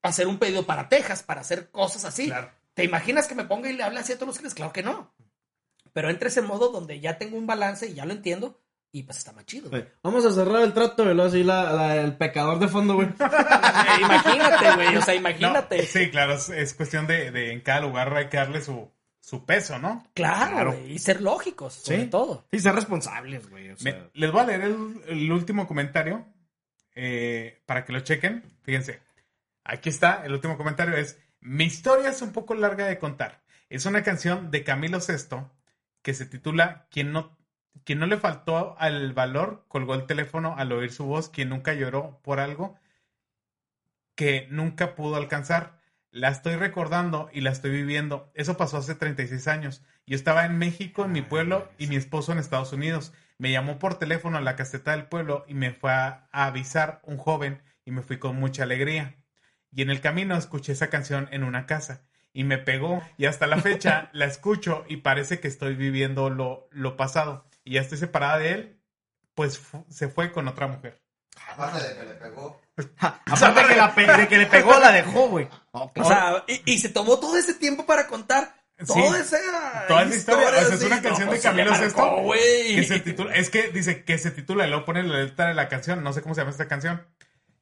hacer 0.00 0.28
un 0.28 0.38
pedido 0.38 0.64
para 0.64 0.88
Texas, 0.88 1.24
para 1.24 1.40
hacer 1.40 1.72
cosas 1.72 2.04
así. 2.04 2.26
Claro. 2.28 2.52
¿Te 2.72 2.84
imaginas 2.84 3.26
que 3.26 3.34
me 3.34 3.42
ponga 3.44 3.68
y 3.68 3.72
le 3.72 3.82
hable 3.82 3.98
así 3.98 4.12
a 4.12 4.14
todos 4.14 4.28
los 4.28 4.36
clientes? 4.36 4.54
Claro 4.54 4.72
que 4.72 4.84
no. 4.84 5.12
Pero 5.92 6.08
entre 6.08 6.28
ese 6.28 6.40
modo 6.40 6.68
donde 6.68 7.00
ya 7.00 7.18
tengo 7.18 7.36
un 7.36 7.48
balance 7.48 7.88
y 7.88 7.94
ya 7.94 8.04
lo 8.06 8.12
entiendo, 8.12 8.60
y 8.92 9.02
pues 9.02 9.18
está 9.18 9.32
más 9.32 9.44
chido. 9.44 9.70
güey. 9.70 9.88
Vamos 10.04 10.24
a 10.24 10.30
cerrar 10.30 10.62
el 10.62 10.72
trato, 10.72 11.02
y 11.02 11.06
luego 11.14 11.24
así 11.30 11.42
la, 11.42 11.72
la- 11.72 11.96
el 11.96 12.16
pecador 12.16 12.60
de 12.60 12.68
fondo, 12.68 12.94
güey. 12.94 13.08
Eh, 13.18 14.00
imagínate, 14.02 14.74
güey, 14.76 14.96
o 14.96 15.02
sea, 15.02 15.14
No, 15.14 15.20
imagínate. 15.20 15.84
sí, 15.86 16.10
claro, 16.10 16.34
es, 16.34 16.48
es 16.50 16.74
cuestión 16.74 17.06
de, 17.08 17.30
de 17.32 17.52
en 17.52 17.60
cada 17.60 17.80
lugar 17.80 18.14
hay 18.16 18.28
que 18.28 18.36
darle 18.36 18.60
su, 18.62 18.88
su 19.26 19.44
peso, 19.44 19.76
¿no? 19.80 20.06
Claro, 20.14 20.78
y 20.86 21.00
ser 21.00 21.20
lógicos, 21.20 21.74
sobre 21.74 22.02
Sí. 22.04 22.06
todo. 22.10 22.46
Sí, 22.52 22.60
ser 22.60 22.76
responsables, 22.76 23.50
güey. 23.50 23.70
O 23.70 23.76
sea, 23.76 23.92
Me- 23.92 24.10
les 24.14 24.30
voy 24.30 24.40
a 24.42 24.46
leer 24.46 24.60
el, 24.62 25.02
el 25.08 25.32
último 25.32 25.66
comentario 25.66 26.24
eh, 26.94 27.60
para 27.66 27.84
que 27.84 27.92
lo 27.92 27.98
chequen. 27.98 28.44
Fíjense, 28.62 29.00
aquí 29.64 29.88
está, 29.88 30.24
el 30.24 30.32
último 30.32 30.56
comentario 30.56 30.94
es, 30.96 31.18
mi 31.40 31.64
historia 31.64 32.10
es 32.10 32.22
un 32.22 32.32
poco 32.32 32.54
larga 32.54 32.86
de 32.86 33.00
contar. 33.00 33.42
Es 33.68 33.84
una 33.84 34.04
canción 34.04 34.52
de 34.52 34.62
Camilo 34.62 35.00
Sesto 35.00 35.50
que 36.02 36.14
se 36.14 36.24
titula 36.26 36.86
Quien 36.92 37.10
no, 37.10 37.36
quien 37.82 37.98
no 37.98 38.06
le 38.06 38.18
faltó 38.18 38.76
al 38.78 39.12
valor 39.12 39.64
colgó 39.66 39.94
el 39.96 40.06
teléfono 40.06 40.54
al 40.56 40.70
oír 40.70 40.92
su 40.92 41.04
voz, 41.04 41.28
quien 41.30 41.48
nunca 41.48 41.74
lloró 41.74 42.20
por 42.22 42.38
algo 42.38 42.78
que 44.14 44.46
nunca 44.50 44.94
pudo 44.94 45.16
alcanzar. 45.16 45.75
La 46.16 46.30
estoy 46.30 46.56
recordando 46.56 47.28
y 47.30 47.42
la 47.42 47.50
estoy 47.50 47.70
viviendo. 47.72 48.32
Eso 48.32 48.56
pasó 48.56 48.78
hace 48.78 48.94
36 48.94 49.48
años. 49.48 49.82
Yo 50.06 50.16
estaba 50.16 50.46
en 50.46 50.56
México, 50.56 51.04
en 51.04 51.12
mi 51.12 51.20
pueblo, 51.20 51.68
y 51.76 51.88
mi 51.88 51.96
esposo 51.96 52.32
en 52.32 52.38
Estados 52.38 52.72
Unidos. 52.72 53.12
Me 53.36 53.52
llamó 53.52 53.78
por 53.78 53.98
teléfono 53.98 54.38
a 54.38 54.40
la 54.40 54.56
caseta 54.56 54.92
del 54.92 55.08
pueblo 55.08 55.44
y 55.46 55.52
me 55.52 55.74
fue 55.74 55.92
a, 55.92 56.26
a 56.32 56.46
avisar 56.46 57.02
un 57.02 57.18
joven 57.18 57.60
y 57.84 57.90
me 57.90 58.00
fui 58.00 58.16
con 58.16 58.36
mucha 58.36 58.62
alegría. 58.62 59.16
Y 59.70 59.82
en 59.82 59.90
el 59.90 60.00
camino 60.00 60.38
escuché 60.38 60.72
esa 60.72 60.88
canción 60.88 61.28
en 61.32 61.44
una 61.44 61.66
casa 61.66 62.06
y 62.32 62.44
me 62.44 62.56
pegó 62.56 63.02
y 63.18 63.26
hasta 63.26 63.46
la 63.46 63.58
fecha 63.58 64.08
la 64.14 64.24
escucho 64.24 64.86
y 64.88 64.96
parece 64.96 65.38
que 65.38 65.48
estoy 65.48 65.74
viviendo 65.74 66.30
lo, 66.30 66.66
lo 66.70 66.96
pasado 66.96 67.44
y 67.62 67.74
ya 67.74 67.82
estoy 67.82 67.98
separada 67.98 68.38
de 68.38 68.52
él, 68.52 68.80
pues 69.34 69.60
se 69.90 70.08
fue 70.08 70.32
con 70.32 70.48
otra 70.48 70.66
mujer. 70.66 70.98
Aparte 71.52 71.86
de 71.88 71.94
que 71.96 72.04
le 72.04 72.14
pegó. 72.14 72.60
Aparte 72.98 73.60
de 73.62 73.66
que, 73.68 73.76
la 73.76 73.94
pe- 73.94 74.06
de 74.16 74.28
que 74.28 74.38
le 74.38 74.46
pegó, 74.46 74.78
la 74.78 74.92
dejó, 74.92 75.28
güey. 75.28 75.48
O 75.72 76.04
sea, 76.04 76.44
y, 76.46 76.72
y 76.72 76.78
se 76.78 76.88
tomó 76.90 77.18
todo 77.18 77.36
ese 77.36 77.54
tiempo 77.54 77.86
para 77.86 78.06
contar 78.06 78.54
Sí. 78.78 78.84
toda 78.92 79.18
esa 79.20 79.38
Toda 79.88 80.02
esa 80.02 80.14
historia, 80.16 80.48
o 80.48 80.50
sea, 80.52 80.74
es 80.74 80.82
una 80.82 81.00
canción 81.00 81.30
de 81.30 81.36
se 81.38 81.48
le 81.48 81.50
Camilo 81.64 81.70
marcó, 81.70 81.84
Sesto 81.86 82.16
güey. 82.22 82.74
que 82.76 82.84
se 82.84 83.00
titula, 83.00 83.34
es 83.34 83.48
que 83.48 83.68
dice 83.68 84.04
que 84.04 84.18
se 84.18 84.30
titula 84.30 84.66
y 84.66 84.68
luego 84.68 84.84
pone 84.84 85.02
la 85.02 85.20
letra 85.20 85.48
de 85.48 85.54
la 85.54 85.68
canción, 85.70 86.04
no 86.04 86.12
sé 86.12 86.20
cómo 86.20 86.34
se 86.34 86.42
llama 86.42 86.50
esta 86.50 86.68
canción. 86.68 87.02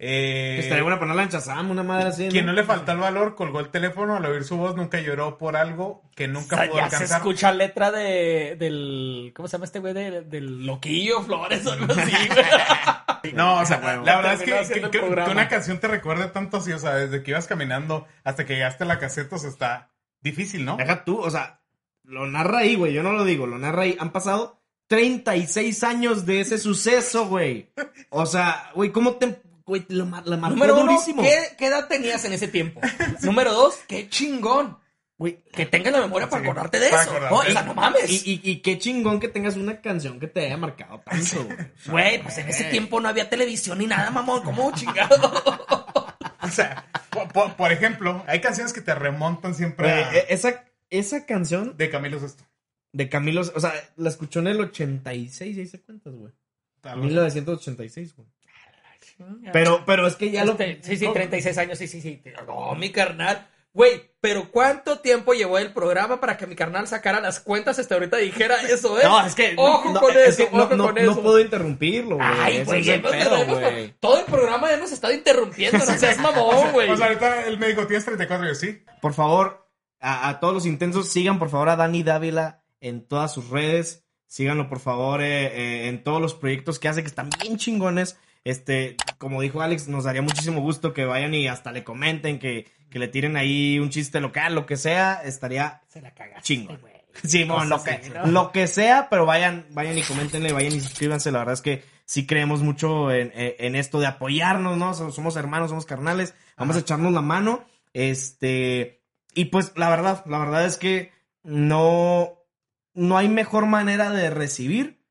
Eh, 0.00 0.56
Estaría 0.58 0.82
bueno 0.82 0.98
ponerla 0.98 1.22
en 1.22 1.28
Chazam, 1.28 1.70
una 1.70 1.84
madre 1.84 2.08
así. 2.08 2.28
quien 2.30 2.46
no 2.46 2.52
le 2.52 2.64
faltó 2.64 2.90
el 2.90 2.98
valor 2.98 3.36
colgó 3.36 3.60
el 3.60 3.68
teléfono 3.70 4.16
al 4.16 4.26
oír 4.26 4.42
su 4.42 4.56
voz, 4.56 4.74
nunca 4.74 4.98
lloró 5.00 5.38
por 5.38 5.56
algo 5.56 6.02
que 6.16 6.24
O 6.24 6.28
nunca 6.28 6.56
sea, 6.56 6.66
pudo 6.66 6.78
ya 6.78 6.88
se 6.90 6.94
alcanzar. 6.96 7.18
escucha 7.18 7.52
letra 7.52 7.92
de, 7.92 8.56
del. 8.58 9.32
¿Cómo 9.36 9.46
se 9.46 9.52
llama 9.52 9.66
este 9.66 9.78
güey? 9.78 9.94
De- 9.94 10.22
del 10.22 10.66
Loquillo 10.66 11.22
Flores 11.22 11.64
o 11.64 11.72
algo 11.74 11.92
así, 11.94 12.10
güey. 12.10 12.44
No, 13.32 13.60
o 13.60 13.66
sea, 13.66 13.78
la 13.80 14.16
verdad 14.16 14.34
es 14.34 14.42
que, 14.70 14.90
que- 14.90 15.00
una 15.00 15.48
canción 15.48 15.78
te 15.78 15.88
recuerde 15.88 16.26
tanto 16.28 16.58
así, 16.58 16.72
o 16.72 16.78
sea, 16.78 16.94
desde 16.94 17.22
que 17.22 17.30
ibas 17.30 17.46
caminando 17.46 18.06
hasta 18.24 18.44
que 18.44 18.54
llegaste 18.54 18.84
a 18.84 18.86
la 18.86 18.98
caseta, 18.98 19.36
o 19.36 19.38
sea, 19.38 19.50
está 19.50 19.90
difícil, 20.20 20.64
¿no? 20.64 20.76
Deja 20.76 21.04
tú, 21.04 21.18
o 21.20 21.30
sea, 21.30 21.60
lo 22.02 22.26
narra 22.26 22.58
ahí, 22.58 22.74
güey. 22.76 22.92
Yo 22.92 23.02
no 23.02 23.12
lo 23.12 23.24
digo, 23.24 23.46
lo 23.46 23.58
narra 23.58 23.82
ahí. 23.82 23.96
Han 23.98 24.12
pasado 24.12 24.60
36 24.88 25.82
años 25.84 26.26
de 26.26 26.40
ese 26.40 26.58
suceso, 26.58 27.26
güey. 27.26 27.72
O 28.10 28.26
sea, 28.26 28.70
güey, 28.74 28.90
¿cómo 28.90 29.14
te. 29.16 29.40
Güey, 29.66 29.86
la, 29.88 30.04
mar- 30.04 30.26
la 30.26 30.36
marcó 30.36 30.54
Número 30.56 30.74
uno, 30.74 30.92
durísimo. 30.92 31.22
¿qué, 31.22 31.38
qué 31.56 31.66
edad 31.68 31.88
tenías 31.88 32.22
en 32.26 32.34
ese 32.34 32.48
tiempo? 32.48 32.80
Número 33.22 33.52
dos, 33.54 33.76
qué 33.88 34.08
chingón. 34.10 34.78
Güey, 35.16 35.44
Que 35.52 35.64
tengas 35.66 35.92
la 35.92 36.00
memoria 36.00 36.28
para 36.28 36.42
Sí, 36.42 36.48
acordarte 36.48 36.80
de 36.80 36.90
para 36.90 37.02
eso. 37.02 37.10
acordarte. 37.12 37.34
No, 37.36 37.40
o 37.40 37.52
sea, 37.52 37.62
no 37.62 37.74
mames. 37.74 38.10
Y, 38.26 38.40
y, 38.44 38.50
y 38.50 38.56
qué 38.62 38.78
chingón 38.78 39.20
que 39.20 39.28
tengas 39.28 39.56
una 39.56 39.80
canción 39.80 40.18
que 40.18 40.26
te 40.26 40.44
haya 40.46 40.56
marcado 40.56 41.00
tanto, 41.00 41.44
güey. 41.90 42.18
Pues 42.22 42.38
en 42.38 42.48
ese 42.48 42.64
tiempo 42.64 43.00
no 43.00 43.08
había 43.08 43.30
televisión 43.30 43.78
ni 43.78 43.86
nada, 43.86 44.10
mamón. 44.10 44.42
¿Cómo 44.42 44.72
chingado? 44.74 45.14
O 46.42 46.48
sea, 46.48 46.86
por, 47.10 47.28
por- 47.32 47.54
por 47.54 47.70
ejemplo, 47.72 48.24
hay 48.26 48.40
canciones 48.40 48.72
que 48.72 48.80
te 48.80 48.94
remontan 48.94 49.54
siempre 49.54 49.88
güey, 49.88 50.02
a- 50.02 50.12
e- 50.14 50.26
esa, 50.30 50.64
esa 50.90 51.24
canción 51.26 51.76
de 51.76 51.90
Camilo 51.90 52.18
Sesto. 52.18 52.42
de 52.92 53.08
Camilo, 53.08 53.40
o 53.42 53.60
sea, 53.60 53.72
la 53.96 54.08
escuchó 54.08 54.40
en 54.40 54.48
el 54.48 54.60
86, 54.60 55.56
ya 55.56 55.62
hice 55.62 55.80
cuentas, 55.80 56.12
güey. 56.14 56.32
Tal 56.80 56.96
vez. 57.00 57.06
1986, 57.08 58.16
güey. 58.16 58.28
Pero, 59.52 59.84
pero 59.86 60.06
es 60.08 60.16
que 60.16 60.30
ya 60.30 60.44
lo. 60.44 60.52
Este, 60.52 60.80
sí, 60.82 60.96
sí, 60.96 61.06
36 61.12 61.56
años, 61.58 61.78
sí, 61.78 61.86
sí, 61.86 62.00
sí. 62.00 62.20
No, 62.48 62.74
mi 62.74 62.90
carnal. 62.90 63.48
Güey, 63.74 64.12
pero 64.20 64.50
¿cuánto 64.52 65.00
tiempo 65.00 65.34
llevó 65.34 65.58
el 65.58 65.72
programa 65.72 66.20
para 66.20 66.36
que 66.36 66.46
mi 66.46 66.54
carnal 66.54 66.86
sacara 66.86 67.20
las 67.20 67.40
cuentas 67.40 67.78
hasta 67.78 67.94
ahorita 67.96 68.20
y 68.22 68.26
dijera 68.26 68.54
eso, 68.70 68.98
eh? 69.00 69.02
No, 69.04 69.26
es 69.26 69.34
que. 69.34 69.54
Ojo 69.58 69.92
no, 69.92 70.00
con 70.00 70.12
es 70.16 70.38
eso, 70.38 70.48
que 70.48 70.56
no, 70.56 70.62
ojo 70.62 70.76
no- 70.76 70.84
con 70.86 70.94
no 70.94 71.00
eso. 71.00 71.22
puedo 71.22 71.40
interrumpirlo, 71.40 72.16
güey. 72.16 72.28
Ay, 72.30 72.64
güey, 72.64 72.80
es 72.80 72.88
el 72.88 73.02
güey. 73.02 73.94
todo 74.00 74.20
el 74.20 74.24
programa 74.26 74.70
ya 74.70 74.76
nos 74.76 74.92
está 74.92 75.12
interrumpiendo, 75.12 75.78
no 75.78 75.84
seas 75.98 76.18
mamón, 76.18 76.72
güey. 76.72 76.88
O 76.88 76.96
sea, 76.96 77.06
ahorita 77.08 77.46
él 77.46 77.58
me 77.58 77.66
dijo, 77.68 77.84
tienes 77.86 78.04
34 78.04 78.46
y 78.46 78.48
yo 78.50 78.54
sí. 78.54 78.82
Por 79.02 79.12
favor, 79.12 79.68
a, 80.00 80.28
a 80.28 80.38
todos 80.40 80.54
los 80.54 80.66
intensos, 80.66 81.08
sigan 81.08 81.38
por 81.40 81.50
favor 81.50 81.68
a 81.68 81.76
Dani 81.76 82.02
Dávila 82.04 82.62
en 82.80 83.06
todas 83.06 83.34
sus 83.34 83.50
redes. 83.50 84.04
Síganlo 84.26 84.68
por 84.68 84.80
favor 84.80 85.20
eh, 85.20 85.46
eh, 85.46 85.88
en 85.88 86.02
todos 86.02 86.20
los 86.20 86.34
proyectos 86.34 86.78
que 86.78 86.88
hace, 86.88 87.02
que 87.02 87.08
están 87.08 87.28
bien 87.40 87.56
chingones. 87.58 88.18
Este, 88.44 88.96
como 89.18 89.40
dijo 89.40 89.62
Alex, 89.62 89.88
nos 89.88 90.04
daría 90.04 90.22
muchísimo 90.22 90.60
gusto 90.60 90.92
que 90.92 91.04
vayan 91.04 91.32
y 91.34 91.48
hasta 91.48 91.72
le 91.72 91.82
comenten, 91.84 92.38
que, 92.38 92.66
que 92.94 93.00
le 93.00 93.08
tiren 93.08 93.36
ahí 93.36 93.80
un 93.80 93.90
chiste 93.90 94.20
local, 94.20 94.54
lo 94.54 94.66
que 94.66 94.76
sea, 94.76 95.20
estaría 95.24 95.82
Se 95.88 96.00
la 96.00 96.14
cagaste, 96.14 96.58
güey. 96.58 96.94
Sí, 97.24 97.42
bueno, 97.42 97.64
lo 97.64 97.82
que, 97.82 98.00
lo 98.26 98.52
que 98.52 98.68
sea, 98.68 99.08
pero 99.10 99.26
vayan, 99.26 99.66
vayan 99.70 99.98
y 99.98 100.02
coméntenle, 100.02 100.52
vayan 100.52 100.74
y 100.74 100.80
suscríbanse. 100.80 101.32
La 101.32 101.40
verdad 101.40 101.54
es 101.54 101.60
que 101.60 101.84
sí 102.04 102.24
creemos 102.24 102.60
mucho 102.62 103.10
en, 103.12 103.32
en- 103.34 103.74
esto 103.74 103.98
de 103.98 104.06
apoyarnos, 104.06 104.76
¿no? 104.78 104.94
Somos, 104.94 105.16
somos 105.16 105.36
hermanos, 105.36 105.70
somos 105.70 105.86
carnales, 105.86 106.34
vamos 106.56 106.76
a 106.76 106.80
echarnos 106.80 107.12
la 107.12 107.20
mano. 107.20 107.64
Este, 107.92 109.02
y 109.34 109.46
pues 109.46 109.72
la 109.76 109.90
verdad, 109.90 110.24
la 110.26 110.38
verdad 110.38 110.66
es 110.66 110.76
que 110.76 111.10
no, 111.42 112.38
no 112.94 113.18
hay 113.18 113.28
mejor 113.28 113.66
manera 113.66 114.10
de 114.10 114.30
recibir 114.30 115.04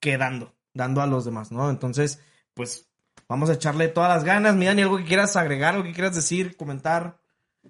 que 0.00 0.18
dando, 0.18 0.54
dando 0.74 1.00
a 1.00 1.06
los 1.06 1.24
demás, 1.24 1.50
¿no? 1.50 1.70
Entonces, 1.70 2.22
pues 2.52 2.89
vamos 3.30 3.48
a 3.48 3.52
echarle 3.52 3.86
todas 3.86 4.10
las 4.10 4.24
ganas. 4.24 4.56
Mira, 4.56 4.74
ni 4.74 4.82
algo 4.82 4.98
que 4.98 5.04
quieras 5.04 5.36
agregar, 5.36 5.74
algo 5.74 5.86
que 5.86 5.92
quieras 5.92 6.16
decir, 6.16 6.56
comentar. 6.56 7.20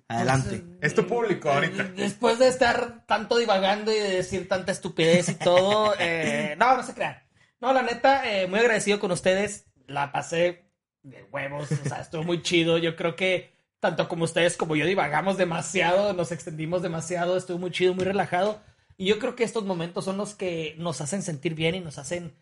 Adelante. 0.09 0.65
Es 0.81 0.95
tu 0.95 1.07
público 1.07 1.51
ahorita. 1.51 1.85
Después 1.85 2.39
de 2.39 2.49
estar 2.49 3.05
tanto 3.07 3.37
divagando 3.37 3.93
y 3.93 3.99
de 3.99 4.11
decir 4.11 4.49
tanta 4.49 4.73
estupidez 4.73 5.29
y 5.29 5.35
todo, 5.35 5.95
eh, 6.01 6.57
no, 6.59 6.77
no 6.77 6.83
se 6.83 6.95
crean. 6.95 7.23
No, 7.61 7.73
la 7.75 7.83
neta, 7.83 8.29
eh, 8.29 8.47
muy 8.47 8.59
agradecido 8.59 8.99
con 8.99 9.13
ustedes. 9.13 9.67
La 9.87 10.13
pasé 10.13 10.65
de 11.03 11.25
huevos, 11.31 11.71
o 11.71 11.89
sea, 11.89 12.01
estuvo 12.01 12.23
muy 12.23 12.41
chido. 12.43 12.79
Yo 12.79 12.97
creo 12.97 13.15
que 13.15 13.53
tanto 13.81 14.09
como 14.09 14.25
ustedes 14.25 14.57
como 14.57 14.77
yo 14.77 14.87
divagamos 14.87 15.37
demasiado, 15.37 16.15
nos 16.15 16.33
extendimos 16.33 16.81
demasiado, 16.81 17.37
estuvo 17.37 17.59
muy 17.59 17.71
chido, 17.71 17.93
muy 17.93 18.05
relajado. 18.05 18.63
Y 18.97 19.07
yo 19.07 19.19
creo 19.19 19.37
que 19.37 19.45
estos 19.45 19.65
momentos 19.65 20.07
son 20.07 20.17
los 20.17 20.35
que 20.35 20.75
nos 20.79 21.03
hacen 21.03 21.23
sentir 21.23 21.55
bien 21.55 21.75
y 21.75 21.81
nos 21.81 21.99
hacen, 21.99 22.35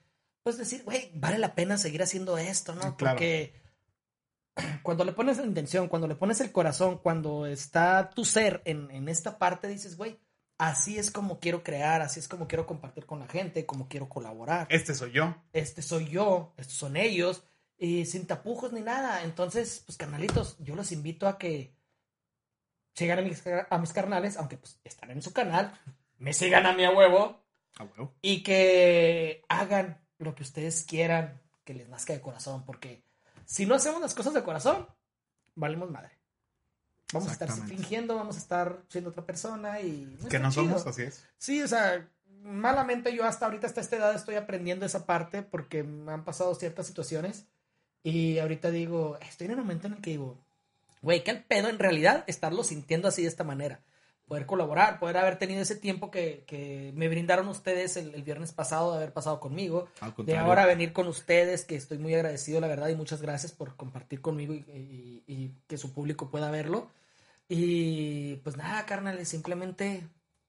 pues 0.49 0.57
decir, 0.57 0.83
güey, 0.83 1.11
vale 1.13 1.37
la 1.37 1.55
pena 1.55 1.77
seguir 1.77 2.03
haciendo 2.03 2.39
esto, 2.39 2.75
¿no? 2.75 2.97
Claro. 2.97 3.17
Porque 3.17 3.53
cuando 4.83 5.05
le 5.05 5.13
pones 5.13 5.37
la 5.37 5.45
intención, 5.45 5.89
cuando 5.89 6.09
le 6.09 6.15
pones 6.15 6.41
el 6.41 6.53
corazón, 6.53 6.97
cuando 7.03 7.45
está 7.45 8.09
tu 8.09 8.25
ser 8.25 8.63
en, 8.65 8.91
en 8.91 9.11
esta 9.11 9.39
parte, 9.39 9.69
dices, 9.69 9.99
güey, 9.99 10.19
así 10.57 10.97
es 10.97 11.11
como 11.11 11.39
quiero 11.39 11.63
crear, 11.63 12.01
así 12.01 12.19
es 12.19 12.29
como 12.29 12.49
quiero 12.49 12.67
compartir 12.67 13.05
con 13.05 13.21
la 13.21 13.29
gente, 13.29 13.67
como 13.67 13.89
quiero 13.89 14.09
colaborar. 14.09 14.67
Este 14.71 14.95
soy 14.95 15.13
yo. 15.13 15.37
Este 15.53 15.83
soy 15.83 16.09
yo, 16.09 16.55
estos 16.57 16.77
son 16.77 16.97
ellos, 16.97 17.45
y 17.77 18.07
sin 18.07 18.27
tapujos 18.27 18.73
ni 18.73 18.81
nada. 18.81 19.23
Entonces, 19.25 19.83
pues, 19.85 19.99
carnalitos, 19.99 20.57
yo 20.61 20.75
los 20.75 20.93
invito 20.93 21.29
a 21.29 21.37
que 21.37 21.75
sigan 22.95 23.19
a 23.19 23.23
mis, 23.23 23.45
a 23.69 23.79
mis 23.79 23.93
carnales, 23.93 24.39
aunque 24.39 24.57
pues 24.57 24.81
están 24.83 25.11
en 25.11 25.21
su 25.21 25.35
canal, 25.35 25.79
me 26.17 26.33
sigan 26.33 26.65
a 26.65 26.73
mi 26.73 26.85
a 26.85 26.91
huevo 26.91 27.45
A 27.77 27.85
huevo. 27.85 28.15
y 28.23 28.43
que 28.43 29.43
hagan 29.51 30.08
lo 30.19 30.35
que 30.35 30.43
ustedes 30.43 30.85
quieran 30.85 31.41
que 31.65 31.75
les 31.75 31.89
nazca 31.89 32.13
de 32.13 32.21
corazón, 32.21 32.65
porque 32.65 33.03
si 33.45 33.67
no 33.67 33.75
hacemos 33.75 34.01
las 34.01 34.15
cosas 34.15 34.35
de 34.35 34.43
corazón, 34.43 34.87
valemos 35.55 35.91
madre. 35.91 36.11
Vamos 37.13 37.31
a 37.31 37.33
estar 37.33 37.51
fingiendo, 37.51 38.17
vamos 38.17 38.37
a 38.37 38.39
estar 38.39 38.83
siendo 38.89 39.11
otra 39.11 39.25
persona 39.25 39.81
y... 39.81 40.19
Que 40.29 40.39
no 40.39 40.51
chido. 40.51 40.65
somos, 40.65 40.87
así 40.87 41.03
es. 41.03 41.27
Sí, 41.39 41.63
o 41.63 41.69
sea, 41.69 42.07
malamente 42.43 43.15
yo 43.15 43.25
hasta 43.25 43.47
ahorita, 43.47 43.67
hasta 43.67 43.81
esta 43.81 43.97
edad, 43.97 44.15
estoy 44.15 44.35
aprendiendo 44.35 44.85
esa 44.85 45.07
parte 45.07 45.43
porque 45.43 45.83
me 45.83 46.13
han 46.13 46.25
pasado 46.25 46.55
ciertas 46.55 46.87
situaciones 46.87 47.47
y 48.03 48.39
ahorita 48.39 48.71
digo, 48.71 49.19
estoy 49.21 49.47
en 49.47 49.53
el 49.53 49.59
momento 49.59 49.87
en 49.87 49.95
el 49.95 50.01
que 50.01 50.11
digo, 50.11 50.39
güey, 51.03 51.25
qué 51.25 51.31
al 51.31 51.45
pedo 51.45 51.69
en 51.69 51.79
realidad 51.79 52.25
estarlo 52.27 52.65
sintiendo 52.65 53.09
así 53.09 53.23
de 53.23 53.29
esta 53.29 53.45
manera. 53.45 53.81
Poder 54.29 54.45
colaborar, 54.47 54.99
poder 55.01 55.17
haber 55.17 55.39
tenido 55.39 55.63
ese 55.63 55.75
tiempo 55.75 56.11
que, 56.11 56.45
que 56.47 56.93
me 56.95 57.09
brindaron 57.09 57.49
ustedes 57.49 57.97
el, 57.97 58.15
el 58.15 58.23
viernes 58.23 58.53
pasado, 58.53 58.91
de 58.93 58.99
haber 58.99 59.13
pasado 59.15 59.41
conmigo, 59.41 59.89
de 60.27 60.33
ahora 60.39 60.67
venir 60.67 60.93
con 60.93 61.07
ustedes, 61.09 61.65
que 61.65 61.77
estoy 61.77 61.97
muy 61.99 62.15
agradecido, 62.15 62.61
la 62.61 62.67
verdad, 62.69 62.89
y 62.89 62.95
muchas 62.95 63.23
gracias 63.23 63.53
por 63.53 63.75
compartir 63.77 64.21
conmigo 64.21 64.53
y, 64.55 64.59
y- 64.69 65.25
y 65.27 65.55
que 65.67 65.79
su 65.79 65.93
público 65.95 66.31
pueda 66.31 66.51
verlo. 66.51 66.91
Y 67.49 68.37
pues 68.45 68.57
nada, 68.59 68.85
carnales, 68.85 69.29
simplemente 69.31 70.07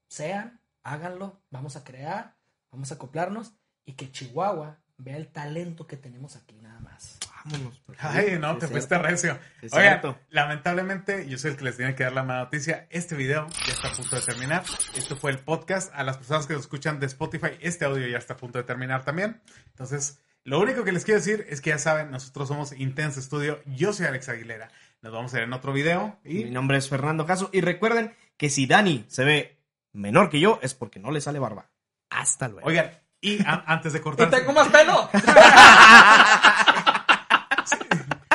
sean, 0.08 0.60
háganlo, 0.82 1.40
vamos 1.50 1.76
a 1.76 1.84
crear, 1.84 2.34
vamos 2.70 2.90
a 2.92 2.96
acoplarnos 2.96 3.52
y 3.86 3.94
que 3.94 4.12
Chihuahua 4.12 4.78
vea 4.98 5.16
el 5.16 5.28
talento 5.28 5.86
que 5.86 5.96
tenemos 5.96 6.36
aquí 6.36 6.56
nada 6.60 6.80
más. 6.80 7.18
Vámonos. 7.44 7.82
Ay, 7.98 8.38
no, 8.38 8.56
te 8.58 8.68
fuiste 8.68 8.98
recio. 8.98 9.38
Es 9.62 9.72
Oigan, 9.72 10.00
cierto. 10.00 10.18
lamentablemente, 10.28 11.26
yo 11.28 11.38
soy 11.38 11.52
el 11.52 11.56
que 11.56 11.64
les 11.64 11.76
tiene 11.76 11.94
que 11.94 12.04
dar 12.04 12.12
la 12.12 12.22
mala 12.22 12.40
noticia. 12.44 12.86
Este 12.90 13.14
video 13.14 13.46
ya 13.66 13.72
está 13.72 13.88
a 13.88 13.92
punto 13.92 14.16
de 14.16 14.22
terminar. 14.22 14.62
Esto 14.94 15.16
fue 15.16 15.30
el 15.30 15.38
podcast. 15.38 15.90
A 15.94 16.04
las 16.04 16.18
personas 16.18 16.46
que 16.46 16.52
lo 16.54 16.60
escuchan 16.60 17.00
de 17.00 17.06
Spotify, 17.06 17.52
este 17.60 17.84
audio 17.86 18.06
ya 18.06 18.18
está 18.18 18.34
a 18.34 18.36
punto 18.36 18.58
de 18.58 18.64
terminar 18.64 19.04
también. 19.04 19.40
Entonces, 19.68 20.20
lo 20.44 20.60
único 20.60 20.84
que 20.84 20.92
les 20.92 21.04
quiero 21.04 21.20
decir 21.20 21.46
es 21.48 21.60
que 21.60 21.70
ya 21.70 21.78
saben, 21.78 22.10
nosotros 22.10 22.48
somos 22.48 22.72
Intense 22.72 23.22
Studio. 23.22 23.60
Yo 23.66 23.92
soy 23.92 24.06
Alex 24.06 24.28
Aguilera. 24.28 24.68
Nos 25.02 25.12
vamos 25.12 25.32
a 25.32 25.36
ver 25.36 25.44
en 25.44 25.52
otro 25.54 25.72
video. 25.72 26.18
Mi 26.24 26.40
Y 26.42 26.50
nombre 26.50 26.76
es 26.78 26.88
Fernando 26.88 27.24
Caso. 27.26 27.48
Y 27.52 27.62
recuerden 27.62 28.14
que 28.36 28.50
si 28.50 28.66
Dani 28.66 29.06
se 29.08 29.24
ve 29.24 29.58
menor 29.92 30.28
que 30.30 30.40
yo, 30.40 30.58
es 30.62 30.74
porque 30.74 31.00
no 31.00 31.10
le 31.10 31.20
sale 31.20 31.38
barba. 31.38 31.70
Hasta 32.10 32.48
luego. 32.48 32.66
oigan, 32.68 32.90
y 33.22 33.38
antes 33.46 33.92
de 33.92 33.98
¡Y 34.00 34.02
cortar, 34.02 34.30
tengo 34.30 34.52
más 34.52 34.68
pelo! 34.68 35.08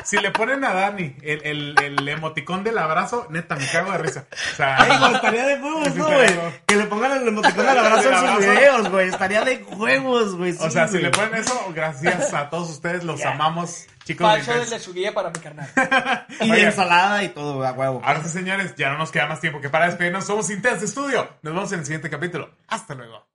si 0.06 0.18
le 0.18 0.32
ponen 0.32 0.64
a 0.64 0.74
Dani 0.74 1.16
el, 1.22 1.42
el, 1.46 1.76
el 1.84 2.08
emoticón 2.08 2.64
del 2.64 2.78
abrazo, 2.78 3.28
neta, 3.30 3.56
me 3.56 3.68
cago 3.68 3.92
de 3.92 3.98
risa. 3.98 4.26
O 4.54 4.56
sea, 4.56 4.78
Ay, 4.80 5.14
estaría 5.16 5.46
de 5.46 5.56
huevos, 5.62 5.96
¿no, 5.96 6.06
güey? 6.06 6.30
Que 6.66 6.76
le 6.76 6.86
pongan 6.86 7.12
el 7.22 7.28
emoticón 7.28 7.68
al 7.68 7.78
abrazo 7.78 8.10
en 8.12 8.18
sus 8.18 8.38
videos, 8.46 8.90
güey. 8.92 9.10
Estaría 9.10 9.42
de 9.44 9.64
huevos, 9.64 10.36
güey. 10.36 10.56
o 10.60 10.70
sea, 10.70 10.88
si 10.88 11.00
le 11.00 11.10
ponen 11.10 11.36
eso, 11.36 11.72
gracias 11.74 12.34
a 12.34 12.50
todos 12.50 12.70
ustedes, 12.70 13.04
los 13.04 13.24
amamos, 13.26 13.88
chicos. 14.06 14.28
de 14.32 14.38
Pancho 14.38 14.52
de 14.52 14.58
Intense. 14.60 14.78
lechuguilla 14.78 15.14
para 15.14 15.30
mi 15.32 15.40
carnal. 15.40 15.68
Y 16.42 16.52
ensalada 16.52 17.24
y 17.24 17.30
todo, 17.30 17.66
a 17.66 17.72
huevo. 17.72 18.02
Ahora 18.04 18.22
sí, 18.24 18.30
señores, 18.30 18.76
ya 18.76 18.90
no 18.92 18.98
nos 19.00 19.12
queda 19.12 19.26
más 19.28 19.42
tiempo 19.42 19.60
que 19.60 19.70
para 19.70 19.86
despedirnos. 19.88 20.26
Somos 20.26 20.50
Intense 20.50 20.88
Studio. 20.88 21.28
Nos 21.42 21.54
vemos 21.54 21.72
en 21.72 21.80
el 21.80 21.86
siguiente 21.86 22.10
capítulo. 22.10 22.52
Hasta 22.68 22.94
luego. 22.94 23.26